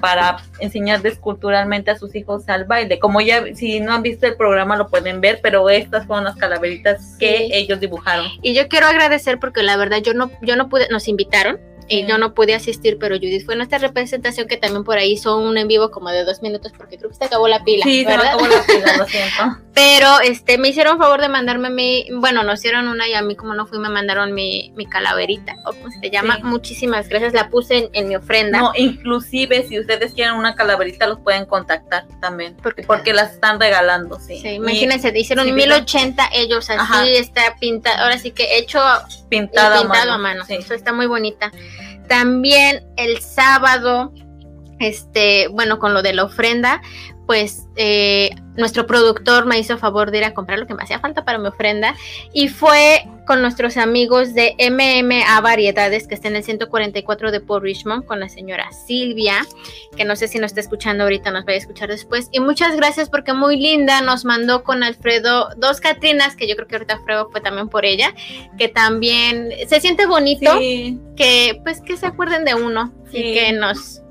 para 0.00 0.38
enseñarles 0.60 1.18
culturalmente 1.18 1.90
a 1.90 1.98
sus 1.98 2.14
hijos 2.14 2.48
al 2.48 2.64
baile. 2.64 2.98
Como 2.98 3.20
ya, 3.20 3.44
si 3.54 3.80
no 3.80 3.92
han 3.92 4.02
visto 4.02 4.26
el 4.26 4.36
programa 4.36 4.76
lo 4.76 4.88
pueden 4.88 5.20
ver, 5.20 5.40
pero 5.42 5.68
estas 5.70 6.06
fueron 6.06 6.24
las 6.24 6.36
calaveritas 6.36 7.16
que 7.18 7.48
ellos 7.52 7.80
dibujaron. 7.80 8.26
Y 8.42 8.54
yo 8.54 8.68
quiero 8.68 8.86
agradecer 8.86 9.38
porque 9.38 9.62
la 9.62 9.76
verdad 9.76 9.98
yo 9.98 10.14
no, 10.14 10.30
yo 10.42 10.56
no 10.56 10.68
pude, 10.68 10.88
nos 10.90 11.08
invitaron, 11.08 11.58
y 11.88 12.06
yo 12.06 12.18
no 12.18 12.34
pude 12.34 12.54
asistir, 12.54 12.98
pero 12.98 13.16
Judith 13.16 13.44
fue 13.44 13.56
nuestra 13.56 13.78
representación 13.78 14.48
que 14.48 14.56
también 14.56 14.84
por 14.84 14.98
ahí 14.98 15.12
hizo 15.12 15.36
un 15.36 15.56
en 15.56 15.68
vivo 15.68 15.90
como 15.90 16.10
de 16.10 16.24
dos 16.24 16.42
minutos 16.42 16.72
porque 16.76 16.98
creo 16.98 17.10
que 17.10 17.16
se 17.16 17.24
acabó 17.24 17.46
la 17.48 17.62
pila. 17.64 17.84
Sí, 17.84 18.04
se 18.04 18.12
acabó 18.12 18.46
la 18.46 18.62
pila, 18.64 18.96
lo 18.96 19.04
siento. 19.06 19.65
Pero 19.76 20.20
este, 20.20 20.56
me 20.56 20.70
hicieron 20.70 20.96
favor 20.96 21.20
de 21.20 21.28
mandarme 21.28 21.68
mi, 21.68 22.08
bueno, 22.10 22.42
nos 22.42 22.60
hicieron 22.60 22.88
una 22.88 23.06
y 23.08 23.12
a 23.12 23.20
mí 23.20 23.36
como 23.36 23.52
no 23.52 23.66
fui 23.66 23.78
me 23.78 23.90
mandaron 23.90 24.32
mi, 24.32 24.72
mi 24.74 24.86
calaverita, 24.86 25.54
o 25.66 25.74
como 25.74 25.90
se 25.90 26.08
llama. 26.08 26.38
Muchísimas 26.42 27.10
gracias, 27.10 27.34
la 27.34 27.50
puse 27.50 27.90
en, 27.92 28.08
mi 28.08 28.16
ofrenda. 28.16 28.58
No, 28.58 28.72
inclusive 28.74 29.66
si 29.68 29.78
ustedes 29.78 30.14
quieren 30.14 30.36
una 30.36 30.54
calaverita 30.54 31.06
los 31.06 31.20
pueden 31.20 31.44
contactar 31.44 32.06
también, 32.22 32.56
porque, 32.62 32.84
porque 32.84 33.12
las 33.12 33.34
están 33.34 33.60
regalando, 33.60 34.18
sí. 34.18 34.40
Sí, 34.40 34.48
imagínense, 34.48 35.12
hicieron 35.14 35.54
1080 35.54 36.30
ellos 36.32 36.70
así, 36.70 37.10
está 37.10 37.54
pintada, 37.60 38.02
ahora 38.02 38.16
sí 38.16 38.30
que 38.30 38.56
hecho 38.56 38.80
pintado, 39.28 39.82
pintado 39.82 40.12
a 40.12 40.16
mano. 40.16 40.42
Eso 40.48 40.72
está 40.72 40.94
muy 40.94 41.04
bonita. 41.04 41.52
También 42.08 42.82
el 42.96 43.20
sábado, 43.20 44.10
este, 44.80 45.48
bueno, 45.48 45.78
con 45.78 45.92
lo 45.92 46.00
de 46.00 46.14
la 46.14 46.24
ofrenda, 46.24 46.80
pues 47.26 47.66
eh, 47.76 48.30
nuestro 48.56 48.86
productor 48.86 49.46
me 49.46 49.58
hizo 49.58 49.76
favor 49.78 50.10
de 50.10 50.18
ir 50.18 50.24
a 50.24 50.34
comprar 50.34 50.58
lo 50.58 50.66
que 50.66 50.74
me 50.74 50.82
hacía 50.82 51.00
falta 51.00 51.24
para 51.24 51.38
mi 51.38 51.48
ofrenda 51.48 51.94
y 52.32 52.48
fue 52.48 53.04
con 53.26 53.42
nuestros 53.42 53.76
amigos 53.76 54.34
de 54.34 54.54
MMA 54.70 55.40
Variedades 55.40 56.06
que 56.06 56.14
está 56.14 56.28
en 56.28 56.36
el 56.36 56.44
144 56.44 57.32
de 57.32 57.40
Port 57.40 57.64
Richmond 57.64 58.04
con 58.06 58.20
la 58.20 58.28
señora 58.28 58.70
Silvia, 58.72 59.44
que 59.96 60.04
no 60.04 60.14
sé 60.14 60.28
si 60.28 60.38
nos 60.38 60.52
está 60.52 60.60
escuchando 60.60 61.02
ahorita, 61.02 61.32
nos 61.32 61.44
va 61.44 61.52
a 61.52 61.56
escuchar 61.56 61.88
después. 61.88 62.28
Y 62.30 62.40
muchas 62.40 62.76
gracias 62.76 63.10
porque 63.10 63.32
muy 63.32 63.56
linda 63.56 64.00
nos 64.00 64.24
mandó 64.24 64.62
con 64.62 64.84
Alfredo 64.84 65.48
dos 65.56 65.80
Catrinas, 65.80 66.36
que 66.36 66.48
yo 66.48 66.54
creo 66.54 66.68
que 66.68 66.76
ahorita 66.76 66.94
Alfredo 66.94 67.28
fue 67.30 67.40
también 67.40 67.68
por 67.68 67.84
ella, 67.84 68.14
que 68.56 68.68
también 68.68 69.50
se 69.68 69.80
siente 69.80 70.06
bonito 70.06 70.52
que 71.16 71.60
pues 71.64 71.80
que 71.80 71.96
se 71.96 72.06
acuerden 72.06 72.44
de 72.44 72.54
uno 72.54 72.92
y 73.12 73.34
que 73.34 73.52
nos 73.52 74.02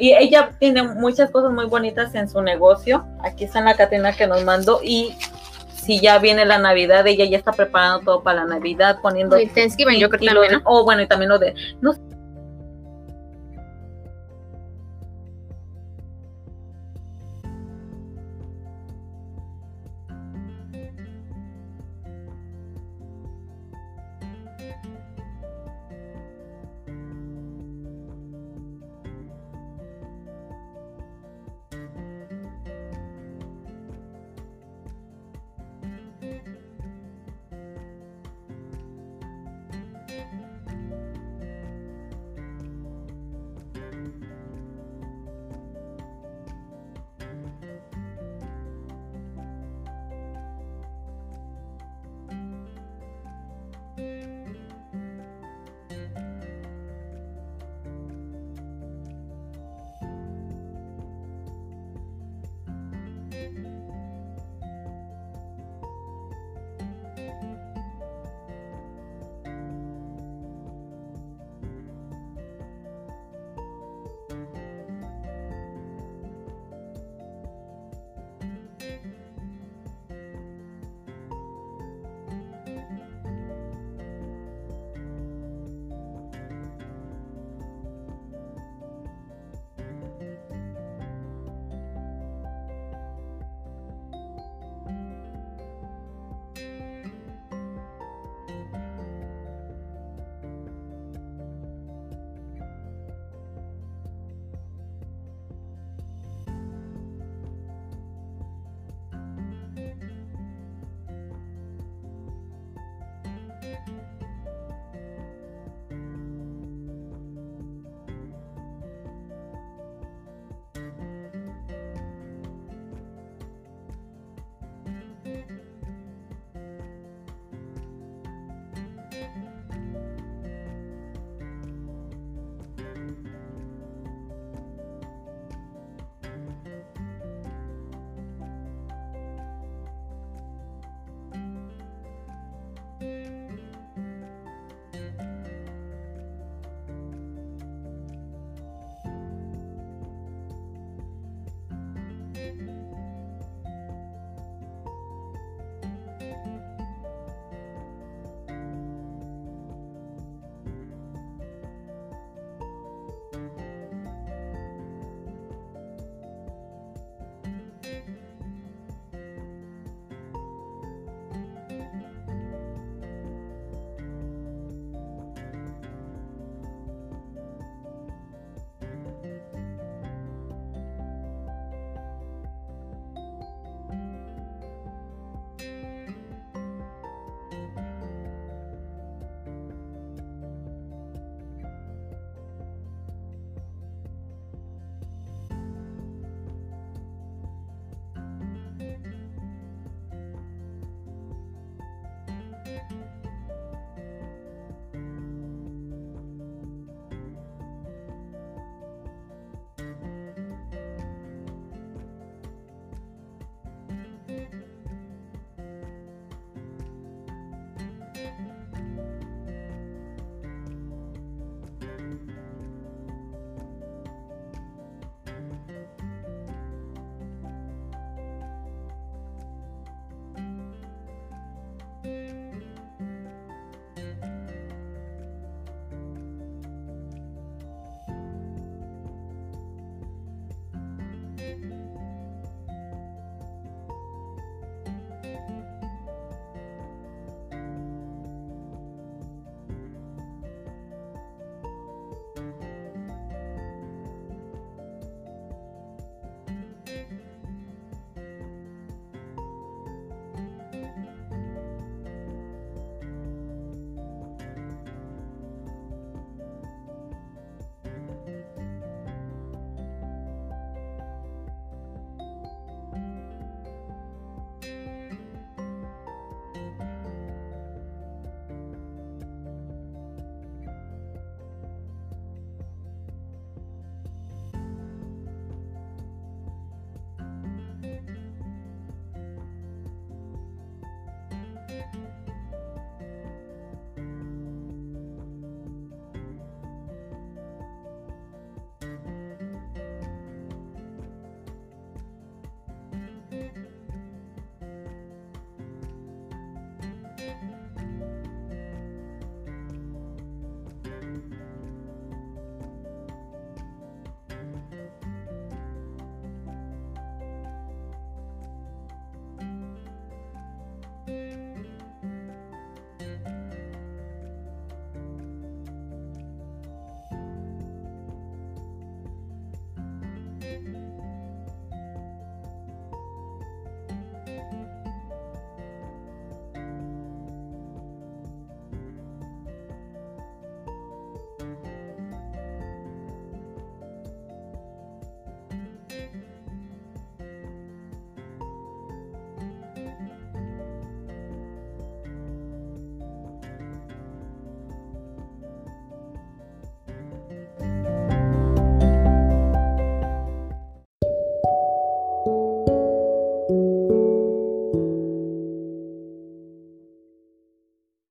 y 0.00 0.14
ella 0.14 0.50
tiene 0.58 0.82
muchas 0.82 1.30
cosas 1.30 1.52
muy 1.52 1.66
bonitas 1.66 2.14
en 2.14 2.28
su 2.28 2.40
negocio. 2.40 3.04
Aquí 3.22 3.44
está 3.44 3.58
en 3.58 3.66
la 3.66 3.76
cadena 3.76 4.12
que 4.14 4.26
nos 4.26 4.42
mandó. 4.44 4.80
Y 4.82 5.14
si 5.74 6.00
ya 6.00 6.18
viene 6.18 6.46
la 6.46 6.58
Navidad, 6.58 7.06
ella 7.06 7.26
ya 7.26 7.36
está 7.36 7.52
preparando 7.52 8.00
todo 8.04 8.22
para 8.22 8.44
la 8.44 8.54
Navidad, 8.54 8.98
poniendo. 9.02 9.36
Thanksgiving, 9.54 9.98
yo 9.98 10.08
creo 10.08 10.20
que 10.20 10.26
también. 10.26 10.62
Oh, 10.64 10.84
bueno, 10.84 11.02
y 11.02 11.06
también 11.06 11.28
lo 11.28 11.38
de. 11.38 11.54
No 11.82 11.92